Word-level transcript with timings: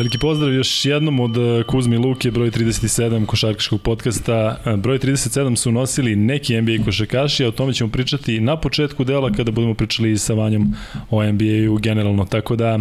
Veliki 0.00 0.18
pozdrav 0.18 0.54
još 0.54 0.84
jednom 0.84 1.20
od 1.20 1.36
e, 1.36 1.62
Kuzmi 1.62 1.96
Luke, 1.96 2.30
broj 2.30 2.50
37 2.50 3.26
košarkaškog 3.26 3.82
podcasta. 3.82 4.60
E, 4.66 4.76
broj 4.76 4.98
37 4.98 5.56
su 5.56 5.72
nosili 5.72 6.16
neki 6.16 6.60
NBA 6.60 6.84
košarkaši, 6.84 7.44
a 7.44 7.48
o 7.48 7.50
tome 7.50 7.72
ćemo 7.72 7.90
pričati 7.90 8.40
na 8.40 8.56
početku 8.56 9.04
dela 9.04 9.32
kada 9.32 9.50
budemo 9.50 9.74
pričali 9.74 10.18
sa 10.18 10.34
Vanjom 10.34 10.74
o 11.10 11.32
NBA-u 11.32 11.78
generalno. 11.78 12.24
Tako 12.24 12.56
da 12.56 12.78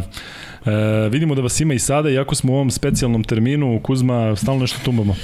E, 0.66 1.10
vidimo 1.10 1.36
da 1.36 1.42
vas 1.42 1.60
ima 1.60 1.74
i 1.74 1.80
sada, 1.80 2.10
iako 2.10 2.36
smo 2.36 2.54
u 2.54 2.56
ovom 2.56 2.72
specijalnom 2.72 3.24
terminu, 3.24 3.80
Kuzma, 3.84 4.36
stalno 4.36 4.62
nešto 4.62 4.80
tumbamo. 4.86 5.16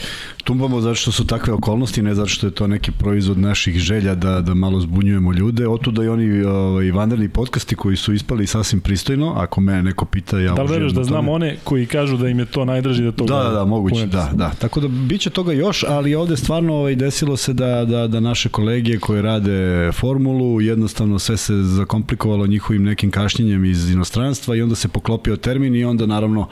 Tumbamo 0.45 0.81
zato 0.81 0.95
što 0.95 1.11
su 1.11 1.27
takve 1.27 1.53
okolnosti, 1.53 2.01
ne 2.01 2.15
zato 2.15 2.27
što 2.27 2.47
je 2.47 2.51
to 2.51 2.67
neki 2.67 2.91
proizvod 2.91 3.37
naših 3.37 3.75
želja 3.79 4.15
da, 4.15 4.41
da 4.41 4.53
malo 4.53 4.79
zbunjujemo 4.79 5.33
ljude. 5.33 5.67
Otuda 5.67 6.03
i 6.03 6.07
oni 6.07 6.43
ovaj, 6.43 6.91
vanredni 6.91 7.29
podcasti 7.29 7.75
koji 7.75 7.95
su 7.95 8.13
ispali 8.13 8.47
sasvim 8.47 8.81
pristojno, 8.81 9.33
ako 9.37 9.61
me 9.61 9.83
neko 9.83 10.05
pita, 10.05 10.39
ja 10.39 10.53
Da 10.53 10.61
li 10.61 10.71
veruješ 10.71 10.93
da 10.93 11.03
znam 11.03 11.29
one 11.29 11.57
koji 11.63 11.85
kažu 11.85 12.17
da 12.17 12.29
im 12.29 12.39
je 12.39 12.45
to 12.45 12.65
najdraži 12.65 13.03
da 13.03 13.11
to 13.11 13.25
Da, 13.25 13.43
da, 13.43 13.49
da, 13.49 13.65
moguće, 13.65 14.05
da, 14.05 14.31
da. 14.33 14.51
Tako 14.59 14.79
da 14.79 14.87
biće 14.87 15.29
toga 15.29 15.53
još, 15.53 15.83
ali 15.87 16.15
ovde 16.15 16.37
stvarno 16.37 16.73
ovaj, 16.73 16.95
desilo 16.95 17.37
se 17.37 17.53
da, 17.53 17.85
da, 17.85 18.07
da 18.07 18.19
naše 18.19 18.49
kolege 18.49 18.99
koje 18.99 19.21
rade 19.21 19.91
formulu, 19.91 20.61
jednostavno 20.61 21.19
sve 21.19 21.37
se 21.37 21.53
zakomplikovalo 21.53 22.47
njihovim 22.47 22.83
nekim 22.83 23.11
kašnjenjem 23.11 23.65
iz 23.65 23.91
inostranstva 23.91 24.55
i 24.55 24.61
onda 24.61 24.75
se 24.75 24.87
poklopio 24.87 25.35
termin 25.35 25.75
i 25.75 25.85
onda 25.85 26.05
naravno 26.05 26.47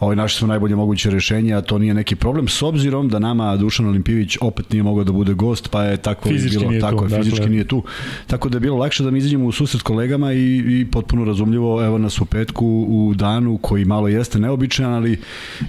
ovaj, 0.00 0.16
našli 0.16 0.38
smo 0.38 0.48
najbolje 0.48 0.76
moguće 0.76 1.10
rešenje, 1.10 1.54
a 1.54 1.60
to 1.60 1.78
nije 1.78 1.94
neki 1.94 2.16
problem, 2.16 2.48
s 2.48 2.62
obzirom 2.62 3.08
da 3.08 3.17
nama 3.18 3.56
Dušan 3.56 3.86
Olimpivić 3.86 4.36
opet 4.40 4.72
nije 4.72 4.82
mogao 4.82 5.04
da 5.04 5.12
bude 5.12 5.34
gost, 5.34 5.70
pa 5.70 5.84
je 5.84 5.96
tako 5.96 6.28
fizički 6.28 6.58
bilo, 6.58 6.70
nije 6.70 6.80
tako 6.80 7.08
tu, 7.08 7.14
je, 7.14 7.18
fizički 7.18 7.40
dakle. 7.40 7.50
nije 7.50 7.64
tu. 7.64 7.82
Tako 8.26 8.48
da 8.48 8.56
je 8.56 8.60
bilo 8.60 8.76
lakše 8.76 9.04
da 9.04 9.10
mi 9.10 9.18
izađemo 9.18 9.46
u 9.46 9.52
susret 9.52 9.82
kolegama 9.82 10.32
i, 10.32 10.56
i 10.56 10.86
potpuno 10.90 11.24
razumljivo, 11.24 11.84
evo 11.84 11.98
nas 11.98 12.20
u 12.20 12.24
petku 12.24 12.66
u 12.88 13.14
danu 13.14 13.58
koji 13.62 13.84
malo 13.84 14.08
jeste 14.08 14.38
neobičajan, 14.38 14.92
ali 14.92 15.18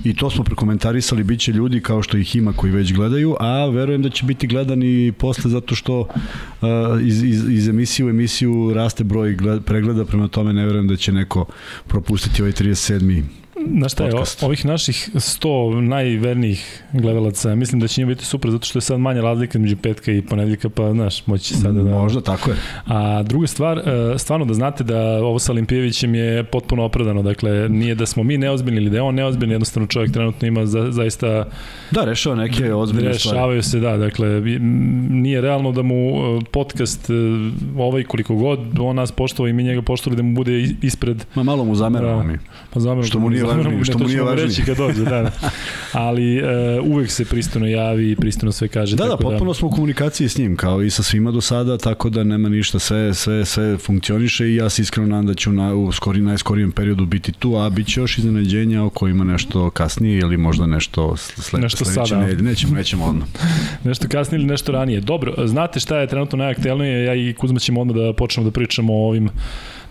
i 0.03 0.15
to 0.15 0.29
smo 0.29 0.43
prekomentarisali, 0.43 1.23
bit 1.23 1.39
će 1.39 1.51
ljudi 1.51 1.81
kao 1.81 2.03
što 2.03 2.17
ih 2.17 2.35
ima 2.35 2.53
koji 2.53 2.71
već 2.71 2.93
gledaju, 2.93 3.35
a 3.39 3.65
verujem 3.65 4.01
da 4.01 4.09
će 4.09 4.25
biti 4.25 4.47
gledani 4.47 5.11
posle 5.11 5.51
zato 5.51 5.75
što 5.75 5.99
uh, 5.99 6.07
iz, 7.03 7.23
iz, 7.23 7.49
iz 7.49 7.67
emisije 7.67 8.05
u 8.05 8.09
emisiju 8.09 8.73
raste 8.73 9.03
broj 9.03 9.33
gled, 9.33 9.63
pregleda, 9.63 10.05
prema 10.05 10.27
tome 10.27 10.53
ne 10.53 10.65
verujem 10.65 10.87
da 10.87 10.95
će 10.95 11.11
neko 11.11 11.45
propustiti 11.87 12.41
ovaj 12.41 12.51
37. 12.51 13.23
Znaš 13.67 13.91
šta 13.91 14.03
je, 14.03 14.11
podcast. 14.11 14.43
ovih 14.43 14.65
naših 14.65 15.09
100 15.13 15.79
najvernijih 15.79 16.83
gledalaca, 16.93 17.55
mislim 17.55 17.81
da 17.81 17.87
će 17.87 18.01
njima 18.01 18.09
biti 18.09 18.25
super 18.25 18.51
zato 18.51 18.65
što 18.65 18.77
je 18.77 18.81
sad 18.81 18.99
manja 18.99 19.21
razlika 19.21 19.59
među 19.59 19.77
petka 19.77 20.11
i 20.11 20.21
ponedeljka, 20.21 20.69
pa 20.69 20.91
znaš, 20.91 21.27
moći 21.27 21.43
će 21.43 21.55
sada 21.55 21.83
da... 21.83 21.89
Možda, 21.91 22.21
tako 22.21 22.49
je. 22.51 22.57
A 22.85 23.23
druga 23.23 23.47
stvar, 23.47 23.77
e, 23.77 23.83
stvarno 24.17 24.45
da 24.45 24.53
znate 24.53 24.83
da 24.83 24.99
ovo 25.01 25.39
sa 25.39 25.51
Olimpijevićem 25.51 26.15
je 26.15 26.43
potpuno 26.43 26.83
opravdano, 26.83 27.21
dakle 27.21 27.69
nije 27.69 27.95
da 27.95 28.05
smo 28.05 28.23
mi 28.23 28.37
neozbiljni 28.37 28.77
ili 28.77 28.89
da 28.89 28.97
je 28.97 29.01
on 29.01 29.15
neozbiljni, 29.15 29.53
jednostavno 29.53 29.87
čovjek 29.87 30.11
trenutno 30.11 30.47
ima 30.47 30.65
za, 30.65 30.91
zaista 30.91 31.45
Da, 31.91 32.05
rešava 32.05 32.35
neke 32.35 32.73
ozbiljne 32.73 33.13
stvari. 33.13 33.35
rešavaju 33.37 33.63
se, 33.63 33.79
da, 33.79 33.97
dakle 33.97 34.41
nije 35.09 35.41
realno 35.41 35.71
da 35.71 35.81
mu 35.81 35.95
e, 35.95 36.41
podcast 36.51 37.09
e, 37.09 37.13
ovaj 37.77 38.03
koliko 38.03 38.35
god 38.35 38.59
on 38.79 38.95
nas 38.95 39.11
poštovao 39.11 39.49
i 39.49 39.53
mi 39.53 39.63
njega 39.63 39.81
poštovali 39.81 40.17
da 40.17 40.23
mu 40.23 40.35
bude 40.35 40.59
ispred 40.81 41.25
Ma 41.35 41.43
malo 41.43 41.65
mu 41.65 41.75
zameramo 41.75 42.17
Da. 42.17 42.23
mi. 42.23 42.37
Pa 42.73 42.79
zamerom, 42.79 43.03
Što 43.03 43.19
mu 43.19 43.29
nije 43.29 43.43
važnije, 43.43 43.77
ne, 43.77 43.83
što 43.83 43.93
to 43.93 43.99
mu 43.99 44.07
nije 44.07 44.21
važnije. 44.21 44.47
reći 44.47 44.63
kad 44.63 44.77
dođe, 44.77 45.03
da, 45.03 45.21
da. 45.21 45.31
Ali 45.91 46.37
e, 46.37 46.43
uvek 46.81 47.11
se 47.11 47.25
pristojno 47.25 47.67
javi 47.67 48.11
i 48.11 48.15
pristojno 48.15 48.51
sve 48.51 48.67
kaže. 48.67 48.95
Da, 48.95 49.03
da, 49.03 49.09
tako 49.09 49.23
potpuno 49.23 49.53
smo 49.53 49.67
u 49.67 49.71
komunikaciji 49.71 50.29
s 50.29 50.37
njim, 50.37 50.55
kao 50.55 50.83
i 50.83 50.89
sa 50.89 51.03
svima 51.03 51.31
do 51.31 51.41
sada, 51.41 51.77
tako 51.77 52.09
da 52.09 52.23
nema 52.23 52.49
ništa, 52.49 52.79
sve, 52.79 53.13
sve, 53.13 53.45
sve 53.45 53.77
funkcioniše 53.77 54.47
i 54.47 54.55
ja 54.55 54.69
se 54.69 54.81
iskreno 54.81 55.07
nadam 55.07 55.25
da 55.25 55.33
ću 55.33 55.51
na, 55.51 55.73
u 55.73 55.91
skori, 55.91 56.21
najskorijem 56.21 56.71
periodu 56.71 57.05
biti 57.05 57.31
tu, 57.31 57.55
a 57.55 57.69
bit 57.69 57.87
će 57.87 57.99
još 57.99 58.17
iznenađenja 58.17 58.83
o 58.83 58.89
kojima 58.89 59.23
nešto 59.23 59.69
kasnije 59.69 60.19
ili 60.19 60.37
možda 60.37 60.65
nešto 60.65 61.17
sle, 61.17 61.59
Nešto 61.59 61.85
sledeće 61.85 62.09
sada. 62.09 62.21
nedelje. 62.21 62.41
Nećemo, 62.49 62.75
nećemo 62.75 63.05
odmah. 63.05 63.27
Nešto 63.83 64.07
kasnije 64.07 64.39
ili 64.39 64.47
nešto 64.47 64.71
ranije. 64.71 65.01
Dobro, 65.01 65.33
znate 65.47 65.79
šta 65.79 65.97
je 65.99 66.07
trenutno 66.07 66.37
najaktuelnije? 66.37 67.03
Ja 67.03 67.15
i 67.15 67.33
Kuzma 67.33 67.59
ćemo 67.59 67.81
odmah 67.81 67.95
da 67.95 68.13
počnemo 68.13 68.49
da 68.49 68.53
pričamo 68.53 68.93
o 68.93 69.07
ovim 69.07 69.29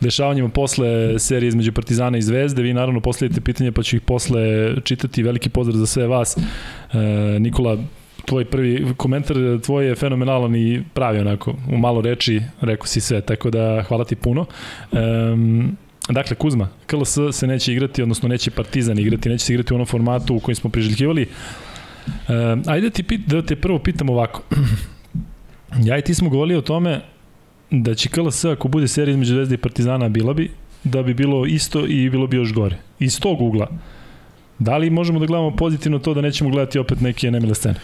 dešavanjima 0.01 0.49
posle 0.49 1.19
serije 1.19 1.49
između 1.49 1.73
Partizana 1.73 2.19
i 2.19 2.23
Zvezde. 2.23 2.63
Vi 2.63 2.73
naravno 2.73 3.01
postavljate 3.01 3.41
pitanje 3.41 3.73
pa 3.73 3.83
ću 3.83 3.97
ih 3.97 4.03
posle 4.03 4.41
čitati. 4.85 5.23
Veliki 5.23 5.49
pozdrav 5.49 5.79
za 5.79 5.87
sve 5.87 6.07
vas. 6.07 6.37
E, 6.37 6.99
Nikola, 7.41 7.79
tvoj 8.25 8.45
prvi 8.45 8.87
komentar 8.97 9.37
tvoj 9.65 9.87
je 9.87 9.95
fenomenalan 9.95 10.57
i 10.57 10.83
pravi 10.95 11.19
onako, 11.19 11.55
u 11.73 11.79
malo 11.79 12.01
reči 12.01 12.43
rekao 12.61 12.87
si 12.87 13.01
sve, 13.01 13.21
tako 13.21 13.51
da 13.51 13.83
hvala 13.89 14.05
ti 14.05 14.17
puno. 14.17 14.47
Um, 14.93 15.77
Dakle, 16.11 16.37
Kuzma, 16.37 16.69
KLS 16.87 17.19
se 17.33 17.47
neće 17.47 17.73
igrati, 17.73 18.03
odnosno 18.03 18.29
neće 18.29 18.51
Partizan 18.51 18.99
igrati, 18.99 19.29
neće 19.29 19.45
se 19.45 19.53
igrati 19.53 19.75
u 19.75 19.77
onom 19.77 19.87
formatu 19.87 20.37
u 20.37 20.41
kojem 20.41 20.57
smo 20.57 20.71
priželjkivali. 20.71 21.23
E, 21.23 21.29
ajde 22.67 22.91
ti, 22.91 23.03
pit, 23.03 23.21
da 23.27 23.43
te 23.43 23.57
prvo 23.57 23.79
pitam 23.79 24.09
ovako. 24.09 24.43
ja 25.89 25.99
i 25.99 26.03
ti 26.03 26.15
smo 26.15 26.31
govorili 26.31 26.59
o 26.59 26.61
tome 26.61 27.01
da 27.71 27.95
će 27.95 28.09
KLS 28.09 28.45
ako 28.45 28.69
bude 28.69 28.89
serija 28.89 29.13
između 29.13 29.35
Zvezde 29.35 29.55
i 29.55 29.59
Partizana 29.59 30.09
bila 30.09 30.35
bi, 30.35 30.51
da 30.85 31.03
bi 31.03 31.15
bilo 31.15 31.47
isto 31.47 31.87
i 31.87 32.11
bilo 32.11 32.27
bi 32.27 32.37
još 32.37 32.53
gore. 32.53 32.77
Iz 32.99 33.21
tog 33.21 33.41
ugla. 33.41 33.69
Da 34.59 34.77
li 34.77 34.91
možemo 34.91 35.19
da 35.19 35.27
gledamo 35.27 35.57
pozitivno 35.57 35.99
to 35.99 36.15
da 36.15 36.21
nećemo 36.21 36.51
gledati 36.51 36.79
opet 36.79 37.01
neke 37.01 37.31
nemile 37.31 37.55
scene? 37.55 37.79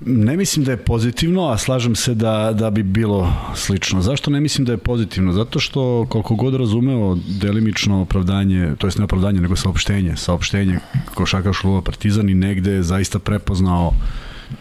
Ne 0.00 0.36
mislim 0.36 0.64
da 0.64 0.70
je 0.70 0.76
pozitivno, 0.76 1.48
a 1.48 1.58
slažem 1.58 1.94
se 1.94 2.14
da, 2.14 2.52
da 2.52 2.70
bi 2.70 2.82
bilo 2.82 3.32
slično. 3.54 4.02
Zašto 4.02 4.30
ne 4.30 4.40
mislim 4.40 4.64
da 4.64 4.72
je 4.72 4.78
pozitivno? 4.78 5.32
Zato 5.32 5.58
što 5.58 6.06
koliko 6.08 6.34
god 6.34 6.54
razumeo 6.54 7.18
delimično 7.40 8.02
opravdanje, 8.02 8.74
to 8.78 8.86
jest 8.86 8.98
ne 8.98 9.04
opravdanje, 9.04 9.40
nego 9.40 9.56
saopštenje, 9.56 10.16
saopštenje 10.16 10.78
košakaš 11.14 11.58
kluba 11.58 11.82
Partizan 11.82 12.28
i 12.28 12.34
negde 12.34 12.72
je 12.72 12.82
zaista 12.82 13.18
prepoznao 13.18 13.92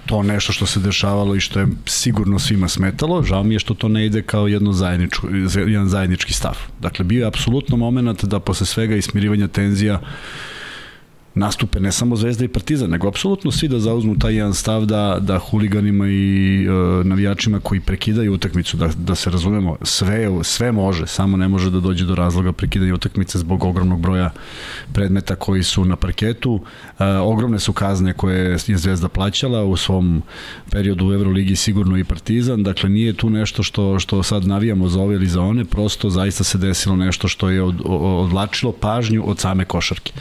to 0.06 0.24
nešto 0.24 0.54
što 0.54 0.66
se 0.66 0.80
dešavalo 0.80 1.36
i 1.36 1.40
što 1.40 1.60
je 1.60 1.68
sigurno 1.86 2.40
svima 2.40 2.68
smetalo. 2.68 3.24
Žao 3.24 3.44
mi 3.44 3.56
je 3.56 3.60
što 3.60 3.74
to 3.74 3.88
ne 3.88 4.06
ide 4.06 4.22
kao 4.22 4.48
jedno 4.48 4.74
zajedničko, 4.74 5.28
jedan 5.56 5.90
zajednički 5.90 6.34
stav. 6.34 6.58
Dakle, 6.80 7.06
bio 7.06 7.22
je 7.22 7.28
apsolutno 7.28 7.78
moment 7.78 8.24
da 8.24 8.40
posle 8.40 8.66
svega 8.66 8.96
ismirivanja 8.96 9.48
tenzija 9.48 10.02
nastupe 11.36 11.80
ne 11.80 11.92
samo 11.92 12.16
Zvezda 12.16 12.46
i 12.46 12.48
Partizan, 12.48 12.90
nego 12.90 13.08
apsolutno 13.08 13.52
svi 13.52 13.68
da 13.68 13.80
zauzmu 13.80 14.20
taj 14.20 14.36
jedan 14.36 14.54
stav 14.54 14.86
da, 14.86 15.18
da 15.22 15.40
huliganima 15.40 16.08
i 16.08 16.66
e, 16.66 16.70
navijačima 17.04 17.60
koji 17.60 17.80
prekidaju 17.80 18.34
utakmicu, 18.34 18.78
da, 18.78 18.90
da 18.98 19.16
se 19.16 19.30
razumemo, 19.30 19.78
sve, 19.82 20.30
sve 20.44 20.72
može, 20.72 21.08
samo 21.08 21.38
ne 21.38 21.48
može 21.48 21.72
da 21.72 21.80
dođe 21.80 22.06
do 22.06 22.16
razloga 22.16 22.52
prekidanja 22.52 22.94
utakmice 22.94 23.38
zbog 23.38 23.64
ogromnog 23.64 24.02
broja 24.02 24.30
predmeta 24.94 25.36
koji 25.36 25.64
su 25.64 25.86
na 25.86 25.96
parketu. 25.96 26.62
E, 27.00 27.06
ogromne 27.06 27.60
su 27.60 27.74
kazne 27.74 28.14
koje 28.14 28.58
je 28.68 28.78
Zvezda 28.78 29.08
plaćala 29.08 29.64
u 29.64 29.78
svom 29.78 30.22
periodu 30.72 31.08
u 31.08 31.14
Euroligi 31.14 31.56
sigurno 31.56 31.98
i 31.98 32.04
Partizan, 32.04 32.64
dakle 32.64 32.90
nije 32.90 33.14
tu 33.14 33.30
nešto 33.30 33.64
što, 33.64 34.00
što 34.00 34.24
sad 34.24 34.48
navijamo 34.48 34.88
za 34.88 35.02
ove 35.02 35.16
ili 35.16 35.28
za 35.28 35.42
one, 35.42 35.66
prosto 35.66 36.10
zaista 36.10 36.44
se 36.44 36.58
desilo 36.58 36.96
nešto 36.96 37.28
što 37.28 37.50
je 37.50 37.64
od, 37.64 37.82
odlačilo 37.86 38.72
pažnju 38.72 39.24
od 39.28 39.40
same 39.40 39.66
košarke. 39.66 40.14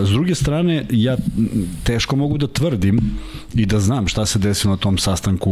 S 0.00 0.08
druge 0.10 0.34
strane, 0.34 0.86
ja 0.90 1.16
teško 1.84 2.16
mogu 2.16 2.38
da 2.38 2.46
tvrdim 2.46 3.00
i 3.54 3.66
da 3.66 3.80
znam 3.80 4.08
šta 4.08 4.26
se 4.26 4.38
desilo 4.38 4.74
na 4.74 4.76
tom 4.76 4.98
sastanku 4.98 5.50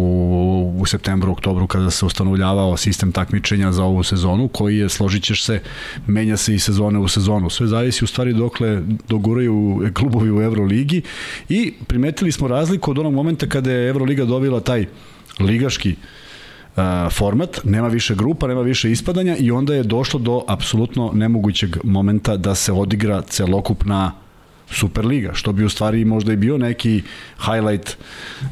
u 0.77 0.87
septembru, 0.87 1.33
oktobru 1.33 1.67
kada 1.67 1.91
se 1.91 2.07
ustanovljavao 2.07 2.77
sistem 2.77 3.13
takmičenja 3.13 3.73
za 3.73 3.85
ovu 3.85 4.03
sezonu, 4.03 4.49
koji 4.49 4.79
je, 4.79 4.89
složit 4.89 5.23
ćeš 5.23 5.45
se, 5.45 5.61
menja 6.07 6.37
se 6.37 6.55
i 6.55 6.59
sezone 6.59 6.99
u 6.99 7.09
sezonu. 7.09 7.51
Sve 7.51 7.67
zavisi 7.67 8.05
u 8.05 8.09
stvari 8.09 8.33
dokle 8.33 8.83
doguraju 9.09 9.91
klubovi 9.95 10.31
u 10.31 10.43
Euroligi 10.43 11.03
i 11.49 11.73
primetili 11.87 12.33
smo 12.33 12.49
razliku 12.49 12.91
od 12.91 12.99
onog 12.99 13.15
momenta 13.15 13.47
kada 13.47 13.71
je 13.71 13.89
Euroliga 13.89 14.25
dobila 14.25 14.61
taj 14.61 14.87
ligaški 15.41 15.97
format, 17.11 17.61
nema 17.65 17.89
više 17.89 18.15
grupa, 18.15 18.47
nema 18.47 18.61
više 18.61 18.93
ispadanja 18.93 19.37
i 19.37 19.51
onda 19.51 19.75
je 19.75 19.83
došlo 19.83 20.21
do 20.21 20.45
apsolutno 20.49 21.11
nemogućeg 21.15 21.77
momenta 21.85 22.37
da 22.37 22.55
se 22.55 22.73
odigra 22.73 23.23
celokupna 23.23 24.13
Superliga, 24.73 25.35
što 25.35 25.53
bi 25.53 25.65
u 25.65 25.69
stvari 25.69 26.05
možda 26.05 26.33
i 26.33 26.37
bio 26.37 26.59
neki 26.59 27.03
highlight 27.45 27.97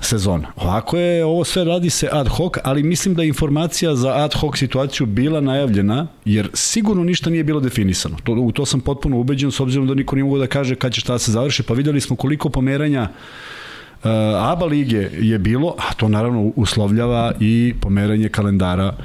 sezona. 0.00 0.48
Ovako 0.56 0.96
je, 0.96 1.24
ovo 1.24 1.44
sve 1.44 1.64
radi 1.64 1.90
se 1.90 2.08
ad 2.12 2.28
hoc, 2.28 2.52
ali 2.64 2.82
mislim 2.82 3.14
da 3.14 3.22
je 3.22 3.28
informacija 3.28 3.94
za 3.94 4.16
ad 4.16 4.34
hoc 4.34 4.58
situaciju 4.58 5.06
bila 5.06 5.40
najavljena, 5.40 6.06
jer 6.24 6.50
sigurno 6.54 7.04
ništa 7.04 7.30
nije 7.30 7.44
bilo 7.44 7.60
definisano. 7.60 8.16
To, 8.24 8.32
u 8.32 8.52
to 8.52 8.66
sam 8.66 8.80
potpuno 8.80 9.18
ubeđen, 9.18 9.52
s 9.52 9.60
obzirom 9.60 9.86
da 9.86 9.94
niko 9.94 10.16
nije 10.16 10.24
mogu 10.24 10.38
da 10.38 10.46
kaže 10.46 10.74
kad 10.74 10.92
će 10.92 11.00
šta 11.00 11.18
se 11.18 11.32
završi, 11.32 11.62
pa 11.62 11.74
videli 11.74 12.00
smo 12.00 12.16
koliko 12.16 12.48
pomeranja 12.48 13.08
Uh, 13.98 14.10
ABA 14.52 14.66
lige 14.66 15.08
je 15.20 15.38
bilo, 15.38 15.74
a 15.78 15.94
to 15.94 16.08
naravno 16.08 16.52
uslovljava 16.56 17.32
i 17.40 17.74
pomeranje 17.80 18.28
kalendara 18.28 18.96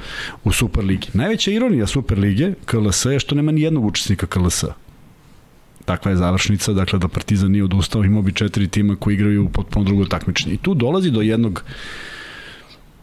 u 0.44 0.52
Superligi. 0.52 1.08
Najveća 1.12 1.50
ironija 1.50 1.86
Superlige 1.86 2.52
KLS 2.64 3.04
je 3.04 3.20
što 3.20 3.34
nema 3.34 3.52
ni 3.52 3.60
jednog 3.60 3.84
učesnika 3.84 4.26
KLS. 4.26 4.64
Takva 5.84 6.10
je 6.10 6.16
završnica, 6.16 6.72
dakle 6.72 6.98
da 6.98 7.08
Partizan 7.08 7.50
nije 7.50 7.64
odustao, 7.64 8.04
imao 8.04 8.22
bi 8.22 8.32
četiri 8.32 8.68
tima 8.68 8.96
koji 8.96 9.14
igraju 9.14 9.48
potpuno 9.48 9.84
drugo 9.84 10.04
takmičenje. 10.04 10.54
I 10.54 10.58
tu 10.58 10.74
dolazi 10.74 11.10
do 11.10 11.22
jednog 11.22 11.64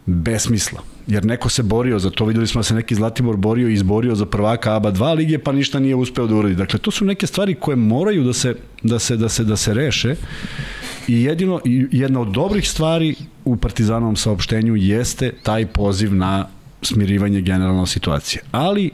besmisla. 0.06 0.80
jer 1.06 1.24
neko 1.24 1.48
se 1.48 1.62
borio 1.62 1.98
za 1.98 2.10
to, 2.10 2.24
videli 2.24 2.46
smo 2.46 2.58
da 2.58 2.62
se 2.62 2.74
neki 2.74 2.94
Zlatibor 2.94 3.36
borio 3.36 3.68
i 3.68 3.72
izborio 3.72 4.14
za 4.14 4.26
prvaka 4.26 4.74
ABA 4.76 4.92
2 4.92 5.16
lige, 5.16 5.38
pa 5.38 5.52
ništa 5.52 5.80
nije 5.80 5.94
uspeo 5.94 6.26
da 6.26 6.34
uradi. 6.34 6.54
Dakle, 6.54 6.78
to 6.78 6.90
su 6.90 7.04
neke 7.04 7.26
stvari 7.26 7.54
koje 7.54 7.76
moraju 7.76 8.24
da 8.24 8.32
se, 8.32 8.54
da 8.82 8.98
se, 8.98 9.16
da 9.16 9.28
se, 9.28 9.44
da 9.44 9.56
se 9.56 9.74
reše 9.74 10.14
i 11.08 11.22
jedino, 11.22 11.60
jedna 11.90 12.20
od 12.20 12.28
dobrih 12.28 12.70
stvari 12.70 13.14
u 13.44 13.56
Partizanovom 13.56 14.16
saopštenju 14.16 14.76
jeste 14.76 15.32
taj 15.42 15.66
poziv 15.66 16.14
na 16.14 16.48
smirivanje 16.82 17.40
generalno 17.40 17.86
situacije. 17.86 18.42
Ali 18.52 18.90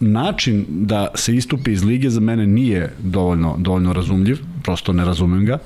način 0.00 0.64
da 0.68 1.08
se 1.14 1.34
istupi 1.34 1.72
iz 1.72 1.84
lige 1.84 2.10
za 2.10 2.20
mene 2.20 2.46
nije 2.46 2.92
dovoljno, 2.98 3.56
dovoljno 3.58 3.92
razumljiv, 3.92 4.38
prosto 4.62 4.92
ne 4.92 5.04
razumem 5.04 5.44
ga. 5.46 5.58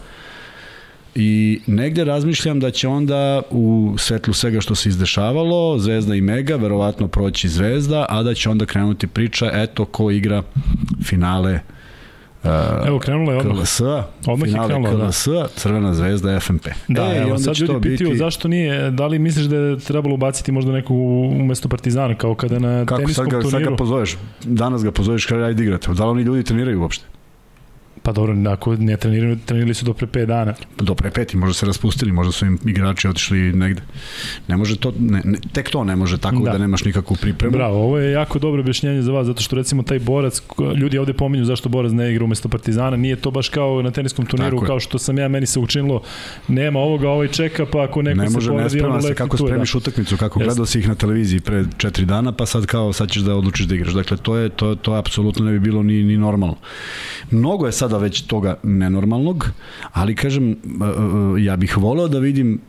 I 1.14 1.60
negde 1.66 2.04
razmišljam 2.04 2.60
da 2.60 2.70
će 2.70 2.88
onda 2.88 3.42
u 3.50 3.94
svetlu 3.98 4.34
svega 4.34 4.60
što 4.60 4.74
se 4.74 4.88
izdešavalo, 4.88 5.78
Zvezda 5.78 6.14
i 6.14 6.20
Mega, 6.20 6.56
verovatno 6.56 7.08
proći 7.08 7.48
Zvezda, 7.48 8.06
a 8.08 8.22
da 8.22 8.34
će 8.34 8.50
onda 8.50 8.66
krenuti 8.66 9.06
priča, 9.06 9.50
eto 9.52 9.84
ko 9.84 10.10
igra 10.10 10.42
finale 11.04 11.60
Uh, 11.68 11.73
Evo 12.86 12.98
krenula 12.98 13.32
je 13.32 13.38
odmah. 13.38 13.56
KLS, 13.56 13.80
odmah 14.26 14.48
finale 14.48 14.74
je 14.74 14.82
krenula, 14.82 15.06
KLS, 15.06 15.26
da. 15.28 15.48
Crvena 15.56 15.94
zvezda, 15.94 16.40
FMP. 16.40 16.66
Da, 16.88 17.02
e, 17.02 17.22
evo, 17.22 17.38
sad 17.38 17.58
ljudi 17.58 17.80
pitaju 17.80 18.10
biti... 18.10 18.18
zašto 18.18 18.48
nije, 18.48 18.90
da 18.90 19.06
li 19.06 19.18
misliš 19.18 19.46
da 19.46 19.56
je 19.56 19.78
trebalo 19.78 20.14
ubaciti 20.14 20.52
možda 20.52 20.72
neku 20.72 20.94
umesto 21.40 21.68
Partizana, 21.68 22.14
kao 22.14 22.34
kada 22.34 22.58
na 22.58 22.84
Kako, 22.86 23.00
teniskom 23.00 23.24
sad 23.24 23.30
ga, 23.30 23.40
turniru? 23.40 23.64
Sad 23.64 23.70
ga 23.70 23.76
pozoveš, 23.76 24.16
danas 24.44 24.84
ga 24.84 24.90
pozoveš 24.90 25.26
kada 25.26 25.44
ajde 25.44 25.62
igrate. 25.62 25.92
Da 25.92 26.04
li 26.04 26.10
oni 26.10 26.22
ljudi 26.22 26.42
treniraju 26.42 26.80
uopšte? 26.80 27.13
Pa 28.04 28.12
dobro, 28.12 28.36
ako 28.50 28.76
ne 28.76 28.96
trenirali, 28.96 29.38
trenirali 29.46 29.74
su 29.74 29.84
do 29.84 29.94
pre 29.94 30.06
5 30.06 30.26
dana. 30.26 30.54
Do 30.80 30.94
pre 30.94 31.10
5, 31.10 31.34
možda 31.34 31.54
se 31.54 31.66
raspustili, 31.66 32.12
možda 32.12 32.32
su 32.32 32.46
im 32.46 32.58
igrači 32.66 33.08
otišli 33.08 33.38
negde. 33.38 33.82
Ne 34.48 34.56
može 34.56 34.76
to, 34.76 34.92
ne, 34.98 35.22
ne, 35.24 35.38
tek 35.52 35.70
to 35.70 35.84
ne 35.84 35.96
može 35.96 36.18
tako 36.18 36.42
da. 36.44 36.52
da 36.52 36.58
nemaš 36.58 36.84
nikakvu 36.84 37.16
pripremu. 37.16 37.52
Bravo, 37.52 37.84
ovo 37.84 37.98
je 37.98 38.12
jako 38.12 38.38
dobro 38.38 38.60
objašnjenje 38.60 39.02
za 39.02 39.12
vas, 39.12 39.26
zato 39.26 39.42
što 39.42 39.56
recimo 39.56 39.82
taj 39.82 39.98
borac, 39.98 40.42
ljudi 40.76 40.98
ovde 40.98 41.12
pominju 41.12 41.44
zašto 41.44 41.68
borac 41.68 41.92
ne 41.92 42.10
igra 42.12 42.24
umesto 42.24 42.48
Partizana, 42.48 42.96
nije 42.96 43.16
to 43.16 43.30
baš 43.30 43.48
kao 43.48 43.82
na 43.82 43.90
teniskom 43.90 44.26
turniru, 44.26 44.60
kao 44.60 44.80
što 44.80 44.98
sam 44.98 45.18
ja, 45.18 45.28
meni 45.28 45.46
se 45.46 45.60
učinilo, 45.60 46.02
nema 46.48 46.80
ovoga, 46.80 47.10
ovaj 47.10 47.28
čeka, 47.28 47.66
pa 47.72 47.82
ako 47.82 48.02
neko 48.02 48.22
ne 48.22 48.30
može, 48.30 48.46
se 48.46 48.50
povredi, 48.50 48.82
ne 48.82 49.02
se 49.02 49.14
kako 49.14 49.36
tu 49.36 49.46
spremiš 49.46 49.72
da. 49.72 49.78
utakmicu, 49.78 50.16
kako 50.16 50.40
Jeste. 50.40 50.48
gledao 50.48 50.66
si 50.66 50.78
ih 50.78 50.88
na 50.88 50.94
televiziji 50.94 51.40
pre 51.40 51.64
4 51.64 52.04
dana, 52.04 52.32
pa 52.32 52.46
sad 52.46 52.66
kao 52.66 52.92
sad 52.92 53.10
ćeš 53.10 53.22
da 53.22 53.34
odlučiš 53.34 53.66
da 53.66 53.74
igraš. 53.74 53.94
Dakle, 53.94 54.16
to 54.16 54.36
je, 54.36 54.48
to, 54.48 54.74
to 54.74 54.92
apsolutno 54.92 55.44
ne 55.44 55.52
bi 55.52 55.60
bilo 55.60 55.82
ni, 55.82 56.02
ni 56.02 56.16
normalno. 56.16 56.56
Mnogo 57.30 57.66
je 57.66 57.72
sada 57.94 58.02
već 58.02 58.22
toga 58.22 58.56
nenormalnog, 58.62 59.50
ali 59.92 60.14
kažem, 60.14 60.50
e, 60.50 60.54
e, 60.54 61.44
ja 61.44 61.56
bih 61.56 61.78
voleo 61.78 62.08
da 62.08 62.18
vidim 62.18 62.60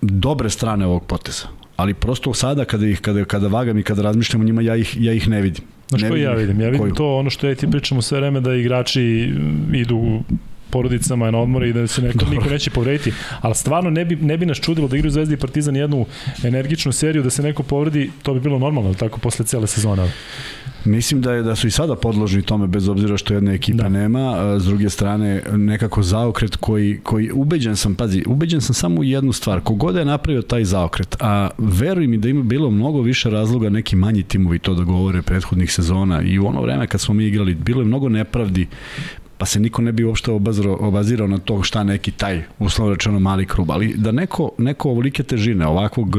dobre 0.00 0.50
strane 0.50 0.86
ovog 0.86 1.04
poteza. 1.06 1.48
Ali 1.76 1.94
prosto 1.94 2.34
sada 2.34 2.64
kada 2.64 2.86
ih 2.86 3.00
kada 3.00 3.24
kada 3.24 3.48
vagam 3.48 3.78
i 3.78 3.82
kada 3.82 4.02
razmišljam 4.02 4.40
o 4.40 4.44
njima 4.44 4.62
ja 4.62 4.76
ih 4.76 4.96
ja 5.00 5.12
ih 5.12 5.28
ne 5.28 5.42
vidim. 5.42 5.64
Znaš 5.88 6.02
ne 6.02 6.08
koji 6.08 6.22
ja 6.22 6.32
vidim? 6.32 6.60
Ja 6.60 6.68
vidim 6.68 6.80
koju? 6.80 6.94
to 6.94 7.16
ono 7.16 7.30
što 7.30 7.46
ja 7.46 7.54
ti 7.54 7.70
pričamo 7.70 8.02
sve 8.02 8.20
vreme 8.20 8.40
da 8.40 8.54
igrači 8.54 9.02
idu 9.72 10.22
porodicama 10.70 11.30
na 11.30 11.38
odmore 11.38 11.68
i 11.68 11.72
da 11.72 11.86
se 11.86 12.02
neko, 12.02 12.24
niko 12.30 12.48
neće 12.48 12.70
povrediti. 12.70 13.12
Ali 13.40 13.54
stvarno 13.54 13.90
ne 13.90 14.04
bi, 14.04 14.16
ne 14.16 14.36
bi 14.36 14.46
nas 14.46 14.60
čudilo 14.60 14.88
da 14.88 14.96
igraju 14.96 15.12
Zvezda 15.12 15.34
i 15.34 15.38
Partizan 15.38 15.76
jednu 15.76 16.06
energičnu 16.44 16.92
seriju, 16.92 17.22
da 17.22 17.30
se 17.30 17.42
neko 17.42 17.62
povredi, 17.62 18.10
to 18.22 18.34
bi 18.34 18.40
bilo 18.40 18.58
normalno, 18.58 18.94
tako 18.94 19.20
posle 19.20 19.46
cele 19.46 19.66
sezone. 19.66 20.10
Mislim 20.84 21.20
da 21.20 21.32
je 21.32 21.42
da 21.42 21.56
su 21.56 21.66
i 21.66 21.70
sada 21.70 21.96
podložni 21.96 22.42
tome 22.42 22.66
bez 22.66 22.88
obzira 22.88 23.16
što 23.16 23.34
jedne 23.34 23.54
ekipe 23.54 23.82
da. 23.82 23.88
nema, 23.88 24.56
s 24.58 24.64
druge 24.64 24.90
strane 24.90 25.42
nekako 25.52 26.02
zaokret 26.02 26.56
koji 26.56 27.00
koji 27.02 27.30
ubeđen 27.32 27.76
sam, 27.76 27.94
pazi, 27.94 28.22
ubeđen 28.26 28.60
sam 28.60 28.74
samo 28.74 29.00
u 29.00 29.04
jednu 29.04 29.32
stvar. 29.32 29.60
Kogod 29.60 29.96
je 29.96 30.04
napravio 30.04 30.42
taj 30.42 30.64
zaokret, 30.64 31.16
a 31.20 31.48
veruj 31.58 32.06
mi 32.06 32.18
da 32.18 32.28
ima 32.28 32.42
bilo 32.42 32.70
mnogo 32.70 33.00
više 33.00 33.30
razloga 33.30 33.70
neki 33.70 33.96
manji 33.96 34.22
timovi 34.22 34.58
to 34.58 34.74
da 34.74 34.84
govore 34.84 35.22
prethodnih 35.22 35.72
sezona 35.72 36.22
i 36.22 36.38
u 36.38 36.46
ono 36.46 36.62
vreme 36.62 36.86
kad 36.86 37.00
smo 37.00 37.14
mi 37.14 37.24
igrali 37.24 37.54
bilo 37.54 37.80
je 37.80 37.86
mnogo 37.86 38.08
nepravdi 38.08 38.66
pa 39.38 39.46
se 39.46 39.60
niko 39.60 39.82
ne 39.82 39.92
bi 39.92 40.04
uopšte 40.04 40.30
obazirao, 40.30 40.76
obazirao 40.80 41.26
na 41.26 41.38
to 41.38 41.62
šta 41.62 41.84
neki 41.84 42.10
taj, 42.10 42.42
uslovno 42.58 42.94
rečeno, 42.94 43.18
mali 43.18 43.46
krug. 43.46 43.70
Ali 43.70 43.94
da 43.96 44.12
neko, 44.12 44.50
neko 44.58 44.90
ovolike 44.90 45.22
težine, 45.22 45.66
ovakvog, 45.66 46.16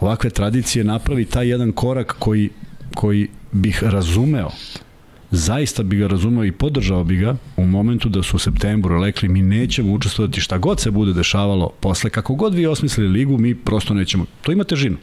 ovakve 0.00 0.30
tradicije 0.30 0.84
napravi 0.84 1.24
taj 1.24 1.48
jedan 1.48 1.72
korak 1.72 2.16
koji, 2.18 2.50
koji 2.94 3.28
bih 3.54 3.82
razumeo 3.82 4.50
zaista 5.36 5.82
bi 5.82 5.96
ga 5.96 6.06
razumeo 6.06 6.44
i 6.44 6.52
podržao 6.52 7.04
bi 7.04 7.16
ga 7.16 7.36
u 7.56 7.66
momentu 7.66 8.08
da 8.08 8.22
su 8.22 8.36
u 8.36 8.38
septembru 8.38 9.04
rekli 9.04 9.28
mi 9.28 9.42
nećemo 9.42 9.92
učestvovati 9.92 10.40
šta 10.40 10.58
god 10.58 10.80
se 10.80 10.90
bude 10.90 11.12
dešavalo 11.12 11.70
posle, 11.80 12.10
kako 12.10 12.34
god 12.34 12.54
vi 12.54 12.66
osmislili 12.66 13.08
ligu, 13.08 13.38
mi 13.38 13.54
prosto 13.54 13.94
nećemo. 13.94 14.26
To 14.42 14.52
ima 14.52 14.64
težinu. 14.64 14.96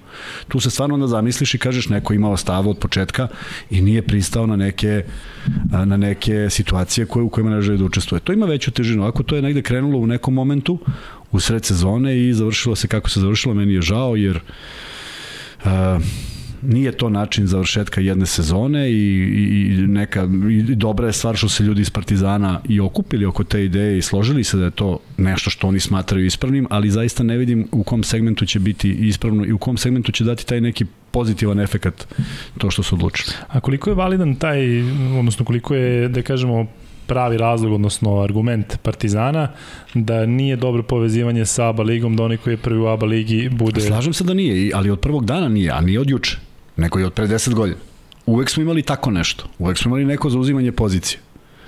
Tu 0.48 0.60
se 0.60 0.70
stvarno 0.70 0.96
onda 0.96 1.08
zamisliš 1.08 1.54
i 1.54 1.58
kažeš 1.58 1.90
neko 1.90 2.14
imao 2.14 2.38
stav 2.38 2.70
od 2.70 2.78
početka 2.78 3.28
i 3.70 3.82
nije 3.82 4.02
pristao 4.02 4.48
na 4.48 4.56
neke, 4.56 5.04
na 5.86 5.98
neke 5.98 6.50
situacije 6.50 7.06
koje, 7.06 7.24
u 7.24 7.30
kojima 7.30 7.50
ne 7.50 7.62
želi 7.62 7.78
da 7.78 7.86
učestvuje. 7.86 8.20
To 8.20 8.34
ima 8.34 8.46
veću 8.46 8.72
težinu. 8.72 9.06
Ako 9.06 9.24
to 9.24 9.36
je 9.36 9.42
negde 9.42 9.62
krenulo 9.62 10.00
u 10.00 10.08
nekom 10.08 10.34
momentu, 10.34 10.80
u 11.32 11.40
sred 11.40 11.66
sezone 11.66 12.28
i 12.28 12.34
završilo 12.34 12.76
se 12.76 12.88
kako 12.88 13.10
se 13.10 13.20
završilo, 13.20 13.54
meni 13.54 13.74
je 13.74 13.82
žao 13.82 14.16
jer 14.16 14.40
uh, 15.66 15.72
nije 16.62 16.92
to 16.92 17.10
način 17.10 17.48
završetka 17.48 18.02
jedne 18.02 18.26
sezone 18.26 18.92
i, 18.92 18.96
i 18.96 19.88
neka 19.88 20.28
i 20.52 20.76
dobra 20.76 21.08
je 21.08 21.14
stvar 21.14 21.36
što 21.36 21.50
se 21.50 21.64
ljudi 21.64 21.82
iz 21.82 21.90
Partizana 21.90 22.62
i 22.70 22.80
okupili 22.80 23.26
oko 23.26 23.44
te 23.44 23.66
ideje 23.66 23.98
i 23.98 24.02
složili 24.02 24.44
se 24.44 24.58
da 24.58 24.66
je 24.66 24.72
to 24.72 25.00
nešto 25.18 25.50
što 25.50 25.68
oni 25.68 25.80
smatraju 25.80 26.26
ispravnim, 26.26 26.68
ali 26.70 26.92
zaista 26.92 27.24
ne 27.24 27.38
vidim 27.38 27.68
u 27.72 27.84
kom 27.84 28.04
segmentu 28.04 28.46
će 28.46 28.60
biti 28.60 28.92
ispravno 28.92 29.46
i 29.46 29.52
u 29.52 29.58
kom 29.58 29.78
segmentu 29.78 30.12
će 30.12 30.24
dati 30.24 30.48
taj 30.48 30.62
neki 30.62 30.86
pozitivan 31.12 31.60
efekat 31.60 32.08
to 32.58 32.72
što 32.72 32.84
su 32.84 32.96
odlučili. 32.96 33.36
A 33.48 33.60
koliko 33.60 33.90
je 33.90 33.96
validan 33.96 34.36
taj, 34.36 34.82
odnosno 35.20 35.46
koliko 35.46 35.76
je, 35.76 36.08
da 36.08 36.22
kažemo, 36.22 36.68
pravi 37.08 37.38
razlog, 37.38 37.74
odnosno 37.74 38.22
argument 38.22 38.78
Partizana, 38.84 39.48
da 39.94 40.26
nije 40.26 40.56
dobro 40.56 40.84
povezivanje 40.84 41.46
sa 41.46 41.70
ABA 41.70 41.84
ligom, 41.84 42.16
da 42.16 42.24
onaj 42.24 42.38
koji 42.38 42.54
je 42.54 42.58
prvi 42.58 42.80
u 42.80 42.88
ABA 42.88 43.06
ligi 43.06 43.50
bude... 43.50 43.82
Slažem 43.82 44.14
se 44.14 44.24
da 44.24 44.34
nije, 44.34 44.72
ali 44.76 44.90
od 44.90 45.00
prvog 45.00 45.26
dana 45.26 45.50
nije, 45.50 45.72
a 45.72 45.82
nije 45.82 46.00
od 46.00 46.10
juče 46.10 46.51
neko 46.78 47.00
je 47.00 47.06
od 47.06 47.14
pre 47.14 47.28
10 47.28 47.54
godina. 47.54 47.80
Uvek 48.26 48.50
smo 48.50 48.64
imali 48.64 48.82
tako 48.82 49.12
nešto. 49.12 49.46
Uvek 49.60 49.78
smo 49.78 49.90
imali 49.90 50.06
neko 50.06 50.30
zauzimanje 50.30 50.72
pozicije. 50.72 51.20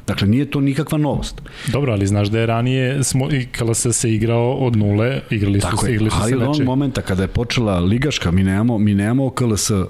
Dakle, 0.07 0.27
nije 0.27 0.51
to 0.51 0.61
nikakva 0.61 0.97
novost. 0.97 1.41
Dobro, 1.67 1.91
ali 1.91 2.07
znaš 2.07 2.27
da 2.27 2.39
je 2.39 2.45
ranije 2.45 3.03
smo, 3.03 3.31
i 3.31 3.45
kada 3.45 3.73
se 3.73 3.94
se 3.94 4.13
igrao 4.13 4.53
od 4.53 4.75
nule, 4.75 5.21
igrali 5.29 5.61
su, 5.61 5.67
Tako 5.67 5.85
se, 5.85 5.91
igrali 5.91 6.09
su 6.09 6.17
ali 6.21 6.29
se 6.29 6.35
od 6.35 6.41
onog 6.41 6.61
momenta 6.61 7.01
kada 7.01 7.21
je 7.21 7.27
počela 7.27 7.79
ligaška, 7.79 8.31
mi 8.31 8.44
nemamo, 8.44 8.77
mi 8.77 8.95
nemamo 8.95 9.29
KLS 9.29 9.69
uh, 9.69 9.85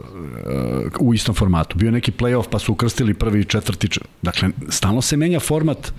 u 1.00 1.14
istom 1.14 1.36
formatu. 1.36 1.78
Bio 1.78 1.92
neki 1.92 2.12
play-off 2.12 2.50
pa 2.50 2.60
su 2.60 2.74
ukrstili 2.74 3.14
prvi 3.14 3.40
i 3.40 3.46
četvrti. 3.46 3.90
Dakle, 4.22 4.50
stalno 4.70 5.02
se 5.02 5.18
menja 5.18 5.40
format 5.40 5.94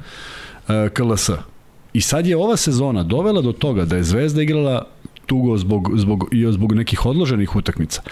uh, 0.68 0.74
KLS. 0.92 1.30
I 1.92 2.00
sad 2.00 2.26
je 2.26 2.36
ova 2.36 2.56
sezona 2.56 3.02
dovela 3.02 3.40
do 3.40 3.52
toga 3.52 3.84
da 3.84 3.96
je 3.96 4.04
Zvezda 4.04 4.42
igrala 4.42 4.86
tugo 5.26 5.56
zbog, 5.56 5.90
zbog, 5.94 6.28
i 6.32 6.52
zbog 6.52 6.74
nekih 6.74 7.06
odloženih 7.06 7.56
utakmica. 7.56 8.02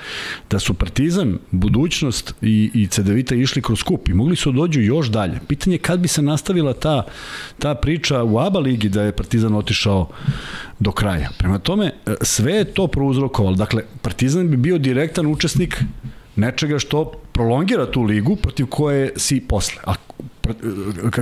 Da 0.51 0.59
su 0.59 0.75
Partizan, 0.75 1.39
budućnost 1.51 2.35
i, 2.43 2.71
i 2.75 2.87
Cedevita 2.87 3.35
išli 3.35 3.63
kroz 3.63 3.83
kup 3.83 4.09
i 4.09 4.15
mogli 4.15 4.37
su 4.37 4.53
da 4.53 4.57
dođu 4.57 4.81
još 4.81 5.09
dalje. 5.09 5.41
Pitanje 5.49 5.75
je 5.75 5.79
kad 5.79 6.01
bi 6.01 6.09
se 6.09 6.23
nastavila 6.23 6.73
ta, 6.73 7.07
ta 7.59 7.75
priča 7.75 8.23
u 8.25 8.39
ABA 8.39 8.59
ligi 8.59 8.89
da 8.89 9.03
je 9.03 9.17
Partizan 9.17 9.55
otišao 9.55 10.09
do 10.79 10.93
kraja. 10.93 11.31
Prema 11.39 11.59
tome, 11.59 11.93
sve 12.23 12.53
je 12.53 12.65
to 12.65 12.87
prouzrokovalo. 12.87 13.57
Dakle, 13.57 13.83
Partizan 14.03 14.51
bi 14.51 14.57
bio 14.57 14.79
direktan 14.79 15.27
učesnik 15.27 15.83
nečega 16.37 16.79
što 16.79 17.13
prolongira 17.33 17.91
tu 17.91 18.03
ligu 18.03 18.37
protiv 18.37 18.67
koje 18.67 19.13
si 19.17 19.41
posle. 19.41 19.83
A 19.87 19.95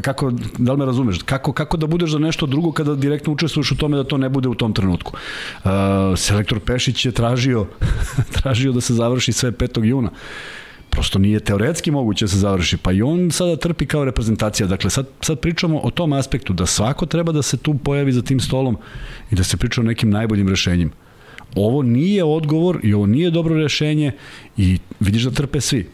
kako, 0.02 0.32
da 0.58 0.72
li 0.72 0.78
me 0.78 0.84
razumeš, 0.84 1.18
kako, 1.24 1.52
kako 1.52 1.76
da 1.76 1.86
budeš 1.86 2.10
za 2.10 2.18
nešto 2.18 2.46
drugo 2.46 2.72
kada 2.72 2.94
direktno 2.94 3.32
učestvuješ 3.32 3.72
u 3.72 3.76
tome 3.76 3.96
da 3.96 4.04
to 4.04 4.18
ne 4.18 4.28
bude 4.28 4.48
u 4.48 4.54
tom 4.54 4.72
trenutku. 4.72 5.12
Uh, 5.64 5.70
selektor 6.16 6.60
Pešić 6.60 7.06
je 7.06 7.12
tražio, 7.12 7.66
tražio 8.42 8.72
da 8.72 8.80
se 8.80 8.94
završi 8.94 9.32
sve 9.32 9.52
5. 9.52 9.84
juna 9.84 10.10
prosto 10.90 11.18
nije 11.18 11.40
teoretski 11.40 11.90
moguće 11.90 12.24
da 12.24 12.28
se 12.28 12.38
završi, 12.38 12.76
pa 12.76 12.92
i 12.92 13.02
on 13.02 13.30
sada 13.30 13.56
trpi 13.56 13.86
kao 13.86 14.04
reprezentacija. 14.04 14.66
Dakle, 14.66 14.90
sad, 14.90 15.06
sad 15.20 15.40
pričamo 15.40 15.78
o 15.78 15.90
tom 15.90 16.12
aspektu 16.12 16.52
da 16.52 16.66
svako 16.66 17.06
treba 17.06 17.32
da 17.32 17.42
se 17.42 17.56
tu 17.56 17.74
pojavi 17.74 18.12
za 18.12 18.22
tim 18.22 18.40
stolom 18.40 18.76
i 19.30 19.34
da 19.34 19.44
se 19.44 19.56
priča 19.56 19.80
o 19.80 19.84
nekim 19.84 20.10
najboljim 20.10 20.48
rešenjima. 20.48 20.90
Ovo 21.54 21.82
nije 21.82 22.24
odgovor 22.24 22.80
i 22.82 22.94
ovo 22.94 23.06
nije 23.06 23.30
dobro 23.30 23.54
rešenje 23.54 24.12
i 24.56 24.78
vidiš 25.00 25.22
da 25.22 25.30
trpe 25.30 25.60
svi 25.60 25.88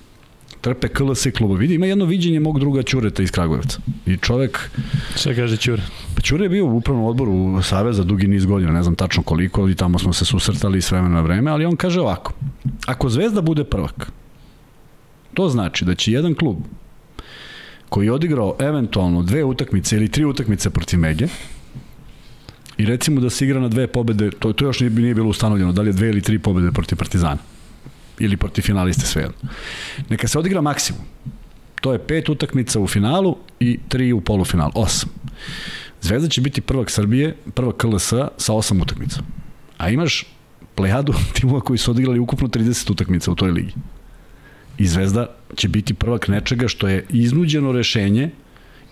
trpe 0.67 0.89
KLS 0.89 1.27
kluba. 1.37 1.55
Vidi, 1.55 1.75
ima 1.75 1.87
jedno 1.87 2.05
viđenje 2.05 2.41
mog 2.41 2.59
druga 2.59 2.83
Ćureta 2.83 3.23
iz 3.23 3.31
Kragujevca. 3.31 3.79
I 4.07 4.17
čovek... 4.17 4.71
Šta 5.17 5.35
kaže 5.35 5.57
Ćure? 5.57 5.83
Pa 6.15 6.21
Ćure 6.21 6.45
je 6.45 6.49
bio 6.49 6.67
u 6.67 6.77
upravnom 6.77 7.05
odboru 7.05 7.63
Saveza 7.63 8.05
dugi 8.05 8.27
niz 8.27 8.47
godina, 8.47 8.73
ne 8.73 8.83
znam 8.83 8.95
tačno 8.95 9.23
koliko, 9.23 9.63
ali 9.63 9.75
tamo 9.75 9.99
smo 9.99 10.13
se 10.13 10.25
susretali 10.25 10.83
s 10.83 10.91
vremena 10.91 11.15
na 11.15 11.21
vreme, 11.21 11.51
ali 11.51 11.65
on 11.65 11.77
kaže 11.77 12.01
ovako, 12.01 12.33
ako 12.87 13.09
Zvezda 13.09 13.41
bude 13.41 13.65
prvak, 13.65 14.13
to 15.35 15.49
znači 15.49 15.85
da 15.85 15.95
će 15.95 16.13
jedan 16.13 16.35
klub 16.35 16.57
koji 17.89 18.07
je 18.07 18.13
odigrao 18.13 18.57
eventualno 18.59 19.23
dve 19.23 19.45
utakmice 19.45 19.97
ili 19.97 20.09
tri 20.09 20.25
utakmice 20.25 20.71
protiv 20.71 20.99
Mege, 20.99 21.29
i 22.79 22.87
recimo 22.87 23.21
da 23.21 23.31
se 23.31 23.45
igra 23.45 23.61
na 23.61 23.69
dve 23.69 23.87
pobede, 23.87 24.31
to, 24.31 24.53
to 24.53 24.65
još 24.65 24.81
nije, 24.81 24.91
nije 24.91 25.15
bilo 25.15 25.29
ustanovljeno, 25.29 25.73
da 25.73 25.83
li 25.83 25.89
je 25.89 25.93
dve 25.93 26.09
ili 26.09 26.21
tri 26.23 26.39
pobede 26.39 26.73
protiv 26.73 26.99
Partizana 26.99 27.56
ili 28.19 28.37
protiv 28.37 28.63
finaliste 28.63 29.07
svejedno. 29.07 29.51
Neka 30.09 30.29
se 30.29 30.39
odigra 30.39 30.61
maksimum. 30.61 31.03
To 31.81 31.93
je 31.93 31.99
pet 31.99 32.29
utakmica 32.29 32.81
u 32.81 32.87
finalu 32.87 33.37
i 33.61 33.79
tri 33.89 34.13
u 34.13 34.21
polufinalu, 34.21 34.73
osam. 34.75 35.11
Zvezda 36.01 36.29
će 36.29 36.41
biti 36.41 36.61
prvak 36.61 36.91
Srbije, 36.91 37.37
prvak 37.55 37.77
KLS 37.77 38.13
sa 38.37 38.53
osam 38.53 38.81
utakmica. 38.81 39.21
A 39.79 39.91
imaš 39.91 40.25
plejadu 40.75 41.15
timova 41.41 41.61
koji 41.61 41.79
su 41.79 41.91
odigrali 41.91 42.19
ukupno 42.19 42.49
30 42.49 42.93
utakmica 42.93 43.31
u 43.31 43.35
toj 43.35 43.51
ligi. 43.51 43.73
I 44.79 44.87
Zvezda 44.87 45.27
će 45.57 45.69
biti 45.69 45.95
prvak 45.95 46.29
nečega 46.29 46.69
što 46.69 46.89
je 46.89 47.07
iznuđeno 47.11 47.73
rešenje 47.73 48.31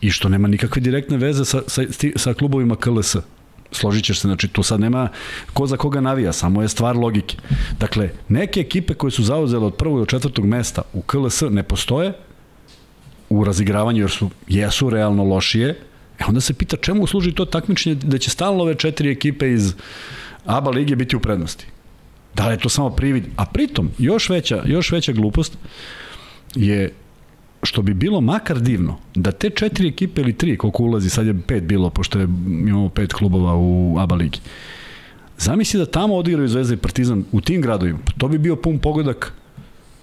i 0.01 0.11
što 0.11 0.29
nema 0.29 0.49
nikakve 0.49 0.83
direktne 0.83 1.17
veze 1.17 1.45
sa, 1.45 1.63
sa, 1.67 1.83
sa 2.17 2.35
klubovima 2.35 2.77
KLS. 2.77 3.17
Složit 3.75 4.05
ćeš 4.05 4.21
se, 4.21 4.29
znači 4.29 4.49
tu 4.49 4.63
sad 4.63 4.81
nema 4.81 5.09
ko 5.53 5.67
za 5.67 5.77
koga 5.77 6.01
navija, 6.01 6.33
samo 6.33 6.63
je 6.63 6.69
stvar 6.69 6.97
logike. 6.97 7.37
Dakle, 7.81 8.11
neke 8.29 8.61
ekipe 8.61 8.95
koje 8.95 9.11
su 9.11 9.23
zauzele 9.23 9.67
od 9.67 9.75
prvog 9.75 9.99
do 9.99 10.07
četvrtog 10.07 10.47
mesta 10.47 10.83
u 10.93 11.03
KLS 11.03 11.43
ne 11.51 11.63
postoje 11.63 12.13
u 13.29 13.45
razigravanju 13.45 14.01
jer 14.01 14.11
su, 14.11 14.31
jesu 14.49 14.91
realno 14.91 15.25
lošije, 15.25 15.79
e 16.19 16.25
onda 16.29 16.41
se 16.41 16.55
pita 16.55 16.77
čemu 16.77 17.07
služi 17.07 17.33
to 17.33 17.45
takmičenje 17.45 17.95
da 17.95 18.19
će 18.19 18.31
stalno 18.31 18.63
ove 18.63 18.75
četiri 18.75 19.11
ekipe 19.11 19.53
iz 19.53 19.75
ABA 20.45 20.71
lige 20.71 20.97
biti 20.97 21.17
u 21.17 21.21
prednosti. 21.21 21.67
Da 22.35 22.47
li 22.47 22.55
je 22.55 22.59
to 22.59 22.69
samo 22.69 22.91
privid? 22.91 23.25
A 23.37 23.45
pritom, 23.45 23.91
još 23.99 24.29
veća, 24.29 24.63
još 24.67 24.93
veća 24.93 25.13
glupost 25.13 25.59
je 26.55 26.93
što 27.65 27.83
bi 27.83 27.95
bilo 27.95 28.21
makar 28.21 28.61
divno, 28.61 28.97
da 29.15 29.33
te 29.33 29.51
četiri 29.51 29.89
ekipe 29.89 30.21
ili 30.21 30.33
tri, 30.33 30.57
koliko 30.57 30.83
ulazi, 30.83 31.11
sad 31.11 31.27
je 31.27 31.41
pet 31.47 31.63
bilo, 31.63 31.91
pošto 31.91 32.19
je, 32.19 32.25
imamo 32.47 32.89
pet 32.89 33.13
klubova 33.13 33.55
u 33.57 33.97
ABA 33.99 34.15
ligi. 34.15 34.39
Zamisli 35.39 35.79
da 35.79 35.87
tamo 35.87 36.17
odigraju 36.17 36.49
Zvezda 36.49 36.75
i 36.75 36.77
Partizan 36.77 37.25
u 37.33 37.41
tim 37.41 37.61
gradovima. 37.61 37.99
To 38.19 38.29
bi 38.29 38.39
bio 38.39 38.57
pun 38.57 38.79
pogodak 38.79 39.33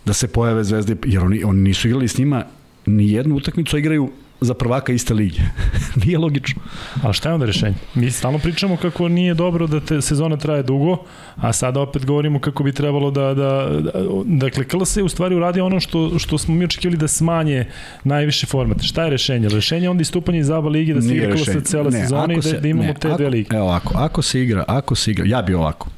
da 0.06 0.14
se 0.14 0.28
pojave 0.28 0.64
Zvezda, 0.64 0.96
jer 1.06 1.24
oni, 1.24 1.44
oni 1.44 1.62
nisu 1.62 1.88
igrali 1.88 2.08
s 2.08 2.18
njima 2.18 2.44
ni 2.86 3.12
jednu 3.12 3.36
utakmicu, 3.36 3.78
igraju 3.78 4.10
za 4.42 4.54
prvaka 4.54 4.94
iste 4.94 5.14
lige. 5.14 5.42
nije 6.06 6.18
logično. 6.18 6.62
A 7.04 7.14
šta 7.14 7.30
je 7.30 7.34
onda 7.34 7.46
rešenje? 7.46 7.76
Mi 7.96 8.12
stalno 8.12 8.40
pričamo 8.40 8.78
kako 8.78 9.08
nije 9.08 9.34
dobro 9.34 9.68
da 9.68 9.80
te 9.80 10.02
sezona 10.02 10.38
traje 10.38 10.64
dugo, 10.64 10.98
a 11.36 11.54
sada 11.54 11.82
opet 11.82 12.06
govorimo 12.06 12.40
kako 12.40 12.64
bi 12.64 12.72
trebalo 12.72 13.12
da, 13.12 13.34
da, 13.34 13.70
da 13.82 13.92
dakle, 14.26 14.64
KLS 14.64 14.98
je 14.98 15.04
u 15.04 15.10
stvari 15.10 15.36
uradio 15.36 15.66
ono 15.66 15.80
što, 15.80 16.20
što 16.20 16.38
smo 16.38 16.56
mi 16.56 16.66
očekivali 16.66 16.98
da 16.98 17.08
smanje 17.08 17.66
najviše 18.04 18.48
formate. 18.48 18.84
Šta 18.84 19.04
je 19.04 19.10
rešenje? 19.10 19.50
Rešenje 19.50 19.86
je 19.86 19.90
onda 19.90 20.02
istupanje 20.02 20.40
iz 20.40 20.50
ABA 20.50 20.70
lige 20.70 20.94
da 20.94 21.02
se 21.02 21.16
igra 21.16 21.36
KLS 21.36 21.64
cele 21.64 21.92
ne, 21.92 22.02
sezone 22.02 22.34
i 22.34 22.42
da, 22.42 22.60
da 22.60 22.68
imamo 22.68 22.88
ne, 22.88 22.94
te 22.94 23.10
dve 23.18 23.30
lige. 23.30 23.56
Evo 23.56 23.66
ovako, 23.66 23.94
ako 23.98 24.22
se 24.22 24.42
igra, 24.42 24.64
ako 24.68 24.96
se 24.96 25.12
igra, 25.12 25.26
ja 25.26 25.42
bi 25.42 25.54
ovako, 25.54 25.90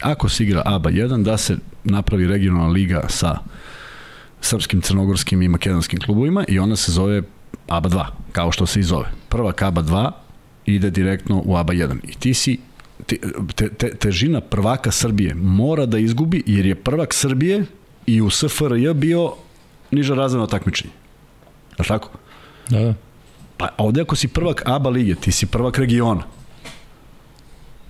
ako 0.00 0.28
se 0.28 0.44
igra 0.44 0.62
ABA 0.64 0.90
1, 0.90 1.22
da 1.22 1.36
se 1.36 1.56
napravi 1.84 2.26
regionalna 2.26 2.68
liga 2.68 3.04
sa 3.08 3.38
srpskim, 4.40 4.80
crnogorskim 4.80 5.42
i 5.42 5.48
makedonskim 5.48 6.00
klubovima 6.00 6.44
i 6.48 6.58
ona 6.58 6.76
se 6.76 6.92
zove 6.92 7.22
ABA 7.68 7.88
2, 7.88 8.06
kao 8.32 8.52
što 8.52 8.66
se 8.66 8.80
i 8.80 8.82
zove. 8.82 9.10
Prva 9.28 9.52
ABA 9.60 9.82
2 9.82 10.10
ide 10.66 10.90
direktno 10.90 11.42
u 11.44 11.56
ABA 11.56 11.72
1 11.72 11.98
i 12.02 12.14
ti 12.14 12.34
si 12.34 12.58
te, 13.06 13.16
te, 13.54 13.68
te, 13.68 13.94
težina 13.96 14.40
prvaka 14.40 14.90
Srbije 14.90 15.34
mora 15.34 15.86
da 15.86 15.98
izgubi 15.98 16.42
jer 16.46 16.66
je 16.66 16.74
prvak 16.74 17.14
Srbije 17.14 17.64
i 18.06 18.20
u 18.20 18.30
SFRJ 18.30 18.92
bio 18.94 19.32
niža 19.90 20.14
razredno 20.14 20.46
takmičenje. 20.46 20.92
Je 21.78 21.84
tako? 21.84 22.10
Da, 22.68 22.80
da. 22.80 22.94
Pa 23.56 23.68
ovde 23.78 24.00
ako 24.00 24.16
si 24.16 24.28
prvak 24.28 24.62
ABA 24.66 24.90
lige, 24.90 25.14
ti 25.14 25.32
si 25.32 25.46
prvak 25.46 25.78
regiona. 25.78 26.22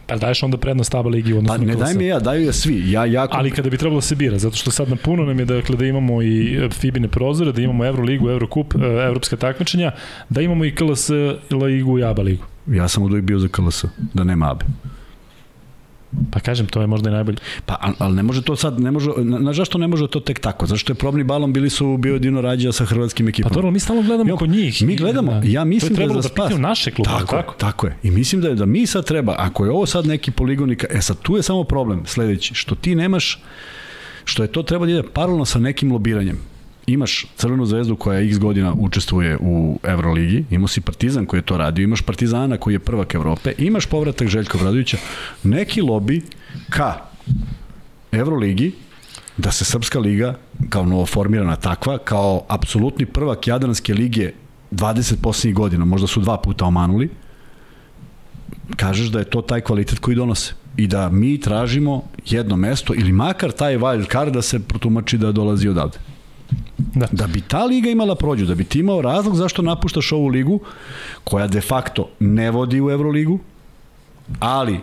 Pa 0.08 0.16
daješ 0.16 0.42
onda 0.42 0.56
prednost 0.56 0.94
ABA 0.94 1.08
ligi 1.08 1.32
u 1.32 1.38
odnosu 1.38 1.58
pa, 1.58 1.64
ne 1.66 1.76
daj 1.76 1.94
mi 1.94 2.06
ja, 2.06 2.18
daju 2.18 2.42
je 2.42 2.52
svi. 2.52 2.90
Ja, 2.90 3.04
jako... 3.04 3.36
Ali 3.36 3.50
kada 3.50 3.70
bi 3.70 3.76
trebalo 3.76 3.98
da 3.98 4.06
se 4.06 4.14
bira, 4.14 4.38
zato 4.38 4.56
što 4.56 4.70
sad 4.70 4.88
na 4.88 4.96
puno 4.96 5.24
nam 5.24 5.38
je 5.38 5.44
dakle, 5.44 5.76
da 5.76 5.86
imamo 5.86 6.22
i 6.22 6.56
e, 6.56 6.70
Fibine 6.70 7.08
prozore, 7.08 7.52
da 7.52 7.62
imamo 7.62 7.84
Euroligu, 7.84 8.30
Eurocup, 8.30 8.74
e, 8.74 8.78
evropska 8.84 9.36
takmičenja, 9.36 9.92
da 10.28 10.40
imamo 10.40 10.64
i 10.64 10.74
KLS 10.74 11.10
ligu 11.50 11.98
i 11.98 12.04
ABA 12.04 12.22
ligu. 12.22 12.44
Ja 12.66 12.88
sam 12.88 13.02
uvijek 13.02 13.24
bio 13.24 13.38
za 13.38 13.48
KLS, 13.48 13.84
da 14.14 14.24
nema 14.24 14.50
ABA. 14.50 14.64
Pa 16.30 16.40
kažem, 16.40 16.66
to 16.66 16.80
je 16.80 16.86
možda 16.86 17.10
i 17.10 17.12
najbolje. 17.12 17.38
Pa, 17.66 17.92
ali 17.98 18.14
ne 18.14 18.22
može 18.22 18.42
to 18.42 18.56
sad, 18.56 18.80
ne 18.80 18.90
može, 18.90 19.10
na, 19.16 19.38
na 19.38 19.52
zašto 19.52 19.78
ne 19.78 19.88
može 19.88 20.08
to 20.08 20.20
tek 20.20 20.40
tako? 20.40 20.66
Zašto 20.66 20.92
je 20.92 20.94
probni 20.94 21.24
balon 21.24 21.52
bili 21.52 21.70
su 21.70 21.96
bio 21.96 22.18
Dino 22.18 22.40
Rađa 22.40 22.72
sa 22.72 22.84
hrvatskim 22.84 23.28
ekipom. 23.28 23.48
Pa 23.48 23.54
dobro, 23.54 23.70
mi 23.70 23.80
stalno 23.80 24.02
gledamo 24.02 24.36
kod 24.36 24.50
njih. 24.50 24.82
Mi 24.82 24.96
gledamo, 24.96 25.32
da. 25.32 25.40
ja 25.44 25.64
mislim 25.64 25.94
da 25.94 26.02
je 26.02 26.08
za 26.08 26.22
spas. 26.22 26.52
da 26.52 26.58
naše 26.58 26.90
klube, 26.90 27.10
tako, 27.10 27.36
tako? 27.36 27.54
Tako 27.58 27.86
je. 27.86 27.96
I 28.02 28.10
mislim 28.10 28.40
da 28.40 28.48
je 28.48 28.54
da 28.54 28.66
mi 28.66 28.86
sad 28.86 29.04
treba, 29.04 29.34
ako 29.38 29.64
je 29.64 29.70
ovo 29.70 29.86
sad 29.86 30.06
neki 30.06 30.30
poligonika, 30.30 30.86
e 30.90 31.00
sad 31.00 31.18
tu 31.18 31.36
je 31.36 31.42
samo 31.42 31.64
problem 31.64 32.02
sledeći, 32.06 32.54
što 32.54 32.74
ti 32.74 32.94
nemaš, 32.94 33.42
što 34.24 34.42
je 34.42 34.52
to 34.52 34.62
treba 34.62 34.86
da 34.86 34.92
ide 34.92 35.02
paralelno 35.02 35.44
sa 35.44 35.58
nekim 35.58 35.92
lobiranjem 35.92 36.38
imaš 36.92 37.26
Crvenu 37.36 37.66
zvezdu 37.66 37.96
koja 37.96 38.20
x 38.20 38.38
godina 38.38 38.74
učestvuje 38.78 39.36
u 39.40 39.78
Euroligi, 39.82 40.44
imao 40.50 40.68
si 40.68 40.80
Partizan 40.80 41.26
koji 41.26 41.38
je 41.38 41.46
to 41.46 41.56
radio, 41.56 41.84
imaš 41.84 42.02
Partizana 42.02 42.56
koji 42.56 42.74
je 42.74 42.78
prvak 42.78 43.14
Evrope, 43.14 43.52
imaš 43.58 43.86
povratak 43.86 44.28
Željka 44.28 44.58
Obradovića, 44.58 44.98
neki 45.42 45.80
lobi 45.80 46.22
ka 46.70 46.94
Euroligi 48.12 48.72
da 49.36 49.50
se 49.50 49.64
Srpska 49.64 49.98
liga 49.98 50.34
kao 50.68 50.86
novoformirana 50.86 51.56
takva, 51.56 51.98
kao 51.98 52.44
apsolutni 52.48 53.06
prvak 53.06 53.46
Jadranske 53.46 53.94
lige 53.94 54.32
20 54.72 55.14
posljednjih 55.22 55.54
godina, 55.54 55.84
možda 55.84 56.06
su 56.06 56.20
dva 56.20 56.36
puta 56.36 56.64
omanuli, 56.64 57.10
kažeš 58.76 59.06
da 59.06 59.18
je 59.18 59.30
to 59.30 59.42
taj 59.42 59.60
kvalitet 59.60 59.98
koji 59.98 60.16
donose 60.16 60.54
i 60.76 60.86
da 60.86 61.08
mi 61.08 61.40
tražimo 61.40 62.02
jedno 62.26 62.56
mesto 62.56 62.94
ili 62.94 63.12
makar 63.12 63.52
taj 63.52 63.78
wild 63.78 64.12
card 64.12 64.34
da 64.34 64.42
se 64.42 64.60
protumači 64.60 65.18
da 65.18 65.32
dolazi 65.32 65.68
odavde. 65.68 65.98
Da. 66.78 67.06
da 67.12 67.26
bi 67.26 67.40
ta 67.40 67.64
liga 67.64 67.90
imala 67.90 68.14
prođu, 68.14 68.46
da 68.46 68.54
bi 68.54 68.64
ti 68.64 68.80
imao 68.80 69.02
razlog 69.02 69.36
zašto 69.36 69.62
napuštaš 69.62 70.12
ovu 70.12 70.28
ligu, 70.28 70.60
koja 71.24 71.46
de 71.46 71.60
facto 71.60 72.08
ne 72.20 72.50
vodi 72.50 72.80
u 72.80 72.90
Euroligu, 72.90 73.38
ali 74.40 74.80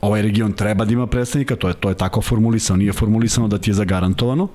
ovaj 0.00 0.22
region 0.22 0.52
treba 0.52 0.84
da 0.84 0.92
ima 0.92 1.06
predstavnika, 1.06 1.56
to 1.56 1.68
je, 1.68 1.74
to 1.74 1.88
je 1.88 1.94
tako 1.94 2.22
formulisano, 2.22 2.76
nije 2.76 2.92
formulisano 2.92 3.48
da 3.48 3.58
ti 3.58 3.70
je 3.70 3.74
zagarantovano, 3.74 4.48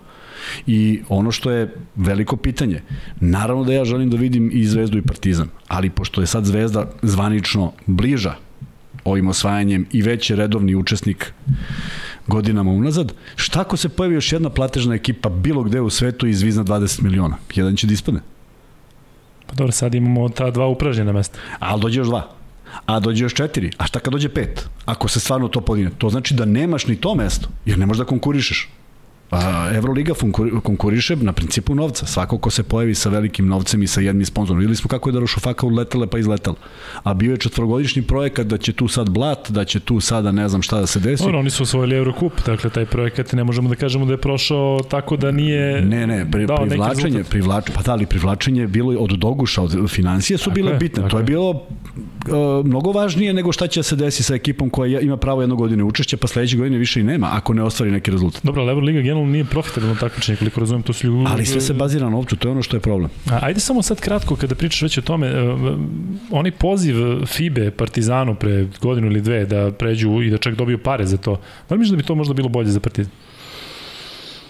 I 0.67 1.01
ono 1.10 1.32
što 1.32 1.51
je 1.51 1.75
veliko 1.96 2.38
pitanje, 2.38 2.82
naravno 3.20 3.63
da 3.63 3.74
ja 3.74 3.86
želim 3.86 4.10
da 4.10 4.17
vidim 4.17 4.50
i 4.53 4.65
Zvezdu 4.65 4.98
i 4.98 5.01
Partizan, 5.01 5.50
ali 5.67 5.89
pošto 5.89 6.22
je 6.22 6.27
sad 6.27 6.46
Zvezda 6.46 6.86
zvanično 7.01 7.72
bliža 7.86 8.36
ovim 9.03 9.27
osvajanjem 9.27 9.86
i 9.91 10.01
već 10.01 10.29
je 10.29 10.36
redovni 10.36 10.75
učesnik 10.75 11.34
godinama 12.28 12.72
unazad. 12.72 13.14
Šta 13.36 13.62
ako 13.62 13.78
se 13.78 13.90
pojavi 13.90 14.16
još 14.16 14.32
jedna 14.34 14.50
platežna 14.50 14.96
ekipa 14.96 15.30
bilo 15.30 15.64
gde 15.64 15.82
u 15.82 15.90
svetu 15.90 16.28
i 16.28 16.30
izvizna 16.30 16.64
20 16.64 17.02
miliona? 17.02 17.38
Jedan 17.56 17.76
će 17.76 17.88
da 17.88 17.94
ispadne. 17.94 18.22
Pa 19.48 19.56
dobro, 19.56 19.72
sad 19.72 19.96
imamo 19.96 20.30
ta 20.30 20.52
dva 20.52 20.68
upražnjena 20.68 21.12
mesta. 21.12 21.40
Ali 21.60 21.82
dođe 21.82 22.00
još 22.00 22.08
dva. 22.08 22.30
A 22.86 23.00
dođe 23.00 23.26
još 23.26 23.34
četiri. 23.34 23.72
A 23.78 23.86
šta 23.86 24.00
kad 24.00 24.14
dođe 24.14 24.30
pet? 24.30 24.70
Ako 24.86 25.08
se 25.08 25.20
stvarno 25.20 25.48
to 25.48 25.62
podine. 25.62 25.92
To 25.98 26.10
znači 26.10 26.34
da 26.34 26.46
nemaš 26.46 26.88
ni 26.88 26.96
to 26.96 27.16
mesto, 27.16 27.50
jer 27.66 27.78
ne 27.80 27.86
možeš 27.86 28.00
da 28.00 28.06
konkurišeš. 28.06 28.70
A, 29.32 29.72
Euroliga 29.76 30.14
konkuriše 30.64 31.16
na 31.16 31.34
principu 31.34 31.76
novca. 31.76 32.06
Svako 32.06 32.38
ko 32.38 32.50
se 32.50 32.64
pojavi 32.64 32.96
sa 32.96 33.10
velikim 33.10 33.48
novcem 33.48 33.84
i 33.84 33.88
sa 33.88 34.02
jednim 34.02 34.26
sponzorom. 34.26 34.60
Videli 34.60 34.76
smo 34.76 34.88
kako 34.88 35.10
je 35.10 35.14
Darušofaka 35.14 35.66
uletela 35.66 36.08
pa 36.08 36.18
izletela. 36.18 36.56
A 37.04 37.14
bio 37.14 37.32
je 37.32 37.38
četvrogodišnji 37.38 38.02
projekat 38.02 38.48
da 38.48 38.58
će 38.58 38.74
tu 38.74 38.88
sad 38.88 39.10
blat, 39.10 39.52
da 39.52 39.66
će 39.66 39.80
tu 39.80 40.00
sada 40.00 40.32
ne 40.32 40.50
znam 40.50 40.62
šta 40.62 40.80
da 40.80 40.88
se 40.88 41.00
desi. 41.00 41.24
Ono, 41.24 41.40
oni 41.40 41.50
su 41.50 41.64
osvojili 41.64 41.96
Eurocup, 41.96 42.34
dakle 42.46 42.70
taj 42.70 42.86
projekat 42.86 43.34
ne 43.34 43.44
možemo 43.44 43.70
da 43.70 43.76
kažemo 43.76 44.06
da 44.06 44.14
je 44.14 44.18
prošao 44.18 44.80
tako 44.90 45.18
da 45.18 45.32
nije 45.32 45.82
Ne, 45.82 46.08
ne, 46.08 46.32
pri, 46.32 46.48
privlačenje, 46.68 47.24
privlač, 47.24 47.70
pa 47.76 47.82
da 47.82 47.96
li 47.96 48.06
privlačenje 48.06 48.62
je 48.62 48.68
bilo 48.68 48.94
od 49.00 49.10
doguša, 49.10 49.62
od 49.62 49.90
financije 49.90 50.38
su 50.38 50.44
tako 50.44 50.56
bile 50.56 50.72
je, 50.72 50.78
bitne. 50.78 51.10
To 51.10 51.18
je 51.18 51.24
bilo 51.24 51.50
uh, 51.50 52.66
mnogo 52.66 52.92
važnije 52.92 53.34
nego 53.34 53.52
šta 53.52 53.68
će 53.68 53.84
se 53.84 53.96
desi 53.96 54.24
sa 54.24 54.36
ekipom 54.36 54.70
koja 54.70 55.00
ima 55.00 55.18
pravo 55.18 55.42
jedno 55.42 55.56
godine 55.56 55.84
učešća, 55.84 56.18
pa 56.18 56.28
sledeće 56.28 56.58
godine 56.58 56.78
više 56.78 57.00
i 57.00 57.04
nema, 57.04 57.30
ako 57.32 57.54
ne 57.54 57.64
ostvari 57.64 57.92
neki 57.92 58.12
rezultat. 58.12 58.44
Dobro, 58.44 58.70
Euroliga 58.70 59.02
generalno 59.18 59.32
nije 59.32 59.46
profitabilno 59.46 59.96
takmičenje, 59.96 60.38
koliko 60.38 60.60
razumem, 60.60 60.84
to 60.84 60.94
su 60.94 61.08
ljudi... 61.08 61.26
Ali 61.30 61.46
sve 61.46 61.62
se 61.62 61.74
bazira 61.74 62.06
na 62.06 62.12
novcu, 62.12 62.36
to 62.36 62.48
je 62.48 62.52
ono 62.52 62.62
što 62.62 62.78
je 62.78 62.82
problem. 62.82 63.10
A, 63.32 63.40
ajde 63.42 63.60
samo 63.60 63.82
sad 63.82 64.00
kratko, 64.00 64.36
kada 64.36 64.56
pričaš 64.56 64.82
već 64.82 64.98
o 64.98 65.02
tome, 65.02 65.44
uh, 65.44 65.60
onaj 66.32 66.52
poziv 66.52 66.96
FIBE 67.26 67.72
Partizanu 67.72 68.36
pre 68.36 68.68
godinu 68.82 69.08
ili 69.08 69.22
dve 69.22 69.46
da 69.46 69.72
pređu 69.72 70.22
i 70.22 70.30
da 70.30 70.38
čak 70.38 70.56
dobiju 70.56 70.78
pare 70.78 71.06
za 71.06 71.18
to, 71.18 71.40
da 71.70 71.76
li 71.76 71.90
da 71.90 71.96
bi 71.96 72.04
to 72.04 72.16
možda 72.16 72.34
bilo 72.34 72.50
bolje 72.50 72.70
za 72.70 72.80
Partizan? 72.80 73.12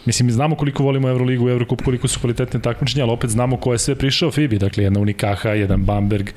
Mislim, 0.07 0.31
znamo 0.31 0.55
koliko 0.55 0.83
volimo 0.83 1.09
Euroligu, 1.09 1.49
Eurocup, 1.49 1.81
koliko 1.81 2.07
su 2.07 2.19
kvalitetne 2.19 2.59
takmičenja, 2.59 3.03
ali 3.03 3.11
opet 3.11 3.29
znamo 3.29 3.57
ko 3.57 3.73
je 3.73 3.79
sve 3.79 3.95
prišao 3.95 4.31
FIBI, 4.31 4.57
dakle 4.57 4.83
jedna 4.83 4.99
Unikaha, 4.99 5.49
jedan 5.49 5.83
Bamberg, 5.83 6.29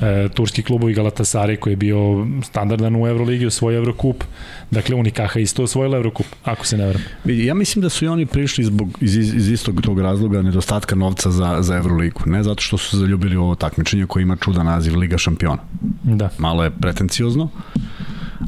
e, 0.00 0.28
turski 0.34 0.62
klubovi 0.62 0.94
Galatasaray 0.94 1.56
koji 1.56 1.72
je 1.72 1.76
bio 1.76 2.26
standardan 2.42 2.96
u 2.96 3.06
Euroligi, 3.06 3.46
osvojio 3.46 3.78
Eurocup, 3.78 4.24
dakle 4.70 4.96
Unikaha 4.96 5.40
isto 5.40 5.62
osvojila 5.62 5.96
Eurocup, 5.96 6.26
ako 6.44 6.66
se 6.66 6.76
ne 6.76 6.86
veram. 6.86 7.02
Ja 7.24 7.54
mislim 7.54 7.82
da 7.82 7.88
su 7.88 8.04
i 8.04 8.08
oni 8.08 8.26
prišli 8.26 8.64
zbog, 8.64 8.98
iz, 9.00 9.16
iz 9.16 9.50
istog 9.50 9.80
tog 9.80 10.00
razloga 10.00 10.42
nedostatka 10.42 10.96
novca 10.96 11.30
za, 11.30 11.56
za 11.60 11.76
Euroligu, 11.76 12.20
ne 12.26 12.42
zato 12.42 12.62
što 12.62 12.78
su 12.78 12.98
zaljubili 12.98 13.36
ovo 13.36 13.54
takmičenje 13.54 14.06
koje 14.06 14.22
ima 14.22 14.36
čudan 14.36 14.66
naziv 14.66 14.96
Liga 14.96 15.18
šampiona. 15.18 15.62
Da. 16.02 16.30
Malo 16.38 16.64
je 16.64 16.70
pretenciozno. 16.70 17.48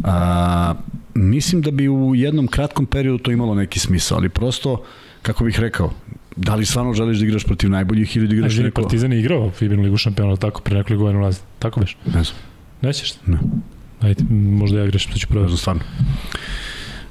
A, 0.05 0.75
mislim 1.15 1.63
da 1.63 1.71
bi 1.71 1.89
u 1.89 2.15
jednom 2.15 2.47
kratkom 2.47 2.87
periodu 2.87 3.19
to 3.19 3.31
imalo 3.31 3.55
neki 3.55 3.79
smisao, 3.79 4.19
ali 4.19 4.29
prosto, 4.29 4.85
kako 5.23 5.45
bih 5.45 5.61
rekao, 5.61 5.93
da 6.37 6.55
li 6.55 6.67
stvarno 6.67 6.95
želiš 6.95 7.19
da 7.19 7.25
igraš 7.27 7.45
protiv 7.45 7.71
najboljih 7.71 8.17
ili 8.17 8.29
da 8.29 8.35
igraš 8.35 8.57
neko... 8.57 8.83
Partizan 8.83 9.13
je 9.13 9.21
igrao 9.21 9.51
Fibinu 9.51 9.83
ligu 9.83 9.97
šampiona, 9.97 10.37
tako, 10.37 10.61
pre 10.61 10.77
nekoliko 10.77 11.03
godina 11.03 11.21
ulaziti. 11.21 11.45
Tako 11.59 11.81
biš? 11.81 11.97
Ne 12.07 12.25
znam. 12.25 12.37
Nećeš? 12.83 13.15
Ne. 13.27 13.39
Ajde, 14.01 14.25
možda 14.31 14.79
ja 14.79 14.87
grešim, 14.87 15.13
to 15.13 15.19
ću 15.19 15.27
Ne 15.27 15.33
prvo. 15.33 15.47
znam, 15.47 15.59
stvarno. 15.59 15.83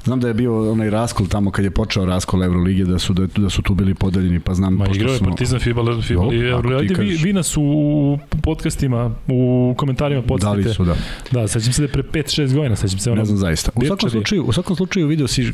Znam 0.03 0.19
da 0.19 0.27
je 0.27 0.33
bio 0.33 0.71
onaj 0.71 0.89
raskol 0.89 1.27
tamo 1.27 1.51
kad 1.51 1.65
je 1.65 1.71
počeo 1.71 2.05
raskol 2.05 2.43
Evrolige, 2.43 2.85
da 2.85 2.99
su, 2.99 3.13
da, 3.13 3.27
da 3.27 3.49
su 3.49 3.61
tu 3.61 3.73
bili 3.73 3.93
podeljeni, 3.93 4.39
pa 4.39 4.53
znam... 4.53 4.73
Ma 4.73 4.85
pošto 4.85 4.95
igrao 4.95 5.11
je 5.11 5.17
smo- 5.17 5.27
Partizan, 5.27 5.59
FIBA, 5.59 5.81
FIBA 6.01 6.21
Dobro, 6.51 6.69
i 6.73 6.87
ti 6.87 6.93
Ajde, 6.93 7.03
vi, 7.03 7.09
kažeš. 7.09 7.23
vi 7.23 7.33
nas 7.33 7.57
u, 7.57 8.17
podcastima, 8.43 9.11
u 9.27 9.73
komentarima 9.77 10.21
Da 10.21 10.27
podsjetite. 10.27 10.67
li 10.69 10.73
su, 10.73 10.85
da. 10.85 10.95
Da, 11.31 11.47
sećam 11.47 11.73
se 11.73 11.81
da 11.81 11.85
je 11.85 11.91
pre 11.91 12.03
5-6 12.03 12.53
godina, 12.53 12.75
sećam 12.75 12.99
se 12.99 13.11
ono... 13.11 13.19
Ne 13.19 13.25
znam 13.25 13.37
zaista. 13.37 13.71
U 13.75 13.85
svakom 13.85 14.09
slučaju, 14.09 14.43
u 14.43 14.53
svakom 14.53 14.75
slučaju 14.75 15.07
video 15.07 15.27
si 15.27 15.51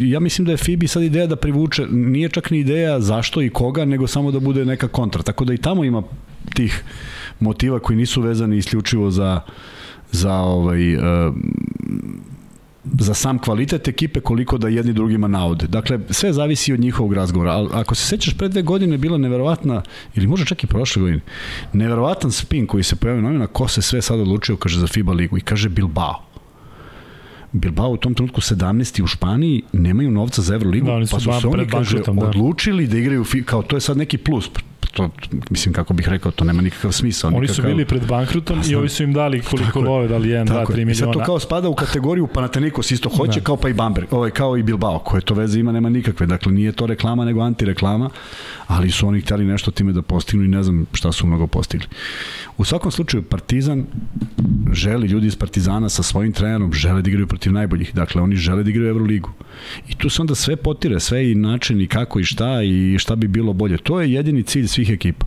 ja 0.00 0.20
mislim 0.20 0.44
da 0.46 0.52
je 0.52 0.56
Fibi 0.56 0.88
sad 0.88 1.02
ideja 1.02 1.26
da 1.26 1.36
privuče, 1.36 1.86
nije 1.86 2.28
čak 2.28 2.50
ni 2.50 2.58
ideja 2.58 3.00
zašto 3.00 3.42
i 3.42 3.50
koga, 3.50 3.84
nego 3.84 4.06
samo 4.06 4.30
da 4.30 4.40
bude 4.40 4.64
neka 4.64 4.88
kontra. 4.88 5.22
Tako 5.22 5.44
da 5.44 5.54
i 5.54 5.58
tamo 5.58 5.84
ima 5.84 6.02
tih 6.54 6.82
motiva 7.40 7.78
koji 7.78 7.96
nisu 7.96 8.22
vezani 8.22 8.56
isključivo 8.56 9.10
za 9.10 9.40
za 10.12 10.34
ovaj 10.34 10.96
uh, 10.96 11.02
za 12.84 13.14
sam 13.14 13.38
kvalitet 13.38 13.88
ekipe 13.88 14.20
koliko 14.20 14.58
da 14.58 14.68
jedni 14.68 14.92
drugima 14.92 15.28
naude. 15.28 15.66
Dakle, 15.66 15.98
sve 16.10 16.32
zavisi 16.32 16.72
od 16.72 16.80
njihovog 16.80 17.12
razgovora. 17.12 17.52
Ali 17.52 17.68
ako 17.72 17.94
se 17.94 18.06
sećaš, 18.06 18.34
pre 18.34 18.48
dve 18.48 18.62
godine 18.62 18.98
bila 18.98 19.18
neverovatna, 19.18 19.82
ili 20.14 20.26
možda 20.26 20.46
čak 20.46 20.64
i 20.64 20.66
prošle 20.66 21.02
godine, 21.02 21.20
neverovatan 21.72 22.32
spin 22.32 22.66
koji 22.66 22.82
se 22.82 22.96
pojavio 22.96 23.22
novina, 23.22 23.46
ko 23.46 23.68
se 23.68 23.82
sve 23.82 24.02
sad 24.02 24.20
odlučio, 24.20 24.56
kaže, 24.56 24.80
za 24.80 24.86
FIBA 24.86 25.12
ligu 25.12 25.38
i 25.38 25.40
kaže 25.40 25.68
Bilbao. 25.68 26.22
Bilbao 27.52 27.90
u 27.90 27.96
tom 27.96 28.14
trenutku 28.14 28.40
17. 28.40 29.02
u 29.02 29.06
Španiji 29.06 29.62
nemaju 29.72 30.10
novca 30.10 30.42
za 30.42 30.54
Euroligu, 30.54 30.86
Da, 30.86 30.98
pa 31.10 31.20
su 31.20 31.40
se 31.40 31.48
oni 31.48 31.66
kaže, 31.66 31.98
da. 31.98 32.12
odlučili 32.12 32.86
da 32.86 32.98
igraju, 32.98 33.24
kao 33.44 33.62
to 33.62 33.76
je 33.76 33.80
sad 33.80 33.96
neki 33.96 34.18
plus, 34.18 34.50
to, 34.86 35.10
mislim 35.50 35.74
kako 35.74 35.94
bih 35.94 36.08
rekao, 36.08 36.32
to 36.32 36.44
nema 36.44 36.62
nikakav 36.62 36.92
smisla. 36.92 37.28
Oni 37.28 37.40
nikakav... 37.40 37.54
su 37.54 37.62
bili 37.62 37.84
pred 37.84 38.06
bankrutom 38.06 38.62
i 38.68 38.74
ovi 38.74 38.88
su 38.88 39.02
im 39.02 39.12
dali 39.12 39.40
koliko 39.40 39.80
love, 39.80 40.08
dali 40.08 40.28
1, 40.28 40.44
2, 40.44 40.48
Tako 40.48 40.72
3 40.72 40.78
je. 40.78 40.90
I 40.90 40.94
sad 40.94 41.04
to 41.04 41.08
miliona. 41.08 41.26
kao 41.26 41.40
spada 41.40 41.68
u 41.68 41.74
kategoriju 41.74 42.26
Panathinaikos 42.26 42.90
isto 42.90 43.08
hoće, 43.08 43.40
Da. 43.40 43.44
kao 43.44 43.56
pa 43.56 43.68
i 43.68 43.72
Bamberg, 43.72 44.12
ovaj, 44.12 44.30
kao 44.30 44.56
i 44.56 44.62
Bilbao, 44.62 44.98
koje 44.98 45.20
to 45.20 45.34
veze 45.34 45.60
ima, 45.60 45.72
nema 45.72 45.88
nikakve. 45.88 46.26
Dakle, 46.26 46.52
nije 46.52 46.72
to 46.72 46.86
reklama, 46.86 47.24
nego 47.24 47.40
antireklama, 47.40 48.10
ali 48.66 48.90
su 48.90 49.08
oni 49.08 49.20
htjeli 49.20 49.44
nešto 49.44 49.70
time 49.70 49.92
da 49.92 50.02
postignu 50.02 50.44
i 50.44 50.48
ne 50.48 50.62
znam 50.62 50.86
šta 50.92 51.12
su 51.12 51.26
mnogo 51.26 51.46
postigli. 51.46 51.86
U 52.58 52.64
svakom 52.64 52.90
slučaju, 52.92 53.22
Partizan 53.22 53.86
želi, 54.72 55.06
ljudi 55.06 55.26
iz 55.26 55.36
Partizana 55.36 55.88
sa 55.88 56.02
svojim 56.02 56.32
trenerom 56.32 56.72
žele 56.72 57.02
da 57.02 57.10
igraju 57.10 57.26
protiv 57.26 57.52
najboljih. 57.52 57.94
Dakle, 57.94 58.22
oni 58.22 58.36
žele 58.36 58.62
da 58.62 58.70
igraju 58.70 58.88
Euroligu. 58.88 59.30
I 59.88 59.94
tu 59.94 60.10
se 60.10 60.22
onda 60.22 60.34
sve 60.34 60.56
potire, 60.56 61.00
sve 61.00 61.30
i 61.30 61.34
način 61.34 61.80
i 61.80 61.86
kako 61.86 62.20
i 62.20 62.24
šta 62.24 62.62
i 62.62 62.96
šta 62.98 63.16
bi 63.16 63.28
bilo 63.28 63.52
bolje. 63.52 63.76
To 63.78 64.00
je 64.00 64.12
jedini 64.12 64.42
cilj 64.42 64.66
svih 64.70 64.90
ekipa. 64.90 65.26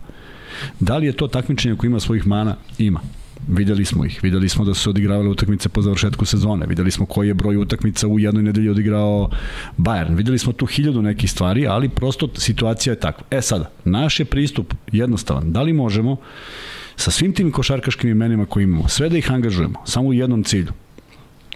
Da 0.80 0.98
li 0.98 1.06
je 1.06 1.14
to 1.14 1.28
takmičenje 1.28 1.76
koje 1.76 1.88
ima 1.88 2.00
svojih 2.00 2.28
mana? 2.28 2.56
Ima. 2.78 3.00
Videli 3.48 3.86
smo 3.86 4.06
ih. 4.06 4.20
Videli 4.24 4.50
smo 4.50 4.66
da 4.66 4.74
su 4.74 4.82
se 4.82 4.90
odigravale 4.90 5.30
utakmice 5.30 5.70
po 5.70 5.82
završetku 5.82 6.26
sezone. 6.26 6.66
Videli 6.66 6.92
smo 6.92 7.06
koji 7.06 7.28
je 7.28 7.34
broj 7.34 7.58
utakmica 7.58 8.08
u 8.08 8.20
jednoj 8.20 8.44
nedelji 8.44 8.70
odigrao 8.70 9.30
Bayern. 9.78 10.16
Videli 10.16 10.40
smo 10.40 10.54
tu 10.54 10.66
hiljadu 10.66 11.02
nekih 11.02 11.32
stvari, 11.32 11.68
ali 11.68 11.90
prosto 11.90 12.30
situacija 12.36 12.94
je 12.94 13.00
takva. 13.00 13.26
E 13.32 13.42
sada, 13.42 13.72
naš 13.86 14.20
je 14.20 14.26
pristup 14.26 14.74
jednostavan. 14.92 15.52
Da 15.52 15.62
li 15.62 15.74
možemo 15.74 16.18
sa 16.96 17.12
svim 17.12 17.34
tim 17.34 17.52
košarkaškim 17.52 18.10
imenima 18.10 18.46
koje 18.46 18.64
imamo, 18.64 18.88
sve 18.88 19.10
da 19.10 19.18
ih 19.18 19.32
angažujemo, 19.32 19.80
samo 19.86 20.08
u 20.08 20.14
jednom 20.14 20.44
cilju, 20.44 20.72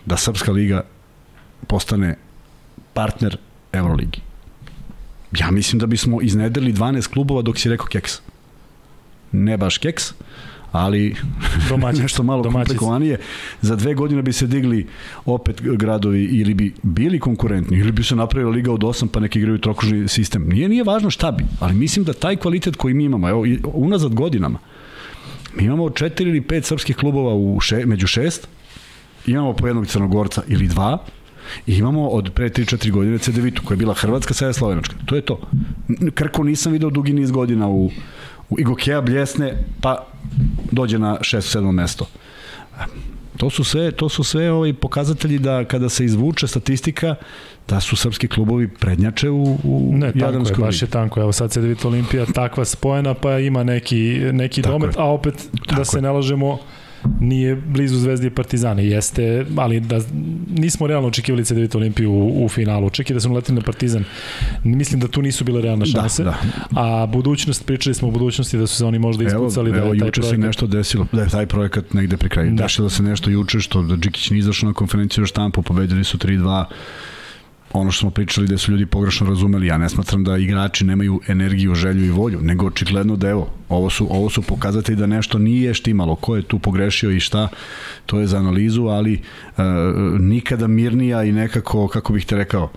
da 0.05 0.17
Srpska 0.17 0.51
liga 0.51 0.83
postane 1.67 2.15
partner 2.93 3.37
Euroligi. 3.73 4.26
Ja 5.39 5.51
mislim 5.51 5.79
da 5.79 5.85
bismo 5.85 6.21
iznedrili 6.21 6.73
12 6.73 7.07
klubova 7.07 7.41
dok 7.41 7.57
si 7.59 7.69
rekao 7.69 7.87
keks. 7.87 8.11
Ne 9.31 9.57
baš 9.57 9.77
keks, 9.77 10.13
ali 10.71 11.15
Domaćica. 11.69 12.01
nešto 12.03 12.23
malo 12.23 12.43
Domaćica. 12.43 12.67
komplikovanije. 12.67 13.19
Za 13.61 13.75
dve 13.75 13.93
godine 13.93 14.21
bi 14.21 14.33
se 14.33 14.47
digli 14.47 14.87
opet 15.25 15.61
gradovi 15.61 16.23
ili 16.23 16.53
bi 16.53 16.73
bili 16.83 17.19
konkurentni 17.19 17.77
ili 17.77 17.91
bi 17.91 18.03
se 18.03 18.15
napravila 18.15 18.51
liga 18.51 18.71
od 18.71 18.83
osam 18.83 19.07
pa 19.07 19.19
neki 19.19 19.39
igraju 19.39 19.57
trokružni 19.57 20.07
sistem. 20.07 20.49
Nije 20.49 20.69
nije 20.69 20.83
važno 20.83 21.09
šta 21.09 21.31
bi, 21.31 21.45
ali 21.59 21.75
mislim 21.75 22.05
da 22.05 22.13
taj 22.13 22.35
kvalitet 22.35 22.75
koji 22.75 22.93
mi 22.93 23.03
imamo, 23.03 23.29
evo 23.29 23.45
unazad 23.73 24.13
godinama, 24.13 24.59
mi 25.55 25.63
imamo 25.63 25.89
četiri 25.89 26.29
ili 26.29 26.41
pet 26.41 26.65
srpskih 26.65 26.95
klubova 26.95 27.35
u 27.35 27.59
še, 27.59 27.85
među 27.85 28.07
šest, 28.07 28.47
imamo 29.27 29.53
po 29.53 29.67
jednog 29.67 29.87
crnogorca 29.87 30.41
ili 30.47 30.67
dva, 30.67 30.97
I 31.67 31.75
imamo 31.75 32.07
od 32.07 32.31
pre 32.33 32.49
3-4 32.49 32.91
godine 32.91 33.17
CDVitu, 33.17 33.61
koja 33.65 33.75
je 33.75 33.79
bila 33.79 33.93
Hrvatska, 33.93 34.33
sada 34.33 34.47
je 34.49 34.53
Slovenačka. 34.53 34.95
To 35.05 35.15
je 35.15 35.21
to. 35.21 35.39
Krko 36.13 36.43
nisam 36.43 36.71
video 36.71 36.89
dugi 36.89 37.13
niz 37.13 37.31
godina 37.31 37.67
u, 37.67 37.89
u 38.49 38.59
Igokeja 38.59 39.01
bljesne, 39.01 39.53
pa 39.81 40.07
dođe 40.71 40.99
na 40.99 41.17
6-7 41.17 41.71
mesto. 41.71 42.05
To 43.37 43.49
su 43.49 43.63
sve, 43.63 43.91
to 43.91 44.09
su 44.09 44.23
sve 44.23 44.51
ovaj 44.51 44.73
pokazatelji 44.73 45.39
da 45.39 45.65
kada 45.65 45.89
se 45.89 46.05
izvuče 46.05 46.47
statistika 46.47 47.15
da 47.67 47.79
su 47.79 47.95
srpski 47.95 48.27
klubovi 48.27 48.67
prednjače 48.67 49.29
u, 49.29 49.43
u 49.63 49.91
Ne, 49.93 50.11
Jadranskoj 50.15 50.57
baš 50.57 50.75
ligi. 50.75 50.85
je 50.85 50.89
tanko. 50.89 51.21
Evo 51.21 51.31
sad 51.31 51.51
se 51.51 51.61
Devita 51.61 51.87
Olimpija 51.87 52.25
takva 52.25 52.65
spojena, 52.65 53.13
pa 53.13 53.39
ima 53.39 53.63
neki, 53.63 53.97
neki 54.33 54.61
Tako 54.61 54.71
domet, 54.73 54.95
je. 54.95 55.01
a 55.01 55.05
opet 55.05 55.33
da 55.53 55.65
Tako 55.67 55.85
se 55.85 55.97
je. 55.97 56.01
ne 56.01 56.11
lažemo, 56.11 56.59
nije 57.19 57.55
blizu 57.55 57.99
Zvezdi 57.99 58.27
i 58.27 58.29
Partizana. 58.29 58.81
Jeste, 58.81 59.45
ali 59.57 59.79
da 59.79 59.99
nismo 60.49 60.87
realno 60.87 61.07
očekivali 61.07 61.45
CDVita 61.45 61.77
Olimpiju 61.77 62.11
u, 62.11 62.45
u 62.45 62.49
finalu. 62.49 62.87
Očekivali 62.87 63.17
da 63.17 63.21
su 63.21 63.33
letili 63.33 63.55
na 63.55 63.61
Partizan. 63.61 64.03
Mislim 64.63 64.99
da 65.01 65.07
tu 65.07 65.21
nisu 65.21 65.43
bile 65.43 65.61
realne 65.61 65.85
šanse. 65.85 66.23
Da, 66.23 66.37
da. 66.71 66.81
A 66.81 67.05
budućnost, 67.05 67.65
pričali 67.65 67.93
smo 67.93 68.07
o 68.07 68.11
budućnosti 68.11 68.57
da 68.57 68.67
su 68.67 68.75
se 68.75 68.85
oni 68.85 68.99
možda 68.99 69.23
ispucali 69.23 69.69
evo, 69.69 69.79
da 69.79 69.85
evo 69.85 69.95
taj 69.95 70.07
juče 70.07 70.21
se 70.21 70.27
projekat... 70.27 70.45
nešto 70.45 70.67
desilo, 70.67 71.07
da 71.11 71.21
je 71.21 71.29
taj 71.29 71.45
projekat 71.45 71.93
negde 71.93 72.17
pri 72.17 72.29
kraju. 72.29 72.49
Da. 72.49 72.55
Da. 72.55 72.63
Dešilo 72.63 72.89
se 72.89 73.03
nešto 73.03 73.29
juče, 73.29 73.59
što 73.59 73.81
da 73.81 73.95
Džikić 73.95 74.29
nije 74.29 74.39
izašao 74.39 74.67
na 74.67 74.73
konferenciju 74.73 75.21
za 75.21 75.27
štampu, 75.27 75.61
pobedili 75.61 76.03
su 76.03 76.17
3-2, 76.17 76.65
ono 77.79 77.91
što 77.91 77.99
smo 77.99 78.09
pričali 78.09 78.47
da 78.47 78.57
su 78.57 78.71
ljudi 78.71 78.85
pogrešno 78.85 79.27
razumeli, 79.27 79.67
ja 79.67 79.77
ne 79.77 79.89
smatram 79.89 80.23
da 80.23 80.37
igrači 80.37 80.85
nemaju 80.85 81.21
energiju, 81.27 81.75
želju 81.75 82.05
i 82.05 82.09
volju, 82.09 82.41
nego 82.41 82.65
očigledno 82.65 83.15
da 83.15 83.29
evo, 83.29 83.49
ovo 83.69 83.89
su, 83.89 84.07
ovo 84.09 84.29
su 84.29 84.41
pokazatelji 84.41 84.97
da 84.97 85.05
nešto 85.05 85.39
nije 85.39 85.73
štimalo, 85.73 86.15
ko 86.15 86.35
je 86.35 86.41
tu 86.41 86.59
pogrešio 86.59 87.11
i 87.11 87.19
šta, 87.19 87.47
to 88.05 88.19
je 88.19 88.27
za 88.27 88.37
analizu, 88.37 88.83
ali 88.83 89.13
e, 89.13 89.21
nikada 90.19 90.67
mirnija 90.67 91.23
i 91.23 91.31
nekako, 91.31 91.87
kako 91.87 92.13
bih 92.13 92.25
te 92.25 92.37
rekao, 92.37 92.71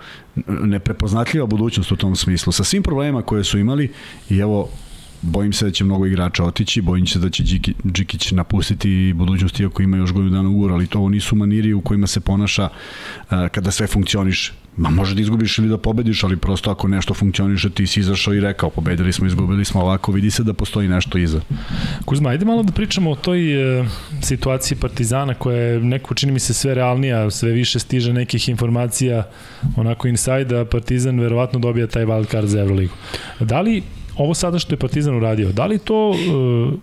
neprepoznatljiva 0.46 1.46
budućnost 1.46 1.92
u 1.92 1.96
tom 1.96 2.16
smislu, 2.16 2.52
sa 2.52 2.64
svim 2.64 2.82
problemima 2.82 3.22
koje 3.22 3.44
su 3.44 3.58
imali 3.58 3.92
i 4.30 4.38
evo, 4.38 4.68
bojim 5.22 5.52
se 5.52 5.64
da 5.64 5.70
će 5.70 5.84
mnogo 5.84 6.06
igrača 6.06 6.44
otići, 6.44 6.80
bojim 6.80 7.06
se 7.06 7.18
da 7.18 7.30
će 7.30 7.42
Điki, 7.42 7.74
Džikić 7.92 8.32
napustiti 8.32 9.12
budućnost 9.16 9.60
iako 9.60 9.82
ima 9.82 9.96
još 9.96 10.12
godinu 10.12 10.36
dana 10.36 10.48
ugovor, 10.48 10.72
ali 10.72 10.86
to 10.86 10.98
ovo 10.98 11.08
nisu 11.08 11.36
maniri 11.36 11.72
u 11.72 11.80
kojima 11.80 12.06
se 12.06 12.20
ponaša 12.20 12.68
uh, 12.68 13.48
kada 13.48 13.70
sve 13.70 13.86
funkcioniše. 13.86 14.52
Ma 14.76 14.90
može 14.90 15.14
da 15.14 15.20
izgubiš 15.20 15.58
ili 15.58 15.68
da 15.68 15.78
pobediš, 15.78 16.24
ali 16.24 16.36
prosto 16.36 16.70
ako 16.70 16.88
nešto 16.88 17.14
funkcioniše, 17.14 17.70
ti 17.70 17.86
si 17.86 18.00
izašao 18.00 18.34
i 18.34 18.40
rekao, 18.40 18.70
pobedili 18.70 19.12
smo, 19.12 19.26
izgubili 19.26 19.64
smo, 19.64 19.80
ovako 19.80 20.12
vidi 20.12 20.30
se 20.30 20.42
da 20.42 20.52
postoji 20.52 20.88
nešto 20.88 21.18
iza. 21.18 21.40
Kuzma, 22.04 22.30
ajde 22.30 22.44
malo 22.44 22.62
da 22.62 22.72
pričamo 22.72 23.10
o 23.10 23.16
toj 23.16 23.80
e, 23.80 23.84
situaciji 24.22 24.78
Partizana 24.78 25.34
koja 25.34 25.56
je 25.56 25.80
neko, 25.80 26.14
čini 26.14 26.32
mi 26.32 26.40
se, 26.40 26.54
sve 26.54 26.74
realnija, 26.74 27.30
sve 27.30 27.52
više 27.52 27.78
stiže 27.78 28.12
nekih 28.12 28.48
informacija 28.48 29.28
onako 29.76 30.08
inside, 30.08 30.44
da 30.44 30.64
Partizan 30.64 31.20
verovatno 31.20 31.58
dobija 31.58 31.86
taj 31.86 32.04
wild 32.04 32.30
card 32.30 32.48
za 32.48 32.60
Euroligu. 32.60 32.94
Da 33.40 33.60
li 33.60 33.82
ovo 34.16 34.34
sada 34.34 34.58
što 34.58 34.72
je 34.74 34.78
Partizan 34.78 35.16
uradio, 35.16 35.52
da 35.52 35.66
li 35.66 35.78
to 35.78 36.12
e, 36.14 36.76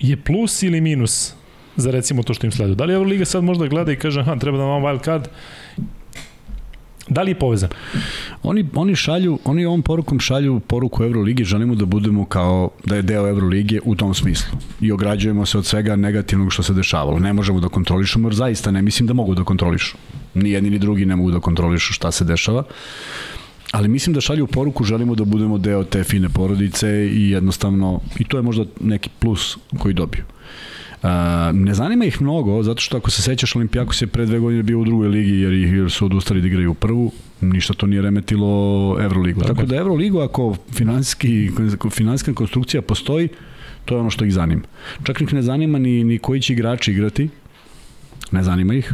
je 0.00 0.16
plus 0.16 0.62
ili 0.62 0.80
minus 0.80 1.34
za 1.76 1.90
recimo 1.90 2.22
to 2.22 2.34
što 2.34 2.46
im 2.46 2.52
sleduje? 2.52 2.74
Da 2.74 2.84
li 2.84 2.94
Euroliga 2.94 3.24
sad 3.24 3.44
možda 3.44 3.66
gleda 3.66 3.92
i 3.92 3.96
kaže, 3.96 4.20
aha, 4.20 4.36
treba 4.36 4.58
da 4.58 4.64
vam 4.64 4.82
wild 4.82 5.04
card, 5.04 5.28
Da 7.08 7.22
li 7.22 7.30
je 7.30 7.38
povezan? 7.38 7.70
Oni, 8.42 8.66
oni 8.74 8.96
šalju, 8.96 9.38
oni 9.44 9.64
ovom 9.64 9.82
porukom 9.82 10.20
šalju 10.20 10.60
poruku 10.60 11.04
Euroligi, 11.04 11.44
želimo 11.44 11.74
da 11.74 11.84
budemo 11.84 12.24
kao 12.24 12.70
da 12.84 12.96
je 12.96 13.02
deo 13.02 13.28
Euroligije 13.28 13.80
u 13.84 13.94
tom 13.94 14.14
smislu. 14.14 14.58
I 14.80 14.92
ograđujemo 14.92 15.46
se 15.46 15.58
od 15.58 15.66
svega 15.66 15.96
negativnog 15.96 16.52
što 16.52 16.62
se 16.62 16.74
dešavalo. 16.74 17.18
Ne 17.18 17.32
možemo 17.32 17.60
da 17.60 17.68
kontrolišemo, 17.68 18.28
jer 18.28 18.34
zaista 18.34 18.70
ne 18.70 18.82
mislim 18.82 19.06
da 19.06 19.14
mogu 19.14 19.34
da 19.34 19.44
kontrolišu. 19.44 19.96
Ni 20.34 20.50
jedni 20.50 20.70
ni 20.70 20.78
drugi 20.78 21.06
ne 21.06 21.16
mogu 21.16 21.30
da 21.30 21.40
kontrolišu 21.40 21.92
šta 21.92 22.12
se 22.12 22.24
dešava. 22.24 22.64
ali 23.72 23.88
mislim 23.88 24.14
da 24.14 24.20
šalju 24.20 24.46
poruku, 24.46 24.84
želimo 24.84 25.14
da 25.14 25.24
budemo 25.24 25.58
deo 25.58 25.84
te 25.84 26.04
fine 26.04 26.28
porodice 26.28 26.88
i 27.12 27.30
jednostavno, 27.30 28.00
i 28.18 28.24
to 28.24 28.36
je 28.36 28.42
možda 28.42 28.64
neki 28.80 29.10
plus 29.18 29.58
koji 29.78 29.94
dobiju. 29.94 30.24
Ne 31.52 31.74
zanima 31.74 32.04
ih 32.04 32.22
mnogo, 32.22 32.62
zato 32.62 32.80
što 32.80 32.96
ako 32.96 33.10
se 33.10 33.22
sećaš, 33.22 33.56
Olimpijakos 33.56 34.02
je 34.02 34.06
pre 34.06 34.26
dve 34.26 34.38
godine 34.38 34.62
bio 34.62 34.80
u 34.80 34.84
drugoj 34.84 35.08
ligi 35.08 35.40
jer, 35.40 35.52
jer 35.52 35.90
su 35.90 36.06
odustali 36.06 36.40
da 36.40 36.46
igraju 36.46 36.70
u 36.70 36.74
prvu, 36.74 37.12
ništa 37.40 37.74
to 37.74 37.86
nije 37.86 38.02
remetilo 38.02 38.48
Euroligu. 39.00 39.40
Tako, 39.40 39.54
Tako 39.54 39.66
da 39.66 39.76
Euroligu, 39.76 40.20
ako 40.20 40.56
finansijski, 40.72 41.50
finansijska 41.90 42.34
konstrukcija 42.34 42.82
postoji, 42.82 43.28
to 43.84 43.94
je 43.94 44.00
ono 44.00 44.10
što 44.10 44.24
ih 44.24 44.32
zanima. 44.32 44.62
Čak 45.04 45.20
ih 45.20 45.34
ne 45.34 45.42
zanima 45.42 45.78
ni, 45.78 46.04
ni 46.04 46.18
koji 46.18 46.40
će 46.40 46.52
igrači 46.52 46.92
igrati, 46.92 47.28
ne 48.30 48.42
zanima 48.42 48.74
ih. 48.74 48.92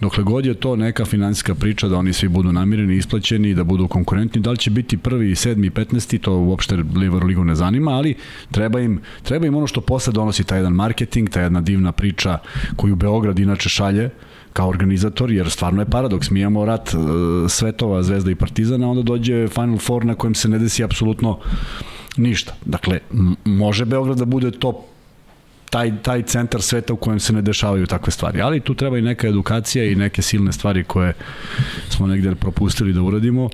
Dokle 0.00 0.24
god 0.24 0.46
je 0.46 0.54
to 0.54 0.76
neka 0.76 1.04
finansijska 1.04 1.54
priča 1.54 1.88
da 1.88 1.96
oni 1.96 2.12
svi 2.12 2.28
budu 2.28 2.52
namireni, 2.52 2.96
isplaćeni, 2.96 3.54
da 3.54 3.64
budu 3.64 3.88
konkurentni, 3.88 4.40
da 4.40 4.50
li 4.50 4.58
će 4.58 4.70
biti 4.70 4.96
prvi, 4.96 5.34
sedmi, 5.34 5.70
petnesti, 5.70 6.18
to 6.18 6.36
uopšte 6.36 6.76
Liver 6.76 7.24
Ligu 7.24 7.44
ne 7.44 7.54
zanima, 7.54 7.90
ali 7.90 8.14
treba 8.50 8.80
im, 8.80 9.00
treba 9.22 9.46
im 9.46 9.56
ono 9.56 9.66
što 9.66 9.80
posle 9.80 10.12
donosi 10.12 10.44
taj 10.44 10.58
jedan 10.58 10.72
marketing, 10.72 11.30
ta 11.30 11.40
jedna 11.40 11.60
divna 11.60 11.92
priča 11.92 12.38
koju 12.76 12.96
Beograd 12.96 13.38
inače 13.38 13.68
šalje, 13.68 14.10
kao 14.52 14.68
organizator, 14.68 15.30
jer 15.30 15.50
stvarno 15.50 15.82
je 15.82 15.90
paradoks. 15.90 16.30
Mi 16.30 16.40
imamo 16.40 16.64
rat 16.64 16.94
uh, 16.94 17.00
svetova, 17.48 18.02
Zvezda 18.02 18.30
i 18.30 18.34
Partizana, 18.34 18.90
onda 18.90 19.02
dođe 19.02 19.48
Final 19.48 19.78
Four 19.78 20.04
na 20.04 20.14
kojem 20.14 20.34
se 20.34 20.48
ne 20.48 20.58
desi 20.58 20.84
apsolutno 20.84 21.38
ništa. 22.16 22.54
Dakle, 22.64 23.00
može 23.44 23.84
Beograd 23.84 24.18
da 24.18 24.24
bude 24.24 24.50
top 24.50 24.76
taj, 25.72 25.92
taj 26.02 26.22
centar 26.22 26.62
sveta 26.62 26.92
u 26.92 26.96
kojem 26.96 27.20
se 27.20 27.32
ne 27.32 27.42
dešavaju 27.42 27.86
takve 27.86 28.10
stvari. 28.12 28.40
Ali 28.40 28.60
tu 28.60 28.74
treba 28.74 28.98
i 28.98 29.02
neka 29.02 29.28
edukacija 29.28 29.84
i 29.84 29.94
neke 29.94 30.22
silne 30.22 30.52
stvari 30.52 30.84
koje 30.84 31.12
smo 31.88 32.06
negde 32.06 32.34
propustili 32.34 32.92
da 32.92 33.02
uradimo. 33.02 33.48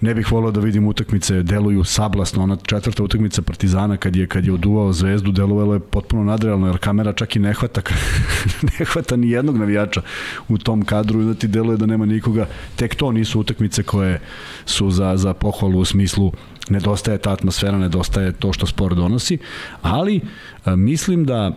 Ne 0.00 0.14
bih 0.14 0.32
volio 0.32 0.50
da 0.50 0.60
vidim 0.60 0.86
utakmice 0.86 1.42
deluju 1.42 1.84
sablasno, 1.84 2.42
ona 2.42 2.56
četvrta 2.56 3.02
utakmica 3.02 3.42
Partizana 3.42 3.96
kad 3.96 4.16
je 4.16 4.26
kad 4.26 4.44
je 4.46 4.52
oduvao 4.52 4.92
Zvezdu, 4.92 5.32
delovalo 5.32 5.74
je 5.74 5.80
potpuno 5.80 6.24
nadrealno 6.24 6.66
jer 6.66 6.78
kamera 6.78 7.12
čak 7.12 7.36
i 7.36 7.38
ne 7.38 7.54
hvata 7.54 7.80
ne 8.78 8.84
hvata 8.84 9.16
ni 9.16 9.30
jednog 9.30 9.58
navijača 9.58 10.02
u 10.48 10.58
tom 10.58 10.82
kadru 10.82 11.22
i 11.22 11.24
da 11.24 11.34
ti 11.34 11.48
deluje 11.48 11.76
da 11.76 11.86
nema 11.86 12.06
nikoga. 12.06 12.46
Tek 12.76 12.94
to 12.94 13.12
nisu 13.12 13.40
utakmice 13.40 13.82
koje 13.82 14.20
su 14.66 14.90
za 14.90 15.16
za 15.16 15.34
pohvalu 15.34 15.78
u 15.78 15.84
smislu 15.84 16.32
nedostaje 16.70 17.18
ta 17.18 17.32
atmosfera, 17.32 17.78
nedostaje 17.78 18.32
to 18.32 18.52
što 18.52 18.66
sport 18.66 18.96
donosi, 18.96 19.38
ali 19.82 20.20
a, 20.64 20.76
mislim 20.76 21.24
da 21.24 21.52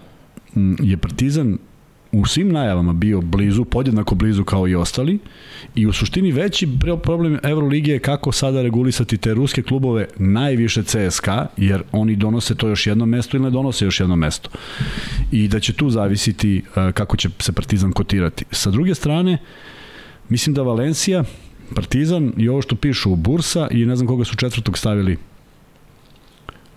je 0.79 0.97
Partizan 0.97 1.57
u 2.11 2.25
svim 2.25 2.51
najavama 2.51 2.93
bio 2.93 3.21
blizu, 3.21 3.65
podjednako 3.65 4.15
blizu 4.15 4.43
kao 4.43 4.67
i 4.67 4.75
ostali 4.75 5.19
i 5.75 5.87
u 5.87 5.93
suštini 5.93 6.31
veći 6.31 6.67
problem 7.03 7.39
Evrolige 7.43 7.91
je 7.91 7.99
kako 7.99 8.31
sada 8.31 8.61
regulisati 8.61 9.17
te 9.17 9.33
ruske 9.33 9.63
klubove 9.63 10.07
najviše 10.17 10.83
CSKA, 10.83 11.47
jer 11.57 11.83
oni 11.91 12.15
donose 12.15 12.55
to 12.55 12.67
još 12.67 12.87
jedno 12.87 13.05
mesto 13.05 13.37
ili 13.37 13.43
ne 13.43 13.49
donose 13.49 13.85
još 13.85 13.99
jedno 13.99 14.15
mesto. 14.15 14.49
I 15.31 15.47
da 15.47 15.59
će 15.59 15.73
tu 15.73 15.89
zavisiti 15.89 16.63
kako 16.93 17.17
će 17.17 17.29
se 17.39 17.51
Partizan 17.51 17.91
kotirati. 17.91 18.45
Sa 18.51 18.71
druge 18.71 18.95
strane, 18.95 19.37
mislim 20.29 20.53
da 20.53 20.61
Valencija 20.61 21.23
Partizan 21.75 22.33
i 22.37 22.49
ovo 22.49 22.61
što 22.61 22.75
pišu 22.75 23.15
Bursa 23.15 23.67
i 23.71 23.85
ne 23.85 23.95
znam 23.95 24.07
koga 24.07 24.25
su 24.25 24.35
četvrtog 24.35 24.77
stavili. 24.77 25.17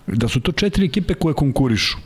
Da 0.07 0.27
su 0.27 0.39
to 0.39 0.51
četiri 0.51 0.85
ekipe 0.85 1.13
koje 1.13 1.33
konkurišu 1.33 1.97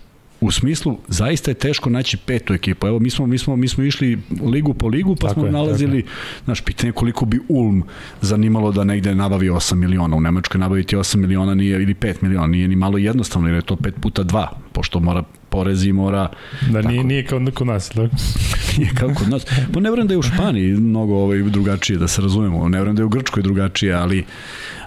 u 0.41 0.52
smislu 0.52 0.97
zaista 1.08 1.52
je 1.52 1.56
teško 1.56 1.89
naći 1.89 2.17
petu 2.17 2.54
ekipu. 2.54 2.88
Evo 2.88 2.99
mi 2.99 3.10
smo 3.10 3.28
mi 3.28 3.38
smo 3.38 3.56
mi 3.56 3.67
smo 3.67 3.84
išli 3.84 4.19
ligu 4.41 4.73
po 4.73 4.88
ligu 4.88 5.15
pa 5.15 5.28
tako 5.28 5.39
smo 5.39 5.45
je, 5.45 5.52
nalazili 5.52 6.06
naš 6.45 6.62
pitanje 6.62 6.91
koliko 6.91 7.25
bi 7.25 7.39
Ulm 7.47 7.84
zanimalo 8.21 8.71
da 8.71 8.84
negde 8.84 9.15
nabavi 9.15 9.49
8 9.49 9.75
miliona. 9.75 10.15
U 10.15 10.21
Nemačkoj 10.21 10.60
nabaviti 10.60 10.95
8 10.95 11.15
miliona 11.15 11.56
nije 11.56 11.84
ili 11.84 11.93
5 11.93 12.15
miliona, 12.21 12.47
nije 12.47 12.67
ni 12.67 12.75
malo 12.75 12.97
jednostavno 12.97 13.47
jer 13.47 13.56
je 13.56 13.62
to 13.62 13.75
5 13.75 13.91
puta 13.91 14.23
2, 14.23 14.47
pošto 14.73 14.99
mora 14.99 15.23
porezi 15.49 15.91
mora... 15.91 16.30
Da, 16.71 16.82
nije, 16.82 17.04
nije 17.04 17.25
kao 17.25 17.39
kod 17.54 17.67
nas, 17.67 17.89
tako? 17.89 18.15
nije 18.78 18.91
kao 18.99 19.10
kod 19.17 19.30
nas. 19.30 19.45
Pa 19.73 19.80
ne 19.80 19.91
vrem 19.91 20.08
da 20.08 20.13
je 20.13 20.17
u 20.17 20.21
Španiji 20.21 20.73
mnogo 20.73 21.15
ovaj, 21.15 21.41
drugačije, 21.41 21.99
da 21.99 22.08
se 22.08 22.21
razumemo. 22.21 22.69
Ne 22.69 22.82
vrem 22.82 22.95
da 22.95 23.02
je 23.02 23.06
u 23.06 23.10
Grčkoj 23.10 23.43
drugačije, 23.43 23.93
ali 23.93 24.25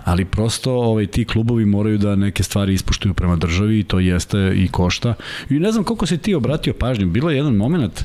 ali 0.05 0.25
prosto 0.25 0.73
ovaj, 0.73 1.07
ti 1.07 1.25
klubovi 1.25 1.65
moraju 1.65 1.99
da 1.99 2.17
neke 2.17 2.43
stvari 2.43 2.75
ispuštuju 2.75 3.15
prema 3.15 3.37
državi 3.37 3.79
i 3.79 3.85
to 3.85 3.99
jeste 3.99 4.53
i 4.57 4.69
košta. 4.69 5.15
I 5.51 5.55
ne 5.55 5.73
znam 5.73 5.85
koliko 5.85 6.07
se 6.07 6.19
ti 6.19 6.35
obratio 6.35 6.75
pažnju, 6.75 7.07
bilo 7.07 7.31
je 7.31 7.37
jedan 7.37 7.55
moment 7.55 8.05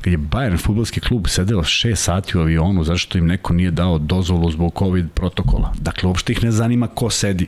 kad 0.00 0.12
je 0.12 0.18
Bayern 0.18 0.58
futbolski 0.62 1.00
klub 1.00 1.26
sedela 1.28 1.62
6 1.62 1.94
sati 1.94 2.38
u 2.38 2.40
avionu 2.40 2.84
zašto 2.84 3.18
im 3.18 3.26
neko 3.26 3.52
nije 3.52 3.70
dao 3.70 3.98
dozvolu 3.98 4.50
zbog 4.50 4.72
COVID 4.78 5.06
protokola. 5.14 5.72
Dakle, 5.80 6.08
uopšte 6.08 6.32
ih 6.32 6.44
ne 6.44 6.50
zanima 6.50 6.86
ko 6.86 7.10
sedi 7.10 7.46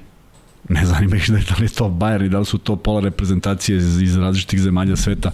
ne 0.69 0.87
zanima 0.87 1.17
ih 1.17 1.31
da 1.31 1.55
li 1.59 1.65
je 1.65 1.69
to 1.69 1.85
Bayern 1.85 2.27
i 2.27 2.29
da 2.29 2.39
li 2.39 2.45
su 2.45 2.59
to 2.59 2.77
pola 2.77 3.01
reprezentacije 3.01 3.77
iz, 3.79 4.17
različitih 4.17 4.61
zemalja 4.61 4.97
sveta. 4.97 5.31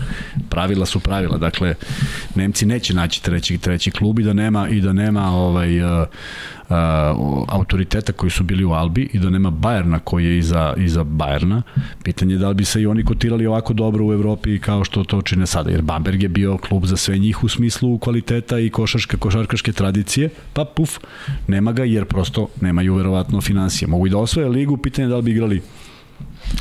Pravila 0.51 0.87
su 0.87 1.01
pravila. 1.01 1.39
Dakle, 1.39 1.75
Nemci 2.35 2.67
neće 2.67 2.95
naći 2.95 3.23
treći, 3.23 3.59
treći 3.59 3.91
klub 3.91 4.19
i 4.19 4.23
da 4.23 4.33
nema, 4.33 4.69
i 4.69 4.81
da 4.81 4.93
nema 4.93 5.31
ovaj, 5.31 5.83
uh, 5.83 6.07
autoriteta 7.49 8.13
koji 8.13 8.31
su 8.31 8.45
bili 8.45 8.65
u 8.65 8.73
Albi 8.73 9.09
i 9.13 9.19
da 9.19 9.31
nema 9.31 9.51
Bajerna 9.51 9.99
koji 9.99 10.25
je 10.25 10.39
iza, 10.39 10.75
iza 10.77 11.05
Bajerna, 11.05 11.63
pitanje 12.03 12.35
je 12.35 12.39
da 12.39 12.49
li 12.49 12.55
bi 12.55 12.65
se 12.65 12.83
i 12.83 12.87
oni 12.87 13.05
kotirali 13.05 13.47
ovako 13.47 13.73
dobro 13.73 14.07
u 14.07 14.13
Evropi 14.13 14.59
kao 14.59 14.85
što 14.85 15.05
to 15.05 15.23
čine 15.23 15.47
sada, 15.47 15.71
jer 15.71 15.83
Bamberg 15.83 16.23
je 16.23 16.29
bio 16.29 16.59
klub 16.59 16.85
za 16.85 16.97
sve 16.97 17.19
njih 17.19 17.45
u 17.45 17.49
smislu 17.49 17.99
kvaliteta 17.99 18.59
i 18.59 18.71
košarka, 18.71 19.17
košarkaške 19.17 19.73
tradicije, 19.73 20.31
pa 20.53 20.65
puf, 20.65 20.99
nema 21.49 21.73
ga 21.73 21.85
jer 21.85 22.05
prosto 22.05 22.49
nemaju 22.61 22.95
verovatno 22.95 23.41
financije. 23.41 23.89
Mogu 23.89 24.07
i 24.07 24.11
da 24.11 24.19
osvoje 24.19 24.49
ligu, 24.49 24.77
pitanje 24.77 25.07
je 25.07 25.11
da 25.11 25.17
li 25.17 25.23
bi 25.23 25.31
igrali 25.31 25.63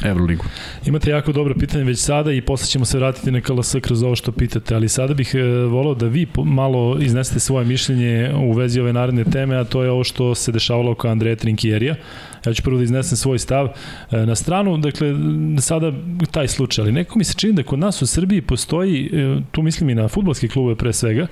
Euroligu. 0.05 0.43
Imate 0.85 1.09
jako 1.09 1.31
dobro 1.31 1.55
pitanje 1.59 1.83
već 1.83 1.99
sada 1.99 2.31
i 2.31 2.41
posle 2.41 2.67
ćemo 2.67 2.85
se 2.85 2.97
vratiti 2.97 3.31
na 3.31 3.41
KLS 3.41 3.75
kroz 3.81 4.03
ovo 4.03 4.15
što 4.15 4.31
pitate, 4.31 4.75
ali 4.75 4.89
sada 4.89 5.13
bih 5.13 5.35
e, 5.35 5.43
volao 5.65 5.95
da 5.95 6.07
vi 6.07 6.27
malo 6.37 6.97
iznesete 6.99 7.39
svoje 7.39 7.65
mišljenje 7.65 8.31
u 8.35 8.53
vezi 8.53 8.79
ove 8.79 8.93
naredne 8.93 9.23
teme, 9.23 9.55
a 9.55 9.63
to 9.63 9.83
je 9.83 9.91
ovo 9.91 10.03
što 10.03 10.35
se 10.35 10.51
dešavalo 10.51 10.91
oko 10.91 11.07
Andreja 11.07 11.35
Trinkjerija. 11.35 11.95
Ja 12.45 12.53
ću 12.53 12.63
prvo 12.63 12.77
da 12.77 12.83
iznesem 12.83 13.17
svoj 13.17 13.39
stav 13.39 13.67
e, 14.11 14.25
na 14.25 14.35
stranu, 14.35 14.77
dakle, 14.77 15.13
sada 15.61 15.91
taj 16.31 16.47
slučaj, 16.47 16.83
ali 16.83 16.91
neko 16.91 17.17
mi 17.17 17.23
se 17.23 17.33
čini 17.37 17.53
da 17.53 17.63
kod 17.63 17.79
nas 17.79 18.01
u 18.01 18.07
Srbiji 18.07 18.41
postoji, 18.41 19.09
e, 19.13 19.41
tu 19.51 19.61
mislim 19.61 19.89
i 19.89 19.95
na 19.95 20.07
futbolske 20.07 20.47
klube 20.47 20.75
pre 20.75 20.93
svega, 20.93 21.27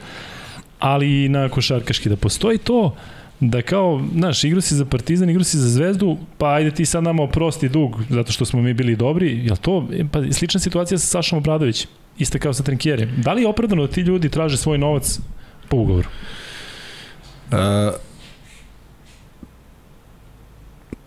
ali 0.79 1.25
i 1.25 1.29
na 1.29 1.49
košarkaški, 1.49 2.09
da 2.09 2.15
postoji 2.15 2.57
to 2.57 2.95
da 3.41 3.61
kao, 3.61 4.01
znaš, 4.13 4.43
igru 4.43 4.61
si 4.61 4.75
za 4.75 4.85
Partizan, 4.85 5.29
igru 5.29 5.43
si 5.43 5.57
za 5.57 5.69
Zvezdu, 5.69 6.17
pa 6.37 6.53
ajde 6.53 6.71
ti 6.71 6.85
sad 6.85 7.03
nama 7.03 7.23
oprosti 7.23 7.69
dug, 7.69 7.99
zato 8.09 8.31
što 8.31 8.45
smo 8.45 8.61
mi 8.61 8.73
bili 8.73 8.95
dobri, 8.95 9.45
jel 9.45 9.57
to, 9.57 9.87
e, 9.93 10.05
pa 10.11 10.19
slična 10.31 10.59
situacija 10.59 10.97
sa 10.97 11.05
Sašom 11.07 11.37
Obradovićem, 11.37 11.89
ista 12.17 12.39
kao 12.39 12.53
sa 12.53 12.63
Trinkjerijem. 12.63 13.13
Da 13.17 13.33
li 13.33 13.41
je 13.41 13.47
opravdano 13.47 13.87
da 13.87 13.93
ti 13.93 14.01
ljudi 14.01 14.29
traže 14.29 14.57
svoj 14.57 14.77
novac 14.77 15.19
po 15.69 15.77
ugovoru? 15.77 16.09
Uh, 17.51 17.57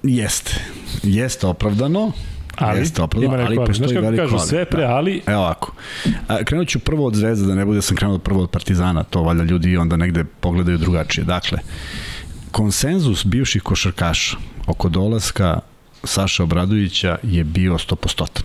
jeste. 0.03 0.55
Jeste 1.03 1.47
opravdano. 1.47 2.12
Ali, 2.57 2.81
Jeste 2.81 3.03
opravdano, 3.03 3.44
ali 3.44 3.57
postoji 3.57 3.88
Znaš 3.88 4.03
kako 4.03 4.16
kažu, 4.16 4.38
sve 4.38 4.64
pre, 4.64 4.83
da. 4.83 4.94
ali... 4.94 5.23
Evo 5.27 5.40
ovako. 5.40 5.73
A, 6.29 6.44
krenut 6.44 6.68
ću 6.68 6.79
prvo 6.79 7.07
od 7.07 7.14
Zvezda, 7.14 7.47
da 7.47 7.55
ne 7.55 7.64
bude 7.64 7.79
da 7.79 7.83
sam 7.83 7.97
krenuo 7.97 8.18
prvo 8.18 8.42
od 8.42 8.51
Partizana, 8.51 9.03
to 9.03 9.23
valjda 9.23 9.42
ljudi 9.42 9.77
onda 9.77 9.97
negde 9.97 10.25
pogledaju 10.25 10.79
drugačije. 10.79 11.25
Dakle, 11.25 11.59
konsenzus 12.55 13.25
bivših 13.25 13.62
košarkaša 13.62 14.37
oko 14.67 14.88
dolaska 14.88 15.59
Saša 16.05 16.43
Obradovića 16.43 17.17
je 17.23 17.45
bio 17.45 17.73
100%. 17.73 18.43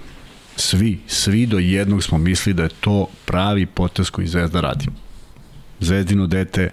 Svi, 0.56 1.00
svi 1.08 1.46
do 1.46 1.60
jednog 1.60 2.04
smo 2.04 2.18
mislili 2.18 2.54
da 2.54 2.64
je 2.64 2.70
to 2.70 3.08
pravi 3.26 3.66
potes 3.66 4.10
koji 4.10 4.28
Zvezda 4.28 4.62
radi. 4.62 4.86
Zvezdino 5.80 6.28
dete, 6.28 6.70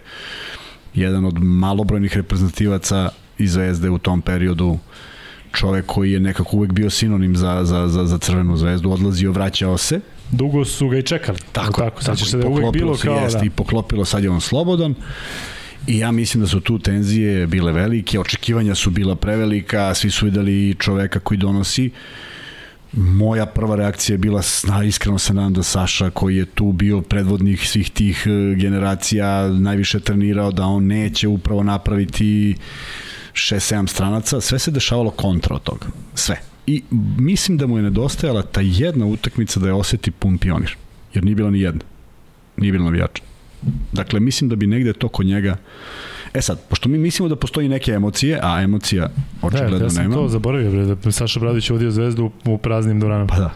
jedan 0.94 1.24
od 1.24 1.38
malobrojnih 1.38 2.16
reprezentativaca 2.16 3.08
iz 3.38 3.52
Zvezde 3.52 3.90
u 3.90 3.98
tom 3.98 4.22
periodu, 4.22 4.78
čovek 5.52 5.86
koji 5.86 6.12
je 6.12 6.20
nekako 6.20 6.56
uvek 6.56 6.72
bio 6.72 6.90
sinonim 6.90 7.36
za, 7.36 7.64
za, 7.64 7.88
za, 7.88 8.06
za 8.06 8.18
Crvenu 8.18 8.56
zvezdu, 8.56 8.90
odlazio, 8.90 9.32
vraćao 9.32 9.78
se. 9.78 10.00
Dugo 10.30 10.64
su 10.64 10.88
ga 10.88 10.98
i 10.98 11.02
čekali. 11.02 11.38
Tako, 11.52 11.80
tako, 11.80 12.02
tako 12.02 12.16
se 12.16 12.38
da 12.38 12.48
uvek 12.48 12.72
bilo 12.72 12.96
kao 12.96 13.18
jest, 13.18 13.38
da. 13.38 13.44
I 13.44 13.50
poklopilo, 13.50 14.04
sad 14.04 14.24
je 14.24 14.30
on 14.30 14.40
slobodan. 14.40 14.94
I 15.86 15.98
ja 15.98 16.12
mislim 16.12 16.40
da 16.40 16.48
su 16.48 16.60
tu 16.60 16.78
tenzije 16.78 17.46
bile 17.46 17.72
velike, 17.72 18.20
očekivanja 18.20 18.74
su 18.74 18.90
bila 18.90 19.16
prevelika, 19.16 19.94
svi 19.94 20.10
su 20.10 20.24
videli 20.24 20.74
čoveka 20.78 21.20
koji 21.20 21.38
donosi. 21.38 21.90
Moja 22.92 23.46
prva 23.46 23.76
reakcija 23.76 24.14
je 24.14 24.18
bila, 24.18 24.42
na, 24.64 24.84
iskreno 24.84 25.18
se 25.18 25.34
nadam 25.34 25.52
da 25.52 25.62
Saša 25.62 26.10
koji 26.10 26.36
je 26.36 26.44
tu 26.44 26.72
bio 26.72 27.00
predvodnik 27.00 27.60
svih 27.60 27.90
tih 27.90 28.26
e, 28.26 28.54
generacija, 28.54 29.48
najviše 29.48 30.00
trenirao, 30.00 30.50
da 30.50 30.64
on 30.64 30.86
neće 30.86 31.28
upravo 31.28 31.62
napraviti 31.62 32.56
6-7 33.32 33.86
stranaca, 33.86 34.40
sve 34.40 34.58
se 34.58 34.70
dešavalo 34.70 35.10
kontra 35.10 35.56
od 35.56 35.62
toga. 35.62 35.86
Sve. 36.14 36.40
I 36.66 36.82
mislim 37.18 37.58
da 37.58 37.66
mu 37.66 37.76
je 37.76 37.82
nedostajala 37.82 38.42
ta 38.42 38.60
jedna 38.60 39.06
utakmica 39.06 39.60
da 39.60 39.66
je 39.66 39.74
oseti 39.74 40.10
pun 40.10 40.38
pionir. 40.38 40.76
Jer 41.14 41.24
nije 41.24 41.34
bila 41.34 41.50
ni 41.50 41.60
jedna. 41.60 41.82
Nije 42.56 42.72
bila 42.72 42.84
navijača. 42.84 43.22
Dakle, 43.92 44.20
mislim 44.20 44.50
da 44.50 44.56
bi 44.56 44.66
negde 44.66 44.92
to 44.92 45.08
kod 45.08 45.26
njega 45.26 45.56
E 46.34 46.42
sad, 46.42 46.60
pošto 46.68 46.88
mi 46.88 46.98
mislimo 46.98 47.28
da 47.28 47.36
postoji 47.36 47.68
neke 47.68 47.92
emocije, 47.92 48.40
a 48.42 48.62
emocija 48.62 49.10
očigledno 49.42 49.78
da, 49.78 49.84
ja 49.84 49.90
sam 49.90 50.02
nema. 50.02 50.14
to 50.14 50.28
zaboravio, 50.28 50.70
bre, 50.70 50.84
da 50.84 51.12
Saša 51.12 51.40
Bradović 51.40 51.70
vodio 51.70 51.90
zvezdu 51.90 52.30
u 52.44 52.58
praznim 52.58 53.00
dvoranama. 53.00 53.26
Pa 53.26 53.38
da. 53.38 53.50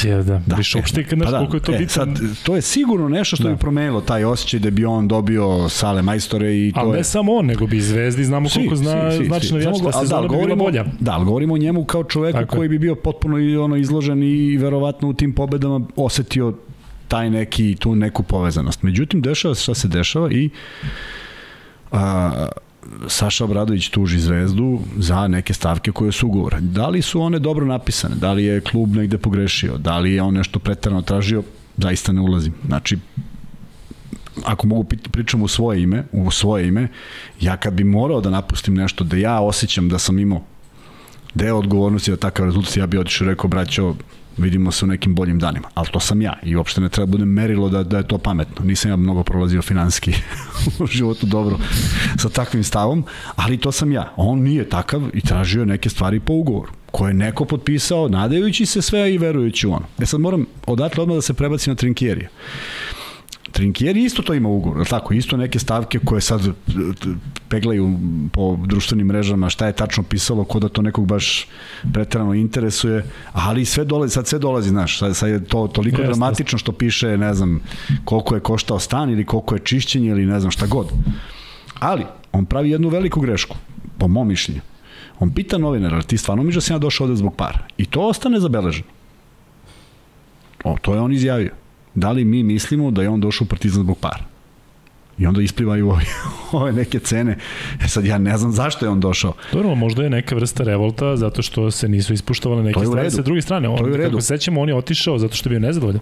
Tije, 0.00 0.22
da, 0.22 0.42
da. 0.46 0.56
Više 0.56 0.78
uopšte 0.78 1.04
kad 1.04 1.18
znaš 1.18 1.26
pa 1.26 1.30
da. 1.30 1.38
koliko 1.38 1.56
je 1.56 1.60
to 1.60 1.72
e, 1.72 1.78
bitno. 1.78 1.92
Sad, 1.92 2.08
to 2.42 2.56
je 2.56 2.62
sigurno 2.62 3.08
nešto 3.08 3.36
što 3.36 3.44
da. 3.44 3.50
bi 3.50 3.56
promenilo 3.56 4.00
taj 4.00 4.24
osjećaj 4.24 4.60
da 4.60 4.70
bi 4.70 4.84
on 4.84 5.08
dobio 5.08 5.68
sale 5.68 6.02
majstore 6.02 6.56
i 6.56 6.72
to 6.72 6.80
ali 6.80 6.90
je... 6.90 6.96
ne 6.96 7.04
samo 7.04 7.32
on, 7.32 7.46
nego 7.46 7.66
bi 7.66 7.80
Zvezdi, 7.80 8.24
znamo 8.24 8.48
si, 8.48 8.54
koliko 8.54 8.76
zna, 8.76 9.10
si, 9.10 9.18
si, 9.18 9.24
znači 9.24 9.46
si. 9.46 9.52
navijač 9.52 9.76
da 9.80 9.92
sezona 9.92 10.22
da, 10.22 10.28
bi 10.28 10.44
bila 10.44 10.56
bolja. 10.56 10.84
Da, 11.00 11.12
ali 11.12 11.24
govorimo 11.24 11.54
o 11.54 11.58
njemu 11.58 11.84
kao 11.84 12.04
čoveku 12.04 12.38
Tako 12.38 12.56
koji 12.56 12.68
bi 12.68 12.78
bio 12.78 12.94
potpuno 12.94 13.38
i 13.38 13.56
ono 13.56 13.76
izložen 13.76 14.22
i 14.22 14.56
verovatno 14.56 15.08
u 15.08 15.14
tim 15.14 15.32
pobedama 15.32 15.80
osetio 15.96 16.54
taj 17.14 17.30
neki, 17.30 17.76
tu 17.78 17.94
neku 17.94 18.22
povezanost. 18.22 18.82
Međutim, 18.82 19.20
dešava 19.22 19.54
se 19.54 19.62
šta 19.62 19.74
se 19.74 19.88
dešava 19.88 20.32
i 20.32 20.50
a, 21.92 22.48
Saša 23.08 23.44
Obradović 23.44 23.88
tuži 23.88 24.18
Zvezdu 24.18 24.80
za 24.98 25.28
neke 25.28 25.54
stavke 25.54 25.92
koje 25.92 26.12
su 26.12 26.26
ugovora. 26.26 26.58
Da 26.60 26.88
li 26.88 27.02
su 27.02 27.20
one 27.20 27.38
dobro 27.38 27.66
napisane? 27.66 28.16
Da 28.16 28.32
li 28.32 28.44
je 28.44 28.60
klub 28.60 28.96
negde 28.96 29.18
pogrešio? 29.18 29.78
Da 29.78 29.98
li 29.98 30.14
je 30.14 30.22
on 30.22 30.34
nešto 30.34 30.58
pretarano 30.58 31.02
tražio? 31.02 31.42
Zaista 31.76 32.12
ne 32.12 32.20
ulazim. 32.20 32.54
Znači, 32.66 32.98
ako 34.44 34.66
mogu 34.66 34.84
pričam 35.12 35.42
u 35.42 35.48
svoje 35.48 35.82
ime, 35.82 36.04
u 36.12 36.30
svoje 36.30 36.68
ime, 36.68 36.88
ja 37.40 37.56
kad 37.56 37.74
bi 37.74 37.84
morao 37.84 38.20
da 38.20 38.30
napustim 38.30 38.74
nešto 38.74 39.04
da 39.04 39.16
ja 39.16 39.40
osjećam 39.40 39.88
da 39.88 39.98
sam 39.98 40.18
imao 40.18 40.42
deo 41.34 41.58
odgovornosti 41.58 42.10
da 42.10 42.16
takav 42.16 42.46
rezultat, 42.46 42.76
ja 42.76 42.86
bi 42.86 42.98
otišao 42.98 43.24
i 43.24 43.28
rekao, 43.28 43.48
braćo, 43.48 43.94
vidimo 44.36 44.72
se 44.72 44.84
u 44.84 44.88
nekim 44.88 45.14
boljim 45.14 45.38
danima. 45.38 45.68
Ali 45.74 45.88
to 45.92 46.00
sam 46.00 46.22
ja 46.22 46.38
i 46.42 46.56
uopšte 46.56 46.80
ne 46.80 46.88
treba 46.88 47.06
da 47.06 47.10
budem 47.10 47.28
merilo 47.28 47.68
da, 47.68 47.82
da 47.82 47.96
je 47.96 48.08
to 48.08 48.18
pametno. 48.18 48.64
Nisam 48.64 48.90
ja 48.90 48.96
mnogo 48.96 49.22
prolazio 49.22 49.62
finanski 49.62 50.14
u 50.82 50.86
životu 50.86 51.26
dobro 51.26 51.58
sa 52.16 52.28
takvim 52.28 52.64
stavom, 52.64 53.04
ali 53.36 53.58
to 53.58 53.72
sam 53.72 53.92
ja. 53.92 54.12
On 54.16 54.38
nije 54.38 54.68
takav 54.68 55.02
i 55.12 55.20
tražio 55.20 55.64
neke 55.64 55.90
stvari 55.90 56.20
po 56.20 56.32
ugovoru 56.32 56.72
koje 56.90 57.10
je 57.10 57.14
neko 57.14 57.44
potpisao 57.44 58.08
nadajući 58.08 58.66
se 58.66 58.82
sve 58.82 59.14
i 59.14 59.18
verujući 59.18 59.66
u 59.66 59.72
ono. 59.72 59.86
E 59.98 60.06
sad 60.06 60.20
moram 60.20 60.46
odatle 60.66 61.02
odmah 61.02 61.16
da 61.16 61.22
se 61.22 61.34
prebaci 61.34 61.70
na 61.70 61.76
Trinkjerija. 61.76 62.28
Trinkieri 63.52 64.04
isto 64.04 64.22
to 64.22 64.34
ima 64.34 64.48
ugovor, 64.48 64.86
tako, 64.86 65.14
isto 65.14 65.36
neke 65.36 65.58
stavke 65.58 65.98
koje 66.04 66.20
sad 66.20 66.40
peglaju 67.48 67.98
po 68.32 68.58
društvenim 68.66 69.06
mrežama 69.06 69.50
šta 69.50 69.66
je 69.66 69.72
tačno 69.72 70.02
pisalo, 70.02 70.44
ko 70.44 70.58
da 70.58 70.68
to 70.68 70.82
nekog 70.82 71.06
baš 71.06 71.46
preterano 71.92 72.34
interesuje, 72.34 73.04
ali 73.32 73.64
sve 73.64 73.84
dolazi, 73.84 74.14
sad 74.14 74.26
sve 74.26 74.38
dolazi, 74.38 74.68
znaš, 74.68 74.98
sad, 74.98 75.16
sad 75.16 75.28
je 75.28 75.44
to 75.44 75.68
toliko 75.68 76.00
Jeste. 76.00 76.12
dramatično 76.12 76.58
što 76.58 76.72
piše, 76.72 77.16
ne 77.16 77.34
znam, 77.34 77.60
koliko 78.04 78.34
je 78.34 78.40
koštao 78.40 78.78
stan 78.78 79.10
ili 79.10 79.24
koliko 79.24 79.54
je 79.54 79.64
čišćenje 79.64 80.08
ili 80.08 80.26
ne 80.26 80.40
znam 80.40 80.50
šta 80.50 80.66
god. 80.66 80.92
Ali, 81.78 82.06
on 82.32 82.44
pravi 82.44 82.70
jednu 82.70 82.88
veliku 82.88 83.20
grešku, 83.20 83.56
po 83.98 84.08
mom 84.08 84.28
mišljenju. 84.28 84.60
On 85.20 85.30
pita 85.30 85.58
novinara, 85.58 86.02
ti 86.02 86.18
stvarno 86.18 86.42
mi 86.42 86.52
da 86.52 86.60
sam 86.60 86.74
ja 86.74 86.78
došao 86.78 87.04
ovde 87.04 87.16
zbog 87.16 87.36
para. 87.36 87.58
I 87.78 87.86
to 87.86 88.00
ostane 88.00 88.40
zabeleženo. 88.40 88.88
O, 90.64 90.76
to 90.82 90.94
je 90.94 91.00
on 91.00 91.12
izjavio 91.12 91.50
da 91.94 92.12
li 92.12 92.24
mi 92.24 92.42
mislimo 92.42 92.90
da 92.90 93.02
je 93.02 93.08
on 93.08 93.20
došao 93.20 93.44
u 93.44 93.48
Partizan 93.48 93.82
zbog 93.82 93.98
para? 93.98 94.24
I 95.18 95.26
onda 95.26 95.42
isplivaju 95.42 95.88
ove, 95.88 96.04
ove 96.52 96.72
neke 96.72 96.98
cene. 96.98 97.38
E 97.84 97.88
sad 97.88 98.04
ja 98.04 98.18
ne 98.18 98.38
znam 98.38 98.52
zašto 98.52 98.86
je 98.86 98.90
on 98.90 99.00
došao. 99.00 99.32
Dobro, 99.52 99.74
možda 99.74 100.02
je 100.02 100.10
neka 100.10 100.34
vrsta 100.34 100.64
revolta 100.64 101.16
zato 101.16 101.42
što 101.42 101.70
se 101.70 101.88
nisu 101.88 102.12
ispuštovale 102.12 102.62
neke 102.62 102.86
strane 102.86 103.10
sa 103.10 103.22
druge 103.22 103.42
strane. 103.42 103.68
On, 103.68 103.78
to 103.78 103.86
je. 103.86 104.04
Kako 104.04 104.20
sećamo, 104.20 104.60
on 104.60 104.68
je 104.68 104.74
otišao 104.74 105.18
zato 105.18 105.34
što 105.34 105.48
je 105.48 105.50
bio 105.50 105.66
nezadovoljan. 105.66 106.00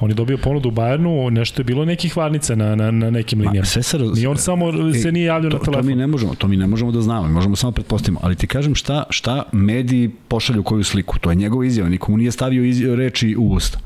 On 0.00 0.10
je 0.10 0.14
dobio 0.14 0.38
ponudu 0.38 0.68
u 0.68 0.72
Bajernu, 0.72 1.30
nešto 1.30 1.60
je 1.60 1.64
bilo 1.64 1.84
nekih 1.84 2.16
varnica 2.16 2.54
na, 2.54 2.74
na, 2.74 2.90
na 2.90 3.10
nekim 3.10 3.40
linijama. 3.40 3.66
sve 3.66 3.82
se 3.82 3.98
raz... 3.98 4.22
I 4.22 4.26
on 4.26 4.36
samo 4.36 4.68
e, 4.68 4.98
se 4.98 5.12
nije 5.12 5.24
javljao 5.24 5.50
to, 5.50 5.56
na 5.56 5.64
telefon. 5.64 5.82
To 5.82 5.88
mi 5.88 5.94
ne 5.94 6.06
možemo, 6.06 6.34
to 6.34 6.48
mi 6.48 6.56
ne 6.56 6.66
možemo 6.66 6.92
da 6.92 7.00
znamo, 7.00 7.28
možemo 7.28 7.56
samo 7.56 7.72
pretpostavimo, 7.72 8.20
ali 8.22 8.36
ti 8.36 8.46
kažem 8.46 8.74
šta, 8.74 9.02
šta 9.10 9.42
mediji 9.52 10.10
pošalju 10.28 10.62
koju 10.62 10.84
sliku, 10.84 11.18
to 11.18 11.30
je 11.30 11.36
njegova 11.36 11.64
izjava, 11.64 11.88
nikomu 11.88 12.18
nije 12.18 12.32
stavio 12.32 12.64
izjava, 12.64 12.96
reči 12.96 13.36
u 13.38 13.42
usta. 13.42 13.78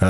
Uh, 0.00 0.06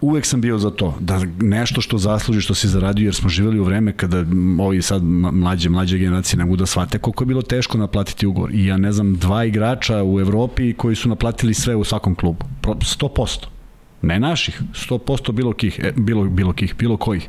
uvek 0.00 0.26
sam 0.26 0.40
bio 0.40 0.58
za 0.58 0.70
to, 0.70 0.94
da 1.00 1.20
nešto 1.40 1.80
što 1.80 1.98
zasluži, 1.98 2.40
što 2.40 2.54
si 2.54 2.68
zaradio, 2.68 3.04
jer 3.04 3.14
smo 3.14 3.28
živeli 3.28 3.58
u 3.58 3.64
vreme 3.64 3.92
kada 3.92 4.24
ovi 4.60 4.82
sad 4.82 5.02
mlađe, 5.32 5.68
mlađe 5.68 5.98
generacije 5.98 6.38
ne 6.38 6.44
mogu 6.44 6.56
da 6.56 6.66
shvate 6.66 6.98
koliko 6.98 7.22
je 7.22 7.26
bilo 7.26 7.42
teško 7.42 7.78
naplatiti 7.78 8.26
ugovor. 8.26 8.54
I 8.54 8.66
ja 8.66 8.76
ne 8.76 8.92
znam, 8.92 9.14
dva 9.16 9.44
igrača 9.44 10.02
u 10.04 10.20
Evropi 10.20 10.72
koji 10.72 10.96
su 10.96 11.08
naplatili 11.08 11.54
sve 11.54 11.76
u 11.76 11.84
svakom 11.84 12.14
klubu. 12.14 12.46
100%. 12.62 13.57
Ne 14.02 14.20
naših, 14.20 14.62
100% 14.90 15.32
bilo 15.32 15.52
kih, 15.52 15.80
e, 15.82 15.92
bilo, 15.96 16.24
bilo 16.24 16.52
kih, 16.52 16.74
bilo 16.78 16.96
kojih. 16.96 17.28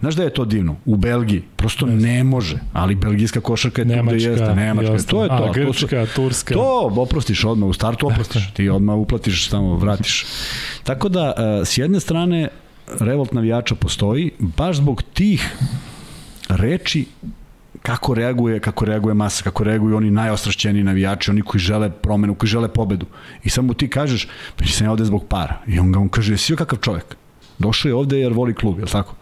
Znaš 0.00 0.14
da 0.14 0.22
je 0.22 0.30
to 0.30 0.44
divno? 0.44 0.76
U 0.84 0.96
Belgiji 0.96 1.42
prosto 1.56 1.86
yes. 1.86 2.02
ne 2.02 2.24
može, 2.24 2.58
ali 2.72 2.94
belgijska 2.94 3.40
košarka 3.40 3.82
je 3.82 3.86
Nemačka, 3.86 4.10
tu 4.10 4.16
gde 4.16 4.30
jeste. 4.30 4.54
Nemačka, 4.54 4.98
to 5.10 5.22
je 5.22 5.28
to. 5.28 5.34
A, 5.34 5.52
Grčka, 5.54 6.06
to 6.06 6.12
Turska. 6.14 6.54
To 6.54 6.92
oprostiš 6.96 7.44
odmah, 7.44 7.68
u 7.68 7.72
startu 7.72 8.06
oprostiš. 8.06 8.50
Ti 8.54 8.68
odmah 8.68 8.96
uplatiš, 8.96 9.48
tamo 9.48 9.76
vratiš. 9.76 10.26
Tako 10.84 11.08
da, 11.08 11.32
e, 11.36 11.64
s 11.64 11.78
jedne 11.78 12.00
strane, 12.00 12.48
revolt 13.00 13.32
navijača 13.32 13.74
postoji, 13.74 14.30
baš 14.38 14.76
zbog 14.76 15.02
tih 15.02 15.54
reči 16.48 17.06
kako 17.82 18.14
reaguje, 18.14 18.60
kako 18.60 18.84
reaguje 18.84 19.14
masa, 19.14 19.44
kako 19.44 19.64
reaguju 19.64 19.96
oni 19.96 20.10
najostrašćeniji 20.10 20.84
navijači, 20.84 21.30
oni 21.30 21.42
koji 21.42 21.60
žele 21.60 21.90
promenu, 21.90 22.34
koji 22.34 22.48
žele 22.48 22.68
pobedu. 22.68 23.06
I 23.44 23.50
samo 23.50 23.74
ti 23.74 23.88
kažeš, 23.90 24.28
pa 24.56 24.66
sam 24.66 24.86
ja 24.86 24.90
ovde 24.90 25.04
zbog 25.04 25.26
para. 25.28 25.62
I 25.66 25.78
on 25.78 25.92
ga 25.92 25.98
on 25.98 26.08
kaže, 26.08 26.32
jesi 26.32 26.56
kakav 26.56 26.78
čovek? 26.78 27.16
Došao 27.58 27.88
je 27.88 27.94
ovde 27.94 28.20
jer 28.20 28.32
voli 28.32 28.54
klub, 28.54 28.78
je 28.78 28.84
li 28.84 28.90
tako? 28.90 29.14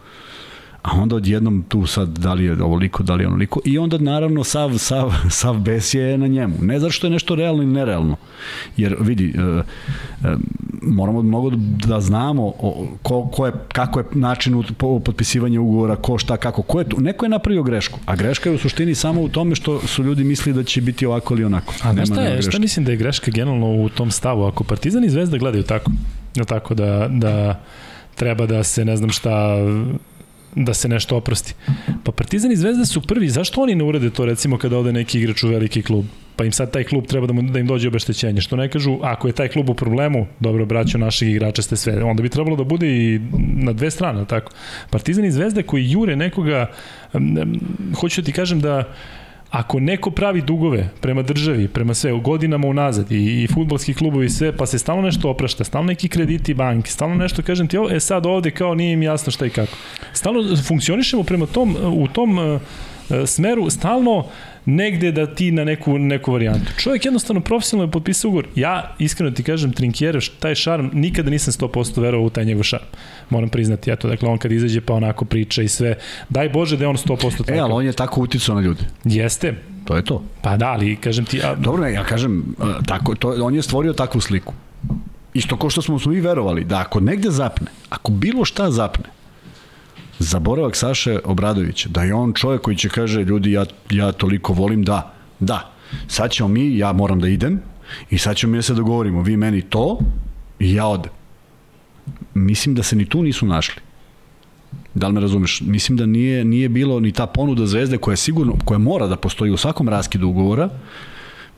A 0.82 0.90
onda 0.92 1.16
odjednom 1.16 1.64
tu 1.68 1.86
sad 1.86 2.08
da 2.08 2.34
li 2.34 2.44
je 2.44 2.62
ovoliko, 2.62 3.02
da 3.02 3.14
li 3.14 3.24
je 3.24 3.28
onoliko 3.28 3.60
i 3.64 3.78
onda 3.78 3.98
naravno 3.98 4.44
sav, 4.44 4.78
sav, 4.78 5.12
sav 5.40 5.58
bes 5.58 5.94
je 5.94 6.18
na 6.18 6.26
njemu. 6.26 6.54
Ne 6.60 6.80
zato 6.80 6.92
što 6.92 7.06
je 7.06 7.10
nešto 7.10 7.34
realno 7.34 7.62
ili 7.62 7.72
nerealno. 7.72 8.16
Jer 8.76 8.96
vidi, 9.00 9.34
e, 9.36 9.62
e, 10.28 10.36
moramo 10.82 11.22
mnogo 11.22 11.50
da 11.86 12.00
znamo 12.00 12.52
ko, 13.02 13.28
ko 13.32 13.46
je, 13.46 13.52
kako 13.72 13.98
je 14.00 14.04
način 14.12 14.64
potpisivanja 15.04 15.60
ugovora, 15.60 15.96
ko 15.96 16.18
šta, 16.18 16.36
kako. 16.36 16.62
Ko 16.62 16.78
je 16.78 16.88
tu? 16.88 17.00
Neko 17.00 17.24
je 17.24 17.28
napravio 17.28 17.62
grešku, 17.62 17.98
a 18.06 18.16
greška 18.16 18.48
je 18.50 18.54
u 18.54 18.58
suštini 18.58 18.94
samo 18.94 19.20
u 19.20 19.28
tome 19.28 19.54
što 19.54 19.80
su 19.80 20.04
ljudi 20.04 20.24
mislili 20.24 20.56
da 20.56 20.64
će 20.64 20.80
biti 20.80 21.06
ovako 21.06 21.34
ili 21.34 21.44
onako. 21.44 21.74
A 21.82 21.92
Nema 21.92 22.06
šta, 22.06 22.22
je, 22.22 22.42
šta 22.42 22.58
mislim 22.58 22.84
da 22.84 22.90
je 22.90 22.96
greška 22.96 23.30
generalno 23.30 23.84
u 23.84 23.88
tom 23.88 24.10
stavu? 24.10 24.44
Ako 24.44 24.64
Partizan 24.64 25.04
i 25.04 25.10
Zvezda 25.10 25.38
gledaju 25.38 25.62
tako, 25.62 25.90
tako 26.46 26.74
da, 26.74 27.08
da 27.10 27.60
treba 28.14 28.46
da 28.46 28.64
se 28.64 28.84
ne 28.84 28.96
znam 28.96 29.10
šta 29.10 29.56
da 30.54 30.74
se 30.74 30.88
nešto 30.88 31.16
oprosti. 31.16 31.54
Pa 32.04 32.12
Partizan 32.12 32.52
i 32.52 32.56
Zvezda 32.56 32.84
su 32.84 33.00
prvi, 33.00 33.28
zašto 33.28 33.62
oni 33.62 33.74
ne 33.74 33.84
urede 33.84 34.10
to 34.10 34.24
recimo 34.24 34.58
kada 34.58 34.78
ode 34.78 34.92
neki 34.92 35.18
igrač 35.18 35.42
u 35.42 35.48
veliki 35.48 35.82
klub? 35.82 36.04
Pa 36.36 36.44
im 36.44 36.52
sad 36.52 36.70
taj 36.70 36.84
klub 36.84 37.06
treba 37.06 37.26
da, 37.26 37.32
mu, 37.32 37.42
da 37.42 37.58
im 37.58 37.66
dođe 37.66 37.88
obeštećenje. 37.88 38.40
Što 38.40 38.56
ne 38.56 38.68
kažu, 38.70 38.98
ako 39.02 39.26
je 39.26 39.32
taj 39.32 39.48
klub 39.48 39.70
u 39.70 39.74
problemu, 39.74 40.26
dobro, 40.40 40.66
braćo 40.66 40.98
naših 40.98 41.28
igrača 41.28 41.62
ste 41.62 41.76
sve, 41.76 42.04
onda 42.04 42.22
bi 42.22 42.28
trebalo 42.28 42.56
da 42.56 42.64
bude 42.64 42.86
i 42.86 43.20
na 43.56 43.72
dve 43.72 43.90
strane, 43.90 44.24
tako. 44.24 44.52
Partizan 44.90 45.24
i 45.24 45.30
Zvezda 45.30 45.62
koji 45.62 45.90
jure 45.90 46.16
nekoga, 46.16 46.70
hoću 48.00 48.20
da 48.20 48.26
ti 48.26 48.32
kažem 48.32 48.60
da 48.60 48.84
ako 49.50 49.80
neko 49.80 50.10
pravi 50.10 50.42
dugove 50.42 50.88
prema 51.00 51.22
državi, 51.22 51.68
prema 51.68 51.94
sve, 51.94 52.12
u 52.12 52.20
godinama 52.20 52.68
unazad 52.68 53.12
i, 53.12 53.42
i 53.42 53.46
futbolski 53.54 53.94
klubovi 53.94 54.28
sve, 54.28 54.56
pa 54.56 54.66
se 54.66 54.78
stalno 54.78 55.02
nešto 55.02 55.30
oprašta, 55.30 55.64
stalno 55.64 55.86
neki 55.86 56.08
krediti 56.08 56.54
banke, 56.54 56.90
stalno 56.90 57.14
nešto, 57.14 57.42
kažem 57.42 57.68
ti, 57.68 57.76
ovo, 57.78 57.90
e 57.90 58.00
sad 58.00 58.26
ovde 58.26 58.50
kao 58.50 58.74
nije 58.74 58.92
im 58.92 59.02
jasno 59.02 59.32
šta 59.32 59.46
i 59.46 59.50
kako. 59.50 59.72
Stalno 60.12 60.56
funkcionišemo 60.56 61.22
prema 61.22 61.46
tom, 61.46 61.76
u 61.84 62.08
tom 62.08 62.38
uh, 62.38 62.60
smeru, 63.26 63.70
stalno 63.70 64.24
negde 64.64 65.12
da 65.12 65.34
ti 65.34 65.50
na 65.50 65.64
neku, 65.64 65.98
neku 65.98 66.32
varijantu. 66.32 66.72
Čovjek 66.78 67.04
jednostavno 67.04 67.40
profesionalno 67.40 67.88
je 67.88 67.92
potpisao 67.92 68.28
ugovor. 68.28 68.46
Ja, 68.54 68.94
iskreno 68.98 69.30
ti 69.30 69.42
kažem, 69.42 69.72
Trinkjere, 69.72 70.18
taj 70.40 70.54
šarm, 70.54 70.88
nikada 70.92 71.30
nisam 71.30 71.52
100% 71.52 72.00
verovao 72.00 72.26
u 72.26 72.30
taj 72.30 72.44
njegov 72.44 72.62
šarm. 72.62 72.84
Moram 73.30 73.48
priznati, 73.48 73.90
eto, 73.90 74.08
dakle, 74.08 74.28
on 74.28 74.38
kad 74.38 74.52
izađe 74.52 74.80
pa 74.80 74.94
onako 74.94 75.24
priča 75.24 75.62
i 75.62 75.68
sve. 75.68 75.94
Daj 76.28 76.48
Bože 76.48 76.76
da 76.76 76.84
je 76.84 76.88
on 76.88 76.96
100% 76.96 77.38
tako. 77.38 77.52
E, 77.52 77.58
ali 77.58 77.72
on 77.72 77.86
je 77.86 77.92
tako 77.92 78.20
uticao 78.20 78.54
na 78.54 78.60
ljude. 78.60 78.84
Jeste. 79.04 79.54
To 79.84 79.96
je 79.96 80.04
to. 80.04 80.22
Pa 80.42 80.56
da, 80.56 80.66
ali 80.66 80.96
kažem 80.96 81.24
ti... 81.24 81.40
A... 81.44 81.54
Dobro, 81.54 81.82
ne, 81.82 81.92
ja 81.92 82.04
kažem, 82.04 82.54
tako, 82.86 83.14
to, 83.14 83.34
on 83.42 83.54
je 83.54 83.62
stvorio 83.62 83.92
takvu 83.92 84.20
sliku. 84.20 84.54
Isto 85.34 85.56
ko 85.56 85.70
što 85.70 85.82
smo 85.82 85.98
svi 85.98 86.20
verovali, 86.20 86.64
da 86.64 86.80
ako 86.80 87.00
negde 87.00 87.30
zapne, 87.30 87.66
ako 87.88 88.12
bilo 88.12 88.44
šta 88.44 88.70
zapne, 88.70 89.04
zaboravak 90.18 90.76
Saše 90.76 91.18
Obradovića, 91.24 91.88
da 91.88 92.02
je 92.02 92.14
on 92.14 92.32
čovjek 92.32 92.62
koji 92.62 92.76
će 92.76 92.88
kaže, 92.88 93.24
ljudi, 93.24 93.52
ja, 93.52 93.64
ja 93.90 94.12
toliko 94.12 94.52
volim, 94.52 94.82
da, 94.82 95.14
da, 95.40 95.72
sad 96.08 96.30
ćemo 96.30 96.48
mi, 96.48 96.78
ja 96.78 96.92
moram 96.92 97.20
da 97.20 97.28
idem, 97.28 97.60
i 98.10 98.18
sad 98.18 98.36
ćemo 98.36 98.50
mi 98.50 98.58
da 98.58 98.62
se 98.62 98.74
dogovorimo, 98.74 99.22
vi 99.22 99.36
meni 99.36 99.62
to, 99.62 99.98
i 100.58 100.74
ja 100.74 100.86
odem. 100.86 101.12
Mislim 102.34 102.74
da 102.74 102.82
se 102.82 102.96
ni 102.96 103.04
tu 103.04 103.22
nisu 103.22 103.46
našli. 103.46 103.82
Da 104.94 105.06
li 105.06 105.12
me 105.12 105.20
razumeš? 105.20 105.60
Mislim 105.60 105.98
da 105.98 106.06
nije, 106.06 106.44
nije 106.44 106.68
bilo 106.68 107.00
ni 107.00 107.12
ta 107.12 107.26
ponuda 107.26 107.66
zvezde 107.66 107.98
koja 107.98 108.12
je 108.12 108.16
sigurno, 108.16 108.54
koja 108.64 108.78
mora 108.78 109.06
da 109.06 109.16
postoji 109.16 109.50
u 109.50 109.56
svakom 109.56 109.88
raskidu 109.88 110.28
ugovora, 110.28 110.68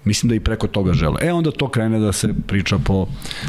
Mislim 0.05 0.29
da 0.29 0.35
i 0.35 0.41
preko 0.41 0.67
toga 0.67 0.93
žele. 0.93 1.17
E 1.23 1.33
onda 1.33 1.51
to 1.51 1.69
krene 1.69 1.99
da 1.99 2.13
se 2.13 2.29
priča 2.47 2.79
po 2.79 3.07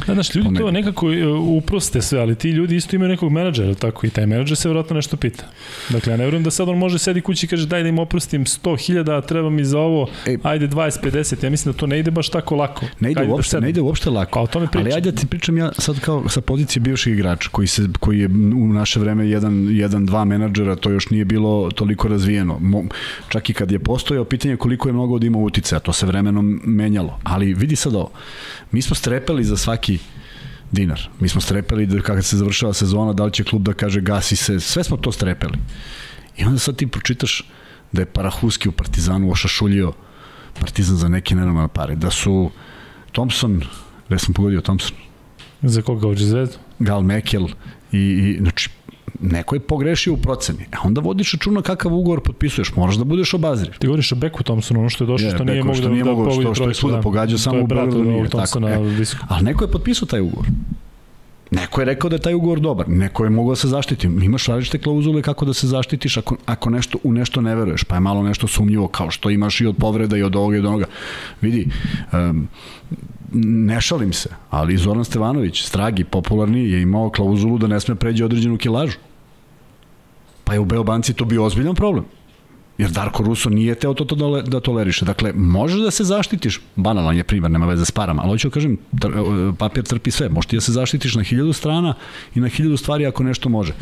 Da, 0.08 0.14
znaš, 0.14 0.36
ljudi 0.36 0.56
to 0.58 0.72
nekako 0.72 1.12
e, 1.14 1.28
uproste 1.28 2.02
sve, 2.02 2.20
ali 2.20 2.36
ti 2.36 2.50
ljudi 2.50 2.76
isto 2.76 2.96
imaju 2.96 3.10
nekog 3.10 3.32
menadžera, 3.32 3.74
tako 3.74 4.08
i 4.08 4.10
taj 4.10 4.26
menadžer 4.26 4.58
se 4.58 4.70
vjerojatno 4.70 4.96
nešto 4.96 5.18
pita. 5.18 5.44
Dakle, 5.90 6.14
ja 6.14 6.18
ne 6.18 6.26
verujem 6.26 6.44
da 6.44 6.52
sad 6.52 6.70
on 6.70 6.78
može 6.78 7.00
sedi 7.00 7.22
kući 7.22 7.46
i 7.46 7.50
kaže 7.50 7.68
daj 7.68 7.84
da 7.84 7.90
im 7.90 8.00
oprostim 8.00 8.46
100.000, 8.46 9.18
a 9.18 9.22
treba 9.22 9.50
mi 9.50 9.66
za 9.66 9.80
ovo, 9.80 10.08
e, 10.26 10.38
ajde 10.44 10.68
20-50. 10.68 11.44
Ja 11.44 11.50
mislim 11.50 11.74
da 11.74 11.80
to 11.80 11.88
ne 11.88 12.00
ide 12.00 12.12
baš 12.12 12.30
tako 12.30 12.56
lako. 12.56 12.86
Ne 13.00 13.12
ide, 13.12 13.26
da 13.26 13.34
uopšte, 13.34 13.58
da 13.58 13.62
ne 13.62 13.70
ide 13.70 13.82
uopšte 13.82 14.10
lako. 14.10 14.32
Pa 14.34 14.42
o 14.42 14.48
tome 14.48 14.68
pričam. 14.68 14.82
Ali 14.82 14.94
ajde 14.94 15.12
da 15.12 15.18
ti 15.18 15.28
pričam 15.28 15.58
ja 15.58 15.72
sad 15.78 16.00
kao 16.00 16.30
sa 16.30 16.42
pozicije 16.42 16.82
bivših 16.82 17.14
igrača, 17.14 17.50
koji, 17.52 17.68
se, 17.68 17.88
koji 18.00 18.20
je 18.20 18.28
u 18.56 18.68
naše 18.68 19.00
vreme 19.00 19.30
jedan, 19.30 19.68
jedan 19.72 20.06
dva 20.06 20.26
menadžera, 20.26 20.76
to 20.76 20.90
još 20.90 21.10
nije 21.10 21.26
bilo 21.26 21.72
toliko 21.72 22.08
razvijeno. 22.08 22.58
Mo, 22.60 22.84
čak 23.30 23.50
i 23.50 23.54
kad 23.54 23.72
je 23.72 23.80
postojao 23.80 24.26
pitanje 24.26 24.56
koliko 24.56 24.90
je 24.90 24.94
mnogo 24.94 25.20
da 25.20 25.26
ima 25.26 25.38
utice, 25.38 25.76
a 25.76 25.80
to 25.80 25.94
se 25.94 26.06
vremenom 26.06 26.41
menjalo. 26.66 27.20
Ali 27.24 27.54
vidi 27.54 27.76
sad 27.76 27.96
ovo, 27.96 28.12
mi 28.72 28.82
smo 28.82 28.96
strepeli 28.96 29.44
za 29.44 29.58
svaki 29.58 30.00
dinar. 30.72 31.10
Mi 31.20 31.30
smo 31.30 31.42
strepeli 31.42 31.86
da 31.86 32.02
kada 32.02 32.22
se 32.22 32.38
završava 32.38 32.74
sezona, 32.74 33.14
da 33.14 33.26
li 33.26 33.32
će 33.32 33.44
klub 33.44 33.64
da 33.64 33.74
kaže 33.74 34.02
gasi 34.02 34.36
se, 34.36 34.60
sve 34.60 34.84
smo 34.84 34.98
to 34.98 35.12
strepeli. 35.12 35.58
I 36.38 36.44
onda 36.44 36.60
sad 36.60 36.76
ti 36.76 36.88
pročitaš 36.88 37.44
da 37.92 38.02
je 38.02 38.06
Parahuski 38.06 38.70
u 38.70 38.72
Partizanu 38.72 39.32
ošašuljio 39.32 39.94
Partizan 40.60 40.98
za 40.98 41.08
neke 41.08 41.36
nenormalne 41.36 41.70
pare, 41.74 41.96
da 41.96 42.12
su 42.12 42.52
Thompson, 43.12 43.62
gde 44.08 44.20
sam 44.20 44.34
pogodio 44.34 44.62
Thompson? 44.62 44.98
Za 45.62 45.82
koga 45.82 46.08
uđe 46.08 46.26
zvezdu? 46.26 46.58
Gal 46.80 47.02
Mekel 47.02 47.48
i, 47.92 47.98
i 47.98 48.38
znači 48.42 48.70
neko 49.20 49.56
je 49.56 49.60
pogrešio 49.60 50.14
u 50.14 50.18
proceni. 50.18 50.66
A 50.72 50.78
onda 50.84 51.02
vodiš 51.02 51.34
računa 51.34 51.62
kakav 51.62 51.94
ugovor 51.94 52.22
potpisuješ, 52.22 52.76
moraš 52.76 52.96
da 52.96 53.04
budeš 53.04 53.34
obazriv. 53.34 53.74
Ti 53.80 53.88
govoriš 53.88 54.12
o 54.12 54.16
Beku 54.16 54.44
Thompsonu, 54.44 54.80
ono 54.80 54.90
što 54.90 55.04
je 55.04 55.08
došlo, 55.08 55.28
je, 55.28 55.36
što 55.36 55.44
nije 55.44 55.64
mogo 55.64 55.80
da, 55.80 55.90
nije 55.90 56.04
da 56.04 56.12
mogo, 56.12 56.32
što, 56.32 56.56
što 56.56 56.68
je 56.68 56.74
svuda 56.74 56.96
da. 56.96 57.02
pogađao 57.02 57.38
samo 57.38 57.64
u 57.64 57.68
Beogradu 57.68 58.04
nije. 58.04 58.30
Tako, 58.30 58.60
e. 58.68 58.78
Ali 59.28 59.44
neko 59.44 59.64
je 59.64 59.72
potpisao 59.72 60.06
taj 60.06 60.22
ugovor. 60.22 60.46
Neko 61.52 61.82
je 61.82 61.86
rekao 61.86 62.10
da 62.10 62.16
je 62.16 62.22
taj 62.22 62.34
ugovor 62.34 62.60
dobar, 62.60 62.90
neko 62.90 63.24
je 63.24 63.30
mogao 63.30 63.52
da 63.52 63.56
se 63.56 63.68
zaštiti. 63.68 64.08
Imaš 64.08 64.46
različite 64.46 64.78
klauzule 64.78 65.22
kako 65.22 65.46
da 65.46 65.54
se 65.54 65.68
zaštitiš 65.68 66.18
ako, 66.18 66.38
ako 66.46 66.70
nešto, 66.70 66.98
u 67.04 67.14
nešto 67.14 67.42
ne 67.42 67.56
veruješ, 67.56 67.84
pa 67.84 67.96
je 67.96 68.00
malo 68.00 68.24
nešto 68.24 68.48
sumnjivo, 68.48 68.88
kao 68.88 69.12
što 69.12 69.30
imaš 69.30 69.62
i 69.62 69.66
od 69.66 69.76
povreda 69.80 70.18
i 70.18 70.24
od 70.24 70.36
ovoga 70.36 70.56
i 70.56 70.60
od 70.60 70.66
onoga. 70.66 70.86
Vidi, 71.42 71.68
um, 72.14 72.48
ne 73.34 73.82
šalim 73.82 74.14
se, 74.14 74.30
ali 74.50 74.78
Zoran 74.78 75.06
Stevanović, 75.06 75.64
stragi, 75.64 76.04
popularni, 76.04 76.70
je 76.70 76.82
imao 76.82 77.10
klauzulu 77.10 77.58
da 77.58 77.68
ne 77.68 77.80
sme 77.80 77.96
pređe 77.96 78.26
određenu 78.26 78.58
kilažu. 78.58 78.98
Pa 80.44 80.54
je 80.54 80.60
u 80.60 80.66
Beobanci 80.66 81.14
to 81.14 81.26
bio 81.26 81.46
ozbiljan 81.46 81.76
problem. 81.76 82.06
Jer 82.82 82.90
Darko 82.90 83.24
Russo 83.24 83.50
nije 83.50 83.76
teo 83.76 83.94
to, 83.94 84.06
to 84.06 84.16
da, 84.16 84.42
da 84.42 84.60
toleriše. 84.60 85.06
Dakle, 85.06 85.34
možeš 85.36 85.80
da 85.80 85.92
se 85.92 86.04
zaštitiš, 86.04 86.60
banalan 86.76 87.18
je 87.18 87.24
primjer, 87.24 87.52
nema 87.52 87.66
veze 87.66 87.86
s 87.86 87.92
parama, 87.92 88.22
ali 88.22 88.32
hoću 88.32 88.50
da 88.50 88.54
kažem, 88.54 88.78
tr, 89.02 89.08
papir 89.58 89.84
trpi 89.84 90.12
sve. 90.12 90.30
Možeš 90.30 90.50
ti 90.50 90.58
da 90.58 90.62
se 90.62 90.72
zaštitiš 90.72 91.16
na 91.16 91.24
hiljadu 91.24 91.54
strana 91.54 91.94
i 92.36 92.40
na 92.40 92.48
hiljadu 92.48 92.78
stvari 92.78 93.06
ako 93.06 93.24
nešto 93.24 93.50
može. 93.50 93.74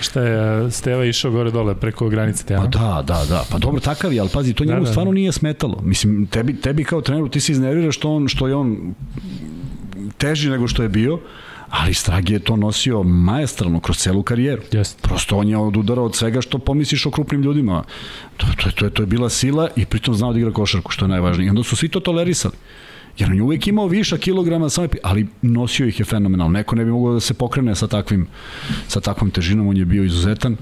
Šta 0.00 0.22
je, 0.22 0.70
Steva 0.70 1.04
išao 1.04 1.30
gore 1.30 1.50
dole 1.50 1.74
preko 1.74 2.08
granice 2.08 2.44
te, 2.44 2.56
Pa 2.56 2.66
da, 2.66 3.04
da, 3.06 3.24
da. 3.28 3.44
Pa 3.50 3.58
dobro, 3.58 3.80
takav 3.80 4.12
je, 4.12 4.20
ali 4.20 4.30
pazi, 4.32 4.54
to 4.54 4.64
njemu 4.64 4.80
da, 4.80 4.84
da. 4.84 4.90
stvarno 4.90 5.12
nije 5.12 5.32
smetalo. 5.32 5.80
Mislim, 5.82 6.26
tebi, 6.26 6.60
tebi 6.60 6.84
kao 6.84 7.00
treneru 7.00 7.28
ti 7.28 7.40
se 7.40 7.52
iznerviraš 7.52 7.96
što, 7.96 8.10
on, 8.10 8.28
što 8.28 8.48
je 8.48 8.54
on 8.54 8.94
teži 10.16 10.50
nego 10.50 10.68
što 10.68 10.82
je 10.82 10.88
bio, 10.88 11.20
ali 11.74 11.94
Stragi 11.94 12.32
je 12.32 12.38
to 12.38 12.56
nosio 12.56 13.02
majestralno 13.02 13.80
kroz 13.80 13.98
celu 13.98 14.22
karijeru. 14.22 14.62
Yes. 14.72 14.94
Prosto 15.02 15.36
on 15.36 15.48
je 15.48 15.58
odudarao 15.58 16.04
od 16.04 16.16
svega 16.16 16.40
što 16.40 16.58
pomisliš 16.58 17.06
o 17.06 17.10
krupnim 17.10 17.42
ljudima. 17.42 17.84
To, 18.36 18.46
to, 18.62 18.70
to, 18.70 18.90
to 18.90 19.02
je 19.02 19.06
bila 19.06 19.28
sila 19.30 19.68
i 19.76 19.84
pritom 19.84 20.14
znao 20.14 20.32
da 20.32 20.38
igra 20.38 20.52
košarku, 20.52 20.92
što 20.92 21.04
je 21.04 21.08
najvažnije. 21.08 21.46
I 21.46 21.50
onda 21.50 21.62
su 21.62 21.76
svi 21.76 21.88
to 21.88 22.00
tolerisali. 22.00 22.54
Jer 23.18 23.30
on 23.30 23.36
je 23.36 23.42
uvek 23.42 23.66
imao 23.66 23.86
viša 23.86 24.18
kilograma, 24.18 24.68
ali 25.02 25.26
nosio 25.42 25.86
ih 25.86 25.98
je 25.98 26.04
fenomenalno. 26.04 26.52
Neko 26.52 26.76
ne 26.76 26.84
bi 26.84 26.90
mogao 26.90 27.14
da 27.14 27.20
se 27.20 27.34
pokrene 27.34 27.74
sa 27.74 27.86
takvim, 27.86 28.26
sa 28.88 29.00
takvom 29.00 29.30
težinom, 29.30 29.68
on 29.68 29.76
je 29.76 29.84
bio 29.84 30.04
izuzetan. 30.04 30.56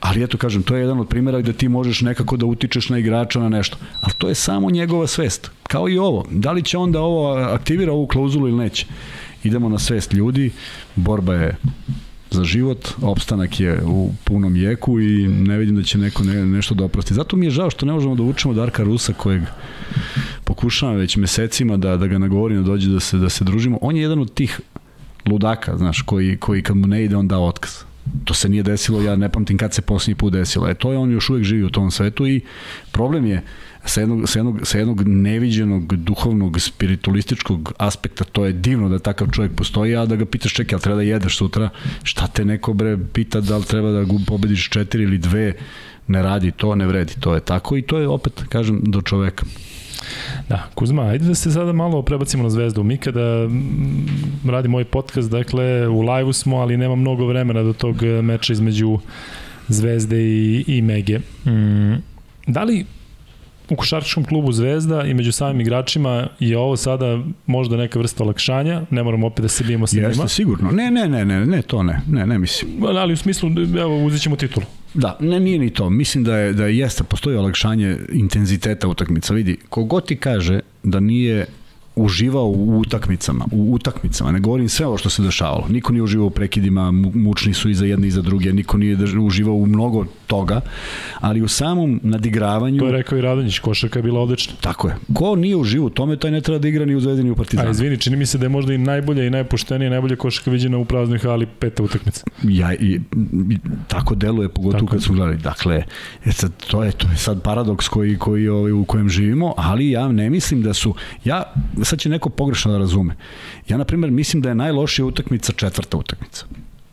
Ali 0.00 0.22
eto, 0.22 0.38
kažem, 0.38 0.62
to 0.62 0.76
je 0.76 0.80
jedan 0.80 1.00
od 1.00 1.08
primjera 1.08 1.40
gde 1.40 1.52
ti 1.52 1.68
možeš 1.68 2.00
nekako 2.00 2.36
da 2.36 2.46
utičeš 2.46 2.88
na 2.88 2.98
igrača 2.98 3.40
na 3.40 3.48
nešto. 3.48 3.76
Ali 4.00 4.14
to 4.18 4.28
je 4.28 4.34
samo 4.34 4.70
njegova 4.70 5.06
svest. 5.06 5.50
Kao 5.62 5.88
i 5.88 5.98
ovo. 5.98 6.26
Da 6.30 6.52
li 6.52 6.62
će 6.62 6.78
onda 6.78 7.00
ovo 7.00 7.34
aktivira 7.34 7.92
ovu 7.92 8.06
klauzulu 8.06 8.48
ili 8.48 8.56
neće? 8.56 8.86
Idemo 9.48 9.68
na 9.68 9.78
svest 9.78 10.12
ljudi, 10.12 10.50
borba 10.96 11.34
je 11.34 11.56
za 12.30 12.44
život, 12.44 12.88
opstanak 13.02 13.60
je 13.60 13.80
u 13.84 14.12
punom 14.24 14.56
jeku 14.56 15.00
i 15.00 15.28
ne 15.28 15.58
vidim 15.58 15.76
da 15.76 15.82
će 15.82 15.98
neko 15.98 16.24
ne, 16.24 16.46
nešto 16.46 16.74
da 16.74 16.84
oprosti. 16.84 17.14
Zato 17.14 17.36
mi 17.36 17.46
je 17.46 17.50
žao 17.50 17.70
što 17.70 17.86
ne 17.86 17.92
možemo 17.92 18.14
da 18.14 18.22
učimo 18.22 18.54
Darka 18.54 18.82
Rusa 18.82 19.12
kojeg 19.12 19.42
pokušavam 20.44 20.96
već 20.96 21.16
mesecima 21.16 21.76
da, 21.76 21.96
da 21.96 22.06
ga 22.06 22.18
nagovorim 22.18 22.56
da 22.56 22.70
dođe 22.70 22.90
da 22.90 23.00
se, 23.00 23.18
da 23.18 23.28
se 23.28 23.44
družimo. 23.44 23.78
On 23.80 23.96
je 23.96 24.02
jedan 24.02 24.18
od 24.18 24.34
tih 24.34 24.60
ludaka, 25.26 25.76
znaš, 25.76 26.02
koji, 26.02 26.36
koji 26.36 26.62
kad 26.62 26.76
mu 26.76 26.86
ne 26.86 27.04
ide 27.04 27.16
on 27.16 27.28
da 27.28 27.38
otkaz. 27.38 27.87
To 28.24 28.34
se 28.34 28.48
nije 28.48 28.62
desilo, 28.62 29.02
ja 29.02 29.16
ne 29.16 29.28
pamtim 29.28 29.58
kad 29.58 29.74
se 29.74 29.82
posljednji 29.82 30.14
put 30.14 30.32
desilo. 30.32 30.68
E 30.68 30.74
to 30.74 30.92
je 30.92 30.98
on 30.98 31.12
još 31.12 31.30
uvek 31.30 31.44
živi 31.44 31.64
u 31.64 31.70
tom 31.70 31.90
svetu 31.90 32.26
i 32.26 32.40
problem 32.92 33.26
je 33.26 33.42
sa 33.84 34.00
jednog, 34.00 34.28
sa 34.28 34.38
jednog, 34.38 34.60
sa 34.62 34.78
jednog 34.78 35.08
neviđenog 35.08 35.96
duhovnog, 35.96 36.60
spiritualističkog 36.60 37.72
aspekta, 37.78 38.24
to 38.24 38.44
je 38.44 38.52
divno 38.52 38.88
da 38.88 38.98
takav 38.98 39.30
čovjek 39.30 39.52
postoji, 39.54 39.96
a 39.96 40.06
da 40.06 40.16
ga 40.16 40.26
pitaš 40.26 40.54
čekaj, 40.54 40.76
ali 40.76 40.82
treba 40.82 40.96
da 40.96 41.02
jedeš 41.02 41.36
sutra, 41.36 41.70
šta 42.02 42.26
te 42.26 42.44
neko 42.44 42.72
bre 42.72 42.98
pita 43.12 43.40
da 43.40 43.56
li 43.56 43.64
treba 43.64 43.90
da 43.90 44.04
pobediš 44.26 44.70
četiri 44.70 45.02
ili 45.02 45.18
dve, 45.18 45.52
ne 46.06 46.22
radi 46.22 46.50
to, 46.50 46.74
ne 46.74 46.86
vredi, 46.86 47.14
to 47.20 47.34
je 47.34 47.40
tako 47.40 47.76
i 47.76 47.82
to 47.82 47.98
je 47.98 48.08
opet, 48.08 48.42
kažem, 48.48 48.80
do 48.84 49.02
čoveka. 49.02 49.44
Da, 50.48 50.68
Kuzma, 50.74 51.02
ajde 51.02 51.24
da 51.24 51.34
se 51.34 51.50
sada 51.50 51.72
malo 51.72 52.02
prebacimo 52.02 52.42
na 52.42 52.50
zvezdu. 52.50 52.82
Mi 52.82 52.96
kada 52.96 53.48
mm, 53.48 54.50
radimo 54.50 54.76
ovaj 54.76 54.84
podcast, 54.84 55.30
dakle, 55.30 55.88
u 55.88 56.00
live-u 56.00 56.32
smo, 56.32 56.56
ali 56.56 56.76
nema 56.76 56.94
mnogo 56.94 57.26
vremena 57.26 57.62
do 57.62 57.72
tog 57.72 58.02
meča 58.22 58.52
između 58.52 58.98
Zvezde 59.68 60.22
i, 60.22 60.64
i 60.66 60.82
Mege. 60.82 61.18
Mm, 61.18 62.02
da 62.46 62.62
li 62.64 62.84
u 63.70 63.76
košarkaškom 63.76 64.24
klubu 64.24 64.52
Zvezda 64.52 65.04
i 65.04 65.14
među 65.14 65.32
samim 65.32 65.60
igračima 65.60 66.28
je 66.38 66.58
ovo 66.58 66.76
sada 66.76 67.18
možda 67.46 67.76
neka 67.76 67.98
vrsta 67.98 68.24
olakšanja, 68.24 68.82
ne 68.90 69.02
moramo 69.02 69.26
opet 69.26 69.42
da 69.42 69.48
se 69.48 69.64
bijemo 69.64 69.86
sa 69.86 69.96
njima. 69.96 70.08
Jeste, 70.08 70.28
sigurno. 70.28 70.70
Ne, 70.70 70.90
ne, 70.90 71.08
ne, 71.08 71.24
ne, 71.24 71.46
ne, 71.46 71.62
to 71.62 71.82
ne, 71.82 72.00
ne, 72.08 72.26
ne 72.26 72.38
mislim. 72.38 72.70
Ali 72.84 73.12
u 73.12 73.16
smislu, 73.16 73.50
evo, 73.78 74.04
uzet 74.04 74.22
ćemo 74.22 74.36
titulu. 74.36 74.66
Da, 74.98 75.16
ne, 75.20 75.40
nije 75.40 75.58
ni 75.58 75.70
to. 75.70 75.90
Mislim 75.90 76.24
da 76.24 76.36
je, 76.36 76.52
da 76.52 76.66
jeste, 76.66 77.04
postoji 77.04 77.36
olakšanje 77.36 77.96
intenziteta 78.12 78.88
utakmica. 78.88 79.34
Vidi, 79.34 79.56
kogod 79.68 80.06
ti 80.06 80.16
kaže 80.16 80.60
da 80.82 81.00
nije 81.00 81.46
uživao 81.98 82.46
u 82.46 82.78
utakmicama, 82.78 83.44
u 83.52 83.74
utakmicama, 83.74 84.32
ne 84.32 84.40
govorim 84.40 84.68
sve 84.68 84.86
ovo 84.86 84.98
što 84.98 85.10
se 85.10 85.22
dešavalo. 85.22 85.66
Niko 85.68 85.92
nije 85.92 86.02
uživao 86.02 86.26
u 86.26 86.30
prekidima, 86.30 86.90
mučni 87.14 87.54
su 87.54 87.70
i 87.70 87.74
za 87.74 87.86
jedne 87.86 88.08
i 88.08 88.10
za 88.10 88.22
druge, 88.22 88.52
niko 88.52 88.76
nije 88.76 88.96
uživao 89.20 89.54
u 89.54 89.66
mnogo 89.66 90.04
toga, 90.26 90.60
ali 91.20 91.42
u 91.42 91.48
samom 91.48 92.00
nadigravanju... 92.02 92.78
To 92.78 92.86
je 92.86 92.92
rekao 92.92 93.18
i 93.18 93.20
Radonjić, 93.20 93.58
košarka 93.58 93.98
je 93.98 94.02
bila 94.02 94.20
odlična. 94.20 94.54
Tako 94.60 94.88
je. 94.88 94.96
Ko 95.14 95.36
nije 95.36 95.56
uživao 95.56 95.86
u 95.86 95.90
tome, 95.90 96.16
taj 96.16 96.30
ne 96.30 96.40
treba 96.40 96.58
da 96.58 96.68
igra 96.68 96.84
ni 96.84 96.94
u 96.94 97.00
Zvezdi 97.00 97.24
ni 97.24 97.30
u 97.30 97.34
Partizanu. 97.34 97.68
A 97.68 97.70
izvini, 97.70 97.96
čini 97.96 98.16
mi 98.16 98.26
se 98.26 98.38
da 98.38 98.44
je 98.44 98.48
možda 98.48 98.74
i 98.74 98.78
najbolja 98.78 99.24
i 99.24 99.30
najpoštenija, 99.30 99.90
najbolja 99.90 100.16
košarka 100.16 100.50
viđena 100.50 100.78
u 100.78 100.84
praznoj 100.84 101.18
hali 101.18 101.46
peta 101.46 101.82
utakmica. 101.82 102.24
Ja, 102.42 102.74
i, 102.74 103.00
i 103.50 103.58
tako 103.88 104.14
deluje, 104.14 104.48
pogotovo 104.48 104.80
tako 104.80 104.92
kad 104.92 105.02
smo 105.02 105.14
gledali. 105.14 105.36
Dakle, 105.36 105.84
je 106.24 106.32
sad, 106.32 106.52
to, 106.70 106.84
je, 106.84 106.92
to 106.92 107.08
je 107.10 107.16
sad 107.16 107.42
paradoks 107.42 107.88
koji, 107.88 108.18
koji, 108.18 108.48
ovaj, 108.48 108.72
u 108.72 108.84
kojem 108.84 109.08
živimo, 109.08 109.54
ali 109.56 109.90
ja 109.90 110.08
ne 110.12 110.30
mislim 110.30 110.62
da 110.62 110.74
su... 110.74 110.94
Ja 111.24 111.42
sad 111.88 111.98
će 111.98 112.08
neko 112.08 112.28
pogrešno 112.28 112.72
da 112.72 112.78
razume. 112.78 113.16
Ja, 113.68 113.76
na 113.76 113.84
primjer, 113.84 114.10
mislim 114.10 114.42
da 114.42 114.48
je 114.48 114.54
najlošija 114.54 115.06
utakmica 115.06 115.52
četvrta 115.52 115.96
utakmica. 115.96 116.46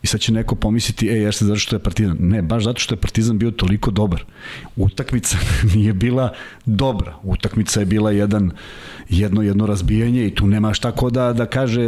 I 0.06 0.08
sad 0.08 0.20
će 0.20 0.32
neko 0.32 0.54
pomisliti, 0.54 1.08
ej, 1.08 1.22
jeste 1.22 1.44
zato 1.44 1.58
što 1.58 1.76
je 1.76 1.80
Partizan. 1.80 2.16
Ne, 2.20 2.42
baš 2.42 2.64
zato 2.64 2.80
što 2.80 2.94
je 2.94 3.00
Partizan 3.00 3.38
bio 3.38 3.50
toliko 3.50 3.90
dobar. 3.90 4.24
Utakmica 4.76 5.38
nije 5.74 5.92
bila 5.92 6.32
dobra. 6.66 7.16
Utakmica 7.22 7.80
je 7.80 7.86
bila 7.86 8.10
jedan, 8.10 8.50
jedno, 9.08 9.42
jedno 9.42 9.66
razbijanje 9.66 10.26
i 10.26 10.34
tu 10.34 10.46
nema 10.46 10.74
šta 10.74 10.92
ko 10.92 11.10
da, 11.10 11.32
da 11.32 11.46
kaže 11.46 11.82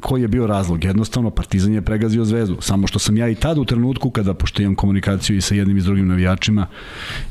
koji 0.00 0.22
je 0.22 0.28
bio 0.28 0.46
razlog. 0.46 0.84
Jednostavno, 0.84 1.30
Partizan 1.30 1.72
je 1.72 1.82
pregazio 1.82 2.24
zvezdu. 2.24 2.56
Samo 2.60 2.86
što 2.86 2.98
sam 2.98 3.16
ja 3.16 3.28
i 3.28 3.34
tad 3.34 3.58
u 3.58 3.64
trenutku, 3.64 4.10
kada, 4.10 4.34
pošto 4.34 4.62
imam 4.62 4.74
komunikaciju 4.74 5.36
i 5.36 5.40
sa 5.40 5.54
jednim 5.54 5.76
i 5.76 5.80
s 5.80 5.84
drugim 5.84 6.08
navijačima, 6.08 6.66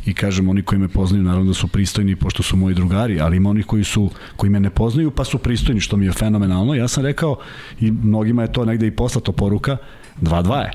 i 0.05 0.13
kažem, 0.13 0.49
oni 0.49 0.61
koji 0.61 0.79
me 0.79 0.87
poznaju, 0.87 1.23
naravno 1.23 1.47
da 1.47 1.53
su 1.53 1.67
pristojni, 1.67 2.15
pošto 2.15 2.43
su 2.43 2.57
moji 2.57 2.75
drugari, 2.75 3.19
ali 3.19 3.37
ima 3.37 3.49
onih 3.49 3.65
koji, 3.65 3.83
su, 3.83 4.09
koji 4.35 4.49
me 4.49 4.59
ne 4.59 4.69
poznaju, 4.69 5.11
pa 5.11 5.25
su 5.25 5.37
pristojni, 5.37 5.81
što 5.81 5.97
mi 5.97 6.05
je 6.05 6.11
fenomenalno. 6.11 6.75
Ja 6.75 6.87
sam 6.87 7.03
rekao, 7.03 7.35
i 7.79 7.91
mnogima 7.91 8.41
je 8.41 8.53
to 8.53 8.65
negde 8.65 8.87
i 8.87 8.95
poslato 8.95 9.31
poruka, 9.31 9.77
2-2 10.21 10.59
je. 10.59 10.71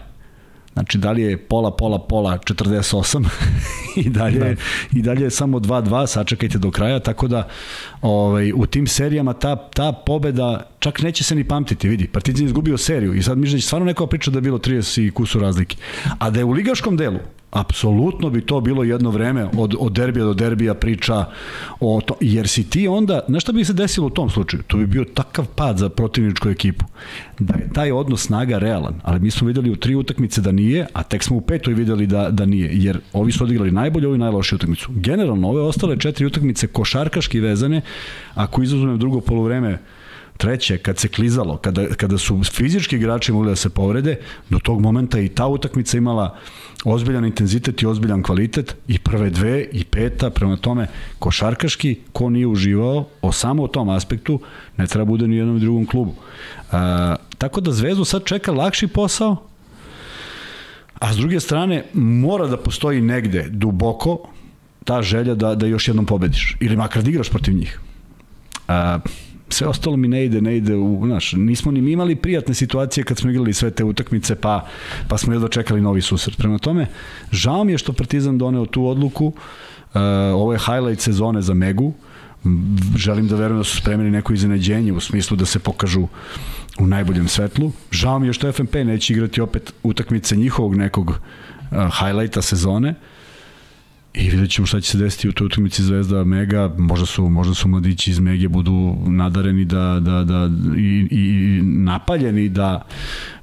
Znači, 0.74 0.98
da 0.98 1.12
li 1.12 1.22
je 1.22 1.36
pola, 1.38 1.70
pola, 1.70 1.98
pola, 1.98 2.38
48 2.38 3.24
i 4.04 4.10
dalje, 4.10 4.38
da. 4.38 4.54
i 4.98 5.02
dalje 5.02 5.22
je 5.22 5.30
samo 5.30 5.58
2-2, 5.58 6.06
sačekajte 6.06 6.58
do 6.58 6.70
kraja, 6.70 6.98
tako 7.00 7.28
da 7.28 7.48
ovaj, 8.02 8.52
u 8.52 8.66
tim 8.66 8.86
serijama 8.86 9.32
ta, 9.32 9.56
ta 9.56 9.92
pobeda 9.92 10.70
čak 10.78 11.02
neće 11.02 11.24
se 11.24 11.34
ni 11.34 11.44
pamtiti, 11.44 11.88
vidi, 11.88 12.08
Partizan 12.08 12.42
je 12.42 12.46
izgubio 12.46 12.78
seriju 12.78 13.14
i 13.14 13.22
sad 13.22 13.38
mi 13.38 13.50
da 13.50 13.60
stvarno 13.60 13.86
neko 13.86 14.06
priča 14.06 14.30
da 14.30 14.38
je 14.38 14.42
bilo 14.42 14.58
30 14.58 15.06
i 15.06 15.10
kusu 15.10 15.38
razlike. 15.38 15.76
A 16.18 16.30
da 16.30 16.38
je 16.38 16.44
u 16.44 16.50
ligaškom 16.50 16.96
delu, 16.96 17.18
Apsolutno 17.54 18.30
bi 18.30 18.40
to 18.40 18.60
bilo 18.60 18.84
jedno 18.84 19.10
vreme 19.10 19.48
od, 19.56 19.74
od 19.78 19.92
derbija 19.92 20.24
do 20.24 20.34
derbija 20.34 20.74
priča 20.74 21.24
o 21.80 22.00
to, 22.06 22.14
jer 22.20 22.48
si 22.48 22.70
ti 22.70 22.88
onda, 22.88 23.20
znaš 23.28 23.42
šta 23.42 23.52
bi 23.52 23.64
se 23.64 23.72
desilo 23.72 24.06
u 24.06 24.10
tom 24.10 24.30
slučaju? 24.30 24.62
To 24.62 24.76
bi 24.76 24.86
bio 24.86 25.04
takav 25.04 25.46
pad 25.46 25.78
za 25.78 25.88
protivničku 25.88 26.48
ekipu. 26.48 26.84
Da 27.38 27.54
je 27.54 27.70
taj 27.72 27.92
odnos 27.92 28.22
snaga 28.22 28.58
realan, 28.58 28.94
ali 29.02 29.20
mi 29.20 29.30
smo 29.30 29.46
videli 29.46 29.70
u 29.70 29.76
tri 29.76 29.94
utakmice 29.94 30.40
da 30.40 30.52
nije, 30.52 30.86
a 30.92 31.02
tek 31.02 31.22
smo 31.22 31.36
u 31.36 31.40
petoj 31.40 31.74
videli 31.74 32.06
da, 32.06 32.30
da 32.30 32.46
nije, 32.46 32.70
jer 32.72 33.00
ovi 33.12 33.32
su 33.32 33.44
odigrali 33.44 33.70
najbolje, 33.70 34.08
ovi 34.08 34.18
najlošiju 34.18 34.56
utakmicu. 34.56 34.88
Generalno, 34.94 35.48
ove 35.48 35.60
ostale 35.60 35.98
četiri 35.98 36.26
utakmice 36.26 36.66
košarkaški 36.66 37.40
vezane, 37.40 37.80
ako 38.34 38.62
izuzmem 38.62 38.98
drugo 38.98 39.20
polovreme 39.20 39.78
Treće, 40.36 40.78
kad 40.78 40.98
se 40.98 41.08
klizalo, 41.08 41.56
kada, 41.56 41.86
kada 41.88 42.18
su 42.18 42.40
fizički 42.44 42.96
igrači 42.96 43.32
mogli 43.32 43.50
da 43.50 43.56
se 43.56 43.70
povrede, 43.70 44.18
do 44.50 44.58
tog 44.58 44.80
momenta 44.80 45.20
i 45.20 45.28
ta 45.28 45.46
utakmica 45.46 45.96
imala 45.96 46.38
ozbiljan 46.84 47.24
intenzitet 47.24 47.82
i 47.82 47.86
ozbiljan 47.86 48.22
kvalitet 48.22 48.76
i 48.88 48.98
prve 48.98 49.30
dve 49.30 49.68
i 49.72 49.84
peta, 49.84 50.30
prema 50.30 50.56
tome 50.56 50.88
košarkaški, 51.18 51.98
ko 52.12 52.30
nije 52.30 52.46
uživao 52.46 53.06
o 53.22 53.32
samo 53.32 53.62
o 53.62 53.68
tom 53.68 53.88
aspektu, 53.88 54.40
ne 54.76 54.86
treba 54.86 55.04
bude 55.04 55.28
ni 55.28 55.36
jednom 55.36 55.56
i 55.56 55.60
drugom 55.60 55.86
klubu. 55.86 56.14
A, 56.72 57.16
tako 57.38 57.60
da 57.60 57.72
Zvezdu 57.72 58.04
sad 58.04 58.24
čeka 58.24 58.52
lakši 58.52 58.86
posao, 58.86 59.36
a 60.98 61.12
s 61.12 61.16
druge 61.16 61.40
strane 61.40 61.84
mora 61.94 62.46
da 62.46 62.56
postoji 62.56 63.00
negde 63.00 63.46
duboko 63.50 64.28
ta 64.84 65.02
želja 65.02 65.34
da, 65.34 65.54
da 65.54 65.66
još 65.66 65.88
jednom 65.88 66.06
pobediš 66.06 66.56
ili 66.60 66.76
makar 66.76 67.02
da 67.02 67.10
igraš 67.10 67.30
protiv 67.30 67.54
njih. 67.54 67.80
A, 68.68 68.98
sve 69.48 69.66
ostalo 69.66 69.96
mi 69.96 70.08
ne 70.08 70.24
ide, 70.24 70.40
ne 70.40 70.56
ide 70.56 70.76
u, 70.76 71.02
znaš, 71.06 71.32
nismo 71.32 71.72
ni 71.72 71.92
imali 71.92 72.16
prijatne 72.16 72.54
situacije 72.54 73.04
kad 73.04 73.18
smo 73.18 73.30
igrali 73.30 73.52
sve 73.52 73.70
te 73.70 73.84
utakmice, 73.84 74.34
pa, 74.34 74.66
pa 75.08 75.18
smo 75.18 75.32
jedva 75.32 75.48
čekali 75.48 75.80
novi 75.80 76.02
susret. 76.02 76.36
Prema 76.36 76.58
tome, 76.58 76.86
žao 77.32 77.64
mi 77.64 77.72
je 77.72 77.78
što 77.78 77.92
Partizan 77.92 78.38
doneo 78.38 78.66
tu 78.66 78.86
odluku, 78.86 79.26
uh, 79.26 79.34
ovo 80.34 80.52
je 80.52 80.58
highlight 80.58 81.00
sezone 81.00 81.42
za 81.42 81.54
Megu, 81.54 81.92
želim 82.96 83.28
da 83.28 83.36
verujem 83.36 83.58
da 83.58 83.64
su 83.64 83.76
spremili 83.76 84.10
neko 84.10 84.32
iznenađenje 84.32 84.92
u 84.92 85.00
smislu 85.00 85.36
da 85.36 85.46
se 85.46 85.58
pokažu 85.58 86.06
u 86.78 86.86
najboljem 86.86 87.28
svetlu. 87.28 87.72
Žao 87.90 88.18
mi 88.18 88.26
je 88.26 88.32
što 88.32 88.52
FNP 88.52 88.74
neće 88.74 89.12
igrati 89.12 89.40
opet 89.40 89.74
utakmice 89.82 90.36
njihovog 90.36 90.76
nekog 90.76 91.10
uh, 91.10 91.16
highlighta 91.98 92.42
sezone. 92.42 92.90
Uh, 92.90 93.13
I 94.14 94.30
vidjet 94.30 94.50
ćemo 94.50 94.66
šta 94.66 94.80
će 94.80 94.90
se 94.90 94.98
desiti 94.98 95.28
u 95.28 95.32
toj 95.32 95.46
utakmici 95.46 95.82
Zvezda 95.82 96.24
Mega, 96.24 96.74
možda 96.78 97.06
su, 97.06 97.28
možda 97.28 97.54
su 97.54 97.68
mladići 97.68 98.10
iz 98.10 98.18
Mege 98.18 98.48
budu 98.48 98.96
nadareni 99.06 99.64
da, 99.64 100.00
da, 100.00 100.24
da, 100.24 100.50
i, 100.76 101.08
i 101.10 101.60
napaljeni 101.62 102.48
da 102.48 102.86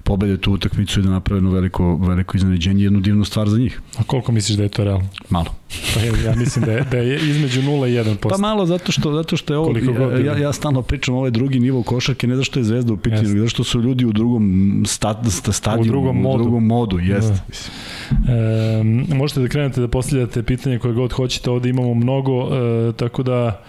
pobede 0.04 0.38
tu 0.38 0.54
utakmicu 0.54 1.00
i 1.00 1.04
da 1.04 1.10
naprave 1.10 1.38
jedno 1.38 1.52
veliko, 1.52 1.96
veliko 1.96 2.38
iznenađenje, 2.38 2.84
jednu 2.84 3.00
divnu 3.00 3.26
stvar 3.26 3.50
za 3.50 3.58
njih. 3.58 3.82
A 3.98 4.04
koliko 4.04 4.32
misliš 4.32 4.58
da 4.58 4.64
je 4.64 4.70
to 4.70 4.84
realno? 4.84 5.08
Malo. 5.30 5.56
Pa 5.94 6.00
ja, 6.00 6.14
ja 6.26 6.36
mislim 6.36 6.66
da 6.66 6.72
je, 6.72 6.86
da 6.92 6.98
je 6.98 7.30
između 7.30 7.62
0 7.62 7.88
i 7.88 8.16
1%. 8.16 8.30
Pa 8.30 8.38
malo 8.38 8.66
zato 8.66 8.92
što 8.92 9.14
zato 9.14 9.38
što 9.38 9.54
je 9.54 9.58
ovo 9.58 9.78
ja, 10.18 10.26
ja, 10.26 10.38
ja 10.38 10.54
stalno 10.54 10.82
pričam 10.82 11.16
ovaj 11.16 11.32
drugi 11.32 11.60
nivo 11.60 11.84
košarke, 11.84 12.28
ne 12.28 12.36
zašto 12.36 12.60
je 12.60 12.64
Zvezda 12.64 12.94
u 12.94 12.98
pitanju, 12.98 13.28
zato 13.28 13.50
što 13.50 13.64
su 13.64 13.82
ljudi 13.82 14.06
u 14.06 14.14
drugom 14.14 14.84
stat, 14.88 15.18
stadionu, 15.52 15.82
u 15.82 15.92
drugom 15.92 16.22
modu, 16.22 16.42
u 16.42 16.44
drugom 16.44 16.66
modu 16.66 17.00
jeste. 17.00 17.40
Da. 18.10 18.34
E, 18.34 18.84
možete 19.16 19.40
da 19.42 19.48
krenete 19.48 19.82
da 19.82 19.88
postavljate 19.88 20.44
pitanje 20.44 20.80
koje 20.80 20.94
god 20.94 21.14
hoćete, 21.14 21.50
ovde 21.50 21.70
imamo 21.70 21.94
mnogo, 21.94 22.56
e, 22.56 22.94
tako 22.94 23.24
da 23.24 23.64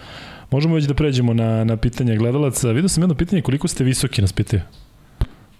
možemo 0.51 0.75
već 0.75 0.85
da 0.85 0.93
pređemo 0.93 1.33
na, 1.33 1.63
na 1.63 1.77
pitanje 1.77 2.17
gledalaca. 2.17 2.71
Vidio 2.71 2.89
sam 2.89 3.03
jedno 3.03 3.15
pitanje, 3.15 3.41
koliko 3.41 3.67
ste 3.67 3.83
visoki 3.83 4.21
nas 4.21 4.33
pitaju? 4.33 4.61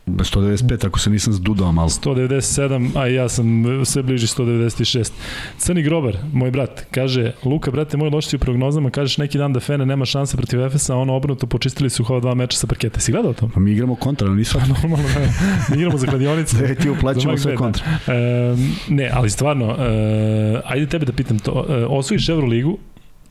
195, 0.07 0.87
ako 0.87 0.99
se 0.99 1.09
nisam 1.09 1.33
zdudao 1.33 1.71
malo. 1.71 1.89
197, 1.89 2.97
a 2.97 3.07
ja 3.07 3.29
sam 3.29 3.63
sve 3.85 4.03
bliži 4.03 4.27
196. 4.27 5.11
Crni 5.57 5.83
Grobar, 5.83 6.17
moj 6.33 6.51
brat, 6.51 6.85
kaže, 6.91 7.31
Luka, 7.43 7.71
brate, 7.71 7.97
moj 7.97 8.09
lošci 8.09 8.35
u 8.35 8.39
prognozama, 8.39 8.89
kažeš 8.89 9.17
neki 9.17 9.37
dan 9.37 9.53
da 9.53 9.59
Fene 9.59 9.85
nema 9.85 10.05
šanse 10.05 10.37
protiv 10.37 10.61
Efesa, 10.61 10.95
ono 10.95 11.15
obrnuto, 11.15 11.47
počistili 11.47 11.89
su 11.89 12.03
kao 12.03 12.19
dva 12.19 12.33
meča 12.33 12.57
sa 12.57 12.67
parketa. 12.67 12.99
Si 12.99 13.11
gledao 13.11 13.33
to? 13.33 13.49
Pa 13.53 13.59
mi 13.59 13.71
igramo 13.71 13.95
kontra, 13.95 14.27
ali 14.27 14.37
nisu. 14.37 14.59
Normalno, 14.59 15.07
ne. 15.07 15.33
Mi 15.69 15.77
igramo 15.77 15.97
za 15.97 16.07
kladionice. 16.07 16.57
da, 16.57 16.75
ti 16.81 16.89
uplaćamo 16.89 17.37
sve 17.37 17.55
kontra. 17.55 17.83
E, 18.07 18.55
ne, 18.89 19.09
ali 19.13 19.29
stvarno, 19.29 19.65
e, 19.65 20.61
ajde 20.65 20.85
tebe 20.85 21.05
da 21.05 21.13
pitam 21.13 21.39
to. 21.39 21.65
E, 21.69 21.85
osvojiš 21.85 22.29
Euroligu, 22.29 22.77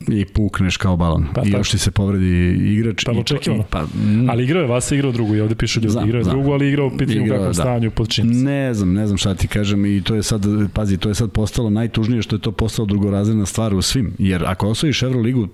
i 0.07 0.25
pukneš 0.25 0.77
kao 0.77 0.97
balon. 0.97 1.25
Pa, 1.33 1.41
I 1.45 1.49
još 1.49 1.71
ti 1.71 1.77
se 1.77 1.91
povredi 1.91 2.57
igrač. 2.73 3.05
Pa 3.05 3.11
i, 3.11 3.15
i, 3.17 3.61
pa, 3.69 3.81
mm. 3.81 4.29
ali 4.29 4.43
igrao 4.43 4.61
je, 4.61 4.67
vas 4.67 4.91
igrao 4.91 5.11
drugu, 5.11 5.35
i 5.35 5.41
ovde 5.41 5.55
piše 5.55 5.79
ljudi, 5.79 5.89
znam, 5.89 6.05
igrao 6.05 6.19
je 6.19 6.23
znam. 6.23 6.35
drugu, 6.35 6.51
ali 6.51 6.67
igrao 6.67 6.87
u 6.87 6.97
pitanju 6.97 7.27
kakvom 7.29 7.47
da. 7.47 7.53
stanju 7.53 7.91
pod 7.91 8.09
čim 8.09 8.43
Ne 8.43 8.73
znam, 8.73 8.93
ne 8.93 9.07
znam 9.07 9.17
šta 9.17 9.35
ti 9.35 9.47
kažem 9.47 9.85
i 9.85 10.01
to 10.01 10.15
je 10.15 10.23
sad, 10.23 10.41
pazi, 10.73 10.97
to 10.97 11.09
je 11.09 11.15
sad 11.15 11.31
postalo 11.31 11.69
najtužnije 11.69 12.21
što 12.21 12.35
je 12.35 12.39
to 12.39 12.51
postalo 12.51 12.85
drugorazredna 12.85 13.45
stvar 13.45 13.73
u 13.73 13.81
svim, 13.81 14.13
jer 14.19 14.43
ako 14.45 14.67
osvojiš 14.67 15.03
Euroligu, 15.03 15.47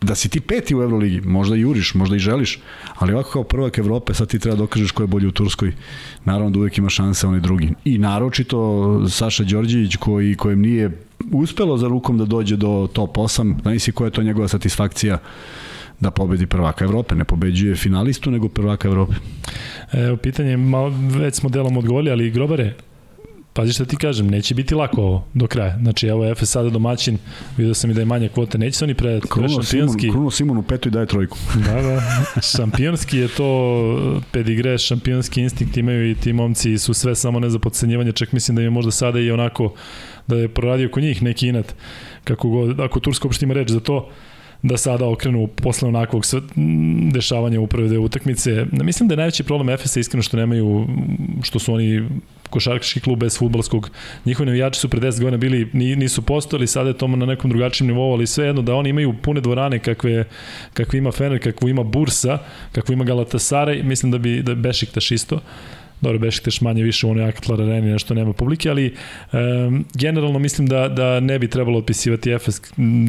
da 0.00 0.14
si 0.14 0.28
ti 0.28 0.40
peti 0.40 0.74
u 0.74 0.82
Euroligi, 0.82 1.20
možda 1.20 1.56
i 1.56 1.60
juriš, 1.60 1.94
možda 1.94 2.16
i 2.16 2.18
želiš, 2.18 2.58
ali 2.94 3.12
ovako 3.12 3.30
kao 3.30 3.44
prvak 3.44 3.78
Evrope 3.78 4.14
sad 4.14 4.28
ti 4.28 4.38
treba 4.38 4.56
da 4.56 4.62
dokažeš 4.62 4.90
ko 4.90 5.02
je 5.02 5.06
bolji 5.06 5.26
u 5.26 5.32
Turskoj. 5.32 5.72
Naravno 6.24 6.50
da 6.50 6.58
uvek 6.58 6.78
ima 6.78 6.88
šanse 6.88 7.26
onaj 7.26 7.40
drugi. 7.40 7.68
I 7.84 7.98
naročito 7.98 9.08
Saša 9.08 9.44
Đorđević 9.44 9.96
koji 9.96 10.34
kojem 10.34 10.60
nije 10.60 10.90
uspelo 11.32 11.76
za 11.76 11.88
rukom 11.88 12.18
da 12.18 12.24
dođe 12.24 12.56
do 12.56 12.88
top 12.92 13.16
8, 13.16 13.62
znaš 13.62 13.82
si 13.82 13.92
koja 13.92 14.06
je 14.06 14.12
to 14.12 14.22
njegova 14.22 14.48
satisfakcija 14.48 15.18
da 16.00 16.10
pobedi 16.10 16.46
prvaka 16.46 16.84
Evrope, 16.84 17.14
ne 17.14 17.24
pobeđuje 17.24 17.76
finalistu, 17.76 18.30
nego 18.30 18.48
prvaka 18.48 18.88
Evrope. 18.88 19.14
Evo, 19.92 20.16
pitanje, 20.16 20.56
malo, 20.56 20.92
već 21.18 21.34
smo 21.34 21.48
delom 21.48 21.76
odgovorili, 21.76 22.10
ali 22.10 22.30
Grobare, 22.30 22.74
Pazi 23.60 23.72
šta 23.72 23.84
ti 23.84 23.96
kažem, 23.96 24.26
neće 24.26 24.54
biti 24.54 24.74
lako 24.74 25.02
ovo 25.02 25.24
do 25.34 25.46
kraja. 25.46 25.78
Znači, 25.82 26.06
evo 26.06 26.24
Efes 26.24 26.50
sada 26.50 26.70
domaćin, 26.70 27.18
vidio 27.56 27.74
sam 27.74 27.90
i 27.90 27.94
da 27.94 28.00
je 28.00 28.04
manje 28.04 28.28
kvote, 28.28 28.58
neće 28.58 28.78
se 28.78 28.84
oni 28.84 28.94
predati. 28.94 29.28
Kruno, 29.28 29.48
šampionski... 29.48 30.00
Simon, 30.00 30.12
Kruno 30.12 30.30
Simon 30.30 30.58
u 30.58 30.62
petoj 30.62 30.90
daje 30.92 31.06
trojku. 31.06 31.38
da, 31.66 31.82
da. 31.82 32.00
Šampionski 32.56 33.18
je 33.18 33.28
to 33.28 34.22
pedigre, 34.32 34.78
šampionski 34.78 35.40
instinkt 35.40 35.76
imaju 35.76 36.10
i 36.10 36.14
ti 36.14 36.32
momci 36.32 36.78
su 36.78 36.94
sve 36.94 37.14
samo 37.14 37.40
ne 37.40 37.50
za 37.50 37.58
podcenjivanje, 37.58 38.12
čak 38.12 38.32
mislim 38.32 38.56
da 38.56 38.62
je 38.62 38.70
možda 38.70 38.90
sada 38.90 39.20
i 39.20 39.30
onako 39.30 39.74
da 40.26 40.36
je 40.36 40.48
proradio 40.48 40.88
kod 40.88 41.02
njih 41.02 41.22
neki 41.22 41.48
inat, 41.48 41.74
kako 42.24 42.48
god, 42.48 42.80
ako 42.80 43.00
Turska 43.00 43.28
uopšte 43.28 43.44
ima 43.44 43.54
reč 43.54 43.70
za 43.70 43.80
to, 43.80 44.08
da 44.62 44.76
sada 44.76 45.08
okrenu 45.08 45.46
posle 45.46 45.88
onakvog 45.88 46.24
dešavanja 47.12 47.60
u 47.60 47.66
prve 47.66 47.88
dve 47.88 47.98
utakmice. 47.98 48.66
Mislim 48.72 49.08
da 49.08 49.12
je 49.12 49.16
najveći 49.16 49.44
problem 49.44 49.68
Efesa 49.68 50.00
iskreno 50.00 50.22
što 50.22 50.36
nemaju, 50.36 50.86
što 51.42 51.58
su 51.58 51.74
oni 51.74 52.08
košarkaški 52.50 53.00
klub 53.00 53.18
bez 53.18 53.38
futbalskog. 53.38 53.90
Njihovi 54.24 54.46
navijači 54.46 54.80
su 54.80 54.88
pre 54.88 55.00
10 55.00 55.20
godina 55.20 55.36
bili, 55.36 55.70
nisu 55.72 56.22
postojali, 56.22 56.66
sada 56.66 56.88
je 56.88 56.98
to 56.98 57.08
na 57.08 57.26
nekom 57.26 57.50
drugačijem 57.50 57.88
nivou, 57.88 58.12
ali 58.12 58.26
svejedno 58.26 58.62
da 58.62 58.74
oni 58.74 58.90
imaju 58.90 59.14
pune 59.22 59.40
dvorane 59.40 59.78
kakve, 59.78 60.24
kakve 60.72 60.98
ima 60.98 61.12
Fener, 61.12 61.42
kakvu 61.42 61.68
ima 61.68 61.82
Bursa, 61.82 62.38
kakvu 62.72 62.92
ima 62.92 63.04
Galatasaray, 63.04 63.82
mislim 63.82 64.12
da 64.12 64.18
bi 64.18 64.42
da 64.42 64.54
Bešiktaš 64.54 65.10
isto 65.10 65.40
dobro 66.00 66.18
Bešiktaš 66.18 66.60
manje 66.60 66.82
više 66.82 67.06
u 67.06 67.10
onoj 67.10 67.24
Akatlar 67.24 67.62
areni 67.62 67.92
nešto 67.92 68.14
nema 68.14 68.32
publike, 68.32 68.70
ali 68.70 68.94
um, 69.32 69.84
generalno 69.94 70.38
mislim 70.38 70.66
da, 70.66 70.88
da 70.88 71.20
ne 71.20 71.38
bi 71.38 71.48
trebalo 71.48 71.78
otpisivati 71.78 72.30
Efes. 72.30 72.60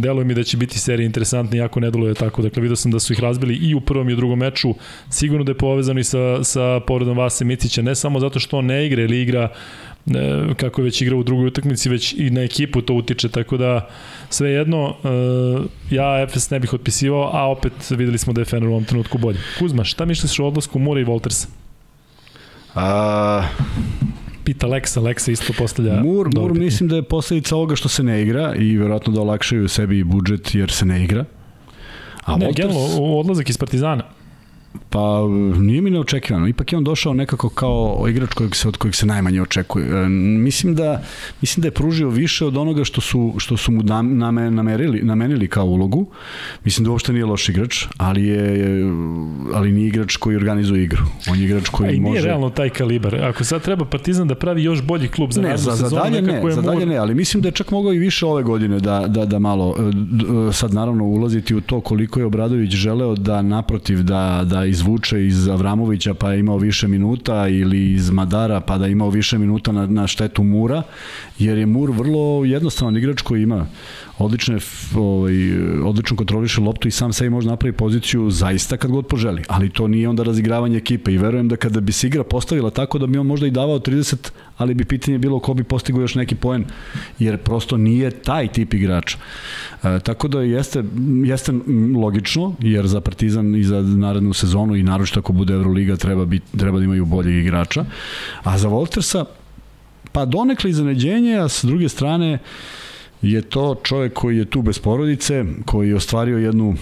Deluje 0.02 0.26
mi 0.26 0.34
da 0.34 0.44
će 0.44 0.58
biti 0.58 0.80
serija 0.80 1.06
interesantna, 1.06 1.58
iako 1.58 1.80
ne 1.80 1.92
deluje 1.92 2.14
tako. 2.14 2.42
Dakle, 2.42 2.62
vidio 2.62 2.76
sam 2.76 2.92
da 2.92 3.00
su 3.00 3.14
ih 3.14 3.20
razbili 3.20 3.56
i 3.56 3.76
u 3.76 3.82
prvom 3.82 4.10
i 4.10 4.14
u 4.14 4.16
drugom 4.16 4.40
meču. 4.40 4.76
Sigurno 5.10 5.44
da 5.44 5.52
je 5.52 5.58
povezano 5.58 6.00
i 6.00 6.04
sa, 6.04 6.44
sa 6.44 6.80
povredom 6.88 7.18
Vase 7.18 7.46
Micića, 7.46 7.82
ne 7.82 7.96
samo 7.96 8.20
zato 8.20 8.40
što 8.40 8.58
on 8.58 8.66
ne 8.66 8.86
igra 8.86 9.04
ili 9.04 9.22
igra 9.22 9.50
e, 10.08 10.12
kako 10.58 10.82
je 10.82 10.86
već 10.86 11.02
igrao 11.02 11.20
u 11.20 11.24
drugoj 11.24 11.48
utakmici, 11.48 11.90
već 11.90 12.14
i 12.14 12.30
na 12.30 12.42
ekipu 12.42 12.82
to 12.82 12.94
utiče, 12.94 13.30
tako 13.30 13.58
da 13.58 13.90
sve 14.30 14.50
jedno, 14.50 14.96
e, 15.04 15.96
ja 15.96 16.22
Efes 16.22 16.50
ne 16.50 16.60
bih 16.60 16.74
otpisivao, 16.74 17.30
a 17.34 17.48
opet 17.48 17.74
videli 17.90 18.18
smo 18.18 18.34
da 18.34 18.42
je 18.42 18.46
Fener 18.46 18.70
u 18.70 18.72
ovom 18.72 18.86
trenutku 18.86 19.18
bolje. 19.18 19.40
Kuzma, 19.60 19.84
šta 19.84 20.06
misliš 20.06 20.40
o 20.40 20.48
odlasku 20.48 20.80
Mura 20.80 21.02
i 21.02 21.04
Voltersa? 21.04 21.48
A... 22.76 23.44
Pita 24.44 24.68
Lexa, 24.68 25.02
Lexa 25.02 25.32
isto 25.32 25.54
postavlja... 25.58 26.04
Mur, 26.04 26.30
Mur 26.36 26.54
mislim 26.54 26.90
da 26.90 26.96
je 26.96 27.04
posledica 27.04 27.56
ovoga 27.56 27.76
što 27.76 27.90
se 27.90 28.04
ne 28.04 28.22
igra 28.22 28.56
i 28.56 28.78
verovatno 28.78 29.14
da 29.14 29.22
olakšaju 29.22 29.68
sebi 29.68 30.04
budžet 30.04 30.56
jer 30.56 30.72
se 30.72 30.86
ne 30.86 31.04
igra. 31.04 31.26
A 32.24 32.38
ne, 32.38 32.46
Walters... 32.46 32.56
generalno, 32.56 33.18
odlazak 33.20 33.50
iz 33.50 33.58
Partizana. 33.58 34.04
Pa 34.94 35.28
nije 35.58 35.82
mi 35.82 35.90
neočekivano. 35.90 36.48
Ipak 36.48 36.72
je 36.72 36.78
on 36.78 36.84
došao 36.84 37.14
nekako 37.14 37.50
kao 37.50 38.06
igrač 38.10 38.34
kojeg 38.34 38.56
se, 38.56 38.68
od 38.68 38.78
kojeg 38.78 38.96
se 38.96 39.06
najmanje 39.06 39.42
očekuje. 39.42 39.86
E, 39.86 40.10
mislim 40.10 40.76
da, 40.76 41.02
mislim 41.42 41.62
da 41.62 41.68
je 41.68 41.72
pružio 41.72 42.10
više 42.10 42.46
od 42.46 42.58
onoga 42.58 42.84
što 42.84 43.02
su, 43.02 43.34
što 43.38 43.58
su 43.58 43.72
mu 43.72 43.84
name, 43.84 44.52
namerili, 44.52 45.02
namenili 45.04 45.48
kao 45.48 45.66
ulogu. 45.66 46.06
Mislim 46.64 46.86
da 46.86 46.92
uopšte 46.92 47.14
nije 47.14 47.26
loš 47.26 47.50
igrač, 47.50 47.86
ali 47.98 48.26
je 48.26 48.62
ali 49.54 49.72
nije 49.72 49.88
igrač 49.88 50.16
koji 50.16 50.36
organizuje 50.36 50.84
igru. 50.84 51.04
On 51.30 51.40
je 51.40 51.46
igrač 51.46 51.70
koji 51.70 51.90
A 51.90 51.92
i 51.92 52.00
nije 52.00 52.12
može... 52.12 52.28
realno 52.28 52.50
taj 52.50 52.70
kalibar. 52.70 53.16
Ako 53.16 53.44
sad 53.44 53.62
treba 53.62 53.86
Partizan 53.86 54.28
da 54.28 54.36
pravi 54.36 54.64
još 54.64 54.82
bolji 54.82 55.08
klub 55.08 55.32
za 55.32 55.42
ne, 55.42 55.58
za, 55.58 55.72
za 55.72 55.90
dalje 55.90 56.22
ne, 56.22 56.42
za 56.52 56.62
dalje 56.62 56.86
Mur- 56.86 56.90
ne, 56.90 56.98
ali 56.98 57.16
mislim 57.16 57.42
da 57.42 57.48
je 57.48 57.52
čak 57.52 57.72
mogao 57.72 57.94
i 57.94 58.00
više 58.00 58.26
ove 58.26 58.44
godine 58.44 58.80
da, 58.80 59.08
da, 59.08 59.26
da 59.26 59.40
malo, 59.40 59.76
e, 59.80 59.82
e, 60.50 60.54
sad 60.54 60.74
naravno 60.74 61.04
ulaziti 61.04 61.56
u 61.56 61.62
to 61.62 61.82
koliko 61.82 62.20
je 62.20 62.26
Obradović 62.26 62.72
želeo 62.72 63.16
da 63.16 63.42
naprotiv 63.42 64.04
da, 64.04 64.42
da 64.46 64.66
izvuče 64.82 65.28
iz 65.28 65.48
Avramovića 65.48 66.14
pa 66.14 66.32
je 66.34 66.40
imao 66.40 66.58
više 66.58 66.88
minuta 66.88 67.48
ili 67.48 67.94
iz 67.94 68.10
Madara 68.10 68.60
pa 68.60 68.78
da 68.78 68.86
je 68.86 68.92
imao 68.92 69.10
više 69.10 69.38
minuta 69.38 69.72
na, 69.72 69.86
na 69.86 70.08
štetu 70.08 70.44
Mura, 70.44 70.84
jer 71.40 71.58
je 71.58 71.66
Mur 71.66 71.92
vrlo 71.92 72.46
jednostavan 72.46 72.98
igrač 72.98 73.22
koji 73.22 73.44
ima 73.44 73.66
odlične, 74.24 74.56
f- 74.56 74.96
ovaj, 74.96 75.34
odlično 75.84 76.18
kontroliše 76.18 76.62
loptu 76.62 76.88
i 76.88 76.92
sam 76.92 77.14
sebi 77.14 77.30
može 77.30 77.48
napravi 77.48 77.74
poziciju 77.74 78.30
zaista 78.32 78.78
kad 78.78 78.92
god 78.92 79.08
poželi, 79.08 79.44
ali 79.48 79.70
to 79.70 79.88
nije 79.88 80.10
onda 80.10 80.24
razigravanje 80.24 80.78
ekipe 80.78 81.14
i 81.14 81.18
verujem 81.18 81.48
da 81.48 81.56
kada 81.56 81.80
bi 81.80 81.92
se 81.92 82.08
igra 82.08 82.24
postavila 82.24 82.70
tako 82.70 83.00
da 83.00 83.08
bi 83.08 83.18
on 83.18 83.28
možda 83.28 83.48
i 83.48 83.52
davao 83.52 83.80
30, 83.80 84.32
ali 84.58 84.74
bi 84.74 84.86
pitanje 84.86 85.18
bilo 85.18 85.40
ko 85.40 85.54
bi 85.54 85.64
postigao 85.64 86.02
još 86.02 86.16
neki 86.16 86.36
poen, 86.36 86.66
jer 87.20 87.38
prosto 87.38 87.78
nije 87.78 88.12
taj 88.12 88.48
tip 88.48 88.74
igrača. 88.74 89.18
E, 89.84 90.00
tako 90.00 90.28
da 90.28 90.42
jeste, 90.42 90.84
jeste 91.26 91.54
logično, 91.96 92.56
jer 92.60 92.88
za 92.88 93.02
Partizan 93.02 93.56
i 93.56 93.64
za 93.64 93.82
narednu 93.82 94.34
sezonu 94.34 94.76
i 94.76 94.84
naročito 94.84 95.20
ako 95.20 95.34
bude 95.34 95.54
Euroliga 95.54 95.96
treba, 95.96 96.26
bit, 96.26 96.44
treba 96.58 96.78
da 96.78 96.84
imaju 96.84 97.06
boljeg 97.06 97.36
igrača. 97.36 97.86
A 98.44 98.58
za 98.58 98.68
Voltersa, 98.68 99.26
pa 100.12 100.26
donekle 100.26 100.70
iznenađenje, 100.70 101.36
a 101.36 101.50
s 101.50 101.64
druge 101.66 101.90
strane 101.90 102.40
je 103.22 103.42
to 103.42 103.76
čovjek 103.84 104.14
koji 104.14 104.38
je 104.38 104.46
tu 104.46 104.62
bez 104.62 104.80
porodice, 104.80 105.46
koji 105.66 105.90
je 105.90 105.96
ostvario 105.96 106.38
jednu 106.38 106.76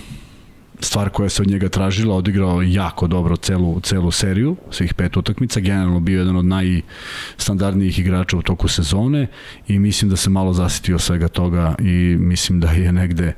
stvar 0.79 1.09
koja 1.09 1.29
se 1.29 1.41
od 1.41 1.47
njega 1.47 1.69
tražila, 1.69 2.15
odigrao 2.15 2.61
jako 2.61 3.07
dobro 3.07 3.35
celu, 3.35 3.79
celu 3.79 4.11
seriju, 4.11 4.55
svih 4.71 4.93
pet 4.93 5.17
utakmica, 5.17 5.59
generalno 5.59 5.99
bio 5.99 6.19
jedan 6.19 6.35
od 6.35 6.45
najstandardnijih 6.45 7.99
igrača 7.99 8.37
u 8.37 8.41
toku 8.41 8.67
sezone 8.67 9.27
i 9.67 9.79
mislim 9.79 10.09
da 10.09 10.15
se 10.15 10.29
malo 10.29 10.53
zasitio 10.53 10.99
svega 10.99 11.27
toga 11.27 11.75
i 11.79 12.15
mislim 12.19 12.59
da 12.59 12.71
je 12.71 12.91
negde 12.91 13.33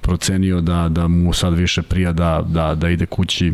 procenio 0.00 0.60
da, 0.60 0.88
da 0.88 1.08
mu 1.08 1.32
sad 1.32 1.54
više 1.54 1.82
prija 1.82 2.12
da, 2.12 2.44
da, 2.48 2.74
da 2.74 2.88
ide 2.88 3.06
kući 3.06 3.52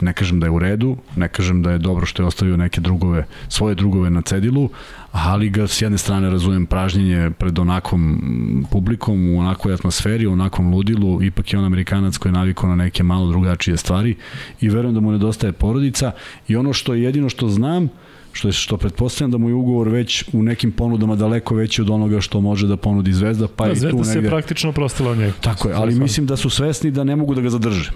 ne 0.00 0.12
kažem 0.12 0.40
da 0.40 0.46
je 0.46 0.50
u 0.50 0.58
redu, 0.58 0.96
ne 1.16 1.28
kažem 1.28 1.62
da 1.62 1.70
je 1.70 1.78
dobro 1.78 2.06
što 2.06 2.22
je 2.22 2.26
ostavio 2.26 2.56
neke 2.56 2.80
drugove, 2.80 3.26
svoje 3.48 3.74
drugove 3.74 4.10
na 4.10 4.22
cedilu, 4.22 4.68
ali 5.12 5.50
ga 5.50 5.66
s 5.66 5.82
jedne 5.82 5.98
strane 5.98 6.30
razumem 6.30 6.66
pražnjenje 6.66 7.30
pred 7.38 7.58
onakvom 7.58 8.66
publikom, 8.70 9.34
u 9.34 9.38
onakvoj 9.40 9.74
atmosferi, 9.74 10.26
u 10.26 10.32
onakvom 10.32 10.74
ludilu, 10.74 11.22
ipak 11.22 11.52
je 11.52 11.58
on 11.58 11.64
Amerikanac 11.64 12.16
koji 12.16 12.30
je 12.30 12.34
navikao 12.34 12.68
na 12.70 12.76
neke 12.76 13.02
malo 13.02 13.28
drugačije 13.28 13.76
stvari 13.76 14.16
i 14.60 14.68
verujem 14.68 14.94
da 14.94 15.00
mu 15.00 15.12
nedostaje 15.12 15.52
porodica 15.52 16.12
i 16.48 16.56
ono 16.56 16.72
što 16.72 16.94
je 16.94 17.02
jedino 17.02 17.28
što 17.28 17.48
znam, 17.48 17.88
što 18.32 18.48
je 18.48 18.52
što 18.52 18.76
pretpostavljam 18.76 19.30
da 19.30 19.38
mu 19.38 19.48
je 19.48 19.54
ugovor 19.54 19.88
već 19.88 20.24
u 20.32 20.42
nekim 20.42 20.72
ponudama 20.72 21.16
daleko 21.16 21.54
veći 21.54 21.82
od 21.82 21.90
onoga 21.90 22.20
što 22.20 22.40
može 22.40 22.66
da 22.66 22.76
ponudi 22.76 23.12
Zvezda, 23.12 23.48
pa 23.48 23.64
Da, 23.66 23.72
i 23.72 23.74
tu 23.74 23.80
Zvezda 23.80 24.04
se 24.04 24.14
negde. 24.14 24.28
praktično 24.28 24.72
prostila 24.72 25.10
od 25.10 25.18
njega. 25.18 25.32
Tako 25.40 25.68
je, 25.68 25.74
ali 25.74 25.94
mislim 25.94 26.26
da 26.26 26.36
su 26.36 26.50
svesni 26.50 26.90
da 26.90 27.04
ne 27.04 27.16
mogu 27.16 27.34
da 27.34 27.40
ga 27.40 27.50
zadrže. 27.50 27.90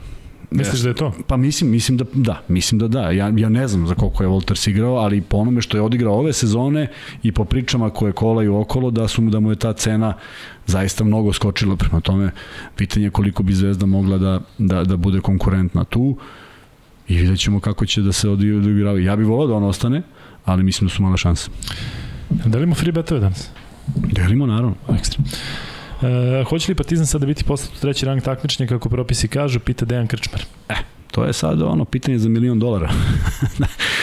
Misliš 0.50 0.80
da 0.80 0.88
je 0.88 0.94
to? 0.94 1.12
Pa 1.26 1.36
mislim, 1.36 1.70
mislim 1.70 1.98
da 1.98 2.04
da, 2.14 2.42
mislim 2.48 2.78
da 2.78 2.88
da. 2.88 3.10
Ja, 3.10 3.32
ja 3.36 3.48
ne 3.48 3.68
znam 3.68 3.86
za 3.86 3.94
koliko 3.94 4.22
je 4.22 4.28
Volters 4.28 4.66
igrao, 4.66 4.96
ali 4.96 5.20
po 5.20 5.36
onome 5.36 5.62
što 5.62 5.76
je 5.76 5.82
odigrao 5.82 6.14
ove 6.14 6.32
sezone 6.32 6.88
i 7.22 7.32
po 7.32 7.44
pričama 7.44 7.90
koje 7.90 8.12
kolaju 8.12 8.56
okolo, 8.56 8.90
da 8.90 9.08
su 9.08 9.22
mu 9.22 9.30
da 9.30 9.40
mu 9.40 9.50
je 9.50 9.56
ta 9.56 9.72
cena 9.72 10.14
zaista 10.66 11.04
mnogo 11.04 11.32
skočila 11.32 11.76
prema 11.76 12.00
tome. 12.00 12.30
Pitanje 12.76 13.06
je 13.06 13.10
koliko 13.10 13.42
bi 13.42 13.54
Zvezda 13.54 13.86
mogla 13.86 14.18
da, 14.18 14.40
da, 14.58 14.84
da 14.84 14.96
bude 14.96 15.20
konkurentna 15.20 15.84
tu 15.84 16.16
i 17.08 17.16
vidjet 17.16 17.38
ćemo 17.38 17.60
kako 17.60 17.86
će 17.86 18.02
da 18.02 18.12
se 18.12 18.28
odigravaju. 18.28 19.04
Ja 19.04 19.16
bih 19.16 19.26
volao 19.26 19.46
da 19.46 19.54
on 19.54 19.64
ostane, 19.64 20.02
ali 20.44 20.62
mislim 20.62 20.88
da 20.88 20.94
su 20.94 21.02
male 21.02 21.16
šanse. 21.16 21.50
Delimo 22.30 22.74
free 22.74 22.92
betove 22.92 23.20
danas. 23.20 23.50
Delimo, 23.96 24.46
naravno. 24.46 24.74
Ekstra. 24.98 25.22
E, 26.02 26.44
hoće 26.44 26.70
li 26.70 26.74
Partizan 26.74 27.06
sada 27.06 27.26
biti 27.26 27.44
poslat 27.44 27.76
u 27.76 27.80
treći 27.80 28.06
rang 28.06 28.22
takmičenja 28.22 28.68
kako 28.68 28.88
propisi 28.88 29.28
kažu, 29.28 29.60
pita 29.60 29.84
Dejan 29.84 30.06
Krčmar. 30.06 30.42
To 31.10 31.24
je 31.24 31.32
sad 31.32 31.62
ono 31.62 31.84
pitanje 31.84 32.18
za 32.18 32.28
milion 32.28 32.58
dolara. 32.58 32.90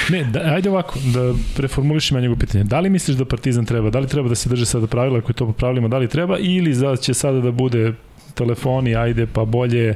Ne, 0.09 0.23
da, 0.23 0.39
ajde 0.39 0.69
ovako, 0.69 0.99
da 1.13 1.33
preformulišem 1.55 2.17
ja 2.17 2.21
njegovo 2.21 2.39
pitanje. 2.39 2.63
Da 2.63 2.79
li 2.79 2.89
misliš 2.89 3.17
da 3.17 3.25
Partizan 3.25 3.65
treba, 3.65 3.89
da 3.89 3.99
li 3.99 4.07
treba 4.07 4.29
da 4.29 4.35
se 4.35 4.49
drže 4.49 4.65
sada 4.65 4.87
pravila 4.87 5.21
koje 5.21 5.33
to 5.33 5.45
po 5.45 5.51
pravilima, 5.53 5.87
da 5.87 5.97
li 5.97 6.07
treba, 6.07 6.37
ili 6.39 6.73
za 6.73 6.95
će 6.95 7.13
sada 7.13 7.41
da 7.41 7.51
bude 7.51 7.93
telefoni, 8.33 8.95
ajde, 8.95 9.27
pa 9.33 9.45
bolje... 9.45 9.93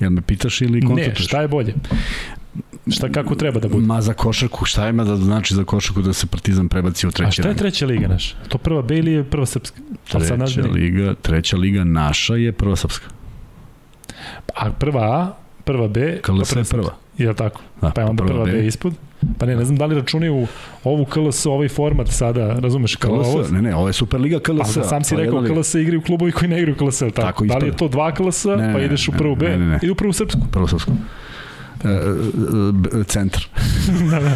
Jel 0.00 0.10
me 0.10 0.22
pitaš 0.22 0.60
ili 0.60 0.80
Ne, 0.80 0.86
konstatuješ? 0.86 1.26
šta 1.26 1.40
je 1.40 1.48
bolje? 1.48 1.74
Šta, 2.90 3.08
kako 3.08 3.34
treba 3.34 3.60
da 3.60 3.68
bude? 3.68 3.86
Ma 3.86 4.00
za 4.00 4.12
košarku, 4.14 4.64
šta 4.64 4.88
ima 4.88 5.04
da 5.04 5.16
znači 5.16 5.54
za 5.54 5.64
košarku 5.64 6.02
da 6.02 6.12
se 6.12 6.26
Partizan 6.26 6.68
prebaci 6.68 7.06
u 7.06 7.10
treći 7.10 7.28
A 7.28 7.42
šta 7.42 7.48
je 7.48 7.56
treća 7.56 7.86
liga 7.86 8.08
naša? 8.08 8.36
To 8.48 8.58
prva 8.58 8.82
B 8.82 8.96
ili 8.96 9.12
je 9.12 9.24
prva 9.24 9.46
srpska? 9.46 9.80
Sad 10.06 10.38
naš 10.38 10.54
Treća 10.54 10.68
nije. 10.68 10.82
liga, 10.84 11.14
treća 11.22 11.56
liga 11.56 11.84
naša 11.84 12.34
je 12.34 12.52
prva 12.52 12.76
srpska. 12.76 13.06
A 14.54 14.70
prva 14.72 15.00
A, 15.02 15.32
prva 15.64 15.88
B, 15.88 16.18
KLS 16.22 16.38
je 16.40 16.44
srpska. 16.44 16.76
prva. 16.76 16.94
Je 17.18 17.28
li 17.28 17.34
tako? 17.36 17.60
Da, 17.80 17.90
Pa 17.90 18.00
je 18.00 18.06
onda 18.06 18.24
prva 18.24 18.44
B 18.44 18.66
ispod. 18.66 18.94
Pa 19.38 19.46
ne, 19.46 19.56
ne 19.56 19.64
znam 19.64 19.76
da 19.78 19.86
li 19.86 19.94
računaju 19.94 20.46
ovu 20.84 21.04
KLS, 21.04 21.46
ovaj 21.46 21.68
format 21.68 22.08
sada, 22.08 22.52
razumeš, 22.52 22.96
kao 22.96 23.12
ovo, 23.14 23.38
KLS, 23.42 23.50
ne, 23.50 23.62
ne, 23.62 23.74
ovo 23.76 23.86
je 23.86 23.92
Superliga 23.92 24.38
KLS. 24.40 24.74
Da 24.74 24.84
sam 24.84 25.04
si 25.04 25.14
je 25.14 25.18
rekao. 25.18 25.42
KLS 25.42 25.74
igraju 25.74 26.02
klubovi 26.02 26.32
koji 26.32 26.48
ne 26.48 26.58
igraju 26.58 26.76
KLS, 26.76 26.98
tako? 26.98 27.10
Tako 27.12 27.44
da 27.44 27.58
li 27.58 27.66
je 27.66 27.76
to 27.76 27.88
dva 27.88 28.14
KLS, 28.14 28.44
Ne, 28.44 28.72
pa 28.72 28.80
ideš 28.80 29.08
u 29.08 29.12
prvu 29.12 29.36
B, 29.36 29.48
ne, 29.48 29.58
ne, 29.58 29.66
ne. 29.66 29.78
i 29.82 29.90
u 29.90 29.94
prvu 29.94 30.12
srpsku. 30.12 30.40
Prva 30.52 30.68
srpska. 30.68 30.92
E, 31.84 31.88
e, 33.00 33.04
centar. 33.04 33.42
da, 34.10 34.20
da. 34.28 34.34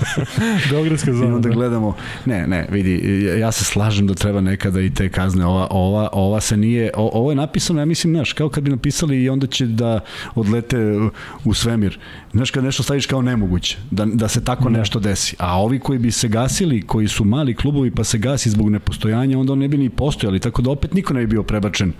Beogradska 0.70 1.10
I 1.10 1.14
zona. 1.14 1.34
onda 1.36 1.48
Da. 1.48 1.54
gledamo, 1.54 1.96
ne, 2.26 2.46
ne, 2.46 2.66
vidi, 2.70 3.24
ja 3.40 3.52
se 3.52 3.64
slažem 3.64 4.06
da 4.06 4.14
treba 4.14 4.40
nekada 4.40 4.80
i 4.80 4.90
te 4.90 5.08
kazne, 5.08 5.46
ova, 5.46 5.66
ova, 5.70 6.08
ova 6.12 6.40
se 6.40 6.56
nije, 6.56 6.90
o, 6.96 7.10
ovo 7.18 7.30
je 7.30 7.36
napisano, 7.36 7.80
ja 7.80 7.84
mislim, 7.84 8.14
znaš, 8.14 8.32
kao 8.32 8.48
kad 8.48 8.64
bi 8.64 8.70
napisali 8.70 9.22
i 9.22 9.28
onda 9.28 9.46
će 9.46 9.66
da 9.66 10.00
odlete 10.34 10.78
u 11.44 11.54
svemir. 11.54 11.98
Znaš, 12.32 12.50
kad 12.50 12.64
nešto 12.64 12.82
staviš 12.82 13.06
kao 13.06 13.22
nemoguće, 13.22 13.78
da, 13.90 14.04
da 14.04 14.28
se 14.28 14.44
tako 14.44 14.68
Ne. 14.70 14.78
nešto 14.78 15.00
desi. 15.00 15.36
A 15.38 15.62
ovi 15.62 15.78
koji 15.78 15.98
bi 15.98 16.10
se 16.10 16.28
gasili, 16.28 16.82
koji 16.82 17.08
su 17.08 17.24
mali 17.24 17.54
klubovi 17.54 17.90
pa 17.90 18.04
se 18.04 18.18
gasi 18.18 18.50
zbog 18.50 18.70
nepostojanja, 18.70 19.38
onda 19.38 19.52
on 19.52 19.58
ne 19.58 19.68
bi 19.68 19.76
ni 19.78 19.90
postojali, 19.90 20.40
tako 20.40 20.62
da 20.62 20.70
opet 20.70 20.94
niko 20.94 21.14
ne 21.14 21.20
bi 21.20 21.26
bio 21.26 21.42
prebačen. 21.42 21.92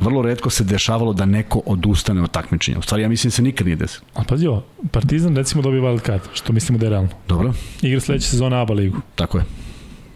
Vrlo 0.00 0.22
redko 0.22 0.50
se 0.50 0.64
dešavalo 0.64 1.12
da 1.12 1.24
neko 1.26 1.62
odustane 1.66 2.22
od 2.22 2.30
takmičenja. 2.30 2.78
U 2.78 2.82
stvari, 2.82 3.02
ja 3.02 3.08
mislim 3.08 3.28
da 3.28 3.34
se 3.34 3.42
nikad 3.42 3.66
nije 3.66 3.76
desilo. 3.76 4.04
A 4.14 4.22
pazi 4.28 4.46
ovo, 4.46 4.64
Partizan 4.88 5.36
recimo 5.36 5.62
dobije 5.62 5.82
wild 5.82 6.06
card, 6.06 6.20
što 6.34 6.52
mislimo 6.52 6.78
da 6.78 6.86
je 6.86 6.90
realno. 6.90 7.08
Dobro? 7.28 7.52
Igra 7.82 8.00
sledeće 8.00 8.28
sezone 8.28 8.56
ABA 8.56 8.74
ligu 8.74 8.96
Tako 9.14 9.38
je. 9.38 9.44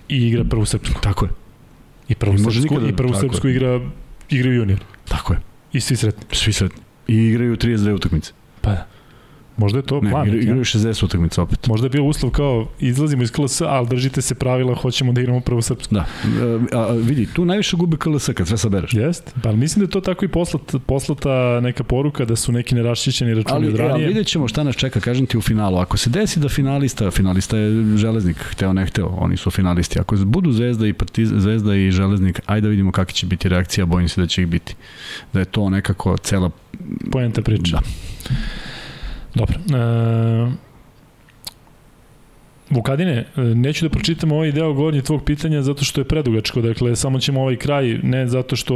i 0.08 0.16
igra 0.18 0.44
prvu 0.44 0.64
srpsku. 0.64 1.00
Tako 1.00 1.24
je. 1.24 1.30
I 2.08 2.14
prvu 2.14 2.34
I 2.34 2.38
srpsku, 2.38 2.60
nikada- 2.64 2.88
i 2.88 2.96
prvu 2.96 3.08
tako 3.08 3.24
je. 3.24 3.28
srpsku 3.28 3.48
igra, 3.48 3.80
igraju 4.30 4.56
junior. 4.56 4.80
Tako 5.08 5.32
je. 5.32 5.40
I 5.72 5.80
svi 5.80 5.96
sretni. 5.96 6.24
Svi 6.32 6.52
sretni. 6.52 6.82
I 7.08 7.16
igraju 7.16 7.56
32 7.56 7.94
utakmice. 7.94 8.32
Pa 8.60 8.70
da. 8.70 8.86
Možda 9.56 9.78
je 9.78 9.82
to 9.82 10.00
Ne, 10.00 10.10
plan. 10.10 10.28
a? 10.30 10.34
igraju 10.34 10.64
60 10.64 11.04
utakmica 11.04 11.42
opet. 11.42 11.66
Možda 11.66 11.86
je 11.86 11.90
bio 11.90 12.04
uslov 12.04 12.32
kao 12.32 12.68
izlazimo 12.80 13.22
iz 13.22 13.30
KLS, 13.32 13.60
ali 13.60 13.88
držite 13.88 14.22
se 14.22 14.34
pravila, 14.34 14.74
hoćemo 14.74 15.12
da 15.12 15.20
igramo 15.20 15.40
prvu 15.40 15.62
srpsku. 15.62 15.94
Da. 15.94 16.00
E, 16.00 16.76
a, 16.76 16.78
a, 16.80 16.92
vidi, 16.92 17.26
tu 17.34 17.44
najviše 17.44 17.76
gubi 17.76 17.96
KLS 17.96 18.28
kad 18.34 18.48
sve 18.48 18.58
sabereš. 18.58 18.94
Jest, 18.94 19.34
pa 19.42 19.52
mislim 19.52 19.80
da 19.80 19.84
je 19.84 19.90
to 19.90 20.00
tako 20.00 20.24
i 20.24 20.28
poslat, 20.28 20.62
poslata 20.86 21.60
neka 21.60 21.84
poruka 21.84 22.24
da 22.24 22.36
su 22.36 22.52
neki 22.52 22.74
neraščićeni 22.74 23.34
računi 23.34 23.54
Ali, 23.56 23.68
od 23.68 23.78
e, 23.78 23.82
ali 23.82 23.88
ranije. 23.88 24.08
vidjet 24.08 24.26
ćemo 24.26 24.48
šta 24.48 24.62
nas 24.62 24.76
čeka, 24.76 25.00
kažem 25.00 25.26
ti 25.26 25.38
u 25.38 25.40
finalu. 25.40 25.76
Ako 25.78 25.96
se 25.96 26.10
desi 26.10 26.40
da 26.40 26.48
finalista, 26.48 27.10
finalista 27.10 27.56
je 27.56 27.96
Železnik, 27.96 28.36
hteo 28.36 28.72
ne 28.72 28.86
hteo, 28.86 29.06
oni 29.06 29.36
su 29.36 29.50
finalisti. 29.50 29.98
Ako 30.00 30.16
budu 30.16 30.52
Zvezda 30.52 30.86
i 30.86 30.92
Partiz, 30.92 31.32
Zvezda 31.36 31.74
i 31.76 31.90
Železnik, 31.90 32.40
ajde 32.46 32.62
da 32.66 32.68
vidimo 32.70 32.92
kakva 32.92 33.12
će 33.12 33.26
biti 33.26 33.48
reakcija, 33.48 33.86
bojim 33.86 34.08
se 34.08 34.20
da 34.20 34.26
će 34.26 34.42
ih 34.42 34.48
biti. 34.48 34.74
Da 35.32 35.38
je 35.38 35.44
to 35.44 35.70
nekako 35.70 36.16
cela... 36.16 36.50
Poenta 37.12 37.42
priče. 37.42 37.72
Da. 37.72 37.80
Dobro. 39.34 39.56
E, 39.56 40.72
Vukadine, 42.70 43.12
e, 43.36 43.40
neću 43.40 43.84
da 43.84 43.90
pročitam 43.90 44.32
ovaj 44.32 44.52
deo 44.52 44.72
gornji 44.72 45.02
tvog 45.02 45.24
pitanja 45.24 45.62
zato 45.62 45.84
što 45.84 46.00
je 46.00 46.04
predugačko, 46.04 46.60
dakle 46.60 46.96
samo 46.96 47.20
ćemo 47.20 47.40
ovaj 47.40 47.56
kraj, 47.56 47.98
ne 48.02 48.26
zato 48.26 48.56
što 48.56 48.74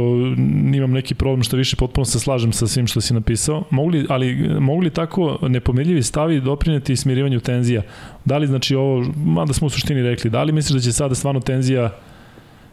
imam 0.75 0.91
neki 0.91 1.15
problem 1.15 1.43
što 1.43 1.57
više 1.57 1.75
potpuno 1.75 2.05
se 2.05 2.19
slažem 2.19 2.53
sa 2.53 2.67
svim 2.67 2.87
što 2.87 3.01
si 3.01 3.13
napisao, 3.13 3.63
mogu 3.69 3.89
li, 3.89 4.05
ali 4.09 4.35
mogu 4.59 4.81
li 4.81 4.89
tako 4.89 5.39
nepomeljivi 5.41 6.03
stavi 6.03 6.41
doprineti 6.41 6.95
smirivanju 6.95 7.39
tenzija? 7.39 7.81
Da 8.25 8.37
li 8.37 8.47
znači 8.47 8.75
ovo, 8.75 9.05
mada 9.25 9.53
smo 9.53 9.67
u 9.67 9.69
suštini 9.69 10.01
rekli, 10.01 10.29
da 10.29 10.43
li 10.43 10.51
misliš 10.51 10.75
da 10.75 10.81
će 10.81 10.91
sada 10.91 11.15
stvarno 11.15 11.39
tenzija 11.39 11.91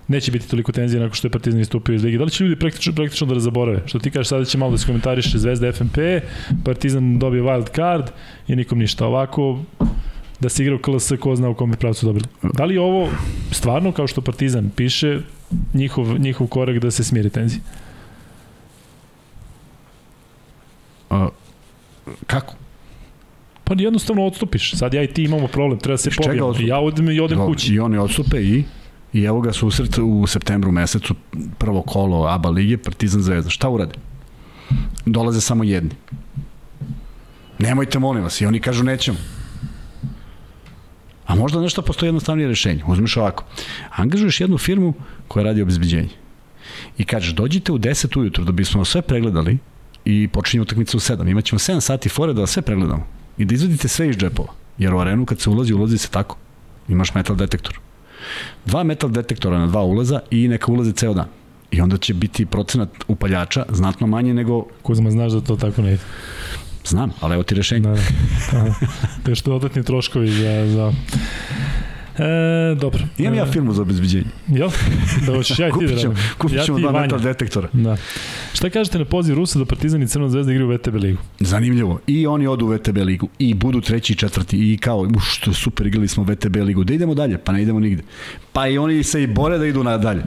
neće 0.08 0.32
biti 0.32 0.48
toliko 0.48 0.72
tenzije 0.72 1.00
nakon 1.00 1.14
što 1.14 1.26
je 1.26 1.32
Partizan 1.32 1.60
istupio 1.60 1.94
iz 1.94 2.04
lige. 2.04 2.18
Da 2.18 2.24
li 2.24 2.30
će 2.30 2.44
ljudi 2.44 2.58
praktično, 2.58 2.92
praktično 2.92 3.26
da 3.26 3.40
zaborave? 3.40 3.82
Što 3.86 3.98
ti 3.98 4.10
kažeš, 4.10 4.28
sada 4.28 4.44
će 4.44 4.58
malo 4.58 4.72
da 4.72 4.78
se 4.78 4.86
komentariše 4.86 5.38
Zvezda 5.38 5.72
FNP, 5.72 5.98
Partizan 6.64 7.18
dobije 7.18 7.42
wild 7.42 7.74
card 7.76 8.10
i 8.48 8.56
nikom 8.56 8.78
ništa. 8.78 9.06
Ovako, 9.06 9.58
da 10.40 10.48
se 10.48 10.62
igra 10.62 10.74
u 10.74 10.78
KLS, 10.78 11.12
ko 11.20 11.36
zna 11.36 11.48
u 11.48 11.54
kom 11.54 11.70
bi 11.70 11.76
pravcu 11.76 12.06
dobili. 12.06 12.24
Da 12.42 12.64
li 12.64 12.74
je 12.74 12.80
ovo 12.80 13.08
stvarno, 13.50 13.92
kao 13.92 14.06
što 14.06 14.20
Partizan 14.20 14.70
piše, 14.76 15.20
njihov, 15.74 16.18
njihov 16.18 16.46
korak 16.46 16.78
da 16.78 16.90
se 16.90 17.04
smiri 17.04 17.30
tenzije? 17.30 17.60
A, 21.10 21.28
kako? 22.26 22.54
Pa 23.64 23.74
jednostavno 23.78 24.26
odstupiš. 24.26 24.74
Sad 24.74 24.94
ja 24.94 25.02
i 25.02 25.06
ti 25.06 25.22
imamo 25.24 25.46
problem, 25.46 25.78
treba 25.78 25.92
da 25.92 25.98
se 25.98 26.08
odstup? 26.08 26.66
Ja 26.66 26.78
odem 26.78 27.10
i 27.10 27.20
odem 27.20 27.38
kući. 27.46 27.74
I 27.74 27.80
oni 27.80 27.98
odstupe 27.98 28.42
i 28.42 28.64
I 29.14 29.22
evo 29.24 29.40
ga 29.40 29.52
susret 29.52 29.98
u 29.98 30.26
septembru 30.26 30.72
mesecu, 30.72 31.14
prvo 31.58 31.82
kolo 31.82 32.26
ABA 32.26 32.50
lige, 32.50 32.78
Partizan 32.78 33.22
Zvezda. 33.22 33.50
Šta 33.50 33.68
urade? 33.68 33.94
Dolaze 35.06 35.40
samo 35.40 35.64
jedni. 35.64 35.90
Nemojte, 37.58 37.98
molim 37.98 38.22
vas. 38.22 38.40
I 38.40 38.46
oni 38.46 38.60
kažu 38.60 38.84
nećemo. 38.84 39.18
A 41.26 41.34
možda 41.34 41.60
nešto 41.60 41.82
postoji 41.82 42.08
jednostavnije 42.08 42.48
rešenje. 42.48 42.84
Uzmeš 42.86 43.16
ovako. 43.16 43.44
Angažuješ 43.90 44.40
jednu 44.40 44.58
firmu 44.58 44.94
koja 45.28 45.44
radi 45.44 45.62
obezbeđenje. 45.62 46.10
I 46.98 47.04
kažeš, 47.04 47.34
dođite 47.34 47.72
u 47.72 47.78
10 47.78 48.18
ujutro 48.18 48.44
da 48.44 48.52
bismo 48.52 48.84
sve 48.84 49.02
pregledali 49.02 49.58
i 50.04 50.28
počinje 50.28 50.62
utakmica 50.62 50.96
u 50.96 51.00
7. 51.00 51.30
Imaćemo 51.30 51.58
7 51.58 51.80
sati 51.80 52.08
fore 52.08 52.32
da 52.32 52.46
sve 52.46 52.62
pregledamo. 52.62 53.06
I 53.38 53.44
da 53.44 53.54
izvadite 53.54 53.88
sve 53.88 54.10
iz 54.10 54.16
džepova. 54.16 54.52
Jer 54.78 54.94
u 54.94 54.98
arenu 54.98 55.26
kad 55.26 55.40
se 55.40 55.50
ulazi, 55.50 55.74
ulazi 55.74 55.98
se 55.98 56.08
tako. 56.08 56.36
Imaš 56.88 57.14
metal 57.14 57.36
detektor. 57.36 57.83
Dva 58.66 58.82
metal 58.82 59.10
detektora 59.10 59.58
na 59.58 59.66
dva 59.66 59.82
ulaza 59.82 60.20
i 60.30 60.48
neka 60.48 60.72
ulaze 60.72 60.92
ceo 60.92 61.14
dan. 61.14 61.26
I 61.70 61.80
onda 61.80 61.96
će 61.96 62.14
biti 62.14 62.46
procenat 62.46 62.88
upaljača 63.08 63.64
znatno 63.72 64.06
manje 64.06 64.34
nego, 64.34 64.64
Kuzma, 64.82 65.10
znaš 65.10 65.32
da 65.32 65.40
to 65.40 65.56
tako 65.56 65.82
ne 65.82 65.92
ide. 65.92 66.02
znam, 66.84 67.12
ali 67.20 67.34
evo 67.34 67.42
ti 67.42 67.54
rešenje. 67.54 67.88
Da, 68.52 68.74
da. 69.24 69.30
je 69.30 69.34
što 69.34 69.50
dodatni 69.50 69.82
troškovi 69.82 70.30
za... 70.30 70.66
za... 70.66 70.92
E, 72.18 72.74
dobro. 72.74 73.00
Imam 73.18 73.34
ja 73.34 73.44
E, 73.44 73.52
firmu 73.52 73.72
za 73.72 73.82
obezbeđenje. 73.82 74.24
Jel? 74.48 74.70
Da 75.26 75.32
hoćeš 75.34 75.58
ja 75.58 75.68
i 75.68 75.70
ti 75.70 75.78
da 75.78 75.86
Kupit 75.86 76.04
radim. 76.04 76.16
kupit 76.38 76.56
Ja 76.56 76.62
ćemo 76.64 76.78
dva 76.78 77.00
metal 77.00 77.20
detektora. 77.20 77.68
Da. 77.72 77.96
Šta 78.52 78.70
kažete 78.70 78.98
na 78.98 79.04
poziv 79.04 79.34
Rusa 79.34 79.58
da 79.58 79.64
Partizan 79.64 80.02
i 80.02 80.08
Crvena 80.08 80.30
zvezda 80.30 80.52
igraju 80.52 80.70
u 80.70 80.74
VTB 80.74 80.94
ligu? 80.94 81.18
Zanimljivo. 81.40 82.00
I 82.06 82.26
oni 82.26 82.46
odu 82.46 82.66
u 82.66 82.68
VTB 82.68 82.96
ligu 82.96 83.28
i 83.38 83.54
budu 83.54 83.80
treći 83.80 84.12
i 84.12 84.16
četvrti 84.16 84.72
i 84.72 84.78
kao, 84.78 85.08
što 85.30 85.52
super, 85.52 85.86
igrali 85.86 86.08
smo 86.08 86.24
VTB 86.24 86.56
ligu. 86.56 86.84
Da 86.84 86.94
idemo 86.94 87.14
dalje? 87.14 87.38
Pa 87.38 87.52
ne 87.52 87.62
idemo 87.62 87.80
nigde. 87.80 88.02
Pa 88.52 88.66
i 88.68 88.78
oni 88.78 89.02
se 89.02 89.22
i 89.22 89.26
bore 89.26 89.58
da 89.58 89.66
idu 89.66 89.84
na 89.84 89.98
dalje. 89.98 90.22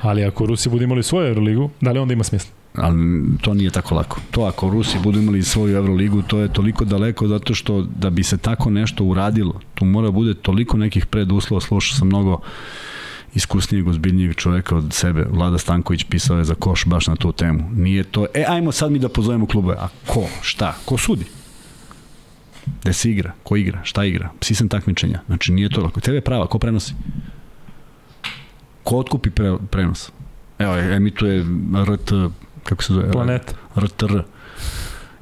Ali 0.00 0.24
ako 0.24 0.46
Rusi 0.46 0.68
budu 0.68 0.84
imali 0.84 1.02
svoju 1.02 1.28
Euroligu, 1.28 1.70
da 1.80 1.92
li 1.92 1.98
onda 1.98 2.14
ima 2.14 2.24
smisla? 2.24 2.50
Ali 2.74 3.24
to 3.40 3.54
nije 3.54 3.70
tako 3.70 3.94
lako. 3.94 4.20
To 4.30 4.42
ako 4.42 4.70
Rusi 4.70 4.98
budu 5.02 5.20
imali 5.20 5.42
svoju 5.42 5.76
Euroligu, 5.76 6.22
to 6.22 6.38
je 6.38 6.52
toliko 6.52 6.84
daleko 6.84 7.28
zato 7.28 7.54
što 7.54 7.82
da 7.82 8.10
bi 8.10 8.22
se 8.22 8.38
tako 8.38 8.70
nešto 8.70 9.04
uradilo, 9.04 9.60
tu 9.74 9.84
mora 9.84 10.10
bude 10.10 10.34
toliko 10.34 10.76
nekih 10.76 11.06
preduslova, 11.06 11.60
slušao 11.60 11.98
sam 11.98 12.08
mnogo 12.08 12.40
iskusnijeg, 13.34 13.88
ozbiljnijeg 13.88 14.34
čoveka 14.34 14.76
od 14.76 14.92
sebe. 14.92 15.26
Vlada 15.30 15.58
Stanković 15.58 16.04
pisao 16.04 16.38
je 16.38 16.44
za 16.44 16.54
koš 16.54 16.84
baš 16.86 17.06
na 17.06 17.16
tu 17.16 17.32
temu. 17.32 17.70
Nije 17.72 18.04
to, 18.04 18.26
e, 18.34 18.44
ajmo 18.48 18.72
sad 18.72 18.92
mi 18.92 18.98
da 18.98 19.08
pozovemo 19.08 19.46
klubove. 19.46 19.76
A 19.78 19.88
ko? 20.06 20.26
Šta? 20.42 20.76
Ko 20.84 20.98
sudi? 20.98 21.24
Gde 22.82 22.92
se 22.92 23.10
igra? 23.10 23.32
Ko 23.42 23.56
igra? 23.56 23.80
Šta 23.84 24.04
igra? 24.04 24.30
Sistem 24.40 24.68
takmičenja. 24.68 25.20
Znači 25.26 25.52
nije 25.52 25.68
to 25.68 25.80
lako. 25.80 26.00
TV 26.00 26.18
prava, 26.24 26.46
ko 26.46 26.58
prenosi? 26.58 26.94
Ko 28.84 28.96
otkupi 28.96 29.30
pre, 29.30 29.56
prenos? 29.70 30.10
Evo, 30.58 30.78
emituje 30.78 31.44
RT, 31.84 32.12
kako 32.64 32.82
se 32.82 32.92
zove? 32.92 33.12
Planeta. 33.12 33.52
RTR. 33.76 34.20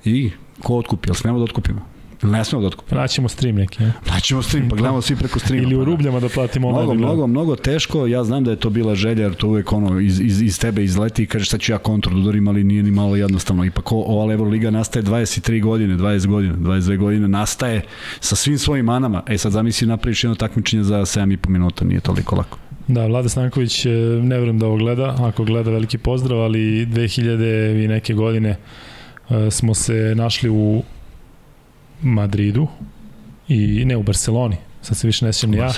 I 0.04 0.30
ko 0.62 0.76
otkupi? 0.76 1.08
Jel 1.08 1.14
smemo 1.14 1.38
da 1.38 1.44
otkupimo? 1.44 1.92
Ne 2.22 2.44
smemo 2.44 2.62
da 2.62 2.66
otkupimo? 2.66 3.00
Naćemo 3.00 3.28
stream 3.28 3.56
neki, 3.56 3.82
ne? 3.82 3.92
Naćemo 4.06 4.42
stream, 4.42 4.68
pa 4.68 4.76
gledamo 4.76 5.02
svi 5.02 5.16
preko 5.16 5.38
streama. 5.38 5.62
Ili 5.62 5.74
u 5.74 5.78
pa 5.78 5.84
da. 5.84 5.90
rubljama 5.90 6.20
da 6.20 6.28
platimo 6.28 6.68
ono. 6.68 6.78
Mnogo, 6.78 6.94
mnogo, 6.94 7.26
mnogo 7.26 7.56
teško. 7.56 8.06
Ja 8.06 8.24
znam 8.24 8.44
da 8.44 8.50
je 8.50 8.56
to 8.56 8.70
bila 8.70 8.94
želja, 8.94 9.22
jer 9.22 9.34
to 9.34 9.48
uvek 9.48 9.72
ono 9.72 10.00
iz, 10.00 10.20
iz, 10.20 10.42
iz 10.42 10.60
tebe 10.60 10.84
izleti 10.84 11.22
i 11.22 11.26
kažeš 11.26 11.50
sad 11.50 11.60
ću 11.60 11.72
ja 11.72 11.78
kontru 11.78 12.14
da 12.14 12.20
udarim, 12.20 12.48
ali 12.48 12.64
nije 12.64 12.82
ni 12.82 12.90
malo 12.90 13.16
jednostavno. 13.16 13.64
Ipak 13.64 13.92
ova 13.92 14.32
Euroliga 14.32 14.70
nastaje 14.70 15.02
23 15.02 15.62
godine, 15.62 15.96
20 15.96 16.26
godina, 16.26 16.54
22 16.54 16.96
godine, 16.98 17.28
nastaje 17.28 17.82
sa 18.20 18.36
svim 18.36 18.58
svojim 18.58 18.84
manama. 18.86 19.22
E 19.26 19.38
sad 19.38 19.52
zamisli 19.52 19.86
napraviš 19.86 20.24
jedno 20.24 20.34
takmičenje 20.34 20.82
za 20.82 20.98
7,5 20.98 21.48
minuta, 21.48 21.84
nije 21.84 22.00
toliko 22.00 22.36
lako. 22.36 22.58
Da, 22.88 23.06
Vlada 23.06 23.28
Stanković, 23.28 23.86
e, 23.86 23.90
ne 24.22 24.38
verujem 24.38 24.58
da 24.58 24.66
ovo 24.66 24.76
gleda, 24.76 25.16
ako 25.18 25.44
gleda 25.44 25.70
veliki 25.70 25.98
pozdrav, 25.98 26.40
ali 26.40 26.86
2000 26.86 27.84
i 27.84 27.88
neke 27.88 28.14
godine 28.14 28.56
e, 29.30 29.50
smo 29.50 29.74
se 29.74 30.12
našli 30.16 30.50
u 30.50 30.82
Madridu 32.02 32.68
i 33.48 33.84
ne 33.84 33.96
u 33.96 34.02
Barceloni, 34.02 34.56
sad 34.82 34.96
se 34.96 35.06
više 35.06 35.24
ne 35.24 35.32
sjećam 35.32 35.50
ni 35.50 35.56
ja. 35.56 35.72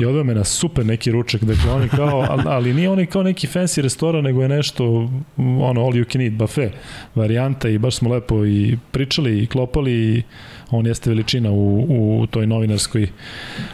I 0.00 0.04
odveo 0.04 0.24
me 0.24 0.34
na 0.34 0.44
super 0.44 0.86
neki 0.86 1.10
ručak, 1.10 1.44
dakle 1.44 1.72
oni 1.72 1.88
kao, 1.88 2.26
ali, 2.28 2.42
ali 2.46 2.74
nije 2.74 2.90
oni 2.90 3.06
kao 3.06 3.22
neki 3.22 3.46
fancy 3.46 3.80
restoran, 3.80 4.24
nego 4.24 4.42
je 4.42 4.48
nešto, 4.48 5.10
ono, 5.36 5.80
all 5.80 5.92
you 5.92 6.12
can 6.12 6.20
eat, 6.20 6.32
buffet 6.32 6.72
varijanta 7.14 7.68
i 7.68 7.78
baš 7.78 7.96
smo 7.96 8.10
lepo 8.10 8.46
i 8.46 8.78
pričali 8.90 9.42
i 9.42 9.46
klopali 9.46 9.92
i 9.92 10.22
on 10.70 10.86
jeste 10.86 11.10
veličina 11.10 11.50
u, 11.50 11.86
u 11.88 12.26
toj 12.26 12.46
novinarskoj 12.46 13.08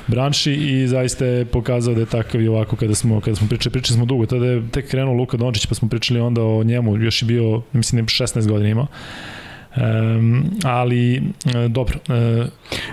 branši 0.07 0.53
i 0.53 0.89
zaista 0.89 1.25
je 1.25 1.45
pokazao 1.45 1.95
da 1.95 2.01
je 2.01 2.07
takav 2.07 2.43
i 2.43 2.49
ovako 2.49 2.77
kada 2.77 2.95
smo, 2.95 3.21
kada 3.21 3.37
smo 3.37 3.49
pričali, 3.49 3.73
pričali 3.73 3.97
smo 3.97 4.05
dugo, 4.05 4.27
tada 4.27 4.47
je 4.47 4.69
tek 4.71 4.91
krenuo 4.91 5.15
Luka 5.15 5.37
Dončić 5.37 5.67
pa 5.67 5.75
smo 5.75 5.89
pričali 5.89 6.21
onda 6.21 6.43
o 6.43 6.65
njemu, 6.65 6.97
još 6.97 7.23
je 7.23 7.27
bio, 7.27 7.63
mislim 7.73 7.97
da 7.97 8.03
je 8.03 8.27
16 8.27 8.49
godina 8.49 8.69
imao, 8.69 8.87
Um, 9.77 10.45
ali 10.65 11.17
e, 11.17 11.69
dobro 11.69 11.99
E, 12.09 12.47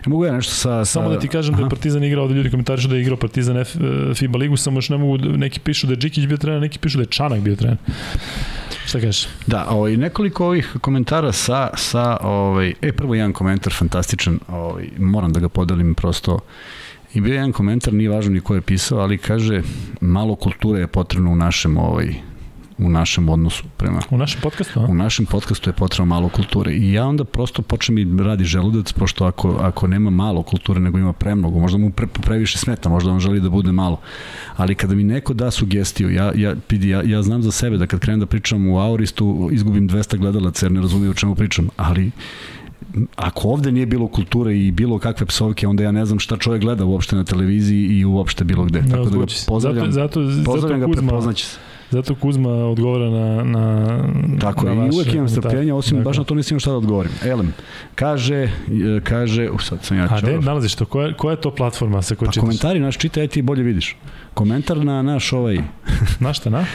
mogu 0.05 0.25
ja 0.25 0.33
nešto 0.33 0.51
sa... 0.53 0.85
sa... 0.85 0.85
Samo 0.85 1.09
da 1.09 1.19
ti 1.19 1.27
kažem 1.27 1.55
da 1.55 1.63
je 1.63 1.69
Partizan 1.69 2.03
igrao, 2.03 2.27
da 2.27 2.33
ljudi 2.33 2.49
komentarišu 2.49 2.87
da 2.87 2.95
je 2.95 3.01
igrao 3.01 3.17
Partizan 3.17 3.57
F, 3.57 3.75
FIBA 4.15 4.37
ligu, 4.37 4.57
samo 4.57 4.77
još 4.77 4.89
ne 4.89 4.97
mogu, 4.97 5.17
da- 5.17 5.37
neki 5.37 5.59
pišu 5.59 5.87
da 5.87 5.93
je 5.93 5.97
Džikić 5.97 6.27
bio 6.27 6.37
trener, 6.37 6.61
neki 6.61 6.79
pišu 6.79 6.97
da 6.97 7.01
je 7.01 7.07
Čanak 7.07 7.39
bio 7.39 7.55
trener. 7.55 7.77
Šta 8.85 8.99
kažeš? 8.99 9.27
Da, 9.47 9.65
ovaj, 9.69 9.97
nekoliko 9.97 10.45
ovih 10.45 10.75
komentara 10.81 11.31
sa, 11.31 11.69
sa 11.75 12.17
ovaj, 12.21 12.73
e, 12.81 12.91
prvo 12.91 13.15
jedan 13.15 13.33
komentar 13.33 13.73
fantastičan, 13.73 14.39
ovaj, 14.47 14.87
moram 14.99 15.33
da 15.33 15.39
ga 15.39 15.49
podelim 15.49 15.95
prosto, 15.95 16.39
i 17.13 17.21
bio 17.21 17.31
je 17.31 17.35
jedan 17.35 17.51
komentar, 17.51 17.93
nije 17.93 18.09
važno 18.09 18.31
ni 18.33 18.41
ko 18.41 18.55
je 18.55 18.61
pisao, 18.61 18.99
ali 18.99 19.17
kaže, 19.17 19.61
malo 20.01 20.35
kulture 20.35 20.79
je 20.79 20.87
potrebno 20.87 21.31
u 21.31 21.35
našem, 21.35 21.77
ovaj, 21.77 22.13
u 22.79 22.89
našem 22.89 23.29
odnosu 23.29 23.63
prema 23.77 23.99
U 24.09 24.17
našem 24.17 24.41
podcastu, 24.41 24.79
a? 24.79 24.85
u 24.85 24.93
našem 24.93 25.25
podcastu 25.25 25.69
je 25.69 25.73
potrebno 25.73 26.05
malo 26.05 26.29
kulture 26.29 26.73
i 26.73 26.93
ja 26.93 27.05
onda 27.05 27.23
prosto 27.23 27.61
počnem 27.61 27.97
i 27.97 28.23
radi 28.23 28.43
želudac 28.43 28.91
pošto 28.91 29.25
ako, 29.25 29.57
ako 29.61 29.87
nema 29.87 30.09
malo 30.09 30.43
kulture 30.43 30.79
nego 30.79 30.97
ima 30.97 31.13
premnogo, 31.13 31.59
možda 31.59 31.77
mu 31.77 31.91
pre, 31.91 32.07
previše 32.07 32.57
smeta, 32.57 32.89
možda 32.89 33.11
on 33.11 33.19
želi 33.19 33.41
da 33.41 33.49
bude 33.49 33.71
malo 33.71 33.99
ali 34.55 34.75
kada 34.75 34.95
mi 34.95 35.03
neko 35.03 35.33
da 35.33 35.51
sugestiju 35.51 36.13
ja, 36.13 36.31
ja, 36.35 36.55
vidi, 36.69 36.89
ja, 36.89 37.01
ja 37.05 37.21
znam 37.21 37.43
za 37.43 37.51
sebe 37.51 37.77
da 37.77 37.87
kad 37.87 37.99
krenem 37.99 38.19
da 38.19 38.25
pričam 38.25 38.67
u 38.67 38.79
Auristu 38.79 39.49
izgubim 39.51 39.89
200 39.89 40.17
gledalaca 40.17 40.65
jer 40.65 40.71
ne 40.71 40.81
razumiju 40.81 41.11
o 41.11 41.13
čemu 41.13 41.35
pričam 41.35 41.69
ali 41.77 42.11
ako 43.15 43.49
ovde 43.49 43.71
nije 43.71 43.85
bilo 43.85 44.07
kulture 44.07 44.59
i 44.59 44.71
bilo 44.71 44.99
kakve 44.99 45.25
psovke, 45.25 45.67
onda 45.67 45.83
ja 45.83 45.91
ne 45.91 46.05
znam 46.05 46.19
šta 46.19 46.37
čovjek 46.37 46.61
gleda 46.61 46.85
uopšte 46.85 47.15
na 47.15 47.23
televiziji 47.23 47.85
i 47.85 48.05
uopšte 48.05 48.43
bilo 48.43 48.65
gde. 48.65 48.83
Tako 48.91 49.09
da 49.09 49.17
ga 49.17 49.25
pozdravljam, 49.47 49.91
zato, 49.91 50.31
zato, 50.31 50.51
pozdravljam 50.51 50.79
zato 50.79 50.91
ga, 50.91 51.01
prepoznaće 51.01 51.45
se. 51.45 51.57
Zato 51.91 52.15
Kuzma 52.15 52.49
odgovara 52.49 53.09
na, 53.09 53.43
na 53.43 53.99
Tako 54.39 54.65
na 54.65 54.71
je, 54.71 54.75
i 54.75 54.79
vaše 54.79 54.95
uvek 54.95 55.13
imam 55.13 55.29
strpljenja, 55.29 55.75
osim 55.75 55.97
Dakle. 55.97 56.09
baš 56.09 56.17
na 56.17 56.23
to 56.23 56.35
nisam 56.35 56.53
imao 56.53 56.59
šta 56.59 56.71
da 56.71 56.77
odgovorim. 56.77 57.11
Elem, 57.25 57.53
kaže, 57.95 58.35
e, 58.35 58.49
kaže, 59.03 59.49
u 59.49 59.59
sad 59.59 59.83
sam 59.83 59.97
ja 59.97 60.03
A 60.03 60.21
gde 60.21 60.31
čao. 60.31 60.41
nalaziš 60.41 60.75
to? 60.75 60.85
Koja, 60.85 61.13
koja 61.13 61.31
je 61.31 61.41
to 61.41 61.55
platforma 61.55 62.01
sa 62.01 62.15
kojoj 62.15 62.27
Pa 62.27 62.31
čitaš? 62.31 62.41
komentari 62.41 62.79
naš 62.79 62.97
čitaj, 62.97 63.27
ti 63.27 63.41
bolje 63.41 63.63
vidiš. 63.63 63.95
Komentar 64.33 64.77
na 64.77 65.01
naš 65.01 65.33
ovaj, 65.33 65.57
Na 66.19 66.33
šta, 66.33 66.49
na? 66.49 66.65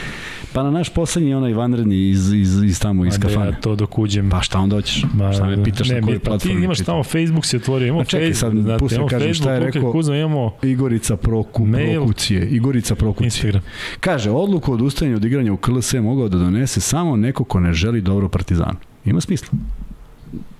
pa 0.53 0.63
na 0.63 0.71
naš 0.71 0.89
poslednji 0.89 1.33
onaj 1.33 1.53
vanredni 1.53 2.09
iz, 2.09 2.33
iz, 2.33 2.63
iz 2.63 2.79
tamo, 2.79 3.05
iz 3.05 3.15
A 3.15 3.19
kafane. 3.19 3.45
ja 3.45 3.59
to 3.61 3.75
dok 3.75 3.99
uđem. 3.99 4.29
Pa 4.29 4.41
šta 4.41 4.59
onda 4.59 4.75
hoćeš? 4.75 5.05
Ma, 5.13 5.33
šta 5.33 5.45
me 5.45 5.63
pitaš 5.63 5.89
ne, 5.89 5.95
na 5.95 6.07
kojoj 6.07 6.19
pa 6.19 6.25
platformi 6.29 6.59
Ti 6.59 6.63
imaš 6.63 6.79
tamo 6.79 7.03
Facebook 7.03 7.45
si 7.45 7.57
otvorio, 7.57 7.87
imamo 7.87 8.05
čekaj, 8.05 8.33
sad, 8.33 8.51
Facebook, 8.53 8.79
pusti 8.79 8.97
da 8.97 9.07
kažem 9.07 9.33
šta 9.33 9.53
je 9.53 9.59
rekao. 9.59 9.91
Kuzma, 9.91 10.15
imamo 10.15 10.53
Igorica 10.63 11.17
Proku, 11.17 11.65
Mail. 11.65 11.99
Prokucije, 12.01 12.47
Igorica 12.47 12.95
Prokucije. 12.95 13.27
Instagram. 13.27 13.61
Kaže, 13.99 14.31
odluku 14.31 14.73
od 14.73 14.81
ustajanja 14.81 15.15
od 15.15 15.25
igranja 15.25 15.53
u 15.53 15.57
KLS 15.57 15.93
mogao 15.93 16.29
da 16.29 16.37
donese 16.37 16.81
samo 16.81 17.15
neko 17.15 17.43
ko 17.43 17.59
ne 17.59 17.73
želi 17.73 18.01
dobro 18.01 18.29
Partizanu. 18.29 18.77
Ima 19.05 19.21
smisla. 19.21 19.57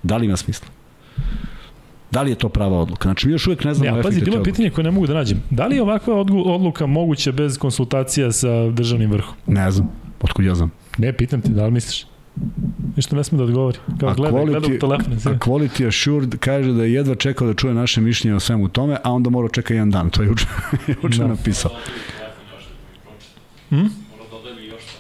Da 0.04 0.18
li 0.18 0.26
ima 0.26 0.38
smisla? 0.38 0.68
Da 2.16 2.22
li 2.22 2.32
je 2.32 2.36
to 2.36 2.50
prava 2.50 2.80
odluka? 2.80 3.04
Znači, 3.04 3.28
mi 3.28 3.34
još 3.34 3.48
uvijek 3.48 3.64
ne 3.64 3.74
znamo 3.74 3.88
Ja, 3.88 4.04
pazi, 4.04 4.08
efekte 4.08 4.26
bilo 4.26 4.38
je 4.38 4.44
pitanje 4.44 4.70
koje 4.70 4.84
ne 4.84 4.92
mogu 4.92 5.08
da 5.08 5.14
nađem. 5.14 5.42
Da 5.50 5.68
li 5.68 5.76
je 5.76 5.82
ovakva 5.82 6.16
odluka 6.46 6.86
moguća 6.88 7.32
bez 7.32 7.58
konsultacija 7.58 8.32
sa 8.32 8.70
državnim 8.70 9.12
vrhom? 9.12 9.34
Ne 9.48 9.72
znam, 9.72 9.90
otkud 10.22 10.46
ja 10.46 10.56
znam. 10.56 10.72
Ne, 10.98 11.14
pitam 11.14 11.42
te, 11.42 11.50
da 11.50 11.66
li 11.66 11.72
misliš? 11.72 12.06
Ništa 12.96 13.16
ne 13.16 13.24
sme 13.24 13.38
da 13.38 13.44
odgovori. 13.44 13.78
Kao 14.00 14.10
A 14.10 14.14
gleda, 14.14 14.32
gleda 14.36 14.58
u 14.58 14.62
quality- 14.62 14.80
telefon. 14.80 15.14
A 15.26 15.38
Quality 15.38 15.88
Assured 15.88 16.36
kaže 16.38 16.72
da 16.72 16.84
je 16.84 16.94
jedva 16.94 17.16
čekao 17.16 17.48
da 17.48 17.54
čuje 17.54 17.74
naše 17.74 18.02
mišljenje 18.02 18.36
o 18.36 18.40
svemu 18.40 18.70
tome, 18.70 18.98
a 19.04 19.12
onda 19.12 19.30
mora 19.30 19.48
čeka 19.50 19.74
jedan 19.74 19.92
dan. 19.92 20.10
To 20.10 20.22
je 20.22 20.28
juče, 20.28 20.46
juče 21.04 21.18
Da. 21.18 21.28
napisao. 21.28 21.72
Hm? 23.70 23.86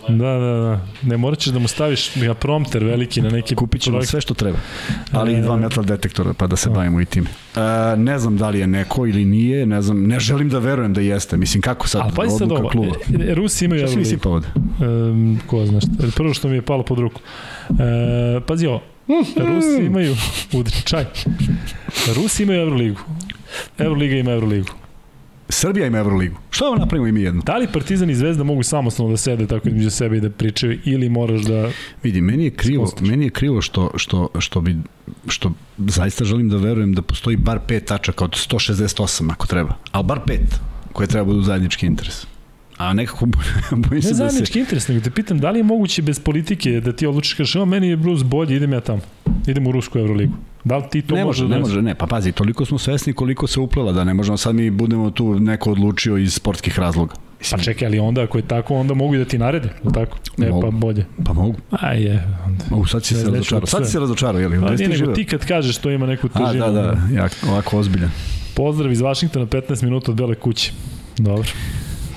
Da, 0.10 0.14
da, 0.30 0.60
da. 0.60 0.80
Ne, 1.03 1.18
morat 1.18 1.39
ćeš 1.39 1.47
da 1.47 1.60
mu 1.60 1.68
staviš 1.68 2.16
na 2.16 2.34
prompter 2.34 2.84
veliki 2.84 3.22
na 3.22 3.30
neki 3.30 3.56
Kupit 3.56 3.82
ćemo 3.82 3.93
projekt. 3.93 4.10
sve 4.10 4.22
što 4.22 4.34
treba. 4.34 4.58
Ali 5.12 5.34
i 5.34 5.41
dva 5.41 5.56
E, 5.56 5.58
metal 5.58 5.84
detektora, 5.84 6.34
pa 6.34 6.47
da 6.47 6.56
se 6.56 6.66
to. 6.66 6.72
bavimo 6.72 7.01
i 7.01 7.06
tim. 7.06 7.24
E, 7.56 7.60
ne 7.97 8.20
znam 8.20 8.38
da 8.38 8.49
li 8.49 8.60
je 8.60 8.68
neko 8.68 9.08
ili 9.08 9.26
nije, 9.26 9.66
ne 9.66 9.82
znam, 9.82 10.03
ne 10.03 10.20
želim 10.20 10.49
da 10.49 10.60
verujem 10.60 10.93
da 10.93 11.01
jeste. 11.01 11.38
Mislim, 11.38 11.62
kako 11.62 11.88
sad 11.88 12.16
pazi 12.16 12.30
sad 12.32 12.41
odluka 12.41 12.62
ovo, 12.62 12.70
kluba? 12.70 12.95
e, 13.24 13.36
Rusi 13.36 13.66
imaju 13.66 13.80
Šta 13.80 13.88
si 13.88 13.97
mi 13.97 14.06
sipao 14.06 14.34
ovde? 14.34 14.47
Um, 14.82 15.39
ko 15.47 15.66
zna 15.66 15.82
šta. 15.82 15.89
Prvo 16.16 16.34
što 16.34 16.47
mi 16.47 16.56
je 16.56 16.62
palo 16.62 16.84
pod 16.84 16.99
ruku. 16.99 17.22
E, 17.70 18.39
pazi 18.41 18.68
ovo, 18.68 18.82
Rusi 19.38 19.86
imaju, 19.86 20.16
udri, 20.53 20.76
čaj. 20.84 21.06
Rusi 22.16 22.43
imaju 22.43 22.62
Euroligu. 22.62 22.99
Euroliga 23.78 24.16
ima 24.16 24.32
Euroligu. 24.32 24.68
Srbija 25.50 25.88
ima 25.88 25.98
Euroligu. 25.98 26.36
Što 26.50 26.70
vam 26.70 26.80
napravimo 26.80 27.08
i 27.08 27.12
mi 27.12 27.22
jedno? 27.22 27.41
Da 27.46 27.58
li 27.58 27.68
Partizan 27.74 28.10
i 28.10 28.16
Zvezda 28.16 28.43
mogu 28.43 28.64
samostalno 28.64 29.12
da 29.12 29.18
sede 29.18 29.48
tako 29.48 29.68
između 29.68 29.89
sebe 29.89 30.18
i 30.18 30.22
da 30.22 30.30
pričaju 30.30 30.80
ili 30.86 31.10
moraš 31.10 31.41
da... 31.41 31.70
Vidi, 32.04 32.22
meni 32.22 32.43
je 32.43 32.50
krivo, 32.50 32.91
meni 33.02 33.26
je 33.26 33.30
krivo 33.30 33.62
što, 33.62 33.91
što, 33.96 34.30
što 34.39 34.62
bi 34.62 34.78
što 35.28 35.52
zaista 35.78 36.26
želim 36.26 36.50
da 36.50 36.58
verujem 36.58 36.93
da 36.93 37.02
postoji 37.02 37.38
bar 37.38 37.60
pet 37.68 37.86
tačaka 37.86 38.26
od 38.26 38.32
168 38.32 39.32
ako 39.32 39.48
treba, 39.48 39.76
ali 39.91 40.06
bar 40.06 40.20
pet 40.28 40.60
koje 40.93 41.08
treba 41.08 41.26
da 41.26 41.32
budu 41.32 41.41
zajednički 41.41 41.86
interes. 41.86 42.26
A 42.78 42.93
nekako 42.93 43.26
bojim 43.89 44.02
se 44.02 44.08
ne 44.08 44.12
da 44.12 44.16
se... 44.16 44.16
zajednički 44.16 44.60
interes, 44.60 44.88
nego 44.88 45.02
te 45.02 45.12
pitam 45.12 45.39
da 45.39 45.52
li 45.52 45.60
je 45.60 45.64
moguće 45.64 46.02
bez 46.02 46.20
politike 46.20 46.82
da 46.82 46.93
ti 46.93 47.08
odlučiš 47.08 47.34
kažeš, 47.34 47.56
meni 47.66 47.88
je 47.88 47.98
Bruce 47.98 48.24
bolje, 48.24 48.56
idem 48.56 48.74
ja 48.74 48.82
tamo. 48.82 49.02
Idem 49.48 49.68
u 49.68 49.72
Rusku 49.72 50.00
Euroligu. 50.00 50.34
Da 50.66 50.78
li 50.78 50.84
ti 50.91 51.01
to 51.01 51.16
ne 51.16 51.26
može, 51.26 51.43
može 51.43 51.49
ne 51.49 51.55
da 51.55 51.61
može, 51.61 51.82
ne, 51.82 51.95
pa 51.95 52.05
pazi, 52.07 52.32
toliko 52.32 52.66
smo 52.66 52.78
svesni 52.78 53.13
koliko 53.13 53.47
se 53.47 53.59
uplela 53.59 53.91
da 53.91 54.03
ne 54.03 54.13
možemo 54.13 54.38
sad 54.38 54.55
mi 54.55 54.70
budemo 54.72 55.11
tu 55.11 55.39
neko 55.39 55.72
odlučio 55.72 56.18
iz 56.18 56.34
sportskih 56.34 56.80
razloga. 56.80 57.13
Pa 57.51 57.57
čekaj, 57.57 57.88
ali 57.88 57.99
onda 57.99 58.24
ako 58.24 58.38
je 58.38 58.41
tako, 58.41 58.76
onda 58.76 58.93
mogu 58.93 59.16
i 59.16 59.18
da 59.18 59.26
ti 59.26 59.38
narede, 59.38 59.70
tako? 59.93 60.18
Ne, 60.38 60.49
Mogu. 60.49 60.61
pa 60.61 60.70
bolje. 60.70 61.05
Pa 61.26 61.34
mogu. 61.34 61.55
Aj 61.72 62.03
je. 62.03 62.24
Onda. 62.45 62.88
Sad 62.88 63.03
si 63.03 63.13
Ne, 63.13 63.20
se 63.20 63.26
razočarao. 63.26 63.68
Sad 63.68 63.86
si 63.86 63.91
se 63.91 63.99
razočarao, 63.99 64.41
je 64.41 64.47
li? 64.47 64.61
Pa 64.61 64.70
nije 64.70 64.78
nego 64.80 64.95
živeo? 64.95 65.13
ti 65.16 65.26
kad 65.26 65.45
kažeš 65.45 65.78
to 65.78 65.91
ima 65.91 66.05
neku 66.05 66.28
A, 66.34 66.39
težinu. 66.39 66.66
da, 66.66 66.72
da, 66.72 66.97
jak, 67.13 67.32
ovako 67.49 67.78
ozbiljan. 67.80 68.11
Pozdrav 68.55 68.91
iz 68.91 69.01
Vašingtona, 69.01 69.45
15 69.45 69.84
minuta 69.84 70.11
od 70.11 70.18
Bele 70.18 70.36
kuće. 70.36 70.72
Dobro. 71.18 71.47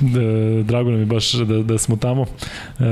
E, 0.00 0.62
drago 0.62 0.90
nam 0.90 1.00
je 1.00 1.06
baš 1.06 1.32
da, 1.32 1.62
da 1.62 1.78
smo 1.78 1.96
tamo 1.96 2.24
e, 2.80 2.84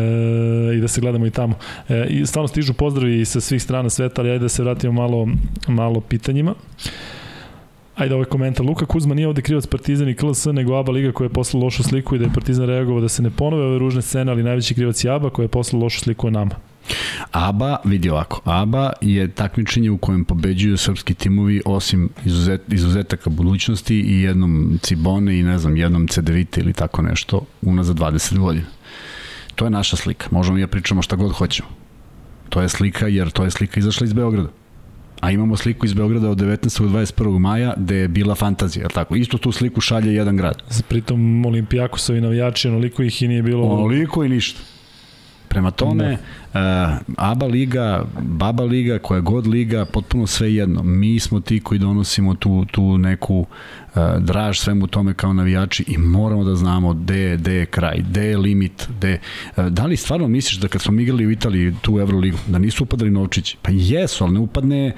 i 0.76 0.80
da 0.80 0.88
se 0.88 1.00
gledamo 1.00 1.26
i 1.26 1.30
tamo. 1.30 1.54
E, 1.88 2.06
I 2.10 2.26
stvarno 2.26 2.48
stižu 2.48 2.74
pozdravi 2.74 3.24
sa 3.24 3.40
svih 3.40 3.62
strana 3.62 3.90
sveta, 3.90 4.20
ali 4.22 4.30
ajde 4.30 4.42
da 4.42 4.48
se 4.48 4.62
vratimo 4.62 4.92
malo, 4.92 5.28
malo 5.68 6.00
pitanjima. 6.00 6.54
Ajde 7.96 8.14
ovaj 8.14 8.26
komentar. 8.26 8.66
Luka 8.66 8.86
Kuzma 8.86 9.14
nije 9.14 9.28
ovde 9.28 9.42
krivac 9.42 9.66
Partizan 9.66 10.08
i 10.08 10.14
KLS, 10.14 10.44
nego 10.44 10.74
ABA 10.74 10.92
Liga 10.92 11.12
koja 11.12 11.26
je 11.26 11.32
poslala 11.32 11.64
lošu 11.64 11.82
sliku 11.82 12.14
i 12.14 12.18
da 12.18 12.24
je 12.24 12.32
Partizan 12.34 12.66
reagovao 12.66 13.00
da 13.00 13.08
se 13.08 13.22
ne 13.22 13.30
ponove 13.30 13.64
ove 13.64 13.78
ružne 13.78 14.02
scene, 14.02 14.32
ali 14.32 14.42
najveći 14.42 14.74
krivac 14.74 15.04
je 15.04 15.10
ABA 15.10 15.30
koja 15.30 15.44
je 15.44 15.48
poslala 15.48 15.82
lošu 15.82 16.00
sliku 16.00 16.26
o 16.26 16.30
nama. 16.30 16.54
ABA, 17.30 17.76
vidi 17.84 18.10
ovako, 18.10 18.40
ABA 18.44 18.92
je 19.00 19.28
takmičenje 19.28 19.90
u 19.90 19.98
kojem 19.98 20.24
pobeđuju 20.24 20.76
srpski 20.76 21.14
timovi 21.14 21.62
osim 21.64 22.08
izuzet, 22.24 22.62
izuzetaka 22.68 23.30
budućnosti 23.30 24.00
i 24.00 24.20
jednom 24.20 24.78
Cibone 24.82 25.38
i 25.38 25.42
ne 25.42 25.58
znam, 25.58 25.76
jednom 25.76 26.08
CDVite 26.08 26.60
ili 26.60 26.72
tako 26.72 27.02
nešto 27.02 27.40
unazad 27.62 27.96
20 27.96 28.38
godina. 28.38 28.66
To 29.54 29.64
je 29.64 29.70
naša 29.70 29.96
slika. 29.96 30.28
Možemo 30.30 30.54
mi 30.54 30.60
da 30.60 30.66
pričamo 30.66 31.02
šta 31.02 31.16
god 31.16 31.32
hoćemo. 31.32 31.68
To 32.48 32.60
je 32.60 32.68
slika 32.68 33.06
jer 33.06 33.30
to 33.30 33.44
je 33.44 33.50
slika 33.50 33.80
izašla 33.80 34.04
iz 34.04 34.12
Beograda. 34.12 34.48
A 35.20 35.30
imamo 35.30 35.56
sliku 35.56 35.86
iz 35.86 35.94
Beograda 35.94 36.30
od 36.30 36.38
19. 36.38 36.82
do 36.82 36.98
21. 36.98 37.38
maja 37.38 37.74
gde 37.76 37.96
je 37.96 38.08
bila 38.08 38.34
fantazija, 38.34 38.88
tako? 38.88 39.16
Isto 39.16 39.38
tu 39.38 39.52
sliku 39.52 39.80
šalje 39.80 40.14
jedan 40.14 40.36
grad. 40.36 40.62
Pritom 40.88 41.46
Olimpijakosovi 41.46 42.20
navijači, 42.20 42.68
onoliko 42.68 43.02
ih 43.02 43.22
i 43.22 43.28
nije 43.28 43.42
bilo... 43.42 43.66
Onoliko 43.66 44.24
i 44.24 44.28
ništa. 44.28 44.60
Prema 45.56 45.70
tome, 45.70 46.18
da. 46.52 46.96
uh, 46.96 47.14
ABA 47.16 47.46
liga, 47.46 48.04
BABA 48.20 48.64
liga, 48.64 48.98
koja 48.98 49.20
god 49.20 49.46
liga, 49.46 49.84
potpuno 49.84 50.26
sve 50.26 50.54
jedno. 50.54 50.82
Mi 50.82 51.20
smo 51.20 51.40
ti 51.40 51.60
koji 51.60 51.78
donosimo 51.78 52.34
tu, 52.34 52.64
tu 52.64 52.98
neku 52.98 53.38
uh, 53.38 54.02
draž 54.18 54.58
svemu 54.58 54.86
tome 54.86 55.14
kao 55.14 55.32
navijači 55.32 55.84
i 55.88 55.98
moramo 55.98 56.44
da 56.44 56.54
znamo 56.54 56.94
gde 56.94 57.18
je, 57.18 57.36
gde 57.36 57.54
je 57.54 57.66
kraj, 57.66 57.98
gde 58.08 58.24
je 58.24 58.38
limit, 58.38 58.88
gde, 58.98 59.20
uh, 59.56 59.66
da 59.66 59.86
li 59.86 59.96
stvarno 59.96 60.28
misliš 60.28 60.60
da 60.60 60.68
kad 60.68 60.82
smo 60.82 61.00
igrali 61.00 61.26
u 61.26 61.30
Italiji 61.30 61.74
tu 61.82 61.98
Euroligu, 61.98 62.38
da 62.46 62.58
nisu 62.58 62.84
upadali 62.84 63.10
novčići? 63.10 63.56
Pa 63.62 63.70
jesu, 63.72 64.24
ali 64.24 64.32
ne 64.34 64.40
upadne 64.40 64.92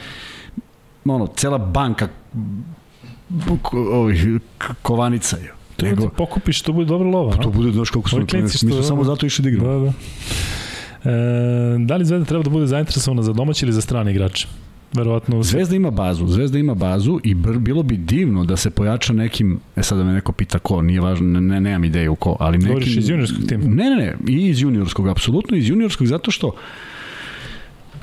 ono, 1.04 1.26
cela 1.26 1.58
banka 1.58 2.08
ovih 3.72 4.26
kovanica 4.82 5.36
je. 5.36 5.57
Nego, 5.82 6.02
ti 6.02 6.08
pokupiš, 6.16 6.62
to 6.62 6.72
bude 6.72 6.86
dobra 6.86 7.08
lova. 7.08 7.36
Pa 7.36 7.42
to 7.42 7.50
bude, 7.50 7.72
znaš 7.72 7.90
kako 7.90 8.08
smo, 8.08 8.18
mi 8.42 8.48
smo 8.48 8.82
samo 8.82 9.04
zato 9.04 9.26
išli 9.26 9.42
da 9.42 9.48
igramo. 9.48 9.78
Da, 9.78 9.84
da. 9.84 9.92
E, 11.04 11.78
da 11.78 11.96
li 11.96 12.04
Zvezda 12.04 12.24
treba 12.24 12.44
da 12.44 12.50
bude 12.50 12.66
zainteresovana 12.66 13.22
za 13.22 13.32
domaće 13.32 13.66
ili 13.66 13.72
za 13.72 13.80
strane 13.80 14.10
igrače? 14.10 14.48
Verovatno. 14.92 15.42
Zvezda 15.42 15.76
ima 15.76 15.90
bazu, 15.90 16.26
Zvezda 16.26 16.58
ima 16.58 16.74
bazu 16.74 17.20
i 17.24 17.34
br, 17.34 17.58
bilo 17.58 17.82
bi 17.82 17.96
divno 17.96 18.44
da 18.44 18.56
se 18.56 18.70
pojača 18.70 19.12
nekim, 19.12 19.60
e 19.76 19.82
sad 19.82 19.98
da 19.98 20.04
me 20.04 20.12
neko 20.12 20.32
pita 20.32 20.58
ko, 20.58 20.82
nije 20.82 21.00
važno, 21.00 21.26
ne, 21.26 21.40
ne 21.40 21.60
nemam 21.60 21.84
ideju 21.84 22.14
ko, 22.14 22.36
ali 22.40 22.58
nekim... 22.58 22.68
Govoriš 22.68 22.96
iz 22.96 23.08
juniorskog 23.08 23.44
tima? 23.48 23.64
Ne, 23.64 23.90
ne, 23.90 23.96
ne, 23.96 24.16
i 24.28 24.48
iz 24.48 24.62
juniorskog, 24.62 25.08
apsolutno 25.08 25.56
iz 25.56 25.68
juniorskog, 25.68 26.06
zato 26.06 26.30
što 26.30 26.54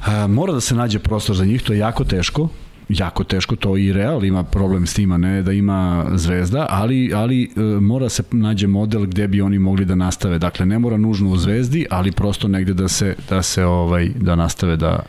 a, 0.05 0.27
mora 0.27 0.53
da 0.53 0.61
se 0.61 0.75
nađe 0.75 0.99
prostor 0.99 1.35
za 1.35 1.45
njih, 1.45 1.61
to 1.61 1.73
je 1.73 1.79
jako 1.79 2.03
teško, 2.03 2.49
jako 2.89 3.23
teško 3.23 3.55
to 3.55 3.77
i 3.77 3.93
Real 3.93 4.25
ima 4.25 4.43
problem 4.43 4.87
s 4.87 4.93
tima, 4.93 5.17
ne 5.17 5.41
da 5.41 5.51
ima 5.51 6.05
Zvezda, 6.15 6.67
ali 6.69 7.11
ali 7.13 7.43
e, 7.43 7.59
mora 7.61 8.09
se 8.09 8.23
nađe 8.31 8.67
model 8.67 9.05
gde 9.05 9.27
bi 9.27 9.41
oni 9.41 9.59
mogli 9.59 9.85
da 9.85 9.95
nastave. 9.95 10.39
Dakle 10.39 10.65
ne 10.65 10.79
mora 10.79 10.97
nužno 10.97 11.29
u 11.29 11.37
Zvezdi, 11.37 11.85
ali 11.89 12.11
prosto 12.11 12.47
negde 12.47 12.73
da 12.73 12.87
se 12.87 13.15
da 13.29 13.41
se 13.41 13.65
ovaj 13.65 14.09
da 14.15 14.35
nastave 14.35 14.77
da 14.77 14.99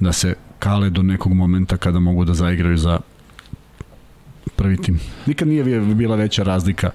da 0.00 0.12
se 0.12 0.34
kale 0.58 0.90
do 0.90 1.02
nekog 1.02 1.32
momenta 1.32 1.76
kada 1.76 2.00
mogu 2.00 2.24
da 2.24 2.34
zaigraju 2.34 2.76
za 2.76 3.00
prvi 4.56 4.76
tim. 4.76 5.00
Nikad 5.26 5.48
nije 5.48 5.80
bila 5.80 6.16
veća 6.16 6.42
razlika 6.42 6.90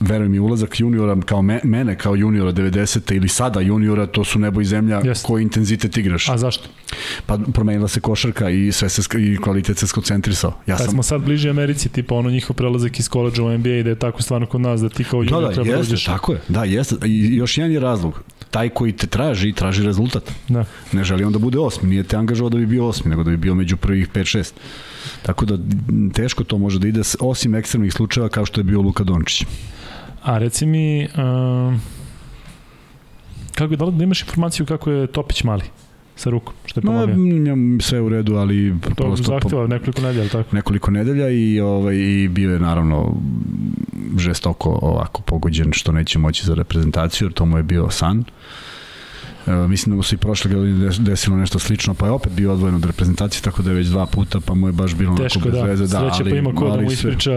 verujem 0.00 0.32
mi, 0.32 0.38
ulazak 0.38 0.80
juniora 0.80 1.16
kao 1.26 1.42
me, 1.42 1.60
mene 1.64 1.98
kao 1.98 2.16
juniora 2.16 2.52
90. 2.52 3.16
ili 3.16 3.28
sada 3.28 3.60
juniora, 3.60 4.06
to 4.06 4.24
su 4.24 4.38
nebo 4.38 4.60
i 4.60 4.64
zemlja 4.64 5.00
Jest. 5.04 5.26
koji 5.26 5.42
intenzitet 5.42 5.96
igraš. 5.96 6.28
A 6.28 6.38
zašto? 6.38 6.68
Pa 7.26 7.38
promenila 7.52 7.88
se 7.88 8.00
košarka 8.00 8.50
i 8.50 8.72
sve 8.72 8.88
se 8.88 9.02
i 9.18 9.36
kvalitet 9.36 9.78
se 9.78 9.86
skoncentrisao. 9.86 10.52
Ja 10.66 10.76
Kad 10.76 10.84
sam... 10.84 10.92
smo 10.92 11.02
sad 11.02 11.22
bliži 11.22 11.50
Americi, 11.50 11.88
tipa 11.88 12.14
ono 12.14 12.30
njihov 12.30 12.56
prelazak 12.56 12.98
iz 12.98 13.08
koleđa 13.08 13.42
u 13.42 13.58
NBA 13.58 13.68
i 13.68 13.82
da 13.82 13.90
je 13.90 13.96
tako 13.98 14.22
stvarno 14.22 14.46
kod 14.46 14.60
nas, 14.60 14.80
da 14.80 14.88
ti 14.88 15.04
kao 15.04 15.22
junior 15.22 15.42
da, 15.42 15.48
da, 15.48 15.54
treba 15.54 15.70
jeste, 15.70 15.90
dođeš. 15.90 16.04
tako 16.04 16.32
je. 16.32 16.40
Da, 16.48 16.64
jeste. 16.64 16.96
I 17.06 17.36
još 17.36 17.58
jedan 17.58 17.72
je 17.72 17.80
razlog. 17.80 18.22
Taj 18.50 18.68
koji 18.68 18.92
te 18.92 19.06
traži, 19.06 19.52
traži 19.52 19.82
rezultat. 19.82 20.30
Da. 20.48 20.64
Ne 20.92 21.04
želi 21.04 21.24
on 21.24 21.32
da 21.32 21.38
bude 21.38 21.58
osmi, 21.58 21.88
nije 21.90 22.02
te 22.02 22.16
angažovao 22.16 22.50
da 22.50 22.58
bi 22.58 22.66
bio 22.66 22.86
osmi, 22.86 23.10
nego 23.10 23.22
da 23.22 23.30
bi 23.30 23.36
bio 23.36 23.54
među 23.54 23.76
prvih 23.76 24.08
5-6. 24.14 24.52
Tako 25.22 25.46
da 25.46 25.58
teško 26.12 26.44
to 26.44 26.58
može 26.58 26.78
da 26.78 26.88
ide 26.88 27.00
osim 27.20 27.54
ekstremnih 27.54 27.92
slučajeva 27.92 28.28
kao 28.28 28.46
što 28.46 28.60
je 28.60 28.64
bio 28.64 28.80
Luka 28.80 29.04
Dončić. 29.04 29.46
A 30.22 30.38
reci 30.38 30.66
mi, 30.66 31.04
uh, 31.04 31.74
kako 33.54 33.76
da, 33.76 33.86
da 33.86 34.04
imaš 34.04 34.22
informaciju 34.22 34.66
kako 34.66 34.90
je 34.90 35.06
Topić 35.06 35.44
mali 35.44 35.62
sa 36.16 36.30
rukom, 36.30 36.54
što 36.64 36.80
je 36.80 36.82
pomogao? 36.82 37.16
No, 37.16 37.80
sve 37.80 38.00
u 38.00 38.08
redu, 38.08 38.34
ali 38.34 38.74
to 38.80 38.94
prosto 38.94 39.24
zahteva 39.24 39.66
nekoliko 39.66 40.02
nedelja, 40.02 40.28
tako? 40.28 40.56
Nekoliko 40.56 40.90
nedelja 40.90 41.28
i 41.28 41.60
ovaj 41.60 41.96
i 41.96 42.28
bio 42.28 42.52
je 42.52 42.60
naravno 42.60 43.14
žestoko 44.18 44.78
ovako 44.82 45.22
pogođen 45.22 45.72
što 45.72 45.92
neće 45.92 46.18
moći 46.18 46.46
za 46.46 46.54
reprezentaciju, 46.54 47.26
jer 47.26 47.32
to 47.32 47.46
mu 47.46 47.56
je 47.56 47.62
bio 47.62 47.90
san. 47.90 48.18
Uh, 48.18 48.24
mislim 49.68 49.90
da 49.90 49.96
mu 49.96 50.02
se 50.02 50.14
i 50.14 50.18
prošle 50.18 50.50
godine 50.54 50.90
desilo 50.98 51.36
nešto 51.36 51.58
slično, 51.58 51.94
pa 51.94 52.06
je 52.06 52.12
opet 52.12 52.32
bio 52.32 52.52
odvojen 52.52 52.74
od 52.74 52.84
reprezentacije, 52.84 53.42
tako 53.42 53.62
da 53.62 53.70
je 53.70 53.76
već 53.76 53.86
dva 53.86 54.06
puta, 54.06 54.40
pa 54.40 54.54
mu 54.54 54.68
je 54.68 54.72
baš 54.72 54.94
bilo 54.94 55.16
Teško, 55.16 55.38
onako 55.38 55.50
bez 55.50 55.60
da. 55.60 55.66
veze. 55.66 55.82
Da, 55.82 55.88
Sreće 55.88 56.22
ali, 56.22 56.30
pa 56.30 56.36
ima 56.36 56.54
ko 56.54 56.70
da 56.70 56.82
mu 56.82 56.90
ispriča 56.90 57.30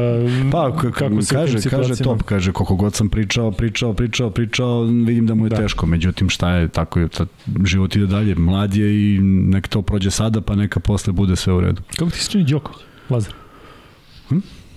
pa, 0.52 0.78
kako 0.92 1.22
se 1.22 1.36
kaže, 1.36 1.70
kaže 1.70 1.96
top, 1.96 2.24
kaže 2.24 2.52
koliko 2.52 2.76
god 2.76 2.96
sam 2.96 3.10
pričao, 3.10 3.52
pričao, 3.52 3.94
pričao, 3.94 4.30
pričao, 4.30 4.84
vidim 4.84 5.28
da 5.28 5.36
mu 5.36 5.46
je 5.46 5.50
da. 5.50 5.56
teško, 5.56 5.86
međutim 5.86 6.30
šta 6.30 6.50
je, 6.50 6.68
tako 6.68 7.00
je, 7.00 7.08
tad, 7.08 7.28
život 7.66 7.96
ide 7.96 8.06
dalje, 8.06 8.36
mlad 8.36 8.76
je 8.76 9.16
i 9.16 9.20
nek 9.22 9.68
to 9.68 9.82
prođe 9.82 10.12
sada, 10.12 10.42
pa 10.42 10.56
neka 10.56 10.80
posle 10.80 11.14
bude 11.14 11.36
sve 11.36 11.54
u 11.54 11.62
redu. 11.62 11.82
Kako 11.98 12.12
ti 12.12 12.20
se 12.20 12.32
čini 12.32 12.44
Đoković, 12.44 12.82
Lazar? 13.10 13.43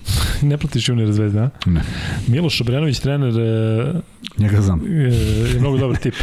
Ne 0.49 0.59
platiš 0.59 0.89
junior 0.89 1.13
zvezda, 1.13 1.43
a? 1.43 1.51
Ne. 1.67 1.83
Miloš 2.27 2.61
Obrenović, 2.61 2.99
trener... 2.99 3.41
E, 3.41 3.93
Njega 4.39 4.61
znam. 4.61 4.81
Je 4.87 5.61
mnogo 5.61 5.79
dobar 5.79 5.97
tip. 5.97 6.15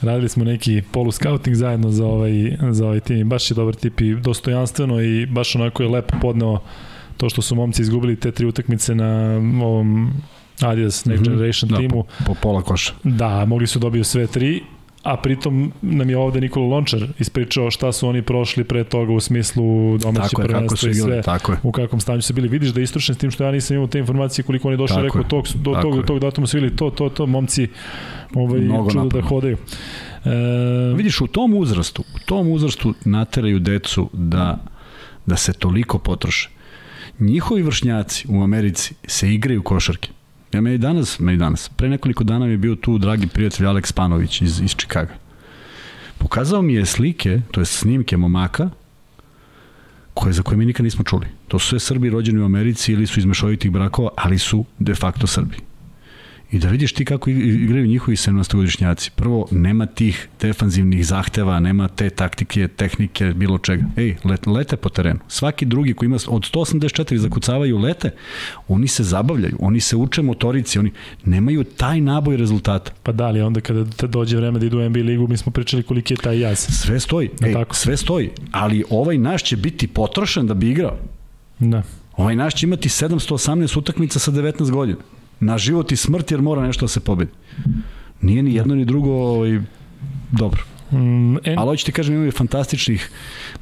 Radili 0.00 0.28
smo 0.28 0.44
neki 0.44 0.82
polu 0.92 1.12
scouting 1.12 1.56
zajedno 1.56 1.90
za 1.90 2.06
ovaj, 2.06 2.32
za 2.70 2.86
ovaj 2.86 3.00
tim. 3.00 3.28
Baš 3.28 3.50
je 3.50 3.54
dobar 3.54 3.74
tip 3.74 4.00
i 4.00 4.14
dostojanstveno 4.14 5.00
i 5.00 5.26
baš 5.26 5.56
onako 5.56 5.82
je 5.82 5.88
lepo 5.88 6.16
podneo 6.22 6.58
to 7.16 7.28
što 7.28 7.42
su 7.42 7.54
momci 7.54 7.82
izgubili 7.82 8.16
te 8.16 8.32
tri 8.32 8.46
utakmice 8.46 8.94
na 8.94 9.40
ovom 9.62 10.12
Adidas 10.60 11.04
Next 11.04 11.24
Generation 11.24 11.70
mm 11.70 11.74
-hmm. 11.74 11.88
timu. 11.88 12.04
Po, 12.18 12.24
po 12.24 12.34
pola 12.42 12.62
koša. 12.62 12.92
Da, 13.04 13.44
mogli 13.44 13.66
su 13.66 13.78
dobiju 13.78 14.04
sve 14.04 14.26
tri 14.26 14.62
a 15.02 15.16
pritom 15.16 15.72
nam 15.82 16.10
je 16.10 16.16
ovde 16.16 16.40
Nikola 16.40 16.66
Lončar 16.66 17.06
ispričao 17.18 17.70
šta 17.70 17.92
su 17.92 18.08
oni 18.08 18.22
prošli 18.22 18.64
pre 18.64 18.84
toga 18.84 19.12
u 19.12 19.20
smislu 19.20 19.98
domaće 19.98 20.36
prvenstva 20.36 20.90
i 20.90 20.94
sve, 20.94 21.22
tako 21.22 21.52
je. 21.52 21.58
u 21.62 21.72
kakvom 21.72 22.00
stanju 22.00 22.22
su 22.22 22.32
bili. 22.32 22.48
Vidiš 22.48 22.70
da 22.70 22.80
je 22.80 22.84
istručen 22.84 23.14
s 23.14 23.18
tim 23.18 23.30
što 23.30 23.44
ja 23.44 23.52
nisam 23.52 23.74
imao 23.74 23.86
te 23.86 23.98
informacije 23.98 24.44
koliko 24.44 24.68
oni 24.68 24.76
došli, 24.76 25.02
rekao 25.02 25.22
tog, 25.22 25.46
do, 25.54 25.74
tog, 25.82 25.96
do 25.96 26.02
tog 26.02 26.18
datuma 26.18 26.46
su 26.46 26.56
bili 26.56 26.76
to, 26.76 26.90
to, 26.90 27.08
to, 27.08 27.26
momci 27.26 27.68
ovaj, 28.34 28.60
Mnogo 28.60 28.90
čudo 28.90 29.04
napravno. 29.04 29.20
da 29.20 29.28
hodaju. 29.28 29.56
E... 30.24 30.94
Vidiš, 30.96 31.20
u 31.20 31.26
tom 31.26 31.54
uzrastu, 31.54 32.02
u 32.02 32.18
tom 32.26 32.48
uzrastu 32.48 32.94
nateraju 33.04 33.58
decu 33.58 34.10
da, 34.12 34.58
da 35.26 35.36
se 35.36 35.52
toliko 35.52 35.98
potroše. 35.98 36.48
Njihovi 37.18 37.62
vršnjaci 37.62 38.26
u 38.28 38.42
Americi 38.42 38.94
se 39.06 39.34
igraju 39.34 39.62
košarke. 39.62 40.08
Ja 40.52 40.60
me 40.60 40.74
i 40.74 40.78
danas, 40.78 41.18
me 41.18 41.34
i 41.34 41.36
danas. 41.36 41.68
Pre 41.68 41.88
nekoliko 41.88 42.24
dana 42.24 42.46
mi 42.46 42.52
je 42.52 42.58
bio 42.58 42.74
tu 42.74 42.98
dragi 42.98 43.26
prijatelj 43.26 43.66
Aleks 43.66 43.92
Panović 43.92 44.40
iz, 44.42 44.60
iz 44.60 44.74
Čikaga. 44.76 45.14
Pokazao 46.18 46.62
mi 46.62 46.74
je 46.74 46.86
slike, 46.86 47.40
to 47.50 47.60
je 47.60 47.64
snimke 47.64 48.16
momaka, 48.16 48.70
koje, 50.14 50.32
za 50.32 50.42
koje 50.42 50.56
mi 50.56 50.66
nikad 50.66 50.84
nismo 50.84 51.04
čuli. 51.04 51.26
To 51.48 51.58
su 51.58 51.68
sve 51.68 51.80
Srbi 51.80 52.10
rođeni 52.10 52.40
u 52.40 52.44
Americi 52.44 52.92
ili 52.92 53.06
su 53.06 53.20
iz 53.20 53.24
mešovitih 53.24 53.70
brakova, 53.70 54.10
ali 54.16 54.38
su 54.38 54.64
de 54.78 54.94
facto 54.94 55.26
Srbi 55.26 55.71
i 56.52 56.58
da 56.58 56.68
vidiš 56.68 56.92
ti 56.92 57.04
kako 57.04 57.30
igraju 57.30 57.86
njihovi 57.86 58.16
17-godišnjaci. 58.16 59.10
Prvo, 59.16 59.46
nema 59.50 59.86
tih 59.86 60.28
defanzivnih 60.40 61.06
zahteva, 61.06 61.60
nema 61.60 61.88
te 61.88 62.10
taktike, 62.10 62.68
tehnike, 62.68 63.32
bilo 63.36 63.58
čega. 63.58 63.84
Ej, 63.96 64.16
let, 64.24 64.46
lete 64.46 64.76
po 64.76 64.88
terenu. 64.88 65.18
Svaki 65.28 65.66
drugi 65.66 65.94
koji 65.94 66.06
ima 66.06 66.18
od 66.28 66.42
184 66.42 67.16
zakucavaju 67.16 67.78
lete, 67.78 68.10
oni 68.68 68.88
se 68.88 69.04
zabavljaju, 69.04 69.56
oni 69.60 69.80
se 69.80 69.96
uče 69.96 70.22
motorici, 70.22 70.78
oni 70.78 70.92
nemaju 71.24 71.64
taj 71.64 72.00
naboj 72.00 72.36
rezultata. 72.36 72.92
Pa 73.02 73.12
da, 73.12 73.24
ali 73.24 73.40
onda 73.40 73.60
kada 73.60 73.84
te 73.84 74.06
dođe 74.06 74.36
vreme 74.36 74.58
da 74.58 74.66
idu 74.66 74.78
u 74.78 74.88
NBA 74.88 75.00
ligu, 75.00 75.28
mi 75.28 75.36
smo 75.36 75.52
pričali 75.52 75.82
koliki 75.82 76.14
je 76.14 76.18
taj 76.18 76.40
jaz. 76.40 76.58
Sve 76.58 77.00
stoji, 77.00 77.30
ej, 77.42 77.52
tako? 77.52 77.74
sve 77.74 77.96
stoji, 77.96 78.30
ali 78.50 78.84
ovaj 78.90 79.18
naš 79.18 79.42
će 79.42 79.56
biti 79.56 79.86
potrošen 79.86 80.46
da 80.46 80.54
bi 80.54 80.70
igrao. 80.70 80.98
Da. 81.58 81.82
Ovaj 82.16 82.36
naš 82.36 82.54
će 82.54 82.66
imati 82.66 82.88
718 82.88 83.78
utakmica 83.78 84.18
sa 84.18 84.32
19 84.32 84.70
godina 84.70 84.98
na 85.42 85.58
život 85.58 85.92
i 85.92 85.96
smrt 85.96 86.30
jer 86.30 86.42
mora 86.42 86.66
nešto 86.66 86.84
da 86.84 86.88
se 86.88 87.00
pobedi. 87.00 87.30
Nije 88.20 88.42
ni 88.42 88.54
jedno 88.54 88.74
ni 88.74 88.84
drugo 88.84 89.10
ovaj, 89.10 89.60
dobro. 90.30 90.62
Mm, 90.92 91.36
en... 91.36 91.58
Ali 91.58 91.66
hoću 91.66 91.86
ti 91.86 91.92
kažem, 91.92 92.14
imamo 92.14 92.30
fantastičnih 92.32 93.10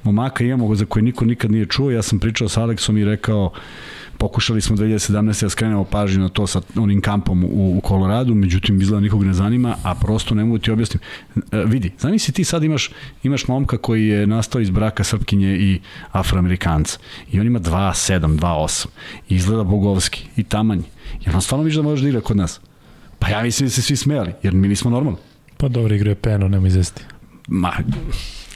momaka, 0.04 0.44
imamo 0.44 0.74
za 0.74 0.84
koje 0.84 1.02
niko 1.02 1.24
nikad 1.24 1.50
nije 1.50 1.66
čuo. 1.66 1.90
Ja 1.90 2.02
sam 2.02 2.18
pričao 2.18 2.48
sa 2.48 2.62
Aleksom 2.62 2.98
i 2.98 3.04
rekao, 3.04 3.52
pokušali 4.20 4.60
smo 4.60 4.76
2017. 4.76 5.42
da 5.42 5.50
skrenemo 5.50 5.84
pažnju 5.84 6.22
na 6.22 6.28
to 6.28 6.46
sa 6.46 6.60
onim 6.76 7.00
kampom 7.00 7.44
u, 7.44 7.76
u 7.78 7.80
Koloradu, 7.80 8.34
međutim 8.34 8.80
izgleda 8.80 9.00
nikog 9.00 9.24
ne 9.24 9.32
zanima, 9.32 9.76
a 9.82 9.94
prosto 9.94 10.34
ne 10.34 10.44
mogu 10.44 10.58
ti 10.58 10.70
objasniti. 10.70 11.04
E, 11.36 11.64
vidi, 11.66 11.92
zamisli 11.98 12.34
ti 12.34 12.44
sad 12.44 12.64
imaš, 12.64 12.90
imaš 13.22 13.48
momka 13.48 13.78
koji 13.78 14.06
je 14.06 14.26
nastao 14.26 14.60
iz 14.60 14.70
braka 14.70 15.04
Srpkinje 15.04 15.56
i 15.56 15.80
Afroamerikanca 16.12 16.98
i 17.32 17.40
on 17.40 17.46
ima 17.46 17.60
2.7, 17.60 18.38
2.8 18.38 18.86
i 19.28 19.34
izgleda 19.34 19.64
bogovski 19.64 20.24
i 20.36 20.44
tamanji 20.44 20.84
Jer 21.24 21.34
on 21.34 21.42
stvarno 21.42 21.64
mišlja 21.64 21.82
da 21.82 21.88
može 21.88 22.02
da 22.02 22.08
igra 22.08 22.20
kod 22.20 22.36
nas. 22.36 22.60
Pa 23.18 23.28
ja 23.28 23.42
mislim 23.42 23.66
da 23.66 23.70
se 23.70 23.82
svi 23.82 23.96
smejali, 23.96 24.32
jer 24.42 24.54
mi 24.54 24.68
nismo 24.68 24.90
normalni. 24.90 25.18
Pa 25.56 25.68
dobro 25.68 25.94
igra 25.94 26.10
je 26.10 26.14
Peno, 26.14 26.48
nema 26.48 26.68
izvesti. 26.68 27.04
Ma, 27.49 27.72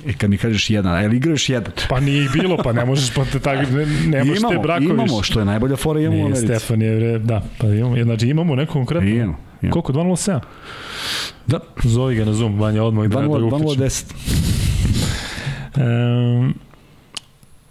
E, 0.06 0.12
kad 0.12 0.30
mi 0.30 0.38
kažeš 0.38 0.70
jedan, 0.70 0.94
a 0.94 1.00
je 1.00 1.08
li 1.08 1.16
igraš 1.16 1.48
jedan? 1.48 1.72
Pa 1.88 2.00
nije 2.00 2.24
ih 2.24 2.30
bilo, 2.32 2.56
pa 2.64 2.72
ne 2.72 2.84
možeš 2.84 3.14
pa 3.14 3.24
te 3.24 3.38
tako, 3.38 3.70
ne, 3.70 3.86
ne 3.86 4.24
možeš 4.24 4.42
te 4.50 4.58
brakoviš. 4.62 4.90
Imamo, 4.90 5.22
što 5.22 5.38
je 5.38 5.44
najbolja 5.44 5.76
fora 5.76 6.00
imamo 6.00 6.14
nije, 6.14 6.24
u 6.24 6.26
Americi. 6.26 6.46
Stefan 6.46 6.82
je, 6.82 7.18
da, 7.18 7.42
pa 7.58 7.66
imamo, 7.66 8.02
znači 8.02 8.28
imamo 8.28 8.54
neko 8.54 8.72
konkretno. 8.72 9.08
Imamo. 9.08 9.36
imamo. 9.62 9.72
Koliko, 9.72 9.92
2.07? 9.92 10.40
Da. 11.46 11.60
Zovi 11.82 12.14
ga 12.14 12.24
na 12.24 12.32
Zoom, 12.32 12.60
Vanja, 12.60 12.82
odmah 12.82 13.08
da, 13.08 13.20
da 13.20 13.26
ga 13.26 13.46
uključim. 13.46 13.58
2.10. 13.58 14.04
Um, 15.76 16.54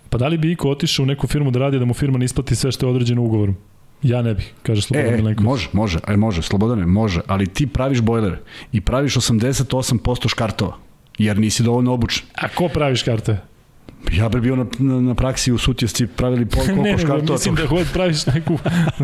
pa 0.09 0.17
da 0.17 0.27
li 0.27 0.37
bi 0.37 0.51
Iko 0.51 0.69
otišao 0.69 1.03
u 1.03 1.05
neku 1.05 1.27
firmu 1.27 1.51
da 1.51 1.59
radi 1.59 1.79
da 1.79 1.85
mu 1.85 1.93
firma 1.93 2.17
ne 2.17 2.25
isplati 2.25 2.55
sve 2.55 2.71
što 2.71 2.85
je 2.85 2.89
određeno 2.89 3.21
ugovorom? 3.21 3.55
Ja 4.03 4.21
ne 4.21 4.33
bih, 4.33 4.53
kaže 4.63 4.81
Slobodan 4.81 5.13
e, 5.13 5.13
e 5.13 5.17
Milenković. 5.17 5.45
Može, 5.45 5.69
može, 5.73 5.99
aj 6.07 6.17
može, 6.17 6.41
Slobodane, 6.41 6.85
može, 6.85 7.21
ali 7.27 7.47
ti 7.47 7.67
praviš 7.67 8.01
bojlere 8.01 8.39
i 8.71 8.81
praviš 8.81 9.15
88% 9.15 10.29
škartova, 10.29 10.77
jer 11.17 11.39
nisi 11.39 11.63
dovoljno 11.63 11.93
obučen. 11.93 12.25
A 12.35 12.47
ko 12.47 12.67
pravi 12.67 12.95
škartove? 12.95 13.41
Ja 14.11 14.29
bih 14.29 14.41
bio 14.41 14.55
na, 14.55 14.65
na, 14.79 15.01
na 15.01 15.15
praksi 15.15 15.51
u 15.51 15.57
Sutjesci 15.57 16.07
pravili 16.07 16.45
pol 16.45 16.63
koliko 16.65 16.83
ne, 16.83 16.97
škartova. 16.97 17.23
Ne, 17.25 17.31
mislim 17.31 17.55
da 17.55 17.67
hod 17.67 17.87
praviš 17.93 18.25
neku... 18.25 18.57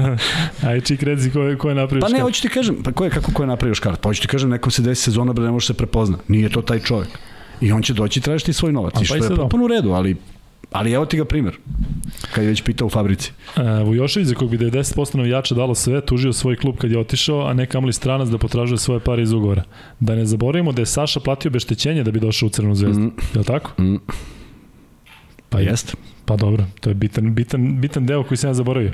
Aj, 0.67 0.81
čik 0.81 1.03
reci 1.03 1.31
ko 1.31 1.39
je, 1.39 1.57
ko 1.57 1.69
je 1.69 1.75
napravio 1.75 2.01
Pa 2.01 2.09
ne, 2.09 2.21
hoću 2.21 2.41
ti 2.41 2.49
kažem, 2.49 2.83
pa 2.83 2.91
ko 2.91 3.03
je, 3.03 3.09
kako 3.09 3.31
ko 3.31 3.43
je 3.43 3.47
napravio 3.47 3.75
škart? 3.75 4.01
Pa 4.01 4.09
hoću 4.09 4.21
ti 4.21 4.27
kažem, 4.27 4.49
neko 4.49 4.71
se 4.71 4.81
desi 4.81 5.01
sezona, 5.01 5.33
bre, 5.33 5.45
ne 5.45 5.51
može 5.51 5.67
se 5.67 5.73
prepozna. 5.73 6.17
Nije 6.27 6.49
to 6.49 6.61
taj 6.61 6.79
čovjek. 6.79 7.19
I 7.61 7.71
on 7.71 7.81
će 7.81 7.93
doći 7.93 8.19
i 8.19 8.23
tražiti 8.23 8.53
svoj 8.53 8.73
novac. 8.73 8.93
A, 8.95 8.99
I 8.99 9.01
pa 9.01 9.05
što 9.05 9.17
pa 9.17 9.25
je 9.25 9.35
potpuno 9.35 9.65
u 9.65 9.67
redu, 9.67 9.91
ali 9.91 10.15
Ali 10.71 10.91
evo 10.91 11.05
ti 11.05 11.17
ga 11.17 11.25
primer, 11.25 11.57
kad 12.33 12.43
je 12.43 12.49
već 12.49 12.61
pitao 12.61 12.87
u 12.87 12.89
fabrici. 12.89 13.31
E, 13.57 13.83
Vujošević, 13.83 14.27
za 14.27 14.35
kog 14.35 14.49
bi 14.49 14.57
90% 14.57 15.15
navijača 15.15 15.55
dalo 15.55 15.75
sve, 15.75 16.01
tužio 16.05 16.33
svoj 16.33 16.55
klub 16.55 16.77
kad 16.77 16.91
je 16.91 16.99
otišao, 16.99 17.47
a 17.47 17.53
ne 17.53 17.65
kamali 17.65 17.93
stranac 17.93 18.27
da 18.27 18.37
potražuje 18.37 18.77
svoje 18.77 18.99
pare 18.99 19.23
iz 19.23 19.31
ugovora. 19.31 19.63
Da 19.99 20.15
ne 20.15 20.25
zaboravimo 20.25 20.71
da 20.71 20.81
je 20.81 20.85
Saša 20.85 21.19
platio 21.19 21.49
obeštećenje 21.49 22.03
da 22.03 22.11
bi 22.11 22.19
došao 22.19 22.47
u 22.47 22.49
Crvenu 22.49 22.75
zvezdu. 22.75 23.01
Mm. 23.01 23.13
Je 23.33 23.39
li 23.39 23.45
tako? 23.45 23.81
Mm. 23.81 23.97
Pa 25.49 25.59
jeste. 25.59 25.93
Pa 26.25 26.35
dobro, 26.35 26.65
to 26.81 26.89
je 26.89 26.93
bitan, 26.93 27.35
bitan, 27.35 27.81
bitan 27.81 28.05
deo 28.05 28.23
koji 28.23 28.37
sam 28.37 28.49
ja 28.49 28.53
zaboravio. 28.53 28.91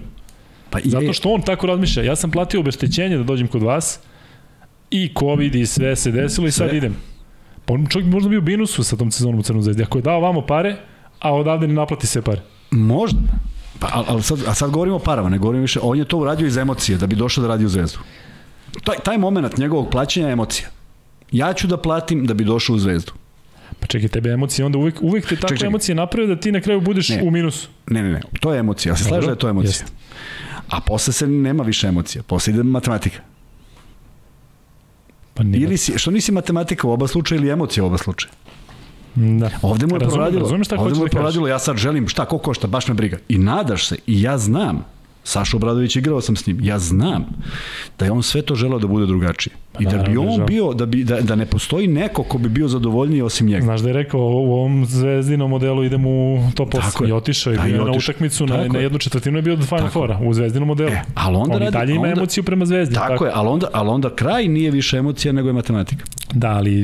Pa 0.69 0.79
i 0.79 0.89
Zato 0.89 1.13
što 1.13 1.29
on 1.29 1.41
tako 1.41 1.67
razmišlja. 1.67 2.03
Ja 2.03 2.15
sam 2.15 2.31
platio 2.31 2.59
obeštećenje 2.59 3.17
da 3.17 3.23
dođem 3.23 3.47
kod 3.47 3.63
vas 3.63 3.99
i 4.91 5.09
COVID 5.19 5.55
i 5.55 5.65
sve 5.65 5.95
se 5.95 6.11
desilo 6.11 6.47
i 6.47 6.51
sad 6.51 6.69
sve. 6.69 6.77
idem. 6.77 6.95
Pa 7.65 7.73
on 7.73 7.87
čovjek 7.87 8.11
možda 8.11 8.29
bio 8.29 8.39
u 8.39 8.41
binusu 8.41 8.83
sa 8.83 8.95
tom 8.95 9.11
sezonom 9.11 9.39
u 9.39 9.43
Crvenu 9.43 9.63
zvezdi. 9.63 9.83
Ako 9.83 9.97
je 9.97 10.01
dao 10.01 10.19
vamo 10.19 10.41
pare, 10.41 10.75
a 11.25 11.31
odavde 11.33 11.67
ne 11.67 11.73
naplati 11.73 12.07
se 12.07 12.21
pare. 12.21 12.41
Možda. 12.71 13.19
Pa, 13.79 14.03
ali 14.07 14.23
sad, 14.23 14.39
a 14.47 14.53
sad 14.53 14.69
govorimo 14.71 14.95
o 14.95 14.99
parama, 14.99 15.29
ne 15.29 15.37
govorimo 15.37 15.61
više. 15.61 15.79
On 15.83 15.97
je 15.97 16.05
to 16.05 16.17
uradio 16.17 16.47
iz 16.47 16.57
emocije, 16.57 16.97
da 16.97 17.07
bi 17.07 17.15
došao 17.15 17.41
da 17.41 17.47
radi 17.47 17.65
u 17.65 17.69
Zvezdu. 17.69 17.99
Taj, 18.83 18.95
taj 19.03 19.17
moment 19.17 19.57
njegovog 19.57 19.89
plaćanja 19.89 20.27
je 20.27 20.33
emocija. 20.33 20.67
Ja 21.31 21.53
ću 21.53 21.67
da 21.67 21.77
platim 21.77 22.25
da 22.25 22.33
bi 22.33 22.43
došao 22.43 22.75
u 22.75 22.79
Zvezdu. 22.79 23.11
Pa 23.79 23.87
čekaj, 23.87 24.09
tebe 24.09 24.29
emocije, 24.29 24.65
onda 24.65 24.77
uvek, 24.77 25.01
uvek 25.01 25.27
te 25.27 25.35
takve 25.35 25.67
emocije 25.67 25.95
naprave 25.95 26.27
da 26.27 26.39
ti 26.39 26.51
na 26.51 26.61
kraju 26.61 26.81
budeš 26.81 27.09
ne, 27.09 27.23
u 27.23 27.31
minusu. 27.31 27.69
Ne, 27.87 28.03
ne, 28.03 28.11
ne, 28.11 28.21
to 28.39 28.53
je 28.53 28.59
emocija. 28.59 28.91
Ja 28.91 28.97
se 28.97 29.03
slažem 29.03 29.25
da 29.25 29.31
je 29.31 29.39
to 29.39 29.49
emocija. 29.49 29.69
Jest. 29.69 29.93
A 30.69 30.79
posle 30.81 31.13
se 31.13 31.27
nema 31.27 31.63
više 31.63 31.87
emocija, 31.87 32.23
posle 32.23 32.53
ide 32.53 32.63
matematika. 32.63 33.19
Pa 35.33 35.43
Ili 35.43 35.77
si, 35.77 35.97
što 35.97 36.11
nisi 36.11 36.31
matematika 36.31 36.87
u 36.87 36.91
oba 36.91 37.07
slučaja 37.07 37.39
ili 37.39 37.49
emocija 37.49 37.83
u 37.83 37.87
oba 37.87 37.97
slučaja? 37.97 38.31
Da. 39.15 39.49
Ovde 39.61 39.87
mu 39.87 39.95
je 39.95 39.99
razumem, 39.99 40.15
proradilo. 40.15 40.41
Razumem 40.41 40.63
šta 40.63 40.75
ovde 40.79 40.95
mu 40.95 41.05
je 41.05 41.09
da 41.09 41.11
proradilo, 41.11 41.47
ja 41.47 41.59
sad 41.59 41.77
želim, 41.77 42.07
šta, 42.07 42.25
ko 42.25 42.37
košta, 42.37 42.67
baš 42.67 42.87
me 42.87 42.93
briga. 42.93 43.17
I 43.29 43.37
nadaš 43.37 43.87
se, 43.87 43.97
i 44.07 44.21
ja 44.21 44.37
znam, 44.37 44.85
Saša 45.27 45.57
Obradović 45.57 45.95
igrao 45.95 46.21
sam 46.21 46.35
s 46.35 46.47
njim. 46.47 46.59
Ja 46.61 46.79
znam 46.79 47.25
da 47.99 48.05
je 48.05 48.11
on 48.11 48.23
sve 48.23 48.41
to 48.41 48.55
želeo 48.55 48.79
da 48.79 48.87
bude 48.87 49.05
drugačiji. 49.05 49.53
Pa, 49.73 49.83
I 49.83 49.85
da 49.85 49.97
bi 49.97 50.17
on 50.17 50.45
bio, 50.47 50.73
da, 50.73 50.85
bi, 50.85 51.03
da, 51.03 51.21
da 51.21 51.35
ne 51.35 51.45
postoji 51.45 51.87
neko 51.87 52.23
ko 52.23 52.37
bi 52.37 52.49
bio 52.49 52.67
zadovoljniji 52.67 53.21
osim 53.21 53.47
njega. 53.47 53.63
Znaš 53.63 53.81
da 53.81 53.89
je 53.89 53.93
rekao 53.93 54.21
u 54.21 54.53
ovom 54.53 54.85
zvezdinom 54.85 55.49
modelu 55.49 55.83
idem 55.83 56.05
u 56.05 56.51
top 56.55 56.73
8 56.73 57.09
i 57.09 57.11
otišao 57.11 57.53
i 57.53 57.57
da, 57.57 57.63
bio 57.63 57.85
na 57.85 57.91
utakmicu 57.91 58.45
na, 58.45 58.67
na 58.67 58.79
jednu 58.79 58.99
četvrtinu 58.99 59.37
je 59.37 59.41
bio 59.41 59.55
do 59.55 59.65
Final 59.65 59.89
Fora 59.89 60.19
u 60.23 60.33
zvezdinom 60.33 60.67
modelu. 60.67 60.89
E, 60.89 61.01
ali 61.15 61.35
onda 61.35 61.53
on 61.55 61.59
radi, 61.59 61.71
dalje 61.71 61.91
ima 61.91 62.01
onda, 62.01 62.19
emociju 62.19 62.43
prema 62.43 62.65
zvezdi. 62.65 62.95
Tako, 62.95 63.07
tako, 63.07 63.25
je, 63.25 63.31
ali 63.35 63.49
onda, 63.49 63.67
ali 63.73 63.89
onda 63.89 64.15
kraj 64.15 64.47
nije 64.47 64.71
više 64.71 64.97
emocija 64.97 65.33
nego 65.33 65.49
je 65.49 65.53
matematika. 65.53 66.05
Da, 66.33 66.49
ali 66.49 66.79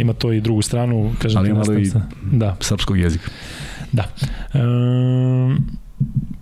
ima 0.00 0.12
to 0.12 0.32
i 0.32 0.40
drugu 0.40 0.62
stranu, 0.62 1.12
kažem 1.18 1.56
ali 1.56 1.84
ti, 1.84 1.98
da. 2.32 2.56
srpskog 2.60 2.98
jezika. 2.98 3.30
Da. 3.92 4.04
Um, 4.54 5.81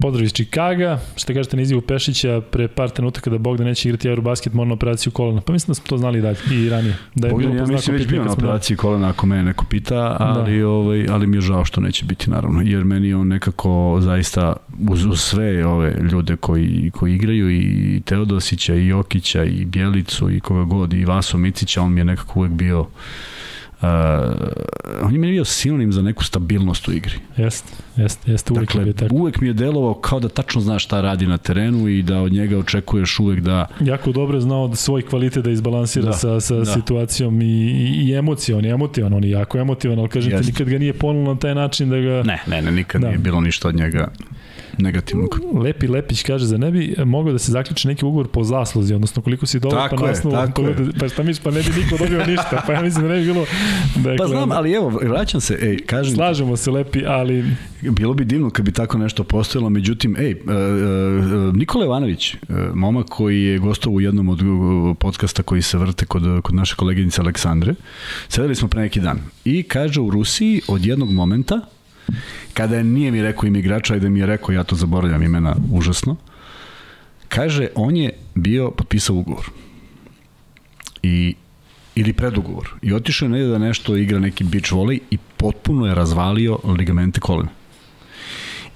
Pozdrav 0.00 0.24
iz 0.24 0.32
Čikaga. 0.32 1.00
Šta 1.16 1.34
kažete 1.34 1.56
na 1.56 1.62
izjavu 1.62 1.82
Pešića 1.82 2.40
pre 2.50 2.68
par 2.68 2.90
trenutaka 2.90 3.30
da 3.30 3.38
Bogdan 3.38 3.66
neće 3.66 3.88
igrati 3.88 4.08
Eurobasket, 4.08 4.52
mora 4.52 4.68
na 4.68 4.74
operaciju 4.74 5.12
kolena. 5.12 5.40
Pa 5.40 5.52
mislim 5.52 5.70
da 5.70 5.74
smo 5.74 5.86
to 5.86 5.98
znali 5.98 6.20
dalje 6.20 6.36
i 6.52 6.68
ranije. 6.68 6.96
Da 7.14 7.26
je 7.26 7.32
Bogdan, 7.32 7.52
bilo 7.52 7.64
ja 7.64 7.66
mislim 7.66 7.96
već 7.96 8.06
bio 8.06 8.24
na 8.24 8.32
operaciji 8.32 8.76
da... 8.76 8.80
kolena 8.80 9.08
ako 9.08 9.26
mene 9.26 9.42
neko 9.42 9.64
pita, 9.70 10.16
ali, 10.20 10.58
da. 10.60 10.68
ovaj, 10.68 11.06
ali 11.10 11.26
mi 11.26 11.36
je 11.36 11.40
žao 11.40 11.64
što 11.64 11.80
neće 11.80 12.04
biti 12.04 12.30
naravno, 12.30 12.62
jer 12.64 12.84
meni 12.84 13.14
on 13.14 13.28
nekako 13.28 13.98
zaista 14.00 14.56
uz, 14.88 15.04
uz 15.04 15.20
sve 15.20 15.66
ove 15.66 15.96
ljude 16.12 16.36
koji, 16.36 16.90
koji 16.94 17.14
igraju 17.14 17.50
i 17.50 18.00
Teodosića 18.04 18.74
i 18.74 18.86
Jokića 18.86 19.44
i 19.44 19.64
Bjelicu 19.64 20.30
i 20.30 20.40
koga 20.40 20.64
god 20.64 20.92
i 20.92 21.04
Vaso 21.04 21.38
Micića, 21.38 21.82
on 21.82 21.92
mi 21.92 22.00
je 22.00 22.04
nekako 22.04 22.38
uvek 22.38 22.52
bio 22.52 22.86
on 25.02 25.12
je 25.12 25.18
meni 25.18 25.32
bio 25.32 25.44
sinonim 25.44 25.92
za 25.92 26.02
neku 26.02 26.24
stabilnost 26.24 26.88
u 26.88 26.92
igri. 26.92 27.14
Jeste, 27.36 27.72
jeste, 27.96 28.32
jeste, 28.32 28.52
uvek 28.52 28.68
dakle, 28.68 28.86
je 28.86 28.92
tako. 28.92 29.14
uvek 29.14 29.40
mi 29.40 29.46
je 29.48 29.52
delovao 29.52 29.94
kao 29.94 30.20
da 30.20 30.28
tačno 30.28 30.60
zna 30.60 30.78
šta 30.78 31.00
radi 31.00 31.26
na 31.26 31.38
terenu 31.38 31.88
i 31.88 32.02
da 32.02 32.18
od 32.18 32.32
njega 32.32 32.58
očekuješ 32.58 33.18
uvek 33.18 33.40
da... 33.40 33.66
Jako 33.80 34.12
dobro 34.12 34.36
je 34.36 34.40
znao 34.40 34.68
da 34.68 34.76
svoj 34.76 35.02
kvalitet 35.02 35.44
da 35.44 35.50
izbalansira 35.50 36.06
da, 36.06 36.12
sa, 36.12 36.40
sa 36.40 36.54
da. 36.54 36.64
situacijom 36.64 37.42
i, 37.42 37.46
i, 37.46 38.08
i 38.08 38.14
emocija, 38.14 38.58
on 38.58 38.64
je 38.64 38.70
emotivan, 38.70 39.12
on 39.12 39.24
je 39.24 39.30
jako 39.30 39.58
emotivan, 39.58 39.98
ali 39.98 40.08
kažem 40.08 40.40
ti 40.40 40.46
nikad 40.46 40.68
ga 40.68 40.78
nije 40.78 40.92
ponulo 40.92 41.34
na 41.34 41.40
taj 41.40 41.54
način 41.54 41.90
da 41.90 41.98
ga... 41.98 42.22
Ne, 42.22 42.42
ne, 42.46 42.62
ne, 42.62 42.72
nikad 42.72 43.00
da. 43.00 43.08
nije 43.08 43.18
bilo 43.18 43.40
ništa 43.40 43.68
od 43.68 43.74
njega 43.74 44.08
negativnog. 44.82 45.40
Lepi 45.54 45.86
Lepić 45.86 46.22
kaže 46.22 46.46
za 46.46 46.58
ne 46.58 46.70
bi 46.70 46.94
mogao 47.04 47.32
da 47.32 47.38
se 47.38 47.52
zaključi 47.52 47.88
neki 47.88 48.04
ugovor 48.04 48.28
po 48.28 48.44
zasluzi, 48.44 48.94
odnosno 48.94 49.22
koliko 49.22 49.46
si 49.46 49.60
dobro 49.60 49.86
pa 49.90 50.06
nasnuo, 50.06 50.32
tako 50.32 50.62
je. 50.62 50.76
pa 51.00 51.08
šta 51.08 51.22
misliš, 51.22 51.44
pa 51.44 51.50
ne 51.50 51.62
bi 51.62 51.82
niko 51.82 51.96
dobio 51.96 52.26
ništa, 52.26 52.62
pa 52.66 52.72
ja 52.72 52.82
mislim 52.82 53.02
da 53.02 53.12
ne 53.14 53.20
bi 53.20 53.24
bilo... 53.24 53.44
Dakle, 53.96 54.16
pa 54.16 54.26
znam, 54.26 54.52
ali 54.52 54.72
evo, 54.72 54.88
vraćam 54.88 55.40
se, 55.40 55.58
ej, 55.62 55.78
kažem... 55.78 56.14
Slažemo 56.14 56.56
se 56.56 56.70
Lepi, 56.70 57.06
ali... 57.06 57.44
Bilo 57.82 58.14
bi 58.14 58.24
divno 58.24 58.50
kad 58.50 58.64
bi 58.64 58.72
tako 58.72 58.98
nešto 58.98 59.24
postojalo, 59.24 59.70
međutim, 59.70 60.16
ej, 60.16 60.32
uh, 60.32 60.38
uh, 60.40 61.54
Nikola 61.54 61.84
Ivanović, 61.84 62.34
uh, 62.34 62.56
momak 62.74 63.06
koji 63.08 63.42
je 63.42 63.58
gostao 63.58 63.92
u 63.92 64.00
jednom 64.00 64.28
od 64.28 64.40
podcasta 64.98 65.42
koji 65.42 65.62
se 65.62 65.78
vrte 65.78 66.06
kod, 66.06 66.22
kod 66.42 66.54
naše 66.54 66.74
koleginice 66.76 67.20
Aleksandre, 67.20 67.74
sedeli 68.28 68.54
smo 68.54 68.68
pre 68.68 68.82
neki 68.82 69.00
dan 69.00 69.18
i 69.44 69.62
kaže 69.62 70.00
u 70.00 70.10
Rusiji 70.10 70.60
od 70.68 70.84
jednog 70.84 71.10
momenta 71.12 71.60
Kada 72.54 72.82
nije 72.82 73.10
mi 73.10 73.22
rekao 73.22 73.46
ime 73.46 73.58
igrača, 73.58 73.98
da 73.98 74.08
mi 74.08 74.20
je 74.20 74.26
rekao, 74.26 74.52
ja 74.52 74.64
to 74.64 74.76
zaboravljam 74.76 75.22
imena 75.22 75.56
užasno, 75.72 76.16
kaže, 77.28 77.68
on 77.74 77.96
je 77.96 78.10
bio, 78.34 78.70
potpisao 78.70 79.16
ugovor. 79.16 79.50
I 81.02 81.34
ili 81.94 82.12
predugovor. 82.12 82.74
I 82.82 82.92
otišao 82.92 83.26
je 83.26 83.30
negde 83.30 83.48
da 83.48 83.58
nešto 83.58 83.96
igra 83.96 84.18
neki 84.18 84.44
beach 84.44 84.72
volley 84.72 84.98
i 85.10 85.18
potpuno 85.36 85.86
je 85.86 85.94
razvalio 85.94 86.58
ligamente 86.78 87.20
kolena. 87.20 87.50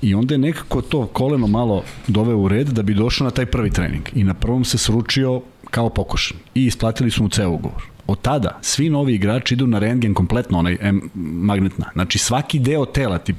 I 0.03 0.14
onda 0.14 0.35
je 0.35 0.39
nekako 0.39 0.82
to 0.82 1.07
koleno 1.07 1.47
malo 1.47 1.82
doveo 2.09 2.39
u 2.39 2.49
red 2.49 2.68
da 2.68 2.82
bi 2.82 2.95
došao 2.95 3.24
na 3.24 3.30
taj 3.30 3.47
prvi 3.47 3.70
trening. 3.70 4.03
I 4.14 4.24
na 4.24 4.35
prvom 4.35 4.64
se 4.64 4.78
sručio 4.78 5.41
kao 5.70 5.89
pokošen. 5.89 6.37
I 6.55 6.66
isplatili 6.66 7.11
su 7.11 7.22
mu 7.22 7.28
ceo 7.28 7.51
ugovor. 7.51 7.93
Od 8.07 8.20
tada 8.22 8.59
svi 8.62 8.90
novi 8.90 9.14
igrači 9.14 9.55
idu 9.55 9.66
na 9.66 9.78
rengen 9.78 10.14
kompletno, 10.14 10.59
onaj 10.59 10.76
M, 10.80 11.11
magnetna. 11.14 11.90
Znači 11.92 12.18
svaki 12.18 12.59
deo 12.59 12.86
tela, 12.86 13.18
ti, 13.18 13.34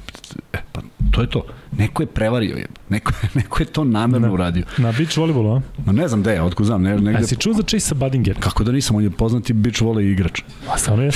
e, 0.52 0.58
pa 0.72 0.80
to 1.10 1.20
je 1.20 1.30
to. 1.30 1.44
Neko 1.78 2.02
je 2.02 2.06
prevario 2.06 2.56
je. 2.56 2.66
Neko, 2.88 3.12
neko 3.34 3.62
je 3.62 3.66
to 3.66 3.84
namerno 3.84 4.32
uradio. 4.32 4.64
Na 4.78 4.92
beach 4.92 5.16
volejbolu, 5.16 5.56
a? 5.56 5.60
No 5.86 5.92
ne 5.92 6.08
znam 6.08 6.20
gde 6.22 6.32
je, 6.32 6.42
otko 6.42 6.64
znam. 6.64 6.82
Ne, 6.82 6.96
negde... 6.96 7.22
A 7.22 7.26
si 7.26 7.36
čuo 7.36 7.52
za 7.52 7.62
Chase 7.62 7.94
Badinger? 7.94 8.36
Kako 8.40 8.64
da 8.64 8.72
nisam, 8.72 8.96
on 8.96 9.02
je 9.02 9.10
poznati 9.10 9.52
beach 9.52 9.82
volley 9.82 10.12
igrač. 10.12 10.42
A 10.68 10.78
stvarno 10.78 11.04
je? 11.04 11.10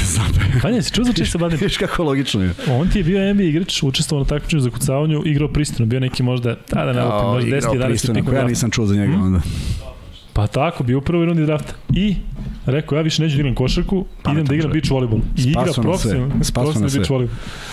Pa 0.63 0.71
ne, 0.71 0.83
si 0.83 0.93
čuo 0.93 1.05
za 1.05 1.13
Chase 1.13 1.39
Badinger? 1.39 1.65
Viš 1.65 1.77
kako 1.77 2.03
logično 2.03 2.43
je. 2.43 2.55
On 2.71 2.89
ti 2.89 2.99
je 2.99 3.05
bio 3.05 3.35
NBA 3.35 3.43
igrač, 3.43 3.83
učestvovao 3.83 4.25
na 4.25 4.29
takmičenju 4.29 4.61
za 4.61 4.71
kucavanju, 4.71 5.23
igrao 5.25 5.49
pristojno, 5.49 5.87
bio 5.87 6.01
neki 6.01 6.23
možda, 6.23 6.57
da, 6.71 6.85
da 6.85 6.93
ne 6.93 7.05
lupim, 7.05 7.29
možda 7.29 7.51
10 7.51 7.89
11 7.89 8.15
pikova. 8.15 8.39
Ja 8.39 8.47
nisam 8.47 8.71
čuo 8.71 8.87
za 8.87 8.95
njega 8.95 9.13
hmm? 9.13 9.23
onda. 9.23 9.41
Pa 10.33 10.47
tako, 10.47 10.85
bio 10.85 10.99
u 10.99 11.01
prvoj 11.01 11.27
rundi 11.27 11.47
drafta. 11.47 11.73
I 11.95 12.17
rekao, 12.67 12.97
ja 12.97 13.03
više 13.03 13.23
neću 13.23 13.35
da 13.37 13.41
igram 13.41 13.55
košarku, 13.55 14.05
pa, 14.23 14.33
idem 14.33 14.45
da 14.47 14.55
igram 14.55 14.73
beach 14.73 14.91
volleyball. 14.91 15.21
I 15.37 15.43
igra 15.43 15.63
profesionalno, 15.83 16.35
profesionalno 16.55 16.89
beach 16.97 17.11
volleyball. 17.11 17.29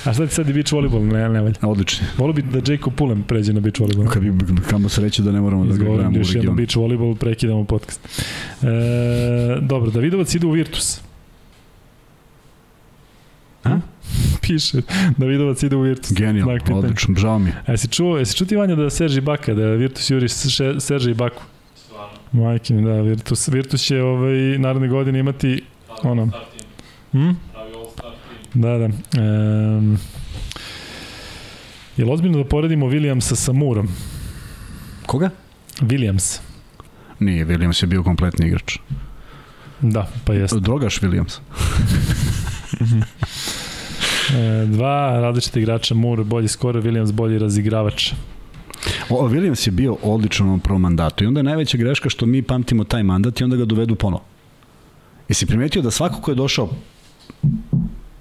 A 0.05 0.13
ti 0.27 0.33
sad 0.33 0.47
je 0.47 0.53
beach 0.53 0.73
volleyball? 0.73 1.13
Ne, 1.13 1.29
ne 1.29 1.41
valja. 1.41 1.55
Odlično. 1.61 2.07
Volio 2.17 2.33
bi 2.33 2.41
da 2.41 2.71
Jacob 2.73 2.93
Pulem 2.93 3.23
pređe 3.23 3.53
na 3.53 3.59
beach 3.59 3.79
volleyball. 3.79 4.09
Kad 4.09 4.23
bi 4.23 4.61
kamo 4.69 4.89
se 4.89 5.01
reći 5.01 5.21
da 5.21 5.31
ne 5.31 5.41
moramo 5.41 5.65
da 5.65 5.77
ga 5.77 5.83
gledamo 5.83 6.09
u 6.09 6.13
regionu. 6.13 6.43
Još 6.43 6.55
beach 6.57 6.75
volleyball, 6.75 7.15
prekidamo 7.15 7.63
podcast. 7.63 8.09
E, 8.61 8.67
dobro, 9.61 9.91
Davidovac 9.91 10.35
ide 10.35 10.47
u 10.47 10.51
Virtus. 10.51 11.01
A? 13.63 13.79
Piše, 14.41 14.81
Davidovac 15.17 15.63
ide 15.63 15.75
u 15.75 15.81
Virtus. 15.81 16.13
Genijalno, 16.13 16.57
odlično, 16.71 17.15
žao 17.15 17.39
mi 17.39 17.49
je. 17.49 17.55
Jesi 17.67 17.87
čuo, 17.87 18.17
jesi 18.17 18.37
čuo 18.37 18.47
ti 18.47 18.55
Vanja 18.55 18.75
da 18.75 18.89
Serži 18.89 19.21
Baka, 19.21 19.53
da 19.53 19.65
Virtus 19.65 20.09
juri 20.09 20.27
Serži 20.79 21.13
Baku? 21.13 21.43
Majke 22.31 22.73
mi, 22.73 22.81
da, 22.81 23.01
Virtus, 23.01 23.47
Virtus 23.47 23.81
će 23.81 24.01
ovaj, 24.01 24.57
naredne 24.57 24.87
godine 24.87 25.19
imati 25.19 25.63
ono... 26.03 26.29
Hm? 27.11 27.29
Da, 28.53 28.77
da. 28.77 28.85
Um, 28.85 29.97
je 31.97 32.05
li 32.05 32.11
ozbiljno 32.11 32.37
da 32.37 32.43
poredimo 32.43 32.85
Williamsa 32.85 33.35
sa 33.35 33.51
Murom? 33.51 33.87
Koga? 35.05 35.29
Williams. 35.81 36.39
Nije, 37.19 37.45
Williams 37.45 37.83
je 37.83 37.87
bio 37.87 38.03
kompletni 38.03 38.47
igrač. 38.47 38.77
Da, 39.81 40.07
pa 40.25 40.33
jeste. 40.33 40.59
Drogaš 40.59 41.01
Williams. 41.01 41.39
e, 44.35 44.65
dva 44.65 45.19
različite 45.19 45.59
igrača, 45.59 45.95
Moore 45.95 46.23
bolji 46.23 46.47
skoro, 46.47 46.81
Williams 46.81 47.11
bolji 47.11 47.39
razigravač. 47.39 48.13
O, 49.09 49.29
Williams 49.29 49.67
je 49.67 49.71
bio 49.71 49.97
odličan 50.03 50.49
u 50.49 50.59
prvom 50.59 50.81
mandatu 50.81 51.23
i 51.23 51.27
onda 51.27 51.39
je 51.39 51.43
najveća 51.43 51.77
greška 51.77 52.09
što 52.09 52.25
mi 52.25 52.41
pamtimo 52.41 52.83
taj 52.83 53.03
mandat 53.03 53.41
i 53.41 53.43
onda 53.43 53.55
ga 53.55 53.65
dovedu 53.65 53.95
ponovo. 53.95 54.23
Jesi 55.29 55.45
primetio 55.45 55.81
da 55.81 55.91
svako 55.91 56.21
ko 56.21 56.31
je 56.31 56.35
došao... 56.35 56.69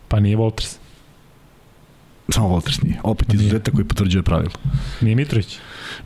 Pa 0.09 0.21
nije 0.21 0.37
Walters. 0.37 0.77
Samo 2.29 2.49
Walters 2.49 2.85
nije. 2.85 3.01
Opet 3.03 3.35
izuzetak 3.35 3.75
koji 3.75 3.85
potvrđuje 3.85 4.23
pravilo. 4.23 4.53
Nije 5.01 5.17
Mitrović? 5.17 5.59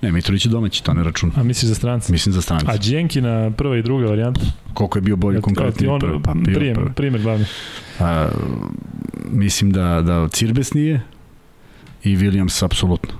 Ne, 0.02 0.12
Mitrović 0.12 0.46
je 0.46 0.48
domaći, 0.48 0.84
to 0.84 0.94
ne 0.94 1.04
računa. 1.04 1.32
A 1.36 1.42
misliš 1.42 1.68
za 1.68 1.74
strance? 1.74 2.12
Mislim 2.12 2.32
za 2.32 2.42
strance. 2.42 2.66
A 2.68 2.78
Dženki 2.78 3.20
na 3.20 3.50
prva 3.50 3.76
i 3.76 3.82
druga 3.82 4.06
varijanta? 4.06 4.40
Koliko 4.74 4.98
je 4.98 5.02
bio 5.02 5.16
bolji 5.16 5.40
konkretno? 5.40 5.94
On, 5.94 6.00
prvi, 6.00 6.22
pa, 6.22 6.34
bio 6.34 6.58
prijem, 6.58 6.74
prvi. 6.74 6.92
primer 6.92 7.22
glavni. 7.22 7.44
A, 8.00 8.28
mislim 9.30 9.72
da, 9.72 10.02
da 10.02 10.28
Cirbes 10.28 10.74
nije 10.74 11.00
i 12.04 12.16
Williams 12.16 12.64
apsolutno. 12.64 13.12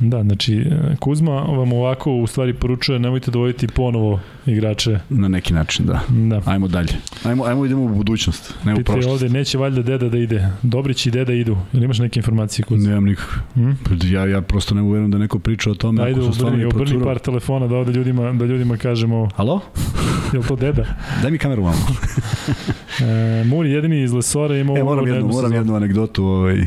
Da, 0.00 0.22
znači 0.22 0.66
Kuzma 1.00 1.32
vam 1.32 1.72
ovako 1.72 2.12
u 2.12 2.26
stvari 2.26 2.54
poručuje 2.54 2.98
nemojte 2.98 3.30
dovoditi 3.30 3.66
ponovo 3.66 4.20
igrače. 4.46 4.98
Na 5.10 5.28
neki 5.28 5.54
način, 5.54 5.86
da. 5.86 6.00
da. 6.08 6.42
Ajmo 6.46 6.68
dalje. 6.68 6.92
Ajmo, 7.24 7.44
ajmo 7.44 7.64
idemo 7.64 7.84
u 7.84 7.88
budućnost, 7.88 8.54
ne 8.64 8.76
Pite 8.76 8.92
u 8.92 8.94
prošlost. 8.94 9.22
ovde, 9.22 9.38
neće 9.38 9.58
valjda 9.58 9.82
deda 9.82 10.08
da 10.08 10.18
ide. 10.18 10.48
Dobrić 10.62 11.06
i 11.06 11.10
deda 11.10 11.32
idu. 11.32 11.56
Ili 11.72 11.84
imaš 11.84 11.98
neke 11.98 12.20
informacije 12.20 12.64
Kuzma? 12.64 12.88
Nemam 12.88 13.04
nikakve. 13.04 13.42
Hmm? 13.54 13.76
Ja, 14.04 14.26
ja 14.26 14.40
prosto 14.42 14.74
ne 14.74 14.82
uverujem 14.82 15.10
da 15.10 15.18
neko 15.18 15.38
priča 15.38 15.70
o 15.70 15.74
tome. 15.74 16.02
Ajde, 16.02 16.20
obrni, 16.20 16.64
obrni 16.64 17.04
par 17.04 17.18
telefona 17.18 17.66
da 17.66 17.76
ovde 17.76 17.92
ljudima, 17.92 18.32
da 18.32 18.44
ljudima 18.44 18.76
kažemo... 18.76 19.28
Halo? 19.34 19.60
Je 20.32 20.38
li 20.38 20.44
to 20.46 20.56
deda? 20.56 20.84
Daj 21.22 21.30
mi 21.30 21.38
kameru 21.38 21.62
malo. 21.62 21.76
e, 23.00 23.44
Muri 23.44 23.70
jedini 23.70 24.02
iz 24.02 24.12
Lesora 24.12 24.56
ima... 24.56 24.78
E, 24.78 24.82
moram, 24.82 25.06
jednu, 25.06 25.28
moram 25.28 25.52
jednu 25.52 25.74
anegdotu. 25.74 26.24
Ovaj, 26.24 26.66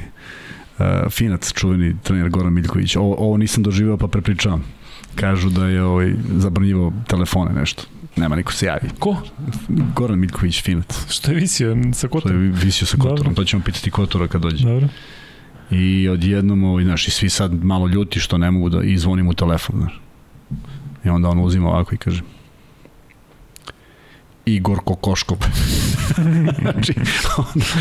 Finac, 1.10 1.54
čuveni 1.54 1.96
trener 2.04 2.30
Goran 2.30 2.54
Miljković. 2.54 2.96
Ovo, 2.96 3.16
ovo 3.18 3.38
nisam 3.38 3.64
doživeo 3.64 3.98
pa 3.98 4.08
prepričavam. 4.08 4.64
Kažu 5.16 5.50
da 5.50 5.66
je 5.66 5.84
ovaj, 5.84 6.14
zabranjivo 6.36 6.94
telefone 7.08 7.52
nešto. 7.54 7.84
Nema 8.16 8.36
niko 8.36 8.54
se 8.54 8.66
javi. 8.66 8.90
Ko? 9.00 9.18
Goran 9.96 10.20
Miljković, 10.20 10.64
Finac. 10.64 11.06
Što 11.10 11.32
je 11.32 11.38
visio 11.38 11.78
sa 11.94 12.08
Kotorom? 12.08 12.38
Što 12.38 12.44
je 12.44 12.66
visio 12.66 12.88
sa 12.88 12.98
Kotorom, 12.98 13.18
Dobro. 13.18 13.34
to 13.34 13.44
ćemo 13.44 13.64
pitati 13.64 13.92
Kotora 13.92 14.28
kad 14.28 14.42
dođe. 14.42 14.68
Dobro. 14.68 14.88
I 15.72 16.10
odjednom, 16.10 16.64
ovaj, 16.64 16.84
znaš, 16.84 17.08
i 17.08 17.12
svi 17.12 17.30
sad 17.30 17.64
malo 17.64 17.88
ljuti 17.88 18.20
što 18.20 18.38
ne 18.38 18.52
mogu 18.52 18.70
da 18.70 18.84
izvonim 18.84 19.28
u 19.28 19.34
telefon, 19.34 19.80
znaš. 19.80 20.02
I 21.06 21.10
onda 21.10 21.30
on 21.30 21.40
uzima 21.40 21.70
ovako 21.70 21.96
i 21.96 21.98
kaže, 21.98 22.22
Igor 24.56 24.80
Kokoškov. 24.84 25.38
znači, 26.62 26.94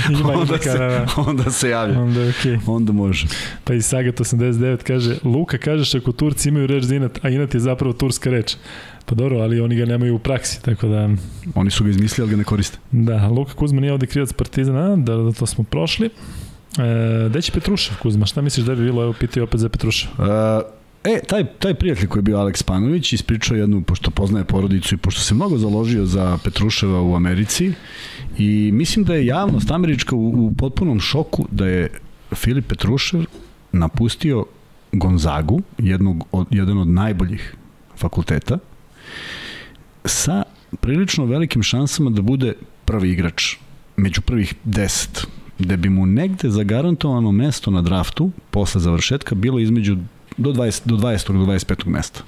onda, 0.09 0.39
onda, 0.39 0.59
se, 0.59 0.79
da, 0.79 0.89
da. 0.89 1.07
onda 1.17 1.51
se 1.51 1.69
javlja. 1.69 2.01
Onda, 2.01 2.21
okay. 2.21 2.59
onda 2.67 2.93
može. 2.93 3.27
Pa 3.65 3.75
i 3.75 3.83
Sagat 3.83 4.21
89 4.21 4.83
kaže, 4.83 5.17
Luka 5.25 5.59
kažeš 5.59 5.95
ako 5.95 6.13
Turci 6.13 6.49
imaju 6.49 6.67
reč 6.67 6.85
za 6.85 6.95
inat, 6.95 7.25
a 7.25 7.29
inat 7.29 7.55
je 7.55 7.61
zapravo 7.61 7.93
turska 7.93 8.31
reč. 8.31 8.57
Pa 9.07 9.15
dobro, 9.15 9.39
ali 9.39 9.61
oni 9.61 9.77
ga 9.77 9.85
nemaju 9.85 10.15
u 10.15 10.19
praksi, 10.19 10.63
tako 10.63 10.89
da... 10.89 11.11
Oni 11.55 11.71
su 11.71 11.85
ga 11.85 11.91
izmislili, 11.91 12.25
ali 12.25 12.31
ga 12.31 12.37
ne 12.37 12.45
koriste. 12.45 12.79
Da, 12.91 13.29
Luka 13.29 13.55
Kuzma 13.55 13.81
nije 13.81 13.93
ovde 13.93 14.07
krivac 14.07 14.33
Partizana, 14.33 14.97
da, 14.97 15.17
da 15.17 15.33
to 15.33 15.47
smo 15.47 15.65
prošli. 15.65 16.11
E, 16.79 17.29
gde 17.29 17.43
će 17.43 17.53
Petrušev, 17.53 17.97
Kuzma? 18.03 18.27
Šta 18.27 18.43
misliš 18.43 18.67
da 18.67 18.75
bi 18.75 18.85
bilo? 18.85 19.03
Evo, 19.03 19.13
pitaju 19.13 19.45
opet 19.45 19.61
za 19.61 19.69
Petrušev. 19.69 20.11
E, 20.11 20.63
E, 21.05 21.21
taj, 21.27 21.45
taj 21.59 21.75
prijatelj 21.75 22.09
koji 22.09 22.19
je 22.19 22.23
bio 22.23 22.39
Aleks 22.39 22.63
Panović 22.63 23.13
ispričao 23.13 23.57
jednu, 23.57 23.83
pošto 23.83 24.11
poznaje 24.11 24.45
porodicu 24.45 24.95
i 24.95 24.99
pošto 24.99 25.21
se 25.21 25.35
mnogo 25.35 25.59
založio 25.59 26.07
za 26.07 26.39
Petruševa 26.45 27.03
u 27.03 27.15
Americi 27.15 27.73
i 28.39 28.71
mislim 28.73 29.05
da 29.05 29.15
je 29.15 29.27
javnost 29.27 29.71
američka 29.71 30.17
u, 30.17 30.47
u 30.47 30.55
potpunom 30.55 31.01
šoku 31.01 31.47
da 31.51 31.67
je 31.67 31.89
Filip 32.35 32.67
Petrušev 32.67 33.25
napustio 33.73 34.45
Gonzagu, 34.93 35.63
jednog 35.79 36.25
od, 36.33 36.47
jedan 36.51 36.79
od 36.79 36.89
najboljih 36.89 37.55
fakulteta, 37.97 38.59
sa 40.05 40.43
prilično 40.81 41.25
velikim 41.25 41.63
šansama 41.63 42.11
da 42.11 42.23
bude 42.23 42.55
prvi 42.85 43.11
igrač 43.11 43.57
među 43.97 44.21
prvih 44.21 44.55
deset, 44.65 45.27
gde 45.59 45.77
bi 45.77 45.89
mu 45.89 46.07
negde 46.07 46.51
zagarantovano 46.51 47.33
mesto 47.33 47.71
na 47.71 47.83
draftu 47.83 48.31
posle 48.51 48.81
završetka 48.81 49.35
bilo 49.35 49.59
između 49.59 49.97
do 50.37 50.53
20, 50.53 50.83
do 50.85 50.97
20. 50.97 51.33
do 51.33 51.53
25. 51.53 51.87
mesta. 51.87 52.21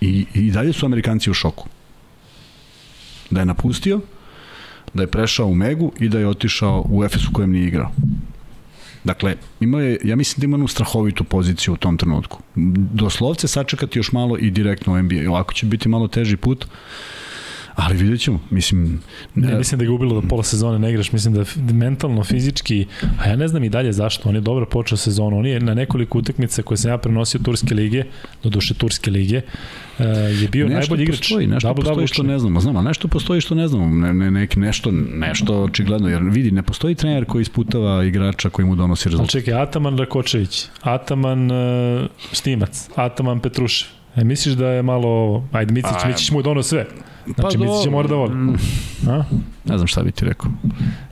I, 0.00 0.26
I 0.34 0.50
dalje 0.50 0.72
su 0.72 0.86
Amerikanci 0.86 1.30
u 1.30 1.34
šoku. 1.34 1.68
Da 3.30 3.40
je 3.40 3.46
napustio, 3.46 4.00
da 4.94 5.02
je 5.02 5.06
prešao 5.06 5.46
u 5.46 5.54
Megu 5.54 5.92
i 6.00 6.08
da 6.08 6.18
je 6.18 6.28
otišao 6.28 6.86
u 6.88 7.04
Efes 7.04 7.28
u 7.28 7.32
kojem 7.32 7.52
nije 7.52 7.68
igrao. 7.68 7.90
Dakle, 9.04 9.36
ima 9.60 9.80
je, 9.80 9.98
ja 10.04 10.16
mislim 10.16 10.40
da 10.40 10.44
ima 10.44 10.54
jednu 10.54 10.68
strahovitu 10.68 11.24
poziciju 11.24 11.74
u 11.74 11.76
tom 11.76 11.96
trenutku. 11.96 12.38
Doslovce 12.92 13.48
sačekati 13.48 13.98
još 13.98 14.12
malo 14.12 14.38
i 14.38 14.50
direktno 14.50 14.92
u 14.92 15.02
NBA. 15.02 15.30
Ovako 15.30 15.54
će 15.54 15.66
biti 15.66 15.88
malo 15.88 16.08
teži 16.08 16.36
put, 16.36 16.66
ali 17.74 17.96
vidjet 17.96 18.20
ćemo. 18.20 18.40
Mislim, 18.50 19.00
ne, 19.34 19.54
mislim 19.54 19.78
da 19.78 19.84
ga 19.84 19.92
ubilo 19.92 20.20
da 20.20 20.28
pola 20.28 20.42
sezone 20.42 20.78
ne 20.78 20.90
igraš, 20.90 21.12
mislim 21.12 21.34
da 21.34 21.72
mentalno, 21.72 22.24
fizički, 22.24 22.86
a 23.18 23.28
ja 23.28 23.36
ne 23.36 23.48
znam 23.48 23.64
i 23.64 23.68
dalje 23.68 23.92
zašto, 23.92 24.28
on 24.28 24.34
je 24.34 24.40
dobro 24.40 24.66
počeo 24.66 24.98
sezonu, 24.98 25.38
on 25.38 25.46
je 25.46 25.60
na 25.60 25.74
nekoliko 25.74 26.18
utakmica 26.18 26.62
koje 26.62 26.78
sam 26.78 26.90
ja 26.90 26.98
prenosio 26.98 27.40
Turske 27.44 27.74
lige, 27.74 28.04
do 28.42 28.50
duše 28.50 28.74
Turske 28.74 29.10
lige, 29.10 29.40
uh, 29.98 30.04
je 30.42 30.48
bio 30.48 30.68
nešto 30.68 30.78
najbolji 30.78 31.02
igrač. 31.02 31.18
Postoji, 31.18 31.46
nešto 31.46 31.68
double, 31.68 31.82
postoji 31.82 31.94
double 31.94 32.06
što 32.06 32.22
ne 32.22 32.38
znamo, 32.38 32.60
znamo, 32.60 32.82
nešto 32.82 33.08
postoji 33.08 33.40
što 33.40 33.54
ne 33.54 33.68
znamo, 33.68 33.86
ne, 33.86 34.14
ne, 34.14 34.30
neki, 34.30 34.60
nešto, 34.60 34.90
nešto 35.14 35.62
očigledno, 35.62 36.08
jer 36.08 36.22
vidi, 36.22 36.50
ne 36.50 36.62
postoji 36.62 36.94
trener 36.94 37.24
koji 37.24 37.42
isputava 37.42 38.04
igrača 38.04 38.50
koji 38.50 38.66
mu 38.66 38.76
donosi 38.76 39.08
rezultat. 39.08 39.34
Ali 39.34 39.42
čekaj, 39.42 39.62
Ataman 39.62 39.98
Rakočević, 39.98 40.66
Ataman 40.82 41.50
uh, 41.50 42.06
Štimac, 42.32 42.88
Ataman 42.96 43.40
Petrušev, 43.40 44.00
E, 44.16 44.24
misliš 44.24 44.54
da 44.54 44.68
je 44.68 44.82
malo, 44.82 45.44
ajde, 45.52 45.72
Micić, 45.72 46.04
A, 46.04 46.08
Micić 46.08 46.30
mu 46.30 46.38
je 46.38 46.42
dono 46.42 46.62
sve. 46.62 46.86
Znači, 47.24 47.58
pa 47.58 47.64
Micić 47.64 47.82
će 47.82 47.90
mora 47.90 48.08
da 48.08 48.14
voli. 48.14 48.34
Mm. 48.34 48.54
A? 49.08 49.24
Ne 49.64 49.78
znam 49.78 49.86
šta 49.86 50.02
bi 50.02 50.12
ti 50.12 50.24
rekao. 50.24 50.50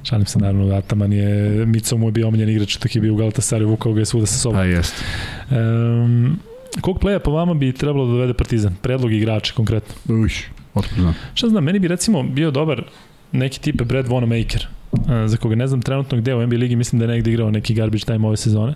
Šalim 0.03 0.27
se, 0.27 0.39
naravno, 0.39 0.75
Ataman 0.77 1.13
je, 1.13 1.67
Mico 1.67 1.97
mu 1.97 2.09
je 2.09 2.13
bio 2.13 2.29
omljen 2.29 2.49
igrač, 2.49 2.77
tako 2.77 2.99
je 2.99 3.01
bio 3.01 3.15
u 3.15 3.17
Galatasaray, 3.17 3.67
vukao 3.67 3.93
ga 3.93 4.01
je 4.01 4.07
svuda 4.07 4.27
sa 4.27 4.39
sobom. 4.39 4.57
Pa 4.57 4.65
jest. 4.65 5.05
Um, 5.51 6.39
kog 6.81 6.99
pleja 7.01 7.19
po 7.19 7.31
vama 7.31 7.55
bi 7.55 7.73
trebalo 7.73 8.07
da 8.07 8.13
dovede 8.13 8.35
Partizan? 8.35 8.75
Predlog 8.83 9.13
igrača 9.13 9.55
konkretno. 9.55 10.15
Uš, 10.25 10.45
otkud 10.75 10.99
znam. 10.99 11.15
Šta 11.35 11.49
znam, 11.49 11.65
meni 11.65 11.79
bi 11.79 11.89
recimo 11.89 12.23
bio 12.23 12.51
dobar 12.51 12.85
neki 13.33 13.61
tipe 13.61 13.85
Brad 13.85 14.07
Wanamaker, 14.07 14.67
za 15.27 15.37
koga 15.37 15.55
ne 15.55 15.67
znam 15.67 15.83
trenutno 15.83 16.19
gde 16.19 16.35
u 16.35 16.47
NBA 16.47 16.57
ligi, 16.57 16.77
mislim 16.77 16.99
da 16.99 17.05
je 17.05 17.09
negde 17.09 17.31
igrao 17.31 17.51
neki 17.51 17.75
garbage 17.75 18.05
time 18.05 18.27
ove 18.27 18.37
sezone. 18.37 18.75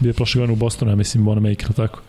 Bio 0.00 0.10
je 0.10 0.14
prošle 0.14 0.38
godine 0.38 0.52
u 0.52 0.56
Bostonu, 0.56 0.90
ja 0.90 0.96
mislim, 0.96 1.24
Wanamaker, 1.24 1.72
tako. 1.72 2.00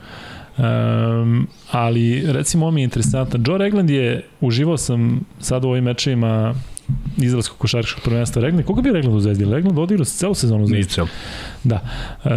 Um, 0.60 1.47
ali 1.72 2.24
recimo 2.32 2.66
ovo 2.66 2.72
mi 2.72 2.82
je 2.82 2.84
interesantan. 2.84 3.43
Joe 3.47 3.57
Regland 3.57 3.89
je, 3.89 4.24
uživao 4.41 4.78
sam 4.78 5.22
sad 5.39 5.66
u 5.66 5.68
ovim 5.68 5.84
mečevima 5.84 6.55
izraelskog 7.18 7.58
košarkaškog 7.58 8.04
prvenstva 8.04 8.42
Regland. 8.42 8.66
Koga 8.66 8.82
bi 8.82 8.92
Regland 8.92 9.18
u 9.18 9.20
Zvezdi? 9.20 9.46
Regland 9.46 9.80
odigrao 9.80 10.06
celu 10.06 10.34
sezonu 10.34 10.64
u 10.64 10.68
Zvezdi. 10.68 10.76
Nije 10.76 10.90
celu. 10.90 11.08
Da. 11.64 11.90
E, 12.26 12.30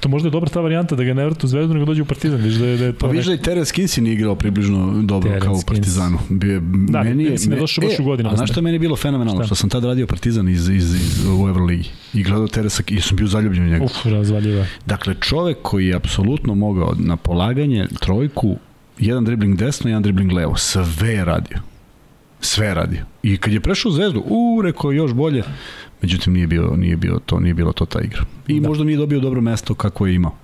to 0.00 0.08
možda 0.08 0.26
je 0.26 0.30
dobra 0.30 0.50
ta 0.50 0.60
varijanta 0.60 0.96
da 0.96 1.04
ga 1.04 1.14
ne 1.14 1.24
vrtu 1.24 1.46
u 1.46 1.48
Zvezdu 1.48 1.74
nego 1.74 1.86
dođe 1.86 2.02
u 2.02 2.04
Partizan. 2.04 2.40
Viš 2.40 2.54
da 2.54 2.66
je, 2.66 2.76
da 2.76 2.84
je 2.84 2.92
to 2.92 3.06
pa 3.06 3.12
viš 3.12 3.26
da 3.26 3.34
i 3.34 3.38
Teres 3.38 3.72
Kinsi 3.72 4.00
nije 4.00 4.14
igrao 4.14 4.34
približno 4.34 5.02
dobro 5.02 5.28
Terence 5.28 5.46
kao 5.46 5.54
u 5.54 5.62
Partizanu. 5.66 6.18
Bio, 6.28 6.60
da, 6.88 7.02
meni 7.02 7.24
je, 7.24 7.36
me, 7.48 7.56
došao 7.56 7.84
baš 7.84 7.98
u 7.98 8.04
godinu. 8.04 8.30
A 8.32 8.36
znaš 8.36 8.50
što 8.50 8.60
je 8.60 8.62
meni 8.62 8.78
bilo 8.78 8.96
fenomenalno? 8.96 9.40
Šta? 9.40 9.46
Što 9.46 9.54
sam 9.54 9.70
tad 9.70 9.84
radio 9.84 10.06
Partizan 10.06 10.48
iz, 10.48 10.68
iz, 10.68 10.94
iz, 10.94 11.26
u 11.26 11.48
Euroligi 11.48 11.88
i 12.14 12.22
gledao 12.22 12.48
Teresa 12.48 12.82
i 12.88 13.00
sam 13.00 13.16
bio 13.16 13.26
zaljubljen 13.26 13.64
u 13.64 13.68
njega. 13.68 13.84
Uf, 13.84 14.06
razvaljiva. 14.06 14.66
Dakle, 14.86 15.14
čovek 15.20 15.58
koji 15.62 15.86
je 15.86 15.94
apsolutno 15.94 16.54
mogao 16.54 16.94
na 16.98 17.16
polaganje 17.16 17.86
trojku, 18.00 18.56
jedan 18.98 19.24
dribling 19.24 19.58
desno, 19.58 19.90
jedan 19.90 20.02
dribling 20.02 20.32
levo, 20.32 20.56
sve 20.56 21.10
je 21.10 21.24
radio. 21.24 21.73
Sve 22.44 22.66
je 22.66 22.74
radio. 22.74 23.04
I 23.22 23.36
kad 23.36 23.52
je 23.52 23.60
prešao 23.60 23.88
u 23.88 23.92
Zvezdu, 23.92 24.22
u, 24.26 24.62
rekao 24.62 24.92
još 24.92 25.12
bolje, 25.12 25.42
međutim 26.02 26.32
nije 26.32 26.46
bio 26.46 26.76
nije 26.76 26.96
bio 26.96 27.20
to 27.26 27.40
nije 27.40 27.54
bilo 27.54 27.72
to 27.72 27.84
ta 27.84 28.00
igra. 28.00 28.24
I 28.46 28.60
da. 28.60 28.68
možda 28.68 28.84
nije 28.84 28.98
dobio 28.98 29.20
dobro 29.20 29.40
mesto 29.40 29.74
kako 29.74 30.06
je 30.06 30.14
imao. 30.14 30.34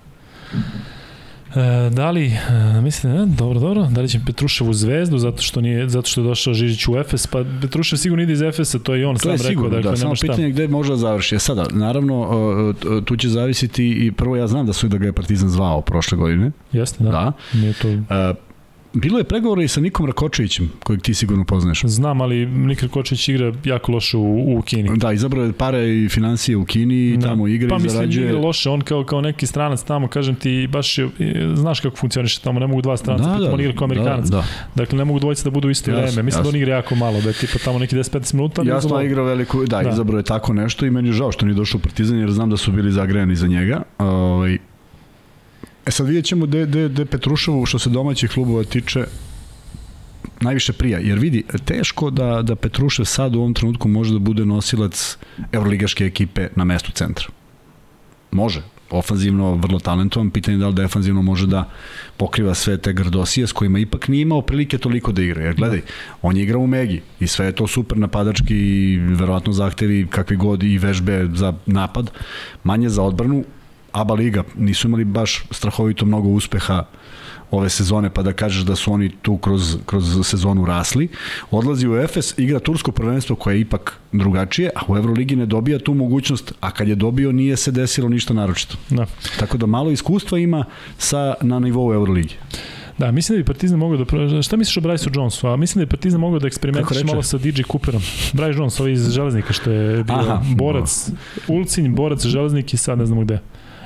E, 1.55 1.91
da 1.91 2.11
li, 2.11 2.27
e, 2.27 2.81
mislim, 2.83 3.13
ne, 3.13 3.27
dobro, 3.27 3.61
dobro, 3.61 3.89
da 3.91 4.01
li 4.01 4.09
će 4.09 4.21
Petrušev 4.27 4.69
u 4.69 4.75
Zvezdu 4.75 5.19
zato 5.19 5.43
što 5.43 5.61
nije 5.61 5.89
zato 5.89 6.09
što 6.09 6.21
je 6.21 6.27
došao 6.27 6.55
Žižić 6.55 6.89
u 6.89 6.97
Efes, 6.97 7.27
pa 7.27 7.45
Petrušev 7.61 7.97
sigurno 7.97 8.23
ide 8.23 8.33
iz 8.33 8.43
Efesa, 8.43 8.79
to 8.79 8.95
je 8.95 9.01
i 9.01 9.05
on 9.05 9.15
to 9.17 9.21
sam 9.21 9.31
je 9.31 9.37
rekao, 9.37 9.49
sigurno, 9.49 9.77
dakle, 9.77 9.91
da, 9.91 9.97
samo 9.97 10.15
pitanje 10.21 10.49
šta. 10.49 10.53
gde 10.53 10.69
može 10.69 10.91
da 10.91 10.97
završi. 10.97 11.35
E 11.35 11.39
sada, 11.39 11.67
naravno, 11.73 12.75
tu 13.05 13.17
će 13.17 13.29
zavisiti 13.29 14.07
i 14.07 14.13
prvo 14.13 14.37
ja 14.37 14.47
znam 14.47 14.67
da 14.67 14.73
su 14.73 14.89
da 14.89 14.99
ga 14.99 15.07
je 15.07 15.13
Partizan 15.13 15.49
zvao 15.49 15.81
prošle 15.81 16.19
godine. 16.19 16.51
Jeste, 16.73 17.05
da. 17.05 17.11
da. 17.11 17.33
Nije 17.55 17.73
to... 17.73 17.89
E, 17.89 18.50
Bilo 18.93 19.19
je 19.19 19.25
pregovora 19.25 19.63
i 19.63 19.69
sa 19.69 19.81
Nikom 19.81 20.07
Rakočevićem, 20.07 20.71
kojeg 20.85 21.03
ti 21.03 21.15
sigurno 21.15 21.45
poznaš. 21.45 21.83
Znam, 21.85 22.21
ali 22.21 22.47
Nik 22.47 22.83
Rakočević 22.83 23.29
igra 23.29 23.53
jako 23.65 23.93
loše 23.93 24.17
u, 24.17 24.59
u 24.59 24.63
Kini. 24.63 24.97
Da, 24.97 25.13
izabrao 25.13 25.45
je 25.45 25.53
pare 25.53 26.05
i 26.05 26.09
financije 26.09 26.57
u 26.57 26.65
Kini 26.65 26.95
i 26.95 27.17
da. 27.17 27.29
tamo 27.29 27.49
igra 27.49 27.69
pa, 27.69 27.77
i 27.77 27.89
zarađuje. 27.89 28.01
Pa 28.01 28.07
mislim, 28.07 28.25
igra 28.25 28.39
loše, 28.47 28.71
on 28.71 28.81
kao, 28.81 29.05
kao 29.05 29.21
neki 29.21 29.47
stranac 29.47 29.83
tamo, 29.83 30.09
kažem 30.09 30.35
ti, 30.35 30.69
baš 30.73 30.99
je, 30.99 31.09
znaš 31.55 31.81
kako 31.81 31.97
funkcioniše 31.97 32.41
tamo, 32.41 32.61
ne 32.61 32.67
mogu 32.67 32.83
dva 32.83 32.97
stranca, 32.97 33.25
da, 33.25 33.39
da, 33.39 33.55
on 33.55 33.61
igra 33.61 33.73
kao 33.73 33.87
da, 33.87 33.95
Amerikanac. 33.95 34.29
Da, 34.29 34.37
da. 34.37 34.45
Dakle, 34.75 34.99
ne 34.99 35.05
mogu 35.05 35.19
dvojice 35.19 35.45
da 35.45 35.51
budu 35.51 35.69
u 35.69 35.71
isto 35.71 35.91
vreme. 35.91 36.07
Mislim 36.07 36.27
jasno. 36.27 36.43
da 36.43 36.49
on 36.49 36.57
igra 36.57 36.75
jako 36.75 36.95
malo, 36.95 37.21
da 37.21 37.29
je 37.29 37.35
tipa 37.35 37.59
tamo 37.65 37.79
neki 37.79 37.97
10-15 37.97 38.35
minuta. 38.35 38.63
Jasno, 38.63 39.03
igrao 39.03 39.25
veliku, 39.25 39.65
da, 39.67 39.83
da, 39.83 39.91
izabrao 39.91 40.19
je 40.19 40.25
tako 40.25 40.53
nešto 40.53 40.87
i 40.87 40.91
meni 40.91 41.09
je 41.09 41.13
žao 41.13 41.33
što 41.33 41.47
nije 41.47 41.55
došao 41.55 41.79
u 41.79 41.83
Partizan, 41.83 42.19
jer 42.19 42.31
znam 42.31 42.51
da 42.51 42.57
su 42.57 42.73
bili 42.73 42.93
zagrejani 42.93 43.37
za 43.37 43.47
njega. 43.47 43.83
Ovaj, 43.99 44.59
E 45.87 45.91
sad 45.91 46.07
vidjet 46.07 46.25
ćemo 46.25 46.47
gde, 46.47 46.67
gde, 46.67 46.89
gde 46.89 47.05
Petruševu, 47.05 47.67
što 47.67 47.79
se 47.79 47.91
domaćih 47.91 48.31
klubova 48.31 48.65
tiče, 48.65 49.05
najviše 50.41 50.73
prija, 50.73 50.99
jer 50.99 51.19
vidi, 51.19 51.45
teško 51.65 52.11
da, 52.11 52.43
da 52.43 52.57
Petrušev 52.57 53.05
sad 53.05 53.35
u 53.37 53.39
ovom 53.39 53.55
trenutku 53.55 53.89
može 53.89 54.13
da 54.13 54.19
bude 54.19 54.45
nosilac 54.45 55.17
evroligaške 55.53 56.05
ekipe 56.05 56.49
na 56.57 56.65
mestu 56.65 56.93
centra. 56.93 57.27
Može, 58.31 58.63
ofanzivno 58.91 59.55
vrlo 59.55 59.79
talentovan, 59.79 60.31
pitanje 60.31 60.57
je 60.57 60.59
da 60.59 60.69
li 60.69 60.75
defanzivno 60.75 61.23
može 61.23 61.47
da 61.47 61.69
pokriva 62.17 62.55
sve 62.55 62.79
te 62.79 62.93
grdosije 62.93 63.47
s 63.47 63.53
kojima 63.53 63.79
ipak 63.79 64.09
nije 64.09 64.23
imao 64.23 64.43
prilike 64.43 64.79
toliko 64.79 65.13
da 65.13 65.23
igra. 65.23 65.43
Jer 65.43 65.55
gledaj, 65.55 65.79
da. 65.79 65.87
on 66.23 66.37
je 66.37 66.43
igrao 66.43 66.61
u 66.61 66.67
Megi 66.67 67.03
i 67.21 67.27
sve 67.27 67.47
je 67.47 67.53
to 67.53 67.67
super 67.67 67.99
napadački 67.99 68.55
i 68.55 68.97
verovatno 68.99 69.53
zahtevi 69.53 70.07
kakvi 70.11 70.37
god 70.37 70.63
i 70.63 70.79
vežbe 70.79 71.29
za 71.35 71.55
napad, 71.67 72.11
manje 72.65 72.89
za 72.89 73.03
odbranu, 73.03 73.45
ABA 73.93 74.15
liga 74.15 74.45
nisu 74.57 74.89
imali 74.89 75.05
baš 75.05 75.45
strahovito 75.51 76.07
mnogo 76.07 76.29
uspeha 76.29 76.85
ove 77.51 77.69
sezone 77.71 78.11
pa 78.11 78.23
da 78.23 78.33
kažeš 78.33 78.63
da 78.63 78.77
su 78.77 78.93
oni 78.93 79.11
tu 79.23 79.37
kroz, 79.37 79.77
kroz 79.87 80.27
sezonu 80.27 80.65
rasli. 80.65 81.09
Odlazi 81.51 81.89
u 81.89 81.97
Efes, 81.97 82.39
igra 82.39 82.59
tursko 82.59 82.93
prvenstvo 82.93 83.37
koje 83.37 83.55
je 83.55 83.61
ipak 83.61 83.99
drugačije, 84.13 84.71
a 84.77 84.81
u 84.89 84.97
Euroligi 84.97 85.37
ne 85.37 85.47
dobija 85.47 85.79
tu 85.79 85.95
mogućnost, 85.95 86.53
a 86.61 86.71
kad 86.71 86.89
je 86.89 86.95
dobio 86.95 87.33
nije 87.33 87.57
se 87.57 87.71
desilo 87.71 88.09
ništa 88.09 88.35
naročito. 88.35 88.77
Da. 88.91 89.07
Tako 89.39 89.59
da 89.59 89.67
malo 89.67 89.91
iskustva 89.91 90.39
ima 90.39 90.65
sa, 90.99 91.35
na 91.41 91.59
nivou 91.59 91.95
Euroligi. 91.95 92.35
Da, 92.99 93.11
mislim 93.11 93.37
da 93.37 93.43
bi 93.43 93.47
Partizan 93.47 93.79
mogao 93.79 94.05
da... 94.05 94.43
Šta 94.43 94.57
misliš 94.57 94.77
o 94.77 94.81
Bryce 94.81 95.17
Jonesu? 95.17 95.47
A 95.49 95.57
mislim 95.57 95.81
da 95.81 95.87
bi 95.87 95.91
Partizan 95.91 96.21
mogao 96.21 96.39
da 96.39 96.47
eksperimentiš 96.47 97.05
malo 97.05 97.23
sa 97.23 97.39
DJ 97.39 97.63
Cooperom. 97.73 98.03
Bryce 98.33 98.59
Jones, 98.59 98.81
ovaj 98.81 98.93
iz 98.93 99.11
Železnika 99.11 99.53
što 99.53 99.71
je 99.71 100.05
bio 100.05 100.17
Aha, 100.17 100.43
borac, 100.57 101.09
no. 101.09 101.55
Ulcinj, 101.55 101.89
borac, 101.89 102.27
Železnik 102.27 102.75
i 102.75 102.77
sad 102.77 102.99
ne 102.99 103.07
znamo 103.07 103.23
gde. 103.23 103.39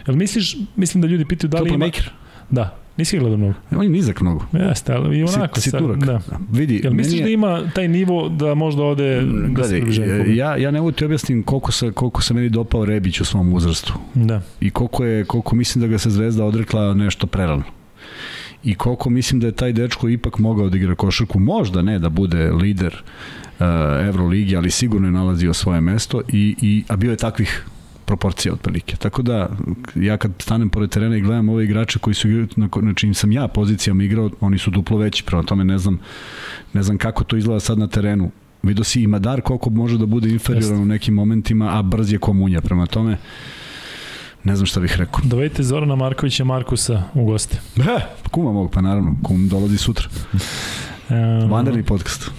Jel 0.07 0.17
misliš, 0.17 0.57
mislim 0.77 1.01
da 1.01 1.09
ljudi 1.09 1.25
pitaju 1.25 1.49
da 1.49 1.61
li 1.61 1.69
ima... 1.69 1.87
Maker? 1.87 2.11
Da, 2.51 2.79
Nisi 2.97 3.19
gledao 3.19 3.37
mnogo? 3.37 3.55
On 3.71 3.83
je 3.83 3.89
nizak 3.89 4.21
mnogo. 4.21 4.47
Jeste, 4.53 4.93
ali 4.93 5.19
i 5.19 5.23
onako. 5.23 5.61
Si, 5.61 5.71
si 5.71 5.79
turak. 5.79 5.99
Da. 5.99 6.21
Vidi, 6.53 6.81
Jel 6.85 6.93
misliš 6.93 7.21
je... 7.21 7.25
da 7.25 7.31
ima 7.31 7.71
taj 7.75 7.89
nivo 7.89 8.29
da 8.29 8.55
možda 8.55 8.83
ode 8.83 9.21
da 9.21 9.49
Gledaj, 9.49 9.93
se 9.93 10.37
ja, 10.37 10.57
ja 10.57 10.71
ne 10.71 10.79
mogu 10.79 10.93
ti 10.93 11.05
objasnim 11.05 11.43
koliko 11.43 11.73
se, 11.73 11.93
koliko 11.93 12.23
se 12.23 12.35
meni 12.35 12.49
dopao 12.49 12.85
Rebić 12.85 13.21
u 13.21 13.25
svom 13.25 13.53
uzrastu. 13.53 13.95
Da. 14.15 14.41
I 14.61 14.71
koliko, 14.71 15.05
je, 15.05 15.25
koliko 15.25 15.57
mislim 15.57 15.83
da 15.83 15.89
ga 15.89 15.99
se 15.99 16.11
Zvezda 16.11 16.45
odrekla 16.45 16.95
nešto 16.95 17.27
prerano 17.27 17.65
i 18.65 18.75
koliko 18.75 19.11
mislim 19.11 19.41
da 19.41 19.47
je 19.47 19.53
taj 19.53 19.73
dečko 19.73 20.09
ipak 20.09 20.39
mogao 20.39 20.69
da 20.69 20.77
igra 20.77 20.95
košarku, 20.95 21.39
možda 21.39 21.83
ne 21.83 21.99
da 21.99 22.09
bude 22.09 22.51
lider 22.53 22.95
uh, 22.95 23.67
Euroligi, 24.07 24.57
ali 24.57 24.71
sigurno 24.71 25.09
je 25.09 25.13
nalazio 25.13 25.55
svoje 25.55 25.81
mesto 25.81 26.23
i, 26.29 26.57
i 26.63 26.85
a 26.89 26.97
bio 26.97 27.11
je 27.11 27.17
takvih 27.17 27.67
proporcija 28.17 28.53
otprilike. 28.53 28.97
Tako 28.97 29.23
da, 29.23 29.49
ja 29.95 30.17
kad 30.17 30.33
stanem 30.39 30.71
pored 30.71 30.91
terena 30.91 31.17
i 31.17 31.21
gledam 31.21 31.49
ove 31.49 31.65
igrače 31.65 31.99
koji 31.99 32.15
su 32.15 32.29
na, 32.57 32.69
na 32.83 32.95
čim 32.95 33.15
sam 33.15 33.33
ja 33.33 33.49
pozicijama 33.49 34.05
igrao, 34.05 34.31
oni 34.41 34.59
su 34.59 34.71
duplo 34.71 34.99
veći, 34.99 35.25
prema 35.25 35.43
tome 35.43 35.65
ne 35.65 35.79
znam, 35.79 35.99
ne 36.73 36.83
znam 36.83 36.99
kako 36.99 37.25
to 37.25 37.37
izgleda 37.37 37.61
sad 37.61 37.79
na 37.79 37.87
terenu. 37.87 38.31
Vidio 38.63 38.85
si 38.85 39.03
i 39.03 39.07
Madar 39.07 39.41
koliko 39.41 39.71
može 39.71 39.99
da 39.99 40.07
bude 40.07 40.31
inferioran 40.31 40.83
u 40.83 40.85
nekim 40.85 41.15
momentima, 41.15 41.79
a 41.79 41.83
brz 41.83 42.13
je 42.13 42.19
komunja. 42.19 42.61
Prema 42.61 42.87
tome, 42.87 43.19
ne 44.45 44.57
znam 44.57 44.67
šta 44.67 44.81
bih 44.81 44.97
rekao. 44.97 45.21
Dovedite 45.25 45.63
Zorana 45.63 45.97
Markovića 45.97 46.45
Markusa 46.45 47.03
u 47.15 47.25
goste. 47.25 47.61
E, 47.99 48.01
kuma 48.31 48.53
mogu, 48.53 48.71
pa 48.71 48.81
naravno, 48.81 49.17
kum 49.23 49.49
dolazi 49.49 49.79
sutra. 49.79 50.09
Um, 51.11 51.51
Vanderni 51.51 51.83
podcast. 51.83 52.31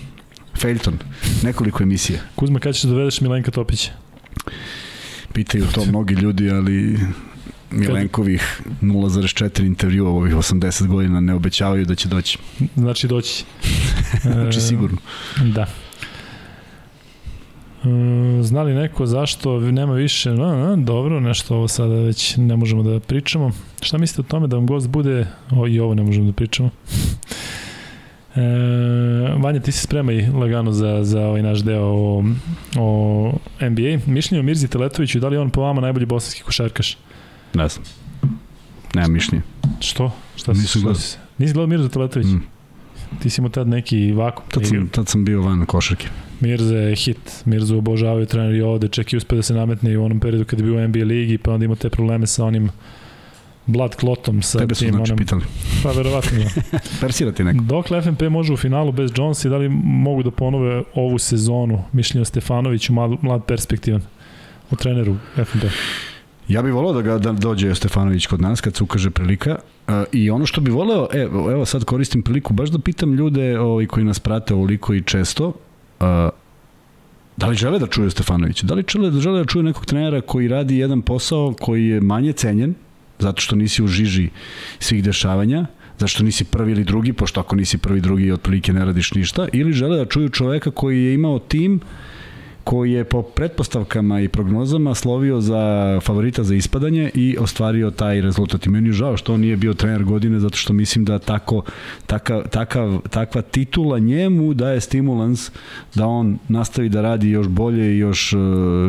Failton, 0.57 0.97
nekoliko 1.43 1.83
emisija. 1.83 2.19
Kuzma, 2.35 2.59
kada 2.59 2.73
ćeš 2.73 2.83
da 2.83 2.89
dovedeš 2.89 3.21
Milenka 3.21 3.51
Topića? 3.51 3.91
Pitaju 5.35 5.65
to 5.73 5.85
mnogi 5.85 6.13
ljudi, 6.13 6.51
ali 6.51 6.99
Milenkovih 7.71 8.61
0,4 8.81 9.65
intervjua 9.65 10.09
ovih 10.09 10.35
80 10.35 10.87
godina 10.87 11.19
ne 11.19 11.33
obećavaju 11.33 11.85
da 11.85 11.95
će 11.95 12.07
doći. 12.07 12.37
Znači 12.75 13.07
doći. 13.07 13.43
znači 14.33 14.61
sigurno. 14.61 14.97
Da. 15.43 15.61
E, 15.61 15.65
zna 18.43 18.63
li 18.63 18.73
neko 18.73 19.05
zašto 19.05 19.59
nema 19.59 19.93
više, 19.93 20.31
no, 20.31 20.55
no, 20.55 20.75
dobro, 20.75 21.19
nešto 21.19 21.55
ovo 21.55 21.67
sada 21.67 21.95
već 21.95 22.37
ne 22.37 22.55
možemo 22.55 22.83
da 22.83 22.99
pričamo. 22.99 23.51
Šta 23.81 23.97
mislite 23.97 24.21
o 24.21 24.31
tome 24.31 24.47
da 24.47 24.55
vam 24.55 24.67
gost 24.67 24.87
bude, 24.87 25.27
o, 25.51 25.67
i 25.67 25.79
ovo 25.79 25.95
ne 25.95 26.03
možemo 26.03 26.25
da 26.25 26.33
pričamo. 26.33 26.69
E, 28.35 28.41
Vanja, 29.37 29.59
ti 29.59 29.71
se 29.71 29.81
spremaj 29.81 30.27
lagano 30.29 30.71
za, 30.71 31.03
za 31.03 31.21
ovaj 31.21 31.41
naš 31.41 31.59
deo 31.59 31.85
o, 31.85 32.23
o 32.77 33.31
NBA. 33.61 34.11
Mišljenje 34.11 34.39
o 34.39 34.43
Mirzi 34.43 34.67
Teletoviću, 34.67 35.19
da 35.19 35.27
li 35.27 35.37
on 35.37 35.49
po 35.49 35.61
vama 35.61 35.81
najbolji 35.81 36.05
bosanski 36.05 36.43
košarkaš? 36.43 36.97
Ne 37.53 37.69
znam. 37.69 37.85
Nema 38.95 39.07
mišljenja. 39.07 39.43
Što? 39.79 40.11
Šta 40.35 40.55
si, 40.55 40.61
Nisam 40.61 40.81
gledao. 40.81 41.01
Nisi 41.37 41.53
gledao 41.53 41.67
Mirza 41.67 41.89
Teletović? 41.89 42.27
Mm. 42.27 42.41
Ti 43.21 43.29
si 43.29 43.41
imao 43.41 43.49
tad 43.49 43.67
neki 43.67 44.11
vakum. 44.11 44.45
Tad 44.51 44.67
sam, 44.67 44.87
tad 44.87 45.07
sam 45.07 45.25
bio 45.25 45.41
van 45.41 45.65
košarke. 45.65 46.07
Mirza 46.39 46.75
je 46.75 46.95
hit. 46.95 47.41
Mirza 47.45 47.75
obožavaju 47.75 48.25
treneri 48.25 48.61
ovde. 48.61 48.87
Čak 48.87 49.13
i 49.13 49.17
uspe 49.17 49.35
da 49.35 49.41
se 49.41 49.53
nametne 49.53 49.91
i 49.91 49.97
u 49.97 50.03
onom 50.03 50.19
periodu 50.19 50.45
kada 50.45 50.63
je 50.63 50.71
bio 50.71 50.83
u 50.83 50.87
NBA 50.87 51.03
ligi, 51.03 51.37
pa 51.37 51.51
onda 51.51 51.65
ima 51.65 51.75
te 51.75 51.89
probleme 51.89 52.27
sa 52.27 52.45
onim 52.45 52.69
blood 53.65 53.95
clotom 53.99 54.41
sa 54.41 54.59
Tebe 54.59 54.75
tim 54.75 54.91
znači 54.91 55.15
pitali. 55.15 55.41
Pa 55.83 55.91
verovatno 55.91 56.37
da. 56.71 56.79
Persira 57.01 57.31
ti 57.31 57.43
neko. 57.43 57.63
Dokle 57.63 58.01
FNP 58.01 58.21
može 58.21 58.53
u 58.53 58.57
finalu 58.57 58.91
bez 58.91 59.11
Jonesa 59.15 59.47
i 59.47 59.51
da 59.51 59.57
li 59.57 59.69
mogu 59.83 60.23
da 60.23 60.31
ponove 60.31 60.83
ovu 60.95 61.19
sezonu 61.19 61.83
mišljenja 61.91 62.21
o 62.21 62.25
Stefanoviću, 62.25 62.93
mlad, 62.93 63.11
mlad 63.21 63.45
perspektivan 63.45 64.01
u 64.71 64.75
treneru 64.75 65.15
FNP? 65.35 65.63
Ja 66.47 66.61
bih 66.61 66.73
voleo 66.73 66.93
da 66.93 67.01
ga 67.01 67.17
da 67.17 67.31
dođe 67.31 67.75
Stefanović 67.75 68.25
kod 68.25 68.41
nas 68.41 68.61
kad 68.61 68.75
se 68.75 68.83
ukaže 68.83 69.09
prilika 69.09 69.55
uh, 69.87 69.93
i 70.11 70.29
ono 70.29 70.45
što 70.45 70.61
bih 70.61 70.73
voleo, 70.73 71.07
evo, 71.13 71.51
evo 71.51 71.65
sad 71.65 71.83
koristim 71.83 72.21
priliku 72.21 72.53
baš 72.53 72.69
da 72.69 72.79
pitam 72.79 73.13
ljude 73.13 73.59
ovaj, 73.59 73.85
koji 73.85 74.05
nas 74.05 74.19
prate 74.19 74.53
ovoliko 74.53 74.93
i 74.93 75.01
često, 75.01 75.47
uh, 75.47 76.05
Da 77.37 77.47
li 77.47 77.55
žele 77.55 77.79
da 77.79 77.87
čuju 77.87 78.09
Stefanovića? 78.09 78.65
Da 78.65 78.73
li 78.73 78.83
žele, 78.91 79.09
da 79.11 79.19
žele 79.19 79.39
da 79.39 79.45
čuju 79.45 79.63
nekog 79.63 79.85
trenera 79.85 80.21
koji 80.21 80.47
radi 80.47 80.77
jedan 80.77 81.01
posao 81.01 81.53
koji 81.59 81.87
je 81.87 82.01
manje 82.01 82.31
cenjen, 82.33 82.75
zato 83.19 83.41
što 83.41 83.55
nisi 83.55 83.83
u 83.83 83.87
žiži 83.87 84.29
svih 84.79 85.03
dešavanja, 85.03 85.65
zašto 85.99 86.23
nisi 86.23 86.43
prvi 86.43 86.71
ili 86.71 86.83
drugi, 86.83 87.13
pošto 87.13 87.39
ako 87.39 87.55
nisi 87.55 87.77
prvi 87.77 88.01
drugi 88.01 88.31
otprilike 88.31 88.73
ne 88.73 88.85
radiš 88.85 89.13
ništa, 89.13 89.47
ili 89.53 89.73
žele 89.73 89.97
da 89.97 90.05
čuju 90.05 90.29
čoveka 90.29 90.71
koji 90.71 91.03
je 91.03 91.13
imao 91.13 91.39
tim 91.39 91.79
koji 92.65 92.91
je 92.91 93.03
po 93.03 93.21
pretpostavkama 93.21 94.21
i 94.21 94.27
prognozama 94.27 94.95
slovio 94.95 95.41
za 95.41 95.99
favorita 96.03 96.43
za 96.43 96.55
ispadanje 96.55 97.11
i 97.13 97.37
ostvario 97.39 97.91
taj 97.91 98.21
rezultat. 98.21 98.65
I 98.65 98.69
meni 98.69 98.89
je 98.89 98.93
žao 98.93 99.17
što 99.17 99.33
on 99.33 99.39
nije 99.39 99.57
bio 99.57 99.73
trener 99.73 100.03
godine, 100.03 100.39
zato 100.39 100.57
što 100.57 100.73
mislim 100.73 101.05
da 101.05 101.19
tako, 101.19 101.63
takav, 102.05 102.47
takav, 102.47 102.99
takva 103.09 103.41
titula 103.41 103.99
njemu 103.99 104.53
daje 104.53 104.81
stimulans 104.81 105.51
da 105.95 106.07
on 106.07 106.37
nastavi 106.47 106.89
da 106.89 107.01
radi 107.01 107.29
još 107.29 107.47
bolje 107.47 107.95
i 107.95 107.97
još 107.97 108.33
uh, 108.33 108.41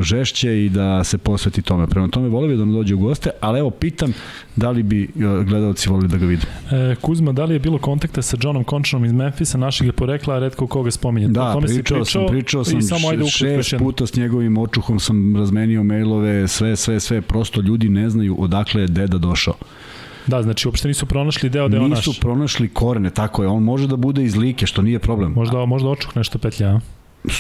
žešće 0.03 0.65
i 0.65 0.69
da 0.69 1.05
se 1.05 1.19
posveti 1.19 1.63
tome. 1.63 1.87
Prema 1.87 2.09
tome 2.09 2.29
volio 2.29 2.49
bi 2.49 2.57
da 2.57 2.65
nam 2.65 2.75
dođe 2.75 2.95
u 2.95 2.99
goste, 2.99 3.31
ali 3.41 3.59
evo 3.59 3.71
pitam 3.71 4.13
da 4.57 4.71
li 4.71 4.83
bi 4.83 5.09
uh, 5.15 5.45
gledalci 5.45 5.89
volili 5.89 6.09
da 6.09 6.17
ga 6.17 6.27
vide. 6.27 6.47
E, 6.71 6.95
Kuzma, 7.01 7.33
da 7.33 7.45
li 7.45 7.55
je 7.55 7.59
bilo 7.59 7.79
kontakta 7.79 8.23
sa 8.23 8.37
Johnom 8.43 8.65
Končanom 8.65 9.05
iz 9.05 9.13
Memfisa, 9.13 9.59
našeg 9.59 9.87
je 9.87 9.93
porekla, 9.93 10.35
a 10.35 10.39
redko 10.39 10.67
koga 10.67 10.91
spominje? 10.91 11.29
Da, 11.29 11.57
pričao, 11.61 11.75
pričao, 11.75 12.05
sam, 12.05 12.27
pričao 12.29 12.65
sam, 12.65 12.83
samo 12.83 13.09
ajde 13.09 13.25
šest 13.69 13.79
puta 13.79 14.07
s 14.07 14.17
njegovim 14.17 14.59
očuhom 14.59 15.01
sam 15.01 15.37
razmenio 15.37 15.83
mailove, 15.83 16.49
sve, 16.49 16.77
sve, 16.77 17.01
sve, 17.01 17.21
prosto 17.21 17.61
ljudi 17.61 17.89
ne 17.89 18.11
znaju 18.11 18.37
odakle 18.39 18.81
je 18.81 18.87
deda 18.87 19.19
došao. 19.19 19.55
Da, 20.27 20.43
znači 20.43 20.69
uopšte 20.69 20.89
nisu 20.89 21.07
pronašli 21.07 21.49
deo 21.51 21.69
deo 21.69 21.89
naš. 21.89 22.07
Nisu 22.07 22.21
pronašli 22.21 22.69
korene, 22.69 23.11
tako 23.11 23.43
je. 23.43 23.49
On 23.49 23.63
može 23.63 23.87
da 23.87 23.97
bude 23.97 24.25
iz 24.25 24.37
like, 24.37 24.67
što 24.67 24.83
nije 24.83 24.99
problem. 24.99 25.33
Možda, 25.33 25.65
možda 25.67 25.89
očuh 25.89 26.17
nešto 26.17 26.39
petlja, 26.39 26.69
a? 26.69 26.81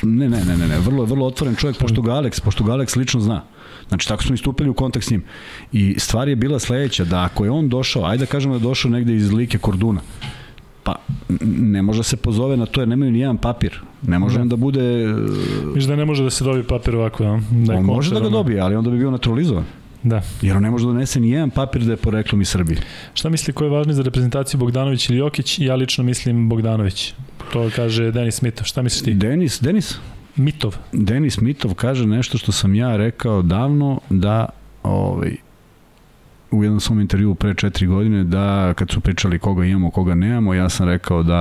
Ne, 0.02 0.28
ne, 0.28 0.44
ne, 0.44 0.56
ne, 0.56 0.68
ne, 0.68 0.78
vrlo, 0.78 1.04
vrlo 1.04 1.26
otvoren 1.26 1.56
čovjek, 1.56 1.78
pošto 1.78 2.02
ga 2.02 2.12
Alex, 2.12 2.40
pošto 2.40 2.64
ga 2.64 2.72
Alex 2.72 2.96
lično 2.98 3.20
zna. 3.20 3.42
Znači, 3.88 4.08
tako 4.08 4.22
smo 4.22 4.34
istupili 4.34 4.70
u 4.70 4.74
kontakt 4.74 5.06
s 5.06 5.10
njim. 5.10 5.24
I 5.72 5.94
stvar 5.98 6.28
je 6.28 6.36
bila 6.36 6.58
sledeća, 6.58 7.04
da 7.04 7.22
ako 7.22 7.44
je 7.44 7.50
on 7.50 7.68
došao, 7.68 8.04
ajde 8.04 8.24
da 8.24 8.30
kažemo 8.30 8.54
da 8.54 8.58
je 8.58 8.68
došao 8.68 8.90
negde 8.90 9.14
iz 9.14 9.32
like 9.32 9.58
Korduna, 9.58 10.00
pa 10.86 10.94
ne 11.46 11.82
može 11.82 11.98
da 11.98 12.02
se 12.02 12.16
pozove 12.16 12.56
na 12.56 12.66
to 12.66 12.80
jer 12.80 12.88
nemaju 12.88 13.12
ni 13.12 13.18
jedan 13.18 13.36
papir. 13.36 13.80
Ne 14.02 14.18
može 14.18 14.38
da. 14.38 14.44
da 14.44 14.56
bude... 14.56 15.14
Miš 15.74 15.84
da 15.84 15.96
ne 15.96 16.04
može 16.04 16.24
da 16.24 16.30
se 16.30 16.44
dobije 16.44 16.64
papir 16.64 16.96
ovako, 16.96 17.24
ja? 17.24 17.40
Da 17.50 17.74
on 17.74 17.84
može 17.84 18.14
da 18.14 18.20
ga 18.20 18.28
dobije, 18.28 18.60
ali 18.60 18.76
onda 18.76 18.90
bi 18.90 18.98
bio 18.98 19.10
naturalizovan. 19.10 19.64
Da. 20.02 20.22
Jer 20.42 20.56
on 20.56 20.62
ne 20.62 20.70
može 20.70 20.86
da 20.86 20.92
donese 20.92 21.20
ni 21.20 21.30
jedan 21.30 21.50
papir 21.50 21.82
da 21.82 21.92
je 21.92 21.96
poreklom 21.96 22.40
iz 22.40 22.48
Srbije. 22.48 22.78
Šta 23.14 23.28
misli 23.28 23.52
ko 23.52 23.64
je 23.64 23.70
važniji 23.70 23.94
za 23.94 24.02
reprezentaciju 24.02 24.60
Bogdanović 24.60 25.08
ili 25.08 25.18
Jokić? 25.18 25.58
Ja 25.58 25.74
lično 25.74 26.04
mislim 26.04 26.48
Bogdanović. 26.48 27.14
To 27.52 27.70
kaže 27.76 28.10
Denis 28.12 28.34
Smitov. 28.34 28.64
Šta 28.64 28.82
misliš 28.82 29.04
ti? 29.04 29.14
Denis, 29.14 29.60
Denis? 29.62 29.98
Mitov. 30.36 30.76
Denis 30.92 31.40
Mitov 31.40 31.74
kaže 31.74 32.06
nešto 32.06 32.38
što 32.38 32.52
sam 32.52 32.74
ja 32.74 32.96
rekao 32.96 33.42
davno 33.42 34.00
da 34.10 34.48
ovaj, 34.82 35.36
u 36.50 36.64
jednom 36.64 36.80
svom 36.80 37.00
intervju 37.00 37.34
pre 37.34 37.54
četiri 37.54 37.86
godine 37.86 38.24
da 38.24 38.74
kad 38.74 38.90
su 38.90 39.00
pričali 39.00 39.38
koga 39.38 39.64
imamo, 39.64 39.90
koga 39.90 40.14
nemamo, 40.14 40.54
ja 40.54 40.68
sam 40.68 40.88
rekao 40.88 41.22
da 41.22 41.36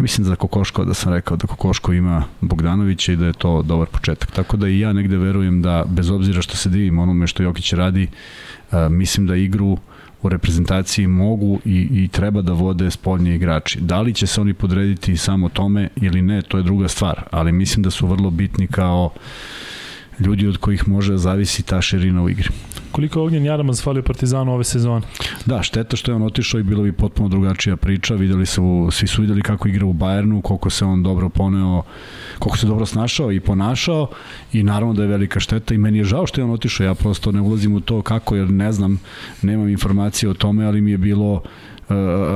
ja 0.00 0.02
mislim 0.02 0.24
za 0.24 0.36
Kokoško 0.36 0.84
da 0.84 0.94
sam 0.94 1.12
rekao 1.12 1.36
da 1.36 1.46
Kokoško 1.46 1.92
ima 1.92 2.24
Bogdanovića 2.40 3.12
i 3.12 3.16
da 3.16 3.26
je 3.26 3.32
to 3.32 3.62
dobar 3.62 3.86
početak. 3.86 4.30
Tako 4.30 4.56
da 4.56 4.68
i 4.68 4.80
ja 4.80 4.92
negde 4.92 5.16
verujem 5.16 5.62
da 5.62 5.84
bez 5.88 6.10
obzira 6.10 6.42
što 6.42 6.56
se 6.56 6.68
divim 6.68 6.98
onome 6.98 7.26
što 7.26 7.42
Jokić 7.42 7.72
radi, 7.72 8.08
mislim 8.90 9.26
da 9.26 9.36
igru 9.36 9.78
u 10.22 10.28
reprezentaciji 10.28 11.06
mogu 11.06 11.60
i, 11.64 11.88
i 11.92 12.08
treba 12.08 12.42
da 12.42 12.52
vode 12.52 12.90
spoljni 12.90 13.34
igrači. 13.34 13.80
Da 13.80 14.00
li 14.00 14.14
će 14.14 14.26
se 14.26 14.40
oni 14.40 14.54
podrediti 14.54 15.16
samo 15.16 15.48
tome 15.48 15.88
ili 15.96 16.22
ne, 16.22 16.42
to 16.42 16.56
je 16.56 16.62
druga 16.62 16.88
stvar, 16.88 17.22
ali 17.30 17.52
mislim 17.52 17.82
da 17.82 17.90
su 17.90 18.06
vrlo 18.06 18.30
bitni 18.30 18.66
kao 18.66 19.10
ljudi 20.20 20.46
od 20.46 20.56
kojih 20.56 20.88
može 20.88 21.12
da 21.12 21.18
zavisi 21.18 21.62
ta 21.62 21.82
širina 21.82 22.22
u 22.22 22.30
igri. 22.30 22.48
Koliko 22.92 23.18
je 23.18 23.24
Ognjen 23.24 23.44
Jaramaz 23.44 23.82
falio 23.82 24.02
Partizanu 24.02 24.54
ove 24.54 24.64
sezone? 24.64 25.06
Da, 25.46 25.62
šteta 25.62 25.96
što 25.96 26.10
je 26.10 26.16
on 26.16 26.22
otišao 26.22 26.60
i 26.60 26.62
bilo 26.62 26.82
bi 26.82 26.92
potpuno 26.92 27.28
drugačija 27.28 27.76
priča. 27.76 28.14
Videli 28.14 28.46
su, 28.46 28.88
svi 28.92 29.06
su 29.06 29.22
videli 29.22 29.42
kako 29.42 29.68
igra 29.68 29.86
u 29.86 29.92
Bajernu, 29.92 30.42
koliko 30.42 30.70
se 30.70 30.84
on 30.84 31.02
dobro 31.02 31.28
poneo, 31.28 31.82
koliko 32.38 32.58
se 32.58 32.66
dobro 32.66 32.86
snašao 32.86 33.32
i 33.32 33.40
ponašao 33.40 34.08
i 34.52 34.62
naravno 34.62 34.94
da 34.94 35.02
je 35.02 35.08
velika 35.08 35.40
šteta 35.40 35.74
i 35.74 35.78
meni 35.78 35.98
je 35.98 36.04
žao 36.04 36.26
što 36.26 36.40
je 36.40 36.44
on 36.44 36.50
otišao. 36.50 36.84
Ja 36.84 36.94
prosto 36.94 37.32
ne 37.32 37.40
ulazim 37.40 37.74
u 37.74 37.80
to 37.80 38.02
kako 38.02 38.36
jer 38.36 38.50
ne 38.50 38.72
znam, 38.72 39.00
nemam 39.42 39.68
informacije 39.68 40.30
o 40.30 40.34
tome, 40.34 40.64
ali 40.64 40.80
mi 40.80 40.90
je 40.90 40.98
bilo 40.98 41.42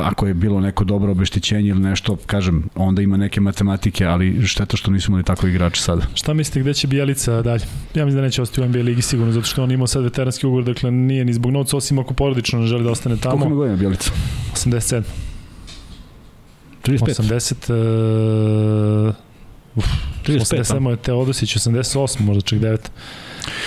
ako 0.02 0.26
je 0.26 0.34
bilo 0.34 0.60
neko 0.60 0.84
dobro 0.84 1.12
obeštećenje 1.12 1.68
ili 1.68 1.80
nešto, 1.80 2.16
kažem, 2.26 2.64
onda 2.74 3.02
ima 3.02 3.16
neke 3.16 3.40
matematike, 3.40 4.04
ali 4.04 4.46
šteta 4.46 4.76
što 4.76 4.90
nismo 4.90 5.12
imali 5.12 5.24
tako 5.24 5.46
igrače 5.46 5.80
sada. 5.80 6.02
Šta 6.14 6.34
mislite, 6.34 6.60
gde 6.60 6.74
će 6.74 6.86
Bijelica 6.86 7.42
dalje? 7.42 7.64
Ja 7.94 8.04
mislim 8.04 8.16
da 8.16 8.22
neće 8.22 8.42
ostati 8.42 8.60
u 8.60 8.68
NBA 8.68 8.78
ligi 8.78 9.02
sigurno, 9.02 9.32
zato 9.32 9.46
što 9.46 9.62
on 9.62 9.70
ima 9.70 9.86
sad 9.86 10.02
veteranski 10.02 10.46
ugovor, 10.46 10.64
dakle 10.64 10.90
nije 10.90 11.24
ni 11.24 11.32
zbog 11.32 11.52
novca, 11.52 11.76
osim 11.76 11.98
ako 11.98 12.14
porodično 12.14 12.60
ne 12.60 12.66
želi 12.66 12.84
da 12.84 12.90
ostane 12.90 13.16
tamo. 13.16 13.36
Koliko 13.36 13.46
ima 13.46 13.56
godina 13.56 13.76
Bijelica? 13.76 14.10
87. 14.54 15.02
35? 16.84 17.22
80... 17.22 19.08
Uh, 19.08 19.14
uf, 19.76 19.86
35, 20.26 20.40
87 20.40 20.90
je 20.90 20.96
Teodosić, 20.96 21.56
88, 21.56 22.20
možda 22.20 22.40
čak 22.40 22.58
9. 22.58 22.78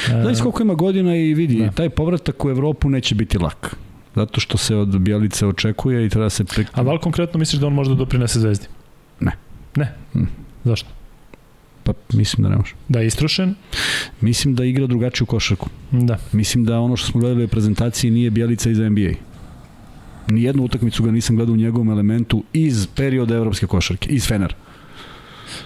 Znaš 0.07 0.41
koliko 0.41 0.61
ima 0.61 0.73
godina 0.73 1.15
i 1.15 1.33
vidi, 1.33 1.59
da. 1.59 1.71
taj 1.71 1.89
povratak 1.89 2.45
u 2.45 2.49
Evropu 2.49 2.89
neće 2.89 3.15
biti 3.15 3.37
lak 3.37 3.75
zato 4.17 4.39
što 4.39 4.57
se 4.57 4.75
od 4.75 4.99
Bjelice 4.99 5.45
očekuje 5.47 6.05
i 6.05 6.09
treba 6.09 6.29
se... 6.29 6.43
Prek... 6.43 6.67
A 6.73 6.83
da 6.83 6.93
li 6.93 6.99
konkretno 6.99 7.39
misliš 7.39 7.61
da 7.61 7.67
on 7.67 7.73
može 7.73 7.89
da 7.89 7.95
doprinese 7.95 8.39
Zvezdi? 8.39 8.67
Ne. 9.19 9.31
Ne? 9.75 9.93
Hmm. 10.13 10.27
Zašto? 10.63 10.89
Pa 11.83 11.93
mislim 12.13 12.43
da 12.43 12.49
ne 12.49 12.57
može. 12.57 12.73
Da 12.87 12.99
je 12.99 13.07
istrošen? 13.07 13.55
Mislim 14.21 14.55
da 14.55 14.65
igra 14.65 14.87
drugačiju 14.87 15.27
košarku. 15.27 15.69
Da. 15.91 16.17
Mislim 16.31 16.65
da 16.65 16.79
ono 16.79 16.97
što 16.97 17.11
smo 17.11 17.19
gledali 17.21 17.43
u 17.43 17.47
prezentaciji 17.47 18.11
nije 18.11 18.31
Bjelica 18.31 18.69
iz 18.69 18.79
NBA. 18.79 19.13
Nijednu 20.27 20.63
utakmicu 20.63 21.03
ga 21.03 21.11
nisam 21.11 21.35
gledao 21.35 21.53
u 21.53 21.57
njegovom 21.57 21.89
elementu 21.89 22.43
iz 22.53 22.87
perioda 22.95 23.35
evropske 23.35 23.67
košarke, 23.67 24.09
iz 24.09 24.27
Fenera. 24.27 24.55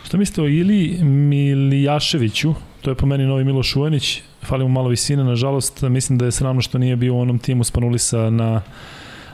Šta 0.05 0.18
mislite 0.18 0.41
o 0.41 0.47
Ili 0.47 1.03
Milijaševiću? 1.03 2.53
To 2.81 2.91
je 2.91 2.95
po 2.95 3.05
meni 3.05 3.26
novi 3.26 3.43
Miloš 3.43 3.76
Uvanić 3.76 4.22
fali 4.45 4.63
mu 4.63 4.69
malo 4.69 4.89
visine, 4.89 5.23
nažalost, 5.23 5.81
mislim 5.81 6.18
da 6.18 6.26
je 6.26 6.31
sramno 6.31 6.61
što 6.61 6.77
nije 6.77 6.95
bio 6.95 7.15
u 7.15 7.19
onom 7.19 7.39
timu 7.39 7.63
Spanulisa 7.63 8.30
na 8.30 8.61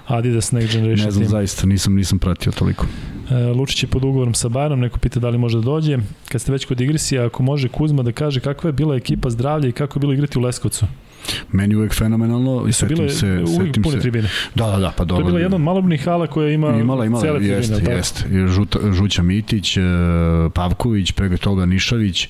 Adidas 0.08 0.52
Next 0.52 0.72
Generation 0.72 1.06
Ne 1.06 1.12
znam, 1.12 1.24
team. 1.24 1.32
zaista, 1.32 1.68
nisam, 1.68 1.96
nisam 1.96 2.20
pratio 2.20 2.52
toliko. 2.52 2.86
E, 3.32 3.36
Lučić 3.36 3.84
je 3.84 3.88
pod 3.90 4.04
ugovorom 4.04 4.34
sa 4.34 4.50
Bayernom, 4.50 4.76
neko 4.76 5.00
pita 5.00 5.20
da 5.20 5.30
li 5.30 5.38
može 5.38 5.58
da 5.58 5.64
dođe. 5.64 5.98
Kad 6.30 6.42
ste 6.42 6.52
već 6.52 6.66
kod 6.66 6.82
igrisija, 6.82 7.26
ako 7.26 7.44
može 7.44 7.68
Kuzma 7.70 8.04
da 8.04 8.12
kaže 8.12 8.40
kakva 8.40 8.68
je 8.68 8.74
bila 8.74 8.96
ekipa 8.96 9.30
zdravlja 9.30 9.70
i 9.70 9.72
kako 9.72 9.98
je 9.98 10.02
bilo 10.02 10.14
igrati 10.14 10.40
u 10.40 10.42
Leskovcu? 10.42 10.86
Meni 11.52 11.76
uvek 11.76 11.94
fenomenalno 11.94 12.68
i 12.68 12.74
setim 12.74 12.98
bile 12.98 13.10
se, 13.10 13.28
uvek 13.28 13.68
setim 13.68 13.84
pune 13.84 13.96
se. 13.96 14.02
tribine. 14.02 14.30
Da, 14.56 14.66
da, 14.66 14.78
da, 14.78 14.94
pa 14.98 15.06
dobro. 15.06 15.24
To 15.24 15.30
je 15.30 15.32
bila 15.32 15.40
jedna 15.40 15.56
od 15.56 15.62
malobnih 15.62 16.06
hala 16.06 16.28
koja 16.28 16.50
ima 16.50 16.76
imala, 16.80 17.06
imala, 17.06 17.22
cele 17.22 17.40
tribine. 17.40 17.58
Jeste, 17.58 17.92
jeste. 17.92 18.48
Žuta, 18.48 18.80
Žuća 18.92 19.24
Mitić, 19.24 19.78
e, 19.78 19.82
Pavković, 20.54 21.12
prega 21.12 21.38
toga 21.38 21.66
Nišavić. 21.66 22.30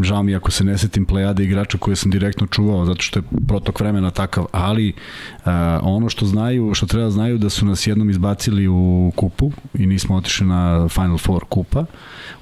Žao 0.00 0.22
mi 0.22 0.34
ako 0.34 0.50
se 0.50 0.64
ne 0.64 0.78
setim 0.78 1.04
plejade 1.04 1.44
igrača 1.44 1.78
koje 1.78 1.96
sam 1.96 2.10
direktno 2.10 2.46
čuvao, 2.46 2.84
zato 2.84 3.02
što 3.02 3.18
je 3.18 3.22
protok 3.48 3.80
vremena 3.80 4.10
takav, 4.10 4.46
ali 4.52 4.92
uh, 4.92 5.44
ono 5.82 6.08
što 6.08 6.26
znaju, 6.26 6.74
što 6.74 6.86
treba 6.86 7.04
da 7.04 7.10
znaju 7.10 7.38
da 7.38 7.50
su 7.50 7.66
nas 7.66 7.86
jednom 7.86 8.10
izbacili 8.10 8.68
u 8.68 9.12
kupu 9.16 9.52
i 9.74 9.86
nismo 9.86 10.16
otišli 10.16 10.46
na 10.46 10.88
Final 10.88 11.18
Four 11.18 11.44
kupa. 11.48 11.84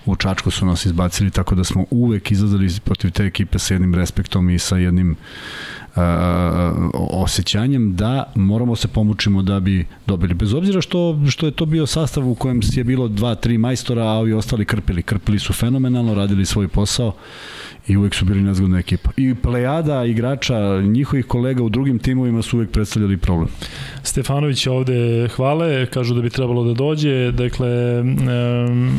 U 0.06 0.16
Čačku 0.16 0.50
su 0.50 0.66
nas 0.66 0.86
izbacili, 0.86 1.30
tako 1.30 1.54
da 1.54 1.64
smo 1.64 1.84
uvek 1.90 2.30
izlazili 2.30 2.68
protiv 2.84 3.10
te 3.10 3.24
ekipe 3.24 3.58
sa 3.58 3.74
jednim 3.74 3.94
respektom 3.94 4.50
i 4.50 4.58
sa 4.58 4.76
jednim 4.76 5.16
osjećanjem 6.94 7.96
da 7.96 8.32
moramo 8.34 8.76
se 8.76 8.88
pomučimo 8.88 9.42
da 9.42 9.60
bi 9.60 9.86
dobili. 10.06 10.34
Bez 10.34 10.54
obzira 10.54 10.80
što, 10.80 11.18
što 11.30 11.46
je 11.46 11.52
to 11.52 11.66
bio 11.66 11.86
sastav 11.86 12.28
u 12.28 12.34
kojem 12.34 12.60
je 12.72 12.84
bilo 12.84 13.08
dva, 13.08 13.34
tri 13.34 13.58
majstora, 13.58 14.02
a 14.02 14.12
ovi 14.18 14.32
ostali 14.32 14.64
krpili. 14.64 15.02
Krpili 15.02 15.38
su 15.38 15.52
fenomenalno, 15.52 16.14
radili 16.14 16.46
svoj 16.46 16.68
posao 16.68 17.12
i 17.88 17.96
uvek 17.96 18.14
su 18.14 18.24
bili 18.24 18.42
nezgodna 18.42 18.78
ekipa. 18.78 19.10
I 19.16 19.34
plejada 19.34 20.04
igrača, 20.04 20.80
njihovih 20.80 21.26
kolega 21.26 21.62
u 21.62 21.68
drugim 21.68 21.98
timovima 21.98 22.42
su 22.42 22.56
uvek 22.56 22.70
predstavljali 22.70 23.16
problem. 23.16 23.48
Stefanović 24.02 24.66
ovde 24.66 25.28
hvale, 25.28 25.86
kažu 25.86 26.14
da 26.14 26.22
bi 26.22 26.30
trebalo 26.30 26.64
da 26.64 26.74
dođe, 26.74 27.32
dakle, 27.32 28.00
um, 28.00 28.08
um, 28.08 28.98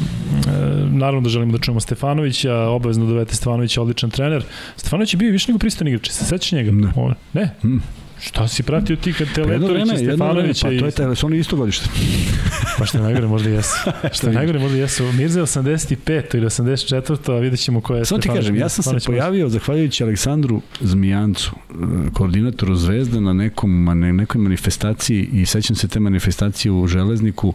naravno 0.92 1.22
da 1.22 1.30
želimo 1.30 1.52
da 1.52 1.58
čujemo 1.58 1.80
Stefanovića, 1.80 2.56
obavezno 2.56 3.06
dovete 3.06 3.36
Stefanovića, 3.36 3.82
odličan 3.82 4.10
trener. 4.10 4.44
Stefanović 4.76 5.14
je 5.14 5.18
bio 5.18 5.32
više 5.32 5.52
nego 5.52 5.60
pristojni 5.60 5.92
igrač, 5.92 6.10
se 6.10 6.26
sećaš 6.26 6.52
njega? 6.52 6.72
Ne. 6.72 6.92
O, 6.96 7.14
ne? 7.34 7.50
Hmm. 7.62 7.82
Šta 8.26 8.48
si 8.48 8.64
pratio 8.64 8.96
ti 8.96 9.14
kad 9.14 9.28
te 9.36 9.44
pa 9.44 9.50
Letović 9.50 9.92
i 9.94 9.98
Stefanović? 9.98 10.62
Pa 10.62 10.68
to 10.68 10.74
je 10.86 10.92
taj, 10.92 11.16
su 11.16 11.26
oni 11.26 11.38
isto 11.38 11.56
godište. 11.56 11.90
pa 12.80 12.86
što 12.86 12.98
je 12.98 13.02
najgore 13.02 13.28
možda 13.28 13.50
jesu. 13.50 13.76
Što 14.16 14.28
je 14.28 14.34
najgore 14.34 14.60
možda 14.60 14.78
jesu. 14.78 15.12
Mirza 15.12 15.42
85. 15.42 16.36
ili 16.38 16.46
84. 16.46 17.32
a 17.32 17.40
vidjet 17.40 17.60
ćemo 17.60 17.82
ko 17.82 17.96
je 17.96 18.06
Samo 18.06 18.22
ti 18.22 18.30
kažem, 18.30 18.56
ja 18.56 18.70
sam 18.70 19.00
se 19.00 19.06
pojavio 19.06 19.50
zahvaljujući 19.50 20.04
Aleksandru 20.04 20.62
Zmijancu, 20.82 21.52
eh, 21.70 21.76
koordinatoru 22.14 22.76
Zvezde 22.76 23.22
na 23.22 23.34
nekom, 23.34 23.86
na 23.86 23.94
nekoj 23.94 24.42
manifestaciji 24.42 25.30
i 25.34 25.46
sećam 25.46 25.76
se 25.76 25.88
te 25.88 26.00
manifestacije 26.00 26.72
u 26.72 26.88
Železniku 26.88 27.54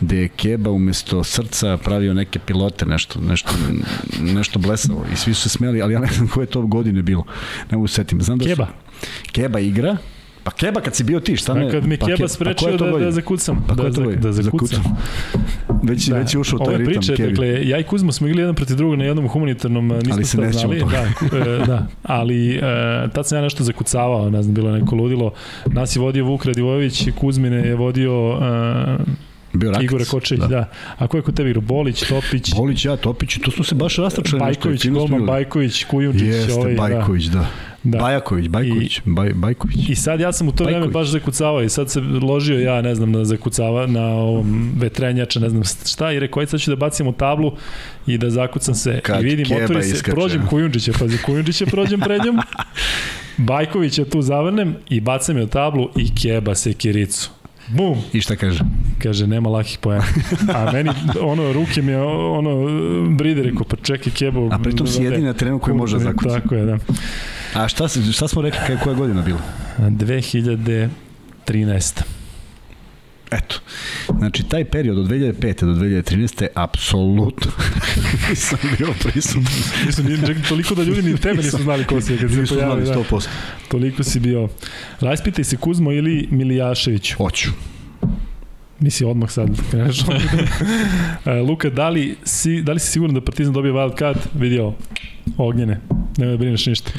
gde 0.00 0.16
je 0.16 0.28
Keba 0.28 0.70
umesto 0.70 1.24
srca 1.24 1.76
pravio 1.76 2.14
neke 2.14 2.38
pilote, 2.38 2.86
nešto, 2.86 3.20
nešto, 3.20 3.50
nešto 4.20 4.58
blesavo 4.58 5.06
i 5.12 5.16
svi 5.16 5.34
su 5.34 5.42
se 5.42 5.48
smeli, 5.48 5.82
ali 5.82 5.94
ja 5.94 6.00
ne 6.00 6.08
znam 6.12 6.28
koje 6.28 6.46
to 6.46 6.66
godine 6.66 7.02
bilo. 7.02 7.24
Ne 7.70 7.76
mogu 7.76 7.86
setim. 7.86 8.22
Znam 8.22 8.38
da 8.38 8.44
Keba? 8.44 8.66
Su, 8.66 8.83
Keba 9.32 9.60
igra, 9.60 9.96
Pa 10.44 10.50
Keba 10.50 10.80
kad 10.80 10.94
si 10.94 11.04
bio 11.04 11.20
ti, 11.20 11.36
šta 11.36 11.54
me... 11.54 11.66
A 11.66 11.70
kad 11.70 11.86
mi 11.86 11.96
pa 11.96 12.06
Keba 12.06 12.16
Ke- 12.16 12.22
pa 12.22 12.28
sprečio 12.28 12.78
to 12.78 12.90
da, 12.90 13.04
da 13.04 13.10
zakucam. 13.10 13.64
Pa 13.68 13.74
da, 13.74 13.90
za, 13.90 14.02
da 14.02 14.32
zakucam. 14.32 14.82
Već, 15.82 16.06
da. 16.06 16.18
već 16.18 16.34
je 16.34 16.40
ušao 16.40 16.58
u 16.62 16.64
taj 16.64 16.74
Ove 16.74 16.84
ritam 16.84 17.00
priče, 17.00 17.16
Kevi. 17.16 17.28
dakle, 17.28 17.68
ja 17.68 17.78
i 17.78 17.82
Kuzma 17.82 18.12
smo 18.12 18.28
igli 18.28 18.42
jedan 18.42 18.54
protiv 18.54 18.76
drugog 18.76 18.98
na 18.98 19.04
jednom 19.04 19.28
humanitarnom, 19.28 19.88
nismo 19.88 20.14
Ali 20.14 20.24
se 20.24 20.38
ne 20.38 20.52
znali. 20.52 20.82
Da, 20.90 21.38
e, 21.38 21.66
da, 21.66 21.86
ali 22.02 22.56
e, 22.56 22.60
tad 23.14 23.28
sam 23.28 23.38
ja 23.38 23.42
nešto 23.42 23.64
zakucavao, 23.64 24.30
ne 24.30 24.42
znam, 24.42 24.54
bilo 24.54 24.70
je 24.70 24.80
neko 24.80 24.96
ludilo. 24.96 25.32
Nas 25.66 25.96
je 25.96 26.00
vodio 26.00 26.24
Vuk 26.24 26.44
Radivojević, 26.44 27.08
Kuzmine 27.20 27.56
je 27.56 27.74
vodio 27.74 28.38
e, 28.42 28.96
Bio 29.54 29.70
Rakac. 29.70 29.84
Igor 29.84 30.04
Kočević, 30.10 30.40
da. 30.40 30.48
da. 30.48 30.70
A 30.98 31.06
ko 31.06 31.16
je 31.16 31.22
kod 31.22 31.36
tebi 31.36 31.50
igrao? 31.50 31.60
Bolić, 31.62 32.08
Topić, 32.08 32.54
Bolić, 32.56 32.84
ja, 32.84 32.96
Topić, 32.96 33.38
to 33.44 33.50
smo 33.50 33.64
se 33.64 33.74
baš 33.74 33.96
rastračali. 33.96 34.40
Bajković, 34.40 34.86
Golman. 34.86 35.26
Bajković, 35.26 35.84
Kujundžić, 35.84 36.28
Jeste, 36.28 36.54
ovaj, 36.54 36.74
Bajković, 36.74 37.24
da. 37.24 37.46
da. 37.84 37.98
Bajaković, 37.98 38.48
Bajković, 38.48 39.00
Baj, 39.04 39.32
Bajković. 39.34 39.88
I 39.88 39.94
sad 39.94 40.20
ja 40.20 40.32
sam 40.32 40.48
u 40.48 40.52
to 40.52 40.64
vreme 40.64 40.78
Bajković. 40.78 40.94
baš 40.94 41.08
zakucavao 41.08 41.62
i 41.62 41.68
sad 41.68 41.90
se 41.90 42.00
ložio 42.00 42.58
ja, 42.60 42.82
ne 42.82 42.94
znam, 42.94 43.12
na 43.12 43.24
zakucava, 43.24 43.86
na 43.86 44.06
ovom 44.06 44.72
vetrenjača, 44.78 45.40
ne 45.40 45.48
znam 45.48 45.64
šta, 45.64 46.12
i 46.12 46.20
rekao, 46.20 46.46
sad 46.46 46.60
ću 46.60 46.70
da 46.70 46.76
bacim 46.76 47.06
u 47.06 47.12
tablu 47.12 47.52
i 48.06 48.18
da 48.18 48.30
zakucam 48.30 48.74
se. 48.74 49.00
Kad 49.00 49.22
I 49.22 49.24
vidim, 49.24 49.46
otvori 49.62 49.82
se, 49.82 49.94
iskače. 49.94 50.14
prođem 50.14 50.46
Kujundžića, 50.46 50.92
pazi, 50.98 51.18
Kujundžića 51.18 51.66
prođem 51.66 52.00
pred 52.00 52.24
njom, 52.24 52.38
Bajkovića 53.48 54.04
tu 54.04 54.22
zavrnem 54.22 54.76
i 54.88 55.00
bacam 55.00 55.36
je 55.36 55.44
u 55.44 55.46
tablu 55.46 55.88
i 55.96 56.14
Keba 56.14 56.54
se 56.54 56.72
kiricu. 56.72 57.30
Bum! 57.68 57.98
I 58.12 58.20
šta 58.20 58.36
kaže? 58.36 58.60
Kaže, 59.02 59.26
nema 59.26 59.48
lakih 59.48 59.78
pojena. 59.78 60.04
A 60.54 60.72
meni, 60.72 60.90
ono, 61.20 61.52
ruke 61.52 61.82
mi 61.82 61.92
je, 61.92 62.02
ono, 62.02 62.66
bride, 63.16 63.42
rekao, 63.42 63.64
pa 63.64 63.76
čekaj, 63.76 64.12
Kebo. 64.12 64.48
A 64.52 64.58
pritom 64.58 64.86
si 64.86 65.02
jedini 65.02 65.24
na 65.26 65.32
terenu 65.32 65.58
koji 65.58 65.76
može 65.76 65.98
zakuca. 65.98 66.40
Tako 66.40 66.54
je, 66.54 66.64
da. 66.64 66.78
A 67.54 67.68
šta, 67.68 67.88
se, 67.88 68.12
šta 68.12 68.28
smo 68.28 68.42
rekli, 68.42 68.60
koja 68.84 68.94
godina 68.94 69.22
bila? 69.22 69.40
2013. 69.78 70.90
Eto. 73.38 73.60
Znači, 74.18 74.42
taj 74.42 74.64
period 74.64 74.98
od 74.98 75.06
2005. 75.06 75.60
do 75.60 75.72
2013. 75.72 76.46
apsolutno 76.54 77.50
nisam 78.30 78.58
bio 78.78 78.88
prisutan. 79.02 79.42
Mislim, 79.86 80.06
nije 80.06 80.18
čak 80.26 80.36
toliko 80.48 80.74
da 80.74 80.82
ljudi 80.82 81.02
ni 81.02 81.18
tebe 81.18 81.42
nisu 81.42 81.62
znali 81.62 81.84
ko 81.84 82.00
si 82.00 82.12
je 82.12 82.18
kad 82.18 82.30
se 82.30 82.40
Nisu 82.40 82.54
znali 82.54 82.84
pojavio. 82.84 83.02
Da. 83.10 83.16
100%. 83.16 83.28
Toliko 83.68 84.02
si 84.02 84.20
bio. 84.20 84.48
Raspitaj 85.00 85.44
se 85.44 85.56
Kuzmo 85.56 85.92
ili 85.92 86.28
Milijašević. 86.30 87.12
Hoću. 87.12 87.50
Misli 88.80 89.06
odmah 89.06 89.30
sad 89.30 89.48
kreneš. 89.70 89.98
E, 91.26 91.40
Luka, 91.40 91.70
da 91.70 91.88
li, 91.88 92.16
si, 92.24 92.62
da 92.62 92.72
li 92.72 92.80
si 92.80 92.90
siguran 92.90 93.14
da 93.14 93.20
Partizan 93.20 93.52
dobije 93.52 93.72
wild 93.72 93.98
card? 93.98 94.18
Vidio 94.34 94.72
ognjene. 95.36 95.80
Nema 96.18 96.30
da 96.30 96.36
brineš 96.36 96.66
ništa. 96.66 96.90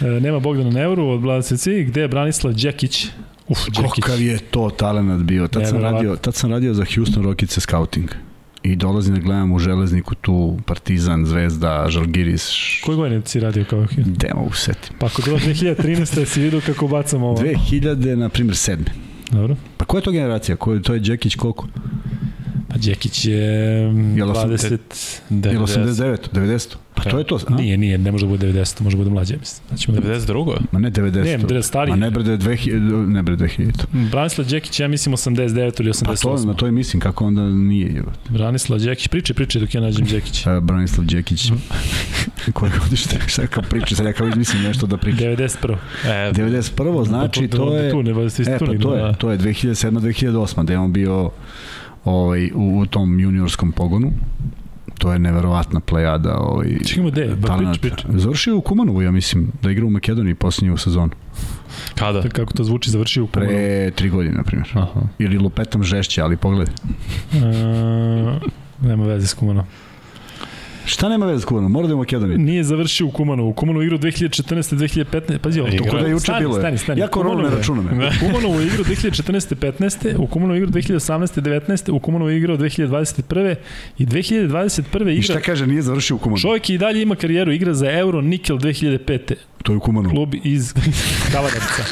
E, 0.00 0.04
nema 0.04 0.38
Bogdana 0.38 0.70
Neuru 0.70 1.08
od 1.08 1.20
Blaseci. 1.20 1.84
Gde 1.84 2.00
je 2.00 2.08
Branislav 2.08 2.54
Đekić? 2.54 3.06
Uf, 3.48 3.58
Đekić. 3.66 3.90
Kakav 3.96 4.20
je 4.20 4.38
to 4.40 4.70
talent 4.70 5.22
bio. 5.22 5.48
Tad 5.48 5.62
sam, 5.62 5.72
Neverovatno. 5.72 5.98
radio, 5.98 6.16
tad 6.16 6.34
sam 6.34 6.50
radio 6.50 6.74
za 6.74 6.84
Houston 6.86 7.22
Rockets 7.22 7.58
scouting. 7.58 8.10
I 8.62 8.76
dolazim 8.76 9.14
da 9.14 9.20
gledam 9.20 9.52
u 9.52 9.58
železniku 9.58 10.14
tu 10.14 10.58
Partizan, 10.66 11.26
Zvezda, 11.26 11.86
Žalgiris. 11.88 12.50
Koje 12.84 12.96
godine 12.96 13.22
si 13.24 13.40
radio 13.40 13.64
kao 13.64 13.78
Hugh? 13.80 14.06
Gde 14.06 14.28
mogu 14.34 14.52
se 14.52 14.62
setim? 14.64 14.96
Pa 14.98 15.06
ako 15.06 15.22
bilo 15.22 15.38
2013. 15.38 16.24
si 16.26 16.40
vidio 16.40 16.60
kako 16.60 16.88
bacam 16.88 17.22
ovo. 17.22 17.36
2000, 17.36 18.14
na 18.14 18.28
primjer, 18.28 18.56
sedme. 18.56 18.86
Dobro. 19.30 19.56
Pa 19.76 19.84
koja 19.84 19.98
je 19.98 20.02
to 20.02 20.10
generacija? 20.10 20.56
Ko, 20.56 20.72
je- 20.72 20.82
to 20.82 20.94
je 20.94 21.00
Đekić 21.00 21.34
koliko? 21.36 21.66
Pa 22.76 22.82
Đekić 22.82 23.24
je 23.24 23.88
mm, 23.92 24.18
Jel 24.18 24.28
20... 24.28 24.78
Ili 25.30 25.58
89, 25.58 26.16
90? 26.32 26.76
Pa 26.94 27.10
to 27.10 27.18
je 27.18 27.24
to. 27.24 27.38
A? 27.48 27.54
Nije, 27.54 27.76
nije, 27.76 27.98
ne 27.98 28.12
može 28.12 28.26
da 28.26 28.30
bude 28.30 28.52
90, 28.52 28.80
može 28.80 28.96
da 28.96 29.00
bude 29.00 29.10
mlađe, 29.10 29.36
mislim. 29.36 29.68
Znači, 29.68 29.92
da 29.92 30.00
92. 30.00 30.56
Ma 30.72 30.78
ne 30.78 30.90
90. 30.90 31.24
Ne, 31.24 31.38
bre, 31.38 31.62
stariji. 31.62 31.90
Ma 31.90 31.96
ne 31.96 32.10
bre 32.10 32.22
2000, 32.22 33.06
ne 33.06 33.22
bre 33.22 33.36
2000. 33.36 34.10
Branislav 34.10 34.48
Đekić, 34.48 34.80
ja 34.80 34.88
mislim 34.88 35.16
89 35.16 35.80
ili 35.80 35.90
88. 35.90 36.04
Pa 36.04 36.14
to, 36.16 36.46
na 36.46 36.54
to 36.54 36.66
je 36.66 36.72
mislim 36.72 37.00
kako 37.00 37.26
onda 37.26 37.42
nije. 37.48 38.02
Branislav 38.28 38.78
Đekić, 38.80 39.08
priče, 39.08 39.34
priče 39.34 39.60
dok 39.60 39.74
ja 39.74 39.80
nađem 39.80 40.06
Đekić. 40.06 40.46
A, 40.46 40.60
Branislav 40.60 41.06
Đekić. 41.06 41.52
Koje 42.52 42.72
godište? 42.82 43.18
Šta 43.26 43.46
kao 43.46 43.62
priče? 43.62 43.96
Sad 43.96 44.06
ja 44.06 44.12
kao 44.12 44.28
izmislim 44.28 44.62
nešto 44.62 44.86
da 44.86 44.96
pričam. 44.96 45.20
91. 45.20 45.76
E, 46.04 46.32
91. 46.32 47.06
znači 47.06 47.48
Pa, 47.50 47.56
to 47.56 47.76
je... 47.76 47.90
Tu, 47.90 48.02
ne, 48.02 48.12
tu, 48.12 48.42
E, 48.46 48.58
pa 48.58 48.66
to 48.66 48.94
je, 48.94 49.14
to 49.18 49.30
je 49.30 49.38
2007-2008, 49.38 50.64
da 50.64 50.72
je 50.72 50.78
on 50.78 50.92
bio 50.92 51.30
ovaj, 52.06 52.50
u, 52.54 52.78
u 52.78 52.86
tom 52.86 53.20
juniorskom 53.20 53.72
pogonu. 53.72 54.12
To 54.98 55.12
je 55.12 55.18
neverovatna 55.18 55.80
plejada. 55.80 56.38
Ovaj, 56.38 56.78
Čekajmo, 56.84 57.10
gde? 57.10 57.36
Prič. 57.80 58.04
Završio 58.08 58.56
u 58.56 58.60
Kumanovu, 58.60 59.02
ja 59.02 59.10
mislim, 59.10 59.52
da 59.62 59.70
igra 59.70 59.86
u 59.86 59.90
Makedoniji 59.90 60.34
posljednju 60.34 60.76
sezonu. 60.76 61.12
kada? 61.94 62.22
Kako 62.28 62.52
to 62.52 62.64
zvuči, 62.64 62.90
završio 62.90 63.24
u 63.24 63.26
Kumanovu. 63.26 63.52
Pre 63.56 63.90
tri 63.90 64.10
godine, 64.10 64.34
na 64.34 64.42
primjer. 64.42 64.68
Aha. 64.74 65.00
Ili 65.18 65.38
lupetam 65.38 65.82
žešće, 65.82 66.22
ali 66.22 66.36
pogledaj. 66.36 66.74
Uh, 67.32 67.40
nema 68.82 69.04
veze 69.06 69.26
s 69.26 69.34
Kumanom. 69.34 69.64
Šta 70.86 71.08
nema 71.08 71.26
veze 71.26 71.42
s 71.42 71.44
Kumanom? 71.44 71.72
Mora 71.72 71.86
da 71.86 71.90
je 71.90 71.94
u 71.94 71.98
Makedoniji. 71.98 72.38
Nije 72.38 72.64
završio 72.64 73.06
u 73.06 73.10
Kumanovu. 73.10 73.48
U 73.48 73.52
Kumanovu 73.52 73.82
igrao 73.82 73.98
2014. 73.98 74.76
2015. 74.76 75.38
Pazi 75.38 75.60
ovo. 75.60 75.68
Igra. 75.68 75.90
Koga 75.90 76.02
je 76.02 76.10
juče 76.10 76.32
bilo 76.38 76.54
stani, 76.54 76.78
stani. 76.78 77.00
Ja 77.00 77.08
koronu 77.08 77.42
ne 77.42 77.50
računam. 77.50 78.00
je. 78.00 78.06
U 78.06 78.26
Kumanovu 78.26 78.60
igrao 78.62 78.84
2014. 78.84 79.54
15. 79.54 80.16
U 80.18 80.26
Kumanovu 80.26 80.56
igrao 80.56 80.70
2018. 80.70 81.40
19. 81.40 81.90
U 81.92 81.98
Kumanovu 81.98 82.30
igrao 82.30 82.56
2021. 82.56 83.54
I 83.98 84.06
2021. 84.06 85.08
I 85.08 85.12
igra 85.12 85.22
šta 85.22 85.40
kaže, 85.40 85.66
nije 85.66 85.82
završio 85.82 86.16
u 86.16 86.18
Kumanu. 86.18 86.38
Čovjek 86.40 86.70
i 86.70 86.78
dalje 86.78 87.02
ima 87.02 87.14
karijeru, 87.14 87.52
igra 87.52 87.74
za 87.74 87.90
Euro 87.92 88.20
Nikel 88.20 88.56
2005. 88.58 89.34
To 89.62 89.72
je 89.72 89.76
u 89.76 89.80
Kumanu. 89.80 90.10
Klub 90.10 90.34
iz 90.34 90.74
Kavadarca. 91.32 91.82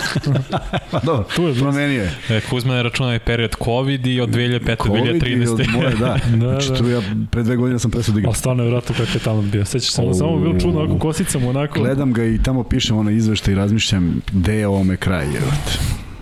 Pa 0.90 0.98
dobro, 1.00 1.24
Tu 1.36 1.42
je 1.42 1.54
promenio 1.54 2.02
je. 2.02 2.10
E, 2.30 2.40
Kuzma 2.40 2.74
je 2.74 2.82
računao 2.82 3.18
period 3.18 3.54
COVID 3.64 4.06
i 4.06 4.20
od 4.20 4.28
2005. 4.28 4.64
do 4.66 4.76
Covid 4.76 5.06
i 5.06 5.10
od 5.10 5.16
2013. 5.16 5.68
moje, 5.70 5.90
da. 6.00 6.18
Da, 6.30 6.36
Znači, 6.38 6.68
da. 6.68 6.76
tu 6.76 6.88
ja 6.88 7.00
pre 7.30 7.42
dve 7.42 7.56
godine 7.56 7.78
sam 7.78 7.90
presao 7.90 8.12
da 8.12 8.18
igram. 8.18 8.28
Ali 8.28 8.36
stvarno 8.36 8.62
je 8.62 8.70
vratno 8.70 8.94
kakav 8.94 9.14
je 9.14 9.20
talent 9.20 9.52
bio. 9.52 9.64
Sećaš 9.64 9.90
se, 9.90 10.02
ono 10.02 10.14
samo 10.14 10.38
bilo 10.38 10.60
čudno, 10.60 10.80
onako 10.80 10.98
kosicama, 10.98 11.48
onako. 11.48 11.78
Gledam 11.78 12.12
ga 12.12 12.24
i 12.24 12.38
tamo 12.38 12.64
pišem 12.64 12.96
ono 12.96 13.10
izveštaj 13.10 13.52
i 13.52 13.56
razmišljam 13.56 14.20
gde 14.32 14.54
je 14.54 14.66
ovome 14.66 14.96
kraj. 14.96 15.24
Je. 15.24 15.40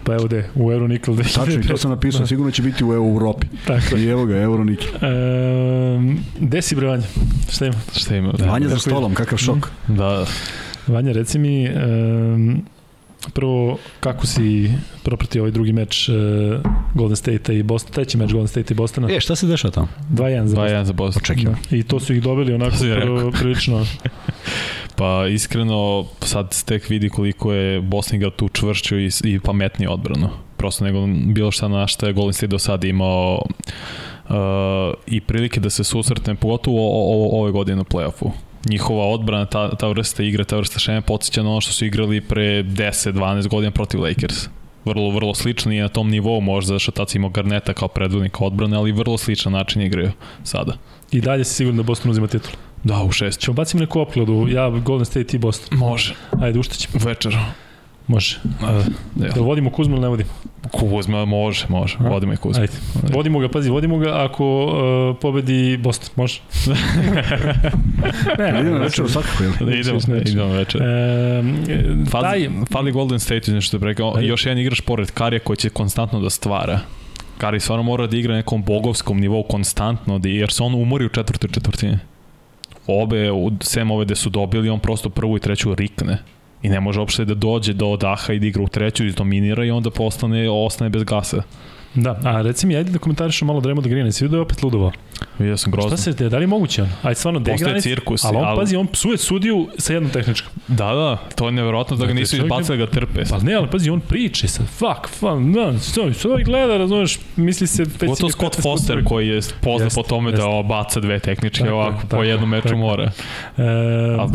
Pa 0.04 0.14
evo 0.14 0.24
gde, 0.24 0.48
u 0.54 0.72
Euro 0.72 0.86
Nikel 0.86 1.14
2005. 1.14 1.34
Tačno, 1.34 1.54
i 1.54 1.62
to 1.62 1.76
sam 1.76 1.90
napisao, 1.90 2.26
sigurno 2.26 2.50
će 2.50 2.62
biti 2.62 2.84
u 2.84 2.92
Europi. 2.92 3.46
Tako 3.66 3.96
je. 3.96 4.02
I 4.02 4.06
evo 4.06 4.24
ga, 4.26 4.36
Euronikel. 4.36 4.88
Ehm, 4.96 6.12
Gde 6.40 6.62
si 6.62 6.76
bre 6.76 6.86
Vanja? 6.86 7.02
Šta 7.50 7.66
ima? 7.66 7.76
Šta 7.94 8.16
ima? 8.16 8.32
Da, 8.32 8.46
Vanja 8.46 8.68
za 8.68 8.74
tako 8.74 8.80
stolom, 8.80 9.14
kakav 9.14 9.38
šok. 9.38 9.70
da. 9.88 10.26
Vanja, 10.86 11.12
reci 11.12 11.38
mi, 11.38 11.68
um, 11.68 12.62
prvo, 13.32 13.78
kako 14.00 14.26
si 14.26 14.70
propratio 15.02 15.42
ovaj 15.42 15.50
drugi 15.50 15.72
meč 15.72 16.08
uh, 16.08 16.14
Golden 16.94 17.16
State 17.16 17.58
i 17.58 17.62
Boston, 17.62 17.92
treći 17.92 18.18
meč 18.18 18.32
Golden 18.32 18.48
State 18.48 18.74
i 18.74 18.76
Bostona? 18.76 19.08
E, 19.12 19.20
šta 19.20 19.36
se 19.36 19.46
dešava 19.46 19.72
tamo? 19.72 19.88
2-1 20.12 20.44
za 20.44 20.56
2-1 20.56 20.82
za 20.82 20.92
Boston. 20.92 21.22
Očekivano. 21.24 21.58
Da. 21.70 21.76
I 21.76 21.82
to 21.82 22.00
su 22.00 22.14
ih 22.14 22.22
dobili 22.22 22.54
onako 22.54 22.76
prvo, 23.02 23.30
prilično 23.30 23.86
Pa 24.96 25.26
iskreno 25.26 26.06
sad 26.20 26.52
se 26.52 26.64
tek 26.64 26.88
vidi 26.88 27.08
koliko 27.08 27.52
je 27.52 27.80
Boston 27.80 28.16
igrao 28.16 28.30
tu 28.30 28.48
čvršću 28.48 28.98
i, 28.98 29.10
i 29.24 29.40
pametniju 29.40 29.92
odbranu. 29.92 30.28
Prosto 30.56 30.84
nego 30.84 31.06
bilo 31.06 31.50
šta 31.50 31.68
na 31.68 31.86
šta 31.86 32.06
je 32.06 32.12
Golden 32.12 32.32
State 32.32 32.46
do 32.46 32.58
sada 32.58 32.86
imao 32.86 33.42
uh, 34.28 34.34
i 35.06 35.20
prilike 35.20 35.60
da 35.60 35.70
se 35.70 35.84
susretne, 35.84 36.34
pogotovo 36.34 36.78
o, 36.78 37.38
o, 37.38 37.40
ove 37.40 37.52
godine 37.52 37.80
u 37.80 37.84
play-offu. 37.84 38.30
Njihova 38.68 39.04
odbrana, 39.04 39.46
ta, 39.46 39.76
ta 39.76 39.88
vrsta 39.88 40.22
igre, 40.22 40.44
ta 40.44 40.56
vrsta 40.56 40.78
šeme 40.78 41.00
podsjeća 41.00 41.42
na 41.42 41.50
ono 41.50 41.60
što 41.60 41.72
su 41.72 41.84
igrali 41.84 42.20
pre 42.20 42.62
10-12 42.62 43.48
godina 43.48 43.70
protiv 43.70 44.00
Lakers. 44.00 44.48
Vrlo, 44.84 45.10
vrlo 45.10 45.34
slično 45.34 45.72
i 45.72 45.80
na 45.80 45.88
tom 45.88 46.10
nivou 46.10 46.40
možda, 46.40 46.78
što 46.78 46.92
tad 46.92 47.10
imao 47.14 47.30
Garneta 47.30 47.72
kao 47.72 47.88
predvodnika 47.88 48.44
odbrane, 48.44 48.76
ali 48.76 48.92
vrlo 48.92 49.18
sličan 49.18 49.52
način 49.52 49.82
igraju 49.82 50.12
sada. 50.44 50.72
i 51.10 51.20
dalje 51.20 51.44
si 51.44 51.54
siguran 51.54 51.76
da 51.76 51.82
Boston 51.82 52.10
uzima 52.10 52.26
titul. 52.26 52.52
Da, 52.84 53.02
u 53.02 53.12
šest. 53.12 53.40
Ćemo 53.40 53.54
bacimo 53.54 53.80
neku 53.80 54.00
opkladu, 54.00 54.46
ja 54.48 54.70
Golden 54.70 55.04
State 55.04 55.36
i 55.36 55.38
Boston. 55.38 55.78
Može. 55.78 56.14
Ajde, 56.40 56.58
ušta 56.58 56.74
ćemo. 56.74 57.04
Večer. 57.04 57.36
Može. 58.06 58.38
Uh, 58.44 58.84
Da 59.14 59.40
li 59.40 59.46
vodimo 59.46 59.70
Kuzmu 59.70 59.94
ili 59.94 60.02
ne 60.02 60.08
vodimo? 60.08 60.30
Kuzma, 60.70 61.24
može, 61.24 61.66
može. 61.68 61.96
A? 62.00 62.08
Vodimo 62.08 62.32
i 62.32 62.36
Kuzma. 62.36 62.62
Ajde. 62.62 62.72
Vodimo 63.14 63.38
ga, 63.38 63.48
pazi, 63.48 63.70
vodimo 63.70 63.98
ga 63.98 64.24
ako 64.24 64.64
uh, 64.64 65.16
pobedi 65.20 65.76
Boston, 65.76 66.10
može? 66.16 66.40
ne, 68.38 68.60
Idemo 68.60 68.78
na 68.78 68.84
večeru 68.84 69.08
svakako, 69.08 69.44
jel? 69.44 69.78
Idemo, 69.78 69.98
idemo 70.24 70.52
večer. 70.52 70.82
E, 70.82 71.42
Fali, 72.10 72.24
taj, 72.24 72.48
fali 72.72 72.92
Golden 72.92 73.20
State 73.20 73.52
nešto 73.52 73.78
da 73.78 73.86
rekao. 73.86 74.20
Još 74.20 74.46
jedan 74.46 74.58
igrač 74.58 74.80
pored 74.80 75.10
Karija 75.10 75.40
koji 75.40 75.56
će 75.56 75.68
konstantno 75.68 76.20
da 76.20 76.30
stvara. 76.30 76.80
Kari 77.38 77.60
stvarno 77.60 77.82
mora 77.82 78.06
da 78.06 78.16
igra 78.16 78.32
na 78.32 78.36
nekom 78.36 78.62
bogovskom 78.62 79.20
nivou 79.20 79.42
konstantno, 79.42 80.18
da, 80.18 80.28
jer 80.28 80.52
se 80.52 80.62
on 80.62 80.74
umori 80.74 81.06
u 81.06 81.08
četvrtoj 81.08 81.50
četvrtini. 81.50 81.98
Obe, 82.86 83.28
sem 83.60 83.90
ove 83.90 84.04
gde 84.04 84.14
su 84.14 84.30
dobili, 84.30 84.70
on 84.70 84.80
prosto 84.80 85.10
prvu 85.10 85.36
i 85.36 85.40
treću 85.40 85.74
rikne. 85.74 86.18
I 86.62 86.68
ne 86.68 86.80
može 86.80 87.00
uopšte 87.00 87.24
da 87.24 87.34
dođe 87.34 87.72
do 87.72 87.96
daha 87.96 88.32
i 88.32 88.38
da 88.38 88.46
igra 88.46 88.62
u 88.62 88.68
treću, 88.68 89.06
izdominira 89.06 89.64
i 89.64 89.70
onda 89.70 89.90
postane, 89.90 90.50
ostane 90.50 90.90
bez 90.90 91.04
gasa. 91.04 91.42
Da, 91.94 92.20
a 92.24 92.42
reci 92.42 92.66
mi, 92.66 92.76
ajde 92.76 92.90
da 92.90 92.98
komentarišemo 92.98 93.52
malo 93.52 93.60
Draymond 93.60 93.88
Green, 93.88 94.06
jesi 94.06 94.24
vidio 94.24 94.30
da 94.30 94.36
je 94.36 94.42
opet 94.42 94.62
ludovao? 94.62 94.92
Vidio 95.38 95.56
sam 95.56 95.72
grozno. 95.72 95.88
Šta 95.88 95.96
se 95.96 96.12
te, 96.12 96.28
da 96.28 96.36
li 96.36 96.42
je 96.42 96.46
moguće 96.46 96.82
on? 96.82 96.88
Ajde, 97.02 97.14
stvarno, 97.14 97.40
da 97.40 97.50
je 97.50 97.56
granic, 97.58 97.82
cirkus, 97.82 98.24
ali 98.24 98.36
on, 98.36 98.44
ali- 98.44 98.56
pazi, 98.56 98.76
on 98.76 98.86
psuje 98.86 99.18
sudiju 99.18 99.68
sa 99.78 99.92
jednom 99.92 100.12
tehničkom. 100.12 100.52
Da, 100.68 100.84
da, 100.86 101.16
to 101.34 101.46
je 101.46 101.52
nevjerojatno 101.52 101.96
da 101.96 102.06
ga 102.06 102.14
nisu 102.14 102.36
izbacili 102.36 102.78
da 102.78 102.86
ga 102.86 102.90
trpe. 102.90 103.22
Pa 103.30 103.38
ne, 103.38 103.54
ali 103.54 103.68
pazi, 103.68 103.90
on 103.90 104.00
priča 104.00 104.48
sad, 104.48 104.66
fuck, 104.68 105.08
fuck, 105.10 105.54
da, 105.54 105.78
što, 105.80 106.12
što 106.12 106.28
ovaj 106.28 106.44
gleda, 106.44 106.76
razumeš, 106.76 107.18
misli 107.36 107.66
se... 107.66 107.84
si 107.84 108.06
ga 108.06 108.14
Scott 108.14 108.20
15 108.22 108.36
puta 108.38 108.62
Foster 108.62 108.96
vidio. 108.96 109.08
koji 109.08 109.28
je 109.28 109.40
poznat 109.60 109.94
po 109.94 110.02
tome 110.02 110.30
jeste. 110.30 110.42
da 110.42 110.48
ovo 110.48 110.62
baca 110.62 111.00
dve 111.00 111.18
tehničke 111.18 111.64
Tako 111.64 111.74
ovako 111.74 111.98
po 112.00 112.06
tako 112.06 112.22
je, 112.22 112.30
jednom 112.30 112.48
meču 112.48 112.62
tako 112.62 112.76
mora. 112.76 113.10
E, 113.56 113.62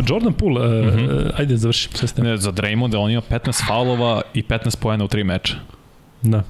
Jordan 0.07 0.33
Poole, 0.33 0.79
e, 0.79 0.85
Mhm. 0.85 1.07
ajde, 1.37 1.57
završi. 1.57 1.89
Ne, 2.17 2.37
za 2.37 2.51
Draymonda 2.51 2.97
on 2.97 3.11
ima 3.11 3.21
15 3.21 3.67
faulova 3.67 4.21
i 4.33 4.43
15 4.43 4.77
poena 4.77 5.03
u 5.03 5.07
tri 5.07 5.23
meča. 5.23 5.55
Da. 6.21 6.43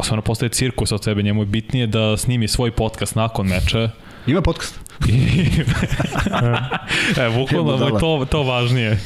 Osvano 0.00 0.22
postaje 0.22 0.50
cirkus 0.50 0.92
od 0.92 1.04
sebe, 1.04 1.22
njemu 1.22 1.42
je 1.42 1.46
bitnije 1.46 1.86
da 1.86 2.16
snimi 2.16 2.48
svoj 2.48 2.70
podcast 2.70 3.14
nakon 3.14 3.46
meča. 3.46 3.90
Ima 4.26 4.40
podcast. 4.42 4.80
e, 7.18 7.30
bukvalno 7.38 7.76
mu 7.76 7.84
je 7.84 8.00
to, 8.00 8.26
to 8.30 8.42
važnije 8.42 8.98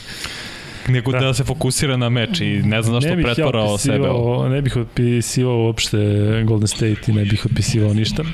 nego 0.89 1.13
da. 1.13 1.19
da 1.19 1.35
se 1.35 1.45
fokusira 1.45 1.97
na 1.97 2.09
meč 2.09 2.41
i 2.41 2.63
ne 2.63 2.83
znam 2.83 3.01
zašto 3.01 3.17
bih 3.17 3.27
ja 3.27 3.79
sebe. 3.79 4.09
Ne 4.51 4.63
bih 4.63 4.77
otpisivao 4.77 5.65
uopšte 5.65 5.99
Golden 6.47 6.69
State 6.69 7.01
i 7.07 7.13
ne 7.13 7.25
bih 7.25 7.47
otpisivao 7.47 7.95
ništa. 7.95 8.23
E, 8.23 8.27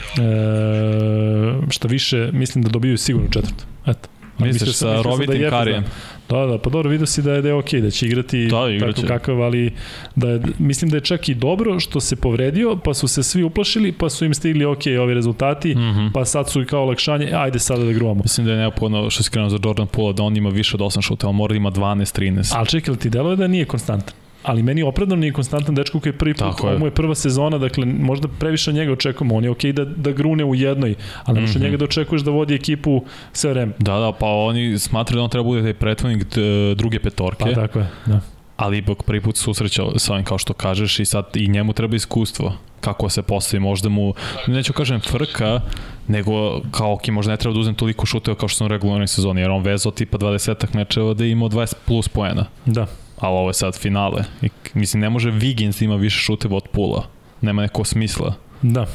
šta 1.71 1.89
više, 1.89 2.31
mislim 2.33 2.65
da 2.65 2.71
dobiju 2.71 2.99
sigurno 2.99 3.29
četvrtu. 3.29 3.65
Eto. 3.87 4.09
Misliš 4.39 4.53
mislio 4.53 4.73
sam- 4.73 4.89
sa 4.89 5.03
sam 5.03 5.13
rovitim 5.13 5.39
da 5.39 5.45
je 5.45 5.51
Karijem? 5.51 5.85
Da, 6.31 6.47
da, 6.47 6.59
pa 6.59 6.71
dobro, 6.71 6.91
vidio 6.91 7.07
si 7.07 7.23
da 7.23 7.33
je, 7.33 7.43
da 7.43 7.49
je 7.49 7.55
okej, 7.55 7.81
da 7.81 7.91
će 7.91 8.07
igrati 8.07 8.47
Da, 8.47 8.69
igraće. 8.69 8.95
tako 8.95 9.09
kakav, 9.09 9.43
ali 9.43 9.73
da 10.17 10.29
je, 10.29 10.41
mislim 10.59 10.91
da 10.91 10.97
je 10.97 11.01
čak 11.03 11.29
i 11.29 11.35
dobro 11.37 11.81
što 11.81 12.01
se 12.01 12.17
povredio, 12.17 12.77
pa 12.77 12.95
su 12.95 13.09
se 13.09 13.23
svi 13.23 13.43
uplašili, 13.43 13.93
pa 13.93 14.09
su 14.11 14.25
im 14.25 14.35
stigli 14.35 14.65
okej 14.67 14.99
ovi 14.99 15.15
rezultati, 15.15 15.71
Mhm. 15.71 16.07
pa 16.15 16.25
sad 16.25 16.51
su 16.51 16.63
i 16.63 16.67
kao 16.67 16.83
olakšanje, 16.83 17.31
ajde 17.35 17.59
sada 17.59 17.85
da 17.85 17.93
gruvamo. 17.93 18.21
Mislim 18.23 18.47
da 18.47 18.53
je 18.53 18.59
neophodno 18.59 19.11
što 19.11 19.23
si 19.23 19.31
krenuo 19.31 19.51
za 19.51 19.59
Jordan 19.61 19.87
Poole 19.87 20.13
da 20.13 20.23
on 20.23 20.37
ima 20.37 20.49
više 20.51 20.77
od 20.77 20.83
8 20.83 21.03
šuta, 21.03 21.29
on 21.29 21.35
mora 21.35 21.51
da 21.51 21.57
ima 21.57 21.71
12-13. 21.71 22.53
Ali 22.53 22.67
čekaj, 22.69 22.97
ti 22.97 23.11
deluje 23.11 23.37
da 23.37 23.47
nije 23.47 23.65
konstantan? 23.65 24.15
Ali 24.43 24.63
meni 24.63 24.83
opravdano 24.83 25.21
nije 25.21 25.33
konstantan 25.33 25.75
dečko 25.75 26.01
koji 26.01 26.11
je 26.11 26.19
prvi 26.19 26.35
put, 26.35 26.61
ovo 26.61 26.79
mu 26.79 26.87
je 26.87 26.91
prva 26.91 27.15
sezona, 27.15 27.59
dakle 27.59 27.87
možda 27.87 28.29
previše 28.31 28.71
od 28.71 28.77
njega 28.77 28.93
očekujemo, 28.93 29.35
on 29.35 29.45
je 29.45 29.51
okej 29.51 29.73
da, 29.73 29.85
da 29.85 30.13
grune 30.13 30.45
u 30.45 30.55
jednoj, 30.55 30.95
ali 31.25 31.35
ne 31.35 31.41
možeš 31.41 31.57
od 31.57 31.61
Mhm. 31.61 31.65
njega 31.65 31.77
da 31.77 31.85
očekuješ 31.85 32.23
da 32.23 32.31
vodi 32.31 32.55
ekipu 32.55 33.03
sve 33.33 33.51
vreme. 33.51 33.73
Da, 33.79 33.95
da, 33.95 34.13
pa 34.13 34.27
oni 34.27 34.79
smatraju 34.79 35.17
da 35.17 35.25
on 35.25 35.31
treba 35.31 35.45
bude 35.45 35.63
taj 35.63 35.75
pretvornik 35.75 36.27
druge 36.75 36.99
petorke, 36.99 37.45
Pa 37.45 37.53
tako 37.53 37.79
je, 37.79 37.87
da. 38.07 38.21
ali 38.57 38.79
ipak 38.79 39.03
prvi 39.03 39.21
put 39.21 39.37
se 39.37 39.43
susreća 39.43 39.83
sa 39.97 40.13
ovim 40.13 40.25
kao 40.25 40.39
što 40.39 40.53
kažeš 40.53 41.01
i 41.01 41.05
sad 41.05 41.25
i 41.35 41.49
njemu 41.49 41.73
treba 41.73 41.97
iskustvo 41.97 42.53
kako 42.81 43.09
se 43.09 43.23
postavi, 43.23 43.61
možda 43.61 43.89
mu, 43.89 44.15
neću 44.47 44.73
kažem 44.73 45.01
frka, 45.01 45.61
nego 46.09 46.61
kao 46.63 46.93
ok, 46.93 47.09
možda 47.09 47.31
ne 47.31 47.37
treba 47.37 47.55
da 47.55 47.61
uzem 47.61 47.75
toliko 47.75 48.07
šuteva 48.07 48.37
kao 48.37 48.49
što 48.49 48.57
sam 48.57 48.65
u 48.65 48.69
regularnoj 48.69 49.07
sezoni, 49.07 49.41
jer 49.41 49.51
on 49.51 49.63
vezao 49.63 49.93
tipa 49.93 50.19
20 50.19 50.55
mečeva 50.75 51.15
da 51.15 51.25
je 51.25 51.31
imao 51.31 51.49
20 51.49 51.75
plus 51.87 52.09
poena, 52.09 52.45
Da. 52.67 52.87
Ali 53.21 53.37
ovo 53.37 53.51
je 53.51 53.55
sad 53.55 53.79
finale. 53.79 54.25
I, 54.43 54.49
mislim, 54.75 55.01
ne 55.01 55.11
može 55.11 55.31
Wiggins 55.33 55.79
da 55.79 55.85
ima 55.85 55.97
više 55.97 56.19
šuteva 56.19 56.57
od 56.57 56.69
pula, 56.73 57.07
nema 57.41 57.63
neko 57.63 57.85
smisla, 57.85 58.35
Da. 58.63 58.87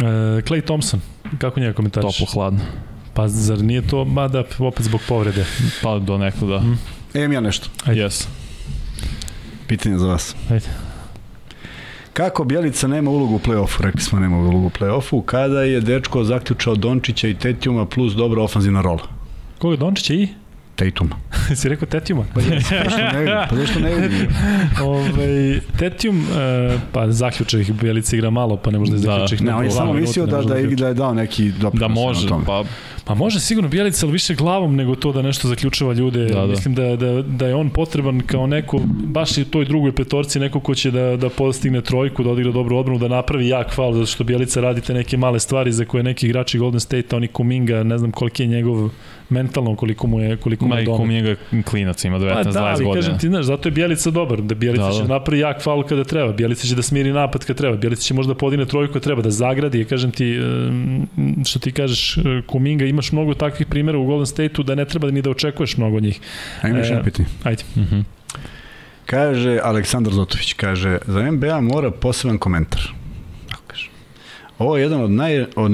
E, 0.00 0.04
Clay 0.42 0.64
Thompson, 0.64 1.00
kako 1.38 1.60
njega 1.60 1.72
komentariš? 1.72 2.16
toplo 2.18 2.32
hladno. 2.32 2.60
Pa 3.14 3.28
zar 3.28 3.58
nije 3.58 3.86
to, 3.86 4.04
ma 4.04 4.28
da, 4.28 4.44
opet 4.58 4.84
zbog 4.84 5.00
povrede. 5.08 5.44
Pa 5.82 5.98
do 5.98 6.18
nekog 6.18 6.48
da. 6.48 6.62
E, 7.14 7.18
imam 7.18 7.32
ja 7.32 7.40
nešto. 7.40 7.68
Ajde. 7.84 8.00
Yes. 8.04 8.26
Pitanje 9.66 9.98
za 9.98 10.06
vas. 10.06 10.36
Ajde. 10.50 10.66
Kako 12.12 12.44
Bjelica 12.44 12.88
nema 12.88 13.10
ulogu 13.10 13.34
u 13.34 13.38
play-offu? 13.38 13.82
Rekli 13.82 14.00
smo 14.00 14.20
nema 14.20 14.38
ulogu 14.38 14.66
u 14.66 14.70
play-offu. 14.70 15.24
Kada 15.24 15.62
je 15.62 15.80
dečko 15.80 16.24
zaključao 16.24 16.74
Dončića 16.74 17.28
i 17.28 17.34
Tetijuma 17.34 17.86
plus 17.86 18.12
dobra 18.14 18.42
ofanzivna 18.42 18.80
rola? 18.80 19.02
Koga 19.58 19.76
Dončića 19.76 20.14
i? 20.14 20.28
Tatuma. 20.90 21.16
si 21.56 21.68
rekao 21.68 21.88
Tetijuma? 21.88 22.24
Pa 22.34 22.40
zašto 22.40 22.98
ne 23.12 23.18
vidim? 23.18 23.34
Pa 23.50 23.56
zašto 23.56 23.80
ne 23.80 23.94
vidim? 23.94 24.28
Ove, 24.84 25.60
Tetijum, 25.78 26.20
e, 26.20 26.78
pa 26.92 27.10
zaključa 27.10 27.58
ih 27.58 27.72
Bjelica 27.72 28.16
igra 28.16 28.30
malo, 28.30 28.56
pa 28.56 28.70
ne 28.70 28.78
može 28.78 28.92
da 28.92 28.98
Da. 28.98 29.02
zaključa 29.02 29.34
ih. 29.34 29.42
Ne, 29.42 29.54
on 29.54 29.64
je 29.64 29.68
nekoliko 29.68 29.86
samo 29.86 30.00
mislio 30.00 30.26
da, 30.26 30.42
da, 30.42 30.54
je, 30.54 30.66
da 30.66 30.88
je 30.88 30.94
dao 30.94 31.14
neki 31.14 31.50
doprinos. 31.50 31.80
Da 31.80 31.88
može, 31.88 32.22
na 32.22 32.28
tome. 32.28 32.44
pa 32.46 32.64
Pa 33.04 33.14
može 33.14 33.40
sigurno 33.40 33.68
Bjelica, 33.68 34.06
ali 34.06 34.12
više 34.12 34.34
glavom 34.34 34.76
nego 34.76 34.94
to 34.94 35.12
da 35.12 35.22
nešto 35.22 35.48
zaključava 35.48 35.92
ljude. 35.92 36.24
Da, 36.24 36.34
da. 36.34 36.46
Mislim 36.46 36.74
da, 36.74 36.96
da, 36.96 37.22
da 37.22 37.46
je 37.46 37.54
on 37.54 37.70
potreban 37.70 38.20
kao 38.20 38.46
neko, 38.46 38.80
baš 38.86 39.38
i 39.38 39.44
toj 39.44 39.64
drugoj 39.64 39.92
petorci, 39.92 40.38
neko 40.38 40.60
ko 40.60 40.74
će 40.74 40.90
da, 40.90 41.16
da 41.16 41.28
postigne 41.28 41.80
trojku, 41.80 42.22
da 42.22 42.30
odigra 42.30 42.52
dobru 42.52 42.76
odbranu, 42.76 42.98
da 42.98 43.08
napravi 43.08 43.48
jak 43.48 43.74
faul, 43.74 43.92
zato 43.94 44.06
što 44.06 44.24
Bjelica 44.24 44.60
radi 44.60 44.80
te 44.80 44.94
neke 44.94 45.16
male 45.16 45.40
stvari 45.40 45.72
za 45.72 45.84
koje 45.84 46.02
neki 46.02 46.26
igrači 46.26 46.58
Golden 46.58 46.80
State, 46.80 47.16
oni 47.16 47.28
Kuminga, 47.28 47.82
ne 47.82 47.98
znam 47.98 48.12
koliki 48.12 48.42
je 48.42 48.46
njegov 48.46 48.90
mentalno, 49.32 49.76
koliko 49.76 50.06
mu 50.06 50.20
je, 50.20 50.36
koliko 50.36 50.64
mu 50.64 50.68
Ma 50.68 50.76
je 50.76 50.82
i 50.82 50.86
domet. 50.86 50.98
kum 50.98 51.08
njega 51.08 51.36
klinac 51.64 52.04
ima 52.04 52.18
19-20 52.18 52.34
Pa 52.34 52.50
da, 52.50 52.64
ali 52.64 52.84
godina. 52.84 52.94
kažem 52.96 53.18
ti, 53.18 53.28
znaš, 53.28 53.44
zato 53.44 53.68
je 53.68 53.72
Bjelica 53.72 54.10
dobar, 54.10 54.40
da 54.40 54.54
Bjelica 54.54 54.82
Da, 54.82 54.88
da, 54.88 54.92
da. 54.92 54.98
će 54.98 55.02
da 55.02 55.08
napravi 55.10 55.40
jak 55.40 55.62
faul 55.62 55.82
kada 55.82 56.04
treba, 56.04 56.32
Bjelica 56.32 56.66
će 56.66 56.74
da 56.74 56.82
smiri 56.82 57.12
napad 57.12 57.44
kada 57.44 57.56
treba, 57.56 57.76
Bjelica 57.76 58.02
će 58.02 58.14
možda 58.14 58.34
podigne 58.34 58.66
trojku 58.66 58.92
kada 58.92 59.02
treba, 59.02 59.22
da 59.22 59.30
zagradi, 59.32 59.84
kažem 59.84 60.10
ti, 60.10 60.38
što 61.44 61.58
ti 61.58 61.72
kažeš, 61.72 62.16
e, 62.16 62.20
Kuminga, 62.46 62.84
imaš 62.84 63.12
mnogo 63.12 63.34
takvih 63.34 63.66
primjera 63.66 63.98
u 63.98 64.06
Golden 64.06 64.26
State-u 64.26 64.62
da 64.62 64.74
ne 64.74 64.84
treba 64.84 65.10
ni 65.10 65.22
da 65.22 65.30
očekuješ 65.30 65.76
mnogo 65.76 65.96
od 65.96 66.02
njih. 66.02 66.20
Ajme 66.62 66.78
još 66.78 66.90
E, 66.90 67.00
pitanje. 67.04 67.28
Ajde. 67.42 67.62
Mhm. 67.76 68.00
Kaže 69.06 69.58
Aleksandar 69.62 70.12
Zotović, 70.12 70.52
kaže, 70.52 70.98
za 71.06 71.22
NBA 71.22 71.60
mora 71.60 71.90
poseban 71.90 72.38
komentar. 72.38 72.80
Ovo 74.58 74.76
je 74.76 74.82
jedan 74.82 75.00
od, 75.00 75.10
naj, 75.10 75.40
od 75.56 75.70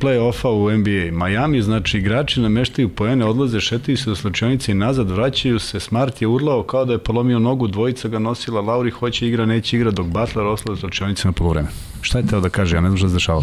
play-offa 0.00 0.48
u 0.48 0.70
NBA. 0.70 1.26
Miami, 1.26 1.62
znači 1.62 1.98
igrači 1.98 2.40
nameštaju 2.40 2.88
poene, 2.88 3.24
odlaze, 3.24 3.60
šetaju 3.60 3.96
se 3.96 4.10
do 4.10 4.16
slučionice 4.16 4.72
i 4.72 4.74
nazad, 4.74 5.10
vraćaju 5.10 5.58
se. 5.58 5.80
Smart 5.80 6.22
je 6.22 6.28
urlao 6.28 6.62
kao 6.62 6.84
da 6.84 6.92
je 6.92 6.98
polomio 6.98 7.38
nogu, 7.38 7.68
dvojica 7.68 8.08
ga 8.08 8.18
nosila, 8.18 8.60
Lauri 8.60 8.90
hoće 8.90 9.28
igra, 9.28 9.46
neće 9.46 9.76
igra, 9.76 9.90
dok 9.90 10.06
Butler 10.06 10.46
oslao 10.46 10.76
slučionice 10.76 11.28
na 11.28 11.32
polovreme. 11.32 11.68
Šta 12.00 12.18
je 12.18 12.26
teo 12.26 12.40
da 12.40 12.48
kaže? 12.48 12.76
Ja 12.76 12.80
ne 12.80 12.88
znam 12.88 12.96
šta 12.96 13.08
se 13.08 13.14
dešava. 13.14 13.42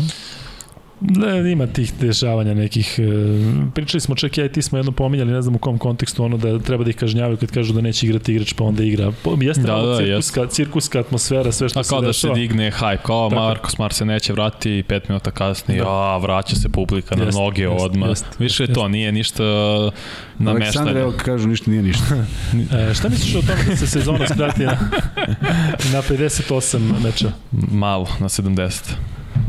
Ne, 1.01 1.51
ima 1.51 1.67
tih 1.67 1.93
dešavanja 1.93 2.53
nekih. 2.53 2.99
e, 2.99 3.03
Pričali 3.73 4.01
smo 4.01 4.15
čak 4.15 4.37
ja 4.37 4.45
i 4.45 4.51
ti 4.51 4.61
smo 4.61 4.77
jedno 4.77 4.91
pominjali, 4.91 5.31
ne 5.31 5.41
znam 5.41 5.55
u 5.55 5.59
kom 5.59 5.77
kontekstu, 5.77 6.23
ono 6.23 6.37
da 6.37 6.59
treba 6.59 6.83
da 6.83 6.89
ih 6.89 6.95
kažnjavaju 6.95 7.37
kad 7.37 7.51
kažu 7.51 7.73
da 7.73 7.81
neće 7.81 8.05
igrati 8.05 8.31
igrač, 8.33 8.53
pa 8.53 8.63
onda 8.63 8.83
igra. 8.83 9.11
Jeste 9.41 9.61
Da, 9.61 9.75
da, 9.75 9.97
cirkuska, 9.97 10.47
cirkuska 10.47 10.99
atmosfera, 10.99 11.51
sve 11.51 11.69
što 11.69 11.79
A 11.79 11.83
se 11.83 11.89
kao 11.89 12.01
da 12.01 12.13
se 12.13 12.17
dešava. 12.17 12.33
digne 12.35 12.71
hype, 12.71 12.97
kao 12.97 13.29
Tako. 13.29 13.41
Marko 13.41 13.69
Smart 13.71 13.95
se 13.95 14.05
neće 14.05 14.33
vratiti 14.33 14.71
i 14.71 14.83
pet 14.83 15.09
minuta 15.09 15.31
kasnije, 15.31 15.81
Da. 15.81 15.89
a 15.89 16.17
vraća 16.17 16.55
se 16.55 16.69
publika 16.69 17.15
na 17.15 17.23
Jeste, 17.23 17.41
noge 17.41 17.61
jeste, 17.61 17.75
odmah. 17.77 18.09
jeste, 18.09 18.27
Više 18.39 18.63
je 18.63 18.73
to, 18.73 18.87
nije 18.87 19.11
ništa 19.11 19.43
na 20.39 20.51
Aleksandar, 20.51 20.97
evo 20.97 21.13
kažu, 21.17 21.47
ništa 21.47 21.71
nije 21.71 21.83
ništa. 21.83 22.25
E, 22.89 22.93
šta 22.93 23.09
misliš 23.09 23.35
o 23.35 23.41
tome 23.41 23.63
da 23.65 23.75
se 23.75 23.87
sezona 23.87 24.27
skrati 24.27 24.63
na, 24.63 24.77
na 25.93 26.01
58 26.01 26.79
meča? 27.03 27.31
Malo, 27.71 28.07
na 28.19 28.29
70. 28.29 28.91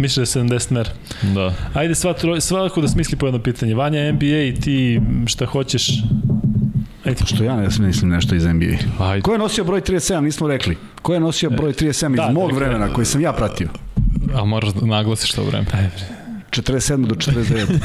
Misliš 0.01 0.32
da 0.32 0.40
je 0.40 0.44
70 0.47 0.72
mer? 0.72 0.89
Da. 1.35 1.55
Ajde 1.74 1.94
sva 1.94 2.12
troj, 2.12 2.40
svako 2.40 2.81
da 2.81 2.89
smisli 2.89 3.18
po 3.18 3.27
jedno 3.27 3.43
pitanje. 3.43 3.74
Vanja 3.74 4.12
NBA 4.12 4.24
i 4.27 4.55
ti 4.60 5.01
šta 5.27 5.47
hoćeš? 5.47 5.89
Ajde. 7.05 7.24
Što 7.27 7.44
ja 7.44 7.56
ne 7.56 7.68
mislim 7.78 8.10
nešto 8.10 8.35
iz 8.35 8.44
NBA. 8.44 9.05
Ajde. 9.05 9.22
Ko 9.22 9.32
je 9.32 9.39
nosio 9.39 9.64
broj 9.64 9.81
37, 9.81 10.20
nismo 10.20 10.48
rekli. 10.48 10.77
Ko 11.02 11.14
je 11.14 11.20
nosio 11.20 11.51
broj 11.51 11.72
37 11.72 12.10
iz 12.10 12.16
Da, 12.16 12.31
mog 12.32 12.51
da, 12.51 12.56
vremena, 12.56 12.93
koji 12.93 13.05
sam 13.05 13.20
ja 13.20 13.32
pratio? 13.32 13.68
A 14.35 14.44
moraš 14.44 14.72
da 14.72 14.86
naglasiš 14.86 15.32
to 15.32 15.44
vreme. 15.44 15.66
47 16.51 17.06
do 17.06 17.14
49. 17.14 17.78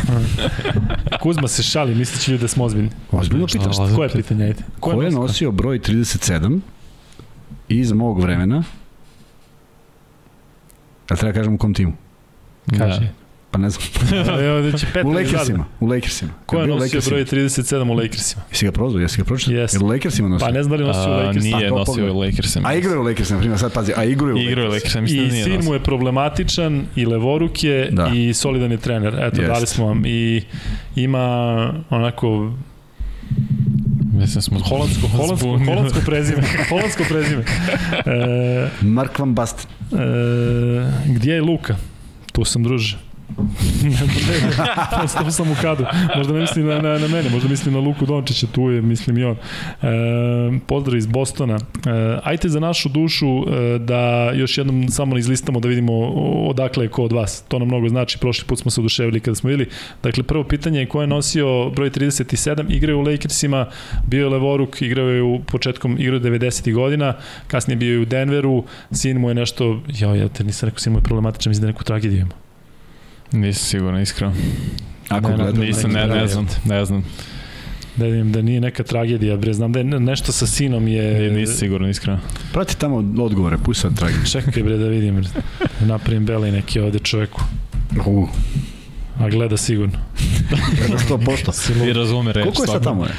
Kuzma 1.21 1.47
se 1.47 1.63
šali, 1.63 1.95
mislići 1.95 2.31
ljudi 2.31 2.41
da 2.41 2.47
smo 2.47 2.63
ozbiljni. 2.63 2.89
Ozbiljno 3.11 3.47
pitaš. 3.47 3.75
Koje 3.95 4.05
je 4.05 4.11
pitanje? 4.13 4.43
Ajde. 4.43 4.63
Ko 4.79 5.01
je 5.01 5.11
nosio 5.11 5.51
broj 5.51 5.79
37 5.79 6.59
iz 7.69 7.91
mog 7.91 8.21
vremena? 8.21 8.63
Ja 11.09 11.15
treba 11.15 11.33
kažem 11.33 11.53
u 11.53 11.57
kom 11.57 11.73
timu? 11.73 11.93
Kaže. 12.77 13.07
Pa 13.51 13.59
ne 13.59 13.69
znam. 13.69 13.83
Evo 14.45 14.61
da 14.61 14.77
će 14.77 14.85
U 15.03 15.09
Lakersima. 15.09 15.65
U 15.79 15.87
Lakersima. 15.87 16.31
Ko 16.45 16.55
je 16.55 16.67
nosio 16.67 16.75
Lakersima? 16.75 17.15
broj 17.15 17.25
37 17.25 17.91
u 17.91 17.93
Lakersima? 17.93 18.41
Jesi 18.51 18.65
ga 18.65 18.71
prozvao? 18.71 19.01
Jesi 19.01 19.17
ga 19.17 19.23
pročitao? 19.23 19.53
Jeste. 19.53 19.77
Jel 19.77 19.85
u 19.85 19.87
Lakersima 19.87 20.27
nosio? 20.29 20.45
Pa 20.47 20.51
ne 20.51 20.63
znam 20.63 20.71
da 20.71 20.83
li 20.83 20.87
nosio 20.87 21.01
u 21.03 21.13
A, 21.13 21.17
Lakersima. 21.17 21.57
nije 21.57 21.69
nosio 21.69 22.13
u 22.13 22.19
Lakersima. 22.19 22.69
A 22.69 22.73
igrao 22.73 23.01
u 23.01 23.03
Lakersima, 23.03 23.39
primjer, 23.39 23.59
sad 23.59 23.73
pazi, 23.73 23.93
a 23.95 24.03
igrao 24.03 24.27
je 24.27 24.33
u 24.33 24.37
Igrao 24.37 24.65
Lakersima. 24.65 24.73
Lakersima, 24.73 25.01
mislim 25.01 25.19
da 25.19 25.25
I 25.25 25.31
nije 25.31 25.43
sin 25.43 25.53
nosio. 25.53 25.67
mu 25.67 25.73
je 25.73 25.79
problematičan 25.79 26.85
i 26.95 27.05
levoruk 27.05 27.63
je 27.63 27.89
Da. 27.91 28.11
i 28.15 28.33
solidan 28.33 28.71
je 28.71 28.77
trener. 28.77 29.13
Eto, 29.15 29.41
Jest. 29.41 29.53
dali 29.53 29.67
smo 29.67 29.85
vam. 29.85 30.03
I 30.05 30.41
ima 30.95 31.27
onako 31.89 32.53
Mislim 34.13 34.41
smo 34.41 34.59
holandsko, 34.59 35.07
holandsko, 35.07 35.37
zbunili. 35.37 35.65
holandsko 35.65 35.99
prezime. 36.05 36.43
holandsko 36.69 37.03
prezime. 37.09 37.43
E, 38.05 38.69
Mark 38.81 39.19
Van 39.19 39.33
Basten. 39.33 39.65
e, 39.91 39.95
gdje 41.07 41.33
je 41.33 41.41
Luka? 41.41 41.75
Tu 42.36 42.45
sam 42.45 42.64
druže. 42.64 42.98
Ostao 45.03 45.31
sam 45.31 45.52
u 45.52 45.56
kadru. 45.61 45.85
Možda 46.15 46.34
ne 46.34 46.39
misli 46.39 46.64
na, 46.64 46.80
na, 46.80 46.97
na 46.97 47.07
mene, 47.07 47.30
možda 47.30 47.49
misli 47.49 47.72
na 47.72 47.80
Luku 47.80 48.06
Dončića, 48.06 48.47
tu 48.47 48.69
je, 48.69 48.81
mislim 48.81 49.18
i 49.18 49.23
on. 49.23 49.35
E, 49.35 50.60
pozdrav 50.68 50.97
iz 50.97 51.06
Bostona. 51.06 51.56
E, 51.56 51.60
ajte 52.23 52.49
za 52.49 52.60
našu 52.60 52.89
dušu 52.89 53.27
e, 53.27 53.80
da 53.80 54.31
još 54.31 54.57
jednom 54.57 54.89
samo 54.89 55.18
izlistamo 55.18 55.60
da 55.60 55.68
vidimo 55.68 55.93
odakle 56.49 56.85
je 56.85 56.89
ko 56.89 57.03
od 57.03 57.11
vas. 57.11 57.43
To 57.47 57.60
nam 57.60 57.68
mnogo 57.68 57.89
znači, 57.89 58.18
prošli 58.18 58.45
put 58.47 58.60
smo 58.60 58.72
se 58.72 58.81
oduševili 58.81 59.19
kada 59.19 59.35
smo 59.35 59.49
videli. 59.49 59.69
Dakle, 60.03 60.23
prvo 60.23 60.43
pitanje 60.43 60.80
je 60.80 60.85
ko 60.85 61.02
je 61.02 61.07
nosio 61.07 61.69
broj 61.69 61.89
37, 61.89 62.65
igrao 62.69 62.97
u 62.97 63.02
Lakersima, 63.02 63.65
bio 64.07 64.23
je 64.23 64.30
levoruk, 64.30 64.81
igrao 64.81 65.10
je 65.10 65.22
u 65.22 65.39
početkom 65.39 65.95
igrao 65.99 66.19
90. 66.19 66.73
godina, 66.73 67.14
kasnije 67.47 67.77
bio 67.77 67.93
je 67.93 67.99
u 67.99 68.06
Denveru, 68.06 68.64
sin 68.91 69.18
mu 69.18 69.30
je 69.30 69.35
nešto, 69.35 69.81
jao, 69.88 70.15
ja 70.15 70.27
te 70.27 70.43
nisam 70.43 70.68
rekao, 70.68 70.80
sin 70.80 70.93
mu 70.93 70.99
je 70.99 71.03
problematičan, 71.03 71.52
mislim 71.52 71.61
da 71.61 71.68
neku 71.68 71.84
tragediju 71.84 72.22
ima. 72.22 72.44
Nisam 73.36 73.66
sigurno, 73.66 74.02
iskreno. 74.02 74.34
Ako 75.10 75.30
ne, 75.30 75.36
gledam, 75.36 75.62
nisam, 75.62 75.91
ne, 75.91 76.07
ne 76.07 76.28
znam, 76.28 76.48
ne 76.66 76.86
znam. 76.86 77.06
Da 77.95 78.06
vidim 78.06 78.32
da 78.32 78.41
nije 78.41 78.62
neka 78.62 78.84
tragedija, 78.84 79.38
bre, 79.38 79.53
znam 79.53 79.72
da 79.72 79.80
je 79.80 79.86
nešto 79.86 80.32
sa 80.32 80.48
sinom 80.48 80.88
je... 80.88 81.32
Nisam 81.32 81.56
sigurno, 81.56 81.90
iskreno. 81.90 82.20
Prati 82.53 82.78
tamo 82.78 82.98
odgovore, 83.24 83.57
pusti 83.57 83.82
sad 83.82 83.98
tragediju. 83.98 84.26
Čekaj 84.26 84.64
bre 84.64 84.78
da 84.78 84.88
vidim, 84.88 85.24
napravim 85.88 86.26
beli 86.26 86.52
neki 86.52 86.80
ovde 86.80 86.99
čoveku. 86.99 87.41
Uh. 88.06 88.30
A 89.19 89.29
gleda 89.29 89.57
sigurno. 89.57 89.97
gleda 90.77 91.03
100%. 91.09 91.89
I 91.89 91.93
razume 91.93 92.33
reč. 92.33 92.43
Koliko 92.43 92.63
je 92.63 92.67
sad 92.67 92.83
tamo? 92.83 93.05
Je? 93.05 93.11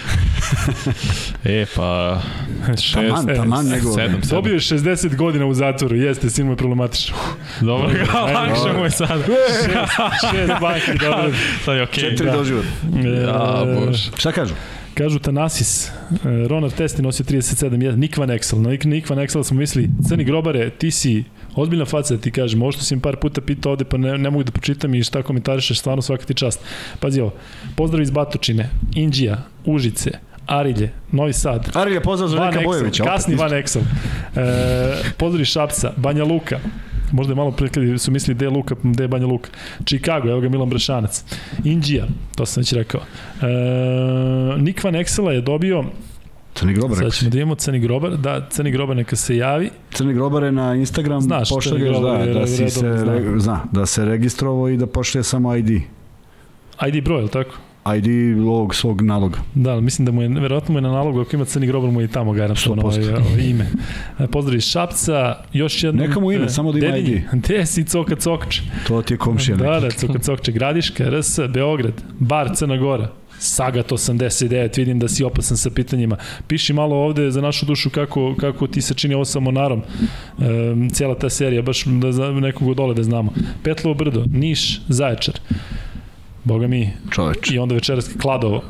e, 1.62 1.66
pa... 1.76 2.20
Šest, 2.68 2.94
taman, 2.94 3.26
taman 3.26 3.66
nego... 3.66 3.92
Sedam, 3.92 4.22
sedam. 4.22 4.36
Dobio 4.36 4.52
je 4.52 4.60
60 4.60 5.16
godina 5.16 5.46
u 5.46 5.54
zatvoru, 5.54 5.96
jeste, 5.96 6.30
sin 6.30 6.46
mu 6.46 6.52
je 6.52 6.56
problematično. 6.56 7.16
Dobro, 7.60 7.88
ga, 7.88 8.20
lakše 8.34 8.78
mu 8.78 8.84
je 8.84 8.90
sad. 8.90 9.20
šest, 9.64 10.30
šest 10.30 10.52
baki, 10.60 10.98
dobro. 11.00 11.32
Sad 11.64 11.76
je 11.76 11.82
okej. 11.82 12.04
Okay, 12.04 12.10
Četiri 12.10 12.26
da. 12.26 12.36
doživot. 12.36 12.64
Ja, 13.04 13.64
bože. 13.80 14.10
Šta 14.16 14.32
kažu? 14.32 14.54
Kažu 14.94 15.18
Tanasis, 15.18 15.90
Ronar 16.48 16.70
Testi 16.70 17.02
nosio 17.02 17.24
37, 17.24 17.96
Nik 17.96 18.16
Van 18.16 18.30
Exel. 18.30 18.62
Na 18.62 18.70
Nik 18.84 19.10
Van 19.10 19.18
Exel 19.18 19.42
smo 19.42 19.56
mislili, 19.56 19.90
crni 20.08 20.24
grobare, 20.24 20.70
ti 20.70 20.90
si 20.90 21.24
ozbiljna 21.56 21.84
faca 21.84 22.14
da 22.14 22.20
ti 22.20 22.30
kažem, 22.30 22.62
ovo 22.62 22.72
što 22.72 22.82
si 22.82 22.94
im 22.94 23.00
par 23.00 23.16
puta 23.16 23.40
pitao 23.40 23.72
ovde, 23.72 23.84
pa 23.84 23.96
ne, 23.96 24.18
ne 24.18 24.30
mogu 24.30 24.44
da 24.44 24.52
pročitam 24.52 24.94
i 24.94 25.02
šta 25.02 25.22
komentarišeš, 25.22 25.78
stvarno 25.78 26.02
svaka 26.02 26.24
ti 26.24 26.34
čast. 26.34 26.60
Pazi 27.00 27.20
ovo, 27.20 27.32
pozdrav 27.76 28.02
iz 28.02 28.10
Batočine, 28.10 28.70
Indija, 28.94 29.42
Užice, 29.64 30.10
Arilje, 30.46 30.90
Novi 31.12 31.32
Sad. 31.32 31.70
Arilje, 31.74 32.00
pozdrav 32.00 32.28
za 32.28 32.44
Veka 32.44 32.60
Bojevića. 32.64 33.04
Kasni 33.04 33.34
Van 33.34 33.50
Exel. 33.50 33.80
E, 34.36 35.12
pozdrav 35.16 35.40
iz 35.40 35.48
Šapca, 35.48 35.92
Banja 35.96 36.24
Luka, 36.24 36.58
možda 37.12 37.32
je 37.32 37.36
malo 37.36 37.50
prekljedi, 37.50 37.98
su 37.98 38.10
mislili 38.10 38.34
gde 38.34 38.44
je 38.44 38.50
Luka, 38.50 38.74
gde 38.82 39.04
je 39.04 39.08
Banja 39.08 39.26
Luka. 39.26 39.50
Chicago, 39.84 40.30
evo 40.30 40.40
ga 40.40 40.48
Milan 40.48 40.68
Brešanac. 40.68 41.24
Indija, 41.64 42.06
to 42.36 42.46
sam 42.46 42.60
već 42.60 42.72
rekao. 42.72 43.00
E, 43.00 43.46
Nik 44.58 44.84
Van 44.84 44.94
Exela 44.94 45.30
je 45.30 45.40
dobio 45.40 45.84
Crni 46.56 46.72
grobar. 46.72 46.96
Sad 46.98 47.12
ćemo 47.12 47.30
da 47.30 47.38
imamo 47.38 47.54
Crni 47.54 47.78
grobar, 47.78 48.16
da, 48.16 48.48
Crni 48.50 48.70
grobar 48.70 48.96
neka 48.96 49.16
se 49.16 49.36
javi. 49.36 49.70
Crni 49.90 50.14
grobar 50.14 50.42
je 50.42 50.52
na 50.52 50.74
Instagram 50.74 51.20
Znaš, 51.20 51.48
pošalješ 51.48 51.96
da, 51.96 52.32
da, 52.40 52.46
si 52.46 52.70
se, 52.70 52.98
zna. 52.98 53.38
zna, 53.38 53.60
da 53.72 53.86
se 53.86 54.04
registrovao 54.04 54.68
i 54.68 54.76
da 54.76 54.86
pošlje 54.86 55.22
samo 55.22 55.56
ID. 55.56 55.70
ID 56.88 57.04
broj, 57.04 57.22
je 57.22 57.28
tako? 57.28 57.56
ID 57.96 58.38
ovog 58.38 58.74
svog 58.74 59.02
naloga. 59.02 59.38
Da, 59.54 59.80
mislim 59.80 60.06
da 60.06 60.12
mu 60.12 60.22
je, 60.22 60.28
verovatno 60.28 60.72
mu 60.72 60.78
je 60.78 60.82
na 60.82 60.90
nalogu, 60.90 61.20
ako 61.20 61.36
ima 61.36 61.44
crni 61.44 61.66
grobar 61.66 61.90
mu 61.90 62.00
je 62.00 62.04
i 62.04 62.08
tamo 62.08 62.32
garantovano 62.32 62.82
ovaj, 62.82 63.08
ovaj, 63.08 63.48
ime. 63.48 63.66
E, 64.18 64.26
pozdrav 64.26 64.56
iz 64.56 64.64
Šapca, 64.64 65.34
još 65.52 65.82
jedno... 65.84 66.06
Neka 66.06 66.20
mu 66.20 66.32
ime, 66.32 66.44
e, 66.44 66.48
samo 66.48 66.72
da 66.72 66.78
ima 66.78 66.96
ID. 66.96 67.20
Gde 67.32 67.66
si 67.66 67.84
Coka 67.84 68.16
Cokč? 68.16 68.60
To 68.86 69.02
ti 69.02 69.14
je 69.14 69.18
komšija. 69.18 69.56
Da, 69.56 69.80
da, 69.80 69.90
Coka 69.90 70.18
Cokče, 70.18 70.52
Gradiška, 70.52 71.04
RS, 71.10 71.38
Beograd, 71.48 72.02
Bar, 72.18 72.50
Crna 72.56 72.76
Gora. 72.76 73.08
Sagat 73.38 73.92
89, 73.92 74.78
vidim 74.78 74.98
da 74.98 75.08
si 75.08 75.24
opasan 75.24 75.56
sa 75.56 75.70
pitanjima. 75.70 76.16
Piši 76.48 76.72
malo 76.72 76.96
ovde 76.96 77.30
za 77.30 77.40
našu 77.40 77.66
dušu 77.66 77.90
kako, 77.90 78.34
kako 78.40 78.66
ti 78.66 78.82
se 78.82 78.94
čini 78.94 79.14
ovo 79.14 79.24
sa 79.24 79.40
Monarom. 79.40 79.80
E, 79.80 80.44
cijela 80.92 81.14
ta 81.14 81.30
serija, 81.30 81.62
baš 81.62 81.84
da 81.84 82.30
nekog 82.30 82.74
dole 82.74 82.94
da 82.94 83.02
znamo. 83.02 83.32
Petlovo 83.62 83.94
brdo, 83.94 84.24
Niš, 84.32 84.80
Zaječar. 84.88 85.34
Boga 86.44 86.66
mi. 86.66 86.92
Čoveč. 87.10 87.50
I 87.50 87.58
onda 87.58 87.74
večeras 87.74 88.10
Kladovo. 88.20 88.62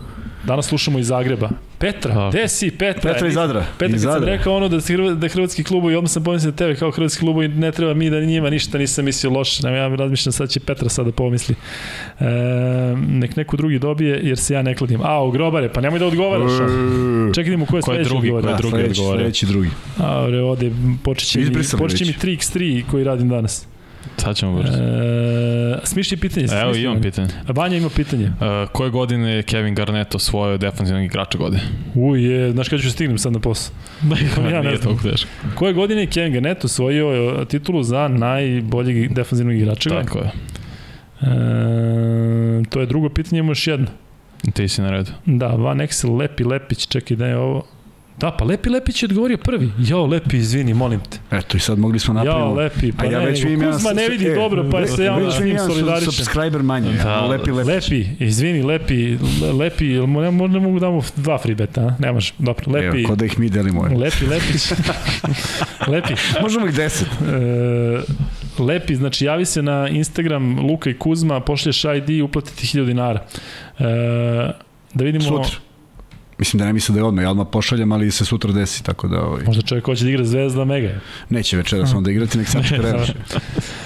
Danas 0.47 0.67
slušamo 0.67 0.99
iz 0.99 1.07
Zagreba. 1.07 1.51
Petra, 1.79 2.29
gde 2.31 2.49
si 2.49 2.71
Petra? 2.71 3.13
Petra 3.13 3.29
iz 3.29 3.35
Zadra. 3.35 3.65
Petra, 3.79 3.97
iz 3.97 4.05
kad 4.05 4.13
sam 4.13 4.25
rekao 4.25 4.57
ono 4.57 4.69
da, 4.69 4.79
da 5.15 5.29
hrvatski 5.29 5.65
klubovi, 5.65 5.95
odmah 5.95 6.11
sam 6.11 6.25
pomislio 6.25 6.51
da 6.51 6.57
tebe 6.57 6.75
kao 6.75 6.91
hrvatski 6.91 7.21
klubovi 7.21 7.49
ne 7.49 7.73
treba 7.73 7.95
mi 7.95 8.11
da 8.11 8.21
njima 8.21 8.51
ništa 8.51 8.79
nisam 8.79 9.05
mislio 9.05 9.33
loše. 9.33 9.69
Ja 9.69 9.89
razmišljam 9.89 10.33
sad 10.33 10.49
će 10.51 10.61
Petra 10.61 10.89
sada 10.89 11.13
pomisli. 11.13 11.55
E, 12.21 12.25
nek 13.09 13.37
neko 13.37 13.57
drugi 13.57 13.79
dobije 13.79 14.21
jer 14.23 14.39
se 14.39 14.55
ja 14.55 14.63
ne 14.63 14.75
kladim. 14.75 15.01
A, 15.03 15.23
u 15.23 15.31
grobare, 15.31 15.69
pa 15.73 15.81
nemoj 15.81 15.99
da 15.99 16.07
odgovaraš. 16.07 16.53
Čekaj 17.35 17.57
mu 17.57 17.67
ko 17.67 17.77
je 17.77 17.99
je 17.99 18.05
drugi, 18.05 18.31
ko 18.31 18.37
je 18.37 18.43
drugi 18.43 18.71
sledeći, 18.71 19.01
odgovara. 19.01 19.19
Sledeći 19.19 19.47
drugi. 19.47 19.71
A, 19.99 20.29
ovde 20.45 20.73
počeće 21.03 21.39
mi, 21.39 21.47
počeće 21.79 22.05
mi 22.05 22.13
3x3 22.13 22.83
koji 22.91 23.05
radim 23.05 23.29
danas. 23.29 23.67
Sad 24.17 24.37
ćemo 24.37 24.59
brzo. 24.59 24.73
E, 24.73 25.79
smišlji 25.85 26.17
pitanje. 26.17 26.47
Evo 26.63 26.75
imam 26.75 27.01
pitanje. 27.01 27.29
Vanja 27.49 27.77
ima 27.77 27.89
pitanje. 27.97 28.25
E, 28.25 28.67
koje 28.73 28.91
godine 28.91 29.31
je 29.31 29.43
Kevin 29.43 29.75
Garnett 29.75 30.15
osvojio 30.15 30.59
defanzivnog 30.59 31.05
igrača 31.05 31.39
godine? 31.39 31.63
Uj, 31.95 32.25
je, 32.25 32.53
znaš 32.53 32.69
kada 32.69 32.83
ću 32.83 32.91
stignem 32.91 33.19
sad 33.19 33.33
na 33.33 33.39
posao? 33.39 33.75
Da, 34.03 34.17
ja 34.57 34.63
ne 34.63 34.77
znam. 34.77 34.99
teško. 34.99 35.29
Koje 35.55 35.73
godine 35.73 36.01
je 36.01 36.07
Kevin 36.07 36.33
Garnett 36.33 36.65
osvojio 36.65 37.45
titulu 37.45 37.83
za 37.83 38.09
najboljeg 38.09 39.15
defanzivnog 39.15 39.57
igrača 39.57 39.91
godine? 39.91 40.07
Tako 40.07 40.19
je. 40.19 40.31
E, 41.21 42.65
to 42.71 42.81
je 42.81 42.87
drugo 42.87 43.09
pitanje, 43.09 43.39
imaš 43.39 43.67
jedno. 43.67 43.87
Ti 44.55 44.69
si 44.69 44.83
na 44.83 44.91
redu. 44.91 45.11
Da, 45.25 45.47
Van 45.47 45.79
Exel, 45.79 46.17
Lepi 46.17 46.45
Lepić, 46.45 46.89
čekaj 46.89 47.17
da 47.17 47.27
je 47.27 47.37
ovo. 47.37 47.67
Da, 48.19 48.31
pa 48.31 48.45
Lepi 48.45 48.71
Lepić 48.71 49.03
je 49.03 49.07
odgovorio 49.07 49.39
prvi. 49.39 49.71
Jao, 49.79 50.07
Lepi, 50.07 50.37
izvini, 50.37 50.75
molim 50.75 51.01
te. 51.01 51.37
Eto 51.37 51.57
i 51.57 51.61
sad 51.61 51.79
mogli 51.79 51.99
smo 51.99 52.15
napraviti. 52.15 52.41
Jao, 52.41 52.55
Lepi, 52.55 52.93
pa 52.93 53.05
ja 53.05 53.19
ne, 53.19 53.27
već 53.27 53.45
nego, 53.45 53.73
Kuzma 53.73 53.93
ne 53.93 54.09
vidi 54.09 54.27
e, 54.27 54.35
dobro, 54.35 54.71
pa 54.71 54.87
se 54.87 55.05
ja 55.05 55.31
s 55.31 55.41
njim 55.41 55.59
solidaričan. 55.59 56.13
subscriber 56.13 56.63
manje, 56.63 56.93
da, 56.93 57.27
Lepi 57.27 57.51
Lepić. 57.51 57.91
Lepi, 57.91 58.07
izvini, 58.25 58.63
Lepi, 58.63 59.19
Lepi, 59.59 59.85
ne, 59.85 60.33
ne 60.49 60.61
mogu 60.61 60.81
da 60.81 60.91
mu 60.91 61.03
dva 61.17 61.39
free 61.39 61.55
beta, 61.55 61.81
a? 61.81 61.95
ne 61.99 62.13
može, 62.13 62.33
dobro, 62.39 62.73
Lepi. 62.73 62.99
Evo, 62.99 63.09
ko 63.09 63.15
da 63.15 63.25
ih 63.25 63.39
mi 63.39 63.49
delimo. 63.51 63.83
Lepi, 63.83 64.27
Lepić. 64.27 64.73
lepi. 65.93 66.15
Možemo 66.43 66.67
ih 66.67 66.75
deset. 66.75 67.09
E, 67.09 68.63
lepi, 68.63 68.95
znači 68.95 69.25
javi 69.25 69.45
se 69.45 69.63
na 69.63 69.89
Instagram 69.89 70.59
Luka 70.59 70.91
i 70.91 70.95
Kuzma, 70.95 71.41
pošlješ 71.41 71.85
ID, 71.85 72.23
uplatiti 72.23 72.67
1000 72.67 72.87
dinara. 72.87 73.21
E, 73.79 73.85
da 74.95 75.05
vidimo... 75.05 75.25
Sutra. 75.25 75.66
Mislim 76.39 76.59
da 76.59 76.65
ne 76.67 76.73
misle 76.73 76.93
da 76.93 77.01
je 77.01 77.05
odmah, 77.05 77.23
ja 77.23 77.31
odmah 77.31 77.47
pošaljem, 77.53 77.93
ali 77.93 78.11
se 78.11 78.25
sutra 78.25 78.53
desi, 78.53 78.85
tako 78.85 79.09
da... 79.09 79.23
Ovaj... 79.23 79.45
Možda 79.45 79.63
čovjek 79.63 79.85
hoće 79.85 80.05
da 80.05 80.11
igra 80.11 80.25
Zvezda 80.25 80.65
Mega. 80.65 81.01
Neće 81.31 81.57
večeras 81.57 81.95
onda 81.95 82.11
igrati, 82.11 82.39
nek 82.39 82.49
sad 82.49 82.63
previše. 82.81 83.13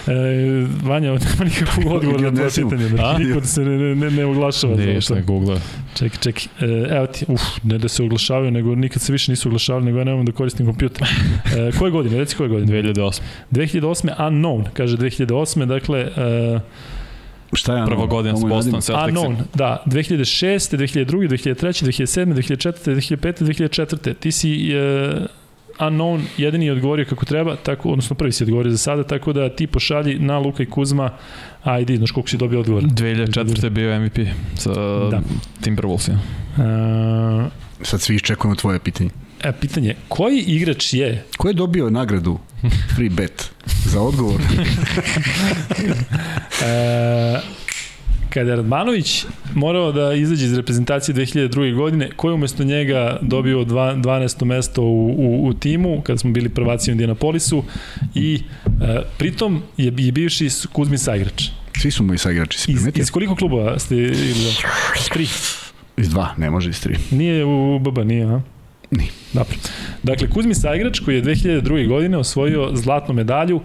e, 0.07 0.67
Vanja, 0.83 1.13
nema 1.31 1.45
nikakvog 1.45 1.93
odgovora 1.93 2.31
na 2.31 2.37
tvoje 2.37 2.51
pitanje. 2.51 2.89
Znači, 2.89 3.25
niko 3.25 3.47
se 3.47 3.65
ne, 3.65 3.95
ne, 3.95 4.11
ne 4.11 4.25
oglašava. 4.25 4.77
Ne, 4.77 5.01
šta 5.01 5.15
ne 5.15 5.23
googla. 5.23 5.61
Čekaj, 5.95 6.19
čekaj. 6.21 6.45
E, 6.61 6.97
evo 6.97 7.07
ti, 7.07 7.25
uf, 7.29 7.43
ne 7.63 7.79
da 7.79 7.89
se 7.89 8.03
oglašavaju, 8.03 8.51
nego 8.51 8.75
nikad 8.75 9.03
se 9.03 9.13
više 9.13 9.33
nisu 9.33 9.49
oglašavali, 9.49 9.85
nego 9.85 9.99
ja 9.99 10.05
nemam 10.05 10.25
da 10.25 10.33
koristim 10.33 10.67
kompjuter. 10.67 11.09
E, 11.57 11.71
koje 11.79 11.91
godine? 11.91 12.19
Reci 12.19 12.37
koje 12.37 12.49
godine? 12.49 12.83
2008. 12.83 13.21
2008. 13.51 14.17
Unknown, 14.19 14.65
kaže 14.73 14.97
2008. 14.97 15.67
Dakle, 15.67 16.01
e, 16.01 16.61
Šta 17.53 17.77
je 17.77 17.87
Prva 17.87 18.07
godina 18.07 18.37
s 18.37 18.45
Boston 18.45 18.81
Celtics. 18.81 19.19
Unknown, 19.19 19.37
da. 19.55 19.83
2006, 19.87 20.77
2002, 20.77 21.29
2003, 21.29 21.85
2007, 21.85 22.35
2004, 22.35 23.17
2005, 23.17 23.45
2004. 23.45 24.15
Ti 24.15 24.33
si 24.33 24.73
uh, 24.75 25.27
Unknown 25.79 26.21
jedini 26.37 26.67
je 26.67 26.73
odgovorio 26.73 27.05
kako 27.05 27.25
treba, 27.25 27.57
tako, 27.57 27.89
odnosno 27.91 28.17
prvi 28.17 28.33
si 28.33 28.45
odgovorio 28.45 28.73
za 28.73 28.79
sada, 28.79 29.05
tako 29.05 29.33
da 29.33 29.49
ti 29.49 29.67
pošalji 29.67 30.19
na 30.19 30.39
Luka 30.39 30.63
i 30.63 30.67
Kuzma 30.67 31.11
ID, 31.81 31.97
znaš 31.97 32.11
koliko 32.11 32.29
si 32.29 32.37
dobio 32.37 32.61
odgovor. 32.61 32.83
2004. 32.83 33.65
je 33.65 33.71
bio 33.71 34.01
MVP 34.01 34.19
sa 34.55 34.71
da. 35.11 35.21
Timberwolvesima. 35.61 36.19
Uh, 36.57 37.53
Sad 37.83 38.01
svi 38.01 38.15
iščekujemo 38.15 38.57
tvoje 38.57 38.79
pitanje. 38.79 39.11
E, 39.45 39.53
pitanje, 39.53 39.95
koji 40.09 40.39
igrač 40.39 40.93
je... 40.93 41.25
Ko 41.37 41.49
je 41.49 41.55
dobio 41.55 41.91
nagradu 41.91 42.39
free 42.97 43.11
bet 43.11 43.51
za 43.85 44.01
odgovor? 44.01 44.41
e, 46.65 47.41
kada 48.31 48.51
je 48.51 48.57
Radmanović 48.57 49.25
morao 49.55 49.93
da 49.93 50.13
izađe 50.15 50.47
iz 50.47 50.55
reprezentacije 50.57 51.15
2002. 51.15 51.75
godine, 51.75 52.11
ko 52.17 52.29
je 52.29 52.35
umesto 52.35 52.65
njega 52.65 53.19
dobio 53.23 53.59
12. 53.59 54.45
mesto 54.45 54.83
u, 54.83 55.15
u, 55.19 55.47
u 55.47 55.55
timu, 55.55 56.01
kada 56.03 56.19
smo 56.19 56.31
bili 56.31 56.49
prvaci 56.49 56.91
u 56.91 56.93
Indianapolisu, 56.93 57.65
i 58.15 58.43
e, 58.81 59.03
pritom 59.19 59.63
je, 59.77 59.93
je 59.97 60.13
bivši 60.13 60.49
Kuzmin 60.73 60.99
saigrač. 60.99 61.45
Svi 61.81 61.91
su 61.91 62.05
moji 62.05 62.19
saigrači, 62.19 62.59
si 62.59 62.65
primetio? 62.65 63.01
Iz, 63.01 63.07
iz 63.07 63.11
koliko 63.11 63.37
klubova 63.37 63.79
ste 63.79 63.97
ili 63.97 64.35
Tri. 65.13 65.27
Iz 65.97 66.09
dva, 66.09 66.35
ne 66.39 66.51
može 66.51 66.71
iz 66.71 66.81
tri. 66.83 66.97
Nije 67.11 67.45
u 67.45 67.79
BB, 67.79 67.99
nije, 67.99 68.25
a? 68.25 68.41
Ni. 68.91 69.09
Dobro. 69.33 69.57
Dakle, 70.03 70.31
Kuzmi 70.31 70.55
Saigrač 70.55 71.01
koji 71.01 71.17
je 71.17 71.23
2002. 71.23 71.89
godine 71.89 72.19
osvojio 72.19 72.71
zlatnu 72.75 73.15
medalju 73.15 73.61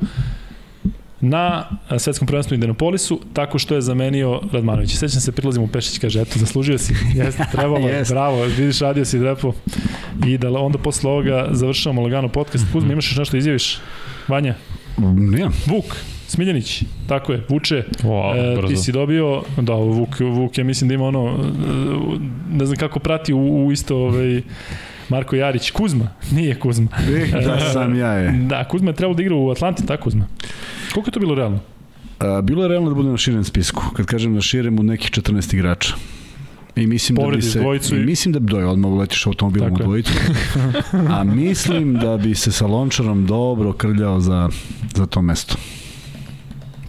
na 1.22 1.65
svetskom 1.97 2.27
prvenstvu 2.27 2.53
u 2.53 2.56
Indianapolisu, 2.56 3.22
tako 3.34 3.60
što 3.60 3.76
je 3.76 3.81
zamenio 3.81 4.41
Radmanović. 4.52 4.95
Sećam 4.95 5.22
se, 5.22 5.31
prilazim 5.31 5.64
u 5.64 5.68
Pešić, 5.68 5.97
kaže, 5.99 6.22
eto, 6.22 6.39
zaslužio 6.39 6.77
si, 6.77 6.93
jeste, 7.15 7.43
trebalo, 7.52 7.88
Jest. 7.89 8.11
bravo, 8.11 8.43
vidiš, 8.43 8.80
radio 8.80 9.06
si 9.06 9.19
lepo. 9.19 9.53
I 10.27 10.38
da 10.38 10.52
onda 10.52 10.77
posle 10.77 11.10
ovoga 11.11 11.47
završavamo 11.52 12.02
lagano 12.02 12.27
podcast. 12.30 12.65
Kuzma, 12.73 12.93
imaš 12.93 13.11
još 13.11 13.18
nešto 13.18 13.31
da 13.31 13.38
izjaviš? 13.38 13.77
Vanja? 14.27 14.56
Nemam. 14.97 15.53
Vuk, 15.65 15.85
Smiljanić, 16.27 16.84
tako 17.07 17.34
je, 17.34 17.43
Vuče, 17.49 17.84
Wow, 18.03 18.53
e, 18.53 18.56
brzo. 18.56 18.68
ti 18.68 18.76
si 18.76 18.91
dobio, 18.91 19.43
da, 19.57 19.73
Vuk, 19.73 20.19
Vuk, 20.19 20.57
ja 20.57 20.64
mislim 20.64 20.88
da 20.88 20.93
ima 20.93 21.06
ono, 21.06 21.26
e, 21.27 22.57
ne 22.57 22.65
znam 22.65 22.77
kako 22.77 22.99
prati 22.99 23.34
u, 23.34 23.65
u 23.65 23.72
isto 23.72 23.97
ovaj, 23.97 24.41
Marko 25.10 25.36
Jarić, 25.36 25.72
Kuzma, 25.72 26.07
nije 26.32 26.56
Kuzma. 26.56 26.88
E, 27.10 27.41
da 27.41 27.60
sam 27.61 27.95
ja 27.95 28.11
je. 28.11 28.32
Da, 28.40 28.64
Kuzma 28.64 28.90
je 28.90 28.95
trebalo 28.95 29.15
da 29.15 29.22
igra 29.22 29.36
u 29.36 29.49
Atlanti, 29.49 29.86
tako 29.86 30.03
Kuzma. 30.03 30.26
Koliko 30.94 31.10
je 31.10 31.14
to 31.14 31.19
bilo 31.19 31.36
realno? 31.36 31.60
A, 32.19 32.41
bilo 32.41 32.64
je 32.64 32.69
realno 32.69 32.90
da 32.90 32.95
bude 32.95 33.10
na 33.10 33.18
širem 33.18 33.44
spisku. 33.44 33.84
Kad 33.94 34.06
kažem 34.06 34.34
na 34.34 34.41
širem, 34.41 34.80
u 34.80 34.84
nekih 34.84 35.11
14 35.11 35.53
igrača. 35.53 35.94
I 36.76 36.88
mislim 36.88 37.15
Povredi 37.15 37.32
da 37.34 37.45
bi 37.45 37.52
se 37.52 37.60
dvojicu 37.60 37.95
i- 37.95 37.99
i... 37.99 38.06
mislim 38.06 38.32
da 38.32 38.40
bi 38.40 38.52
doj 38.52 38.64
odmah 38.65 38.91
uletiš 38.91 39.26
automobilom 39.26 39.69
Tako 39.69 39.82
u 39.82 39.86
dvojicu. 39.86 40.11
A 41.10 41.23
mislim 41.26 41.94
da 41.94 42.18
bi 42.18 42.36
se 42.36 42.52
sa 42.52 42.65
Lončarom 42.65 43.26
dobro 43.26 43.73
krljao 43.73 44.19
za, 44.19 44.49
za 44.95 45.06
to 45.06 45.22
mesto. 45.22 45.56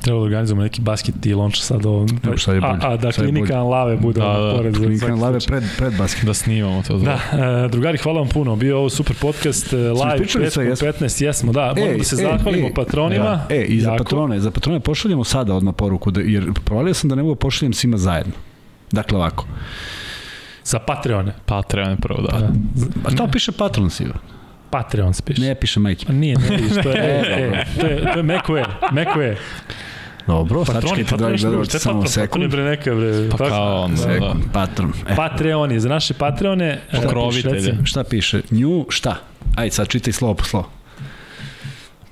Trebalo 0.06 0.20
da 0.20 0.26
organizujemo 0.26 0.62
neki 0.62 0.80
basket 0.80 1.26
i 1.26 1.34
lonča 1.34 1.62
sad 1.62 1.86
ovo. 1.86 2.06
Evo, 2.24 2.36
šta 2.36 2.52
je 2.52 2.58
a, 2.58 2.60
bolje, 2.60 2.78
a 2.82 2.96
da 2.96 3.12
šta 3.12 3.22
je 3.22 3.28
klinika 3.28 3.62
Lave 3.62 3.96
bude 3.96 4.20
Da, 4.20 4.26
da, 4.26 4.46
da, 4.46 4.56
pored. 4.56 4.76
Klinika 4.76 5.06
svaki 5.06 5.20
lave 5.20 5.40
slučaj. 5.40 5.58
pred, 5.60 5.70
pred 5.78 5.98
basket. 5.98 6.24
Da 6.24 6.34
snimamo 6.34 6.82
to. 6.82 6.98
Da, 6.98 7.18
e, 7.64 7.68
drugari, 7.68 7.98
hvala 7.98 8.20
vam 8.20 8.28
puno. 8.28 8.56
Bio 8.56 8.78
ovo 8.78 8.90
super 8.90 9.16
podcast, 9.20 9.72
e, 9.72 9.76
live, 9.76 10.14
ispričali 10.14 10.50
sve, 10.50 10.64
5 10.64 10.68
jesmo? 10.68 10.88
15, 10.88 11.22
jesmo, 11.24 11.52
da. 11.52 11.74
Moramo 11.76 11.98
da 11.98 12.04
se 12.04 12.16
zahvalimo 12.16 12.68
patronima. 12.74 13.40
E, 13.50 13.62
i 13.62 13.80
za 13.80 13.90
Jako. 13.90 14.04
patrone, 14.04 14.40
za 14.40 14.50
patrone 14.50 14.80
pošaljemo 14.80 15.24
sada 15.24 15.54
odmah 15.54 15.74
poruku, 15.74 16.10
da, 16.10 16.20
jer 16.20 16.52
provalio 16.64 16.94
sam 16.94 17.10
da 17.10 17.16
ne 17.16 17.22
mogu 17.22 17.34
da 17.34 17.38
pošaljem 17.38 17.72
svima 17.72 17.96
zajedno. 17.96 18.32
Dakle, 18.92 19.18
ovako. 19.18 19.46
Za 20.64 20.78
Patreone. 20.78 21.32
Patreon 21.46 21.90
je 21.90 21.96
prvo, 21.96 22.22
da. 22.22 22.38
Da. 22.38 22.48
A 23.04 23.16
to 23.16 23.28
piše 23.32 23.52
patron 23.52 23.90
si. 23.90 24.04
Patreon 24.70 25.14
se 25.14 25.22
piše. 25.22 25.42
Ne 25.42 25.54
piše 25.54 25.80
majke. 25.80 26.06
Pa 26.06 26.12
nije, 26.12 26.36
ne 26.38 26.82
to 26.82 26.90
je, 26.90 26.96
e, 26.98 27.22
e, 27.28 27.64
to 27.80 27.86
je, 27.86 28.12
to 28.12 28.18
je 28.18 28.22
Meko 28.22 28.58
E, 28.58 28.64
Meko 28.92 29.22
E. 29.22 29.36
Dobro, 30.26 30.64
Patroni, 30.64 30.82
patroni, 31.04 31.18
dragi 31.18 31.38
što 31.38 31.48
gledalci, 31.48 31.76
je 31.76 31.80
samo 31.80 32.00
patron, 32.00 32.12
patron 32.14 32.42
je 32.42 32.48
sekund. 32.48 32.50
bre 32.50 32.64
neka, 32.64 32.94
bre. 32.94 33.28
Pa 33.30 33.36
tako? 33.36 33.50
kao 33.50 33.82
on, 33.82 33.90
da, 33.90 33.96
da. 33.96 34.12
Sekund, 34.12 34.42
patron. 34.52 34.92
E, 35.08 35.16
Patreoni, 35.16 35.80
za 35.80 35.88
naše 35.88 36.14
Patreone. 36.14 36.80
e, 36.92 37.02
Pokrovitelje. 37.02 37.54
piše, 37.54 37.70
reci, 37.70 37.84
šta 37.84 38.04
piše? 38.04 38.40
Nju, 38.50 38.86
šta? 38.88 39.16
Ajde, 39.56 39.70
sad 39.70 39.88
čitaj 39.88 40.12
slovo 40.12 40.34
po 40.34 40.44
slovo. 40.44 40.68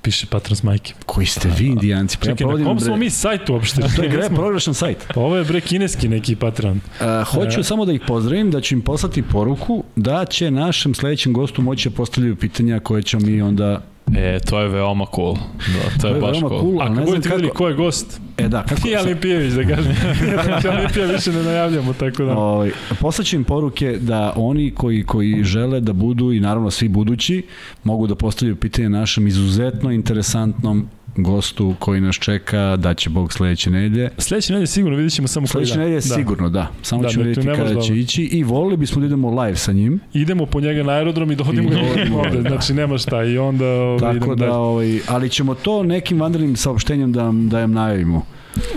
Piše 0.01 0.25
patron 0.25 0.55
s 0.55 0.63
majke. 0.63 0.93
Koji 1.05 1.25
ste 1.27 1.49
vi 1.57 1.65
indijanci? 1.65 2.17
Pa 2.17 2.25
Čekaj, 2.25 2.47
na 2.47 2.63
kom 2.65 2.79
smo 2.79 2.97
mi 2.97 3.09
sajtu 3.09 3.53
uopšte? 3.53 3.81
To 3.95 4.03
je 4.03 4.09
gre, 4.09 4.29
progrešan 4.29 4.73
sajt. 4.73 4.97
Pa 5.13 5.19
ovo 5.19 5.37
je 5.37 5.43
bre 5.43 5.61
kineski 5.61 6.07
neki 6.07 6.35
Patreon. 6.35 6.79
Uh, 7.01 7.27
hoću 7.27 7.59
E. 7.59 7.63
samo 7.63 7.85
da 7.85 7.93
ih 7.93 8.01
pozdravim, 8.07 8.51
da 8.51 8.61
ću 8.61 8.75
im 8.75 8.81
poslati 8.81 9.21
poruku 9.21 9.83
da 9.95 10.25
će 10.25 10.51
našem 10.51 10.93
sledećem 10.93 11.33
gostu 11.33 11.61
moći 11.61 11.89
da 11.89 11.95
postavljaju 11.95 12.35
pitanja 12.35 12.79
koje 12.79 13.03
ćemo 13.03 13.25
mi 13.25 13.41
onda... 13.41 13.81
E, 14.13 14.39
to 14.39 14.59
je 14.59 14.69
veoma 14.69 15.05
cool. 15.15 15.35
Da, 15.35 16.01
to 16.01 16.07
je, 16.07 16.21
baš 16.21 16.31
veoma 16.31 16.49
cool. 16.49 16.59
cool, 16.59 16.81
A 16.81 16.85
kad 16.85 16.93
znam 16.93 17.05
budete 17.05 17.29
vidjeli 17.29 17.47
kako... 17.47 17.57
ko 17.57 17.67
je 17.67 17.73
gost, 17.73 18.21
E 18.37 18.47
da, 18.47 18.63
kako... 18.63 18.81
ti 18.87 18.95
Olimpijević 18.95 19.53
da 19.53 19.75
kažem. 19.75 19.95
Olimpija 20.77 21.05
više 21.05 21.31
ne 21.31 21.43
najavljamo, 21.43 21.93
tako 21.93 22.23
da. 22.23 22.37
Ovaj, 22.37 22.71
poslaću 22.99 23.35
im 23.35 23.43
poruke 23.43 23.97
da 24.01 24.33
oni 24.35 24.71
koji, 24.71 25.03
koji 25.03 25.43
žele 25.43 25.79
da 25.79 25.93
budu 25.93 26.31
i 26.31 26.39
naravno 26.39 26.71
svi 26.71 26.87
budući 26.87 27.43
mogu 27.83 28.07
da 28.07 28.15
postavljaju 28.15 28.55
pitanje 28.55 28.89
našem 28.89 29.27
izuzetno 29.27 29.91
interesantnom 29.91 30.87
gostu 31.17 31.75
koji 31.79 32.01
nas 32.01 32.15
čeka, 32.15 32.75
da 32.75 32.93
će 32.93 33.09
Bog 33.09 33.33
sledeće 33.33 33.69
nedelje. 33.69 34.09
Sledeće 34.17 34.53
nedelje 34.53 34.67
sigurno 34.67 34.97
vidjet 34.97 35.13
ćemo 35.13 35.27
samo 35.27 35.47
koji 35.47 35.65
Sledeće 35.65 35.79
nedelje 35.79 35.95
Da. 35.95 36.01
sigurno, 36.01 36.49
da. 36.49 36.67
Samo 36.81 37.01
Da, 37.01 37.09
ćemo 37.09 37.23
tu 37.23 37.29
vidjeti 37.29 37.47
kada 37.49 37.73
da- 37.73 37.81
će 37.81 37.95
ići 37.95 38.23
i 38.23 38.43
volili 38.43 38.77
bismo 38.77 38.99
da 38.99 39.05
idemo 39.05 39.41
live 39.41 39.55
sa 39.55 39.71
njim. 39.71 39.99
Idemo 40.13 40.45
po 40.45 40.61
njega 40.61 40.83
na 40.83 40.91
aerodrom 40.91 41.31
i 41.31 41.35
dohodimo 41.35 41.69
I 41.69 41.71
ga 41.71 41.79
ovde, 42.17 42.41
da. 42.41 42.49
znači 42.49 42.73
nema 42.73 42.97
šta 42.97 43.23
i 43.23 43.37
onda 43.37 43.65
ovaj, 43.65 43.99
Tako 44.13 44.35
da, 44.35 44.53
ovaj, 44.53 44.99
ali 45.07 45.29
ćemo 45.29 45.55
to 45.55 45.83
nekim 45.83 46.21
vanrednim 46.21 46.55
saopštenjem 46.55 47.11
da, 47.11 47.31
da 47.33 47.61
im 47.61 47.71
najavimo. 47.71 48.25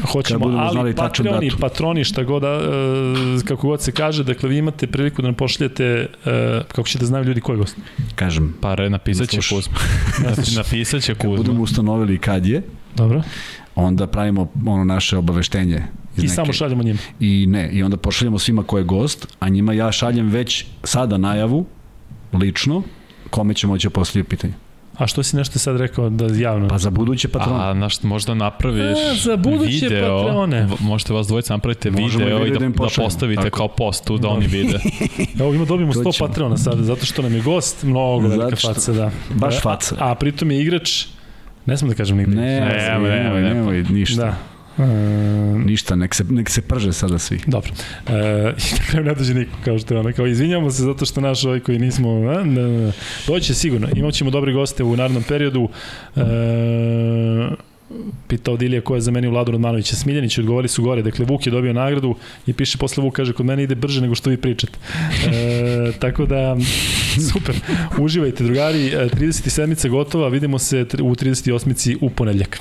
Hoćemo, 0.05 0.46
ali 0.48 0.94
Patreoni, 0.94 1.46
datum. 1.46 1.60
patroni, 1.60 2.05
šta 2.05 2.22
god, 2.22 2.42
da, 2.42 2.48
e, 2.48 2.60
kako 3.44 3.68
god 3.68 3.82
se 3.82 3.92
kaže, 3.92 4.24
dakle 4.24 4.48
vi 4.48 4.59
imate 4.59 4.86
priliku 4.86 5.22
da 5.22 5.28
nam 5.28 5.34
pošaljete, 5.34 5.84
e, 5.84 6.06
kako 6.68 6.82
ćete 6.82 7.06
znaju 7.06 7.24
ljudi 7.24 7.40
ko 7.40 7.52
je 7.52 7.59
gost. 7.59 7.76
Kažem, 8.14 8.55
Pa 8.60 8.74
re, 8.74 8.90
napisat 8.90 9.28
će. 9.28 9.38
Kuzma. 9.46 9.74
napisat 10.59 11.02
će 11.02 11.14
Kuzma. 11.14 11.36
budemo 11.36 11.62
ustanovili 11.62 12.18
kad 12.18 12.46
je, 12.46 12.62
Dobro. 12.96 13.22
onda 13.74 14.06
pravimo 14.06 14.50
ono 14.66 14.84
naše 14.84 15.16
obaveštenje. 15.16 15.82
iz 16.16 16.18
I 16.18 16.22
neke- 16.22 16.34
samo 16.34 16.52
šaljemo 16.52 16.82
njima. 16.82 16.98
I 17.20 17.46
ne, 17.48 17.70
i 17.70 17.82
onda 17.82 17.96
pošaljemo 17.96 18.38
svima 18.38 18.62
ko 18.62 18.78
je 18.78 18.84
gost, 18.84 19.26
a 19.40 19.48
njima 19.48 19.72
ja 19.72 19.92
šaljem 19.92 20.28
već 20.28 20.64
sada 20.84 21.18
najavu, 21.18 21.66
lično, 22.32 22.82
kome 23.30 23.55
će 23.55 23.66
moći 23.66 23.86
da 23.86 23.90
postavljaju 23.90 24.24
pitanje. 24.24 24.52
A 24.98 25.06
što 25.06 25.22
si 25.22 25.36
nešto 25.36 25.58
sad 25.58 25.76
rekao 25.76 26.10
da 26.10 26.26
javno? 26.34 26.68
Pa 26.68 26.78
za 26.78 26.90
buduće 26.90 27.28
patrone. 27.28 27.58
A, 27.60 27.74
naš, 27.74 28.02
možda 28.02 28.34
napraviš 28.34 28.98
A, 29.02 29.14
za 29.16 29.36
buduće 29.36 29.86
video, 29.86 30.18
Patreone. 30.18 30.62
v- 30.62 30.76
možete 30.80 31.12
vas 31.12 31.26
dvojica 31.26 31.54
napravite 31.54 31.90
Možemo 31.92 32.24
video 32.24 32.46
i 32.46 32.50
da, 32.50 32.58
da 32.58 32.68
da 32.68 32.72
postavite 32.96 33.42
tako. 33.42 33.56
kao 33.56 33.68
post 33.68 34.04
tu 34.04 34.18
da 34.18 34.28
oni 34.28 34.46
vide. 34.46 34.78
Evo 35.40 35.54
ima 35.54 35.64
dobijemo 35.64 35.92
To 35.92 36.00
100 36.00 36.12
ćemo. 36.12 36.28
Patreona 36.28 36.56
sad, 36.56 36.78
zato 36.78 37.06
što 37.06 37.22
nam 37.22 37.34
je 37.34 37.40
gost, 37.40 37.82
mnogo 37.82 38.28
velika 38.28 38.56
što- 38.56 38.68
faca, 38.68 38.92
da. 38.92 39.10
Baš 39.30 39.56
A- 39.56 39.60
faca. 39.60 39.96
A, 40.00 40.14
pritom 40.14 40.50
je 40.50 40.62
igrač, 40.62 41.06
ne 41.66 41.76
smem 41.76 41.88
da 41.88 41.94
kažem 41.94 42.16
nigde. 42.16 42.36
Ne, 42.36 42.42
Ne, 42.60 42.60
nemoj, 42.60 43.10
nemoj, 43.10 43.10
nemoj, 43.10 43.42
nemoj, 43.44 43.54
nemoj, 43.74 43.82
ništa. 43.90 44.22
Da. 44.22 44.34
E, 44.78 45.59
Ništa, 45.64 45.94
nek 45.94 46.14
se, 46.14 46.24
nek 46.24 46.50
se 46.50 46.62
prže 46.62 46.92
sada 46.92 47.18
svi. 47.18 47.40
Dobro. 47.46 47.70
E, 48.06 48.12
I 48.70 48.74
na 48.78 48.86
kraju 48.90 49.05
ne 49.05 49.14
dođe 49.14 49.34
niko, 49.34 49.52
kao 49.64 49.78
što 49.78 49.94
je 49.94 50.00
ono. 50.00 50.12
Kao, 50.12 50.26
izvinjamo 50.26 50.70
se 50.70 50.82
zato 50.82 51.05
što 51.05 51.20
naš 51.20 51.44
ovaj 51.44 51.60
koji 51.60 51.78
nismo... 51.78 52.10
A, 52.10 52.44
ne, 52.44 52.62
ne, 52.62 52.78
ne. 52.78 52.92
Doći 53.26 53.46
će 53.46 53.55
sigurno. 53.55 53.88
Imat 53.96 54.14
ćemo 54.14 54.30
dobre 54.30 54.52
goste 54.52 54.84
u 54.84 54.96
narednom 54.96 55.22
periodu. 55.22 55.68
E, 56.16 56.20
pitao 58.28 58.56
Dilija 58.56 58.80
ko 58.80 58.94
je 58.94 59.00
zamenio 59.00 59.30
Vladu 59.30 59.52
Radmanovića. 59.52 59.96
Smiljanić 59.96 60.38
odgovori 60.38 60.68
su 60.68 60.82
gore. 60.82 61.02
Dakle, 61.02 61.24
Vuk 61.24 61.46
je 61.46 61.50
dobio 61.50 61.72
nagradu 61.72 62.14
i 62.46 62.52
piše 62.52 62.78
posle 62.78 63.05
Vuk, 63.05 63.14
kaže, 63.14 63.32
kod 63.32 63.46
mene 63.46 63.62
ide 63.62 63.74
brže 63.74 64.00
nego 64.00 64.14
što 64.14 64.30
vi 64.30 64.36
pričate. 64.36 64.78
E, 65.26 65.92
tako 66.02 66.26
da, 66.26 66.56
super. 67.32 67.55
Uživajte, 67.98 68.44
drugari. 68.44 68.86
E, 68.86 69.09
37. 69.09 69.88
gotova. 69.88 70.28
Vidimo 70.28 70.59
se 70.59 70.80
u 70.80 71.14
38. 71.14 71.96
u 72.00 72.10
ponedljak. 72.10 72.60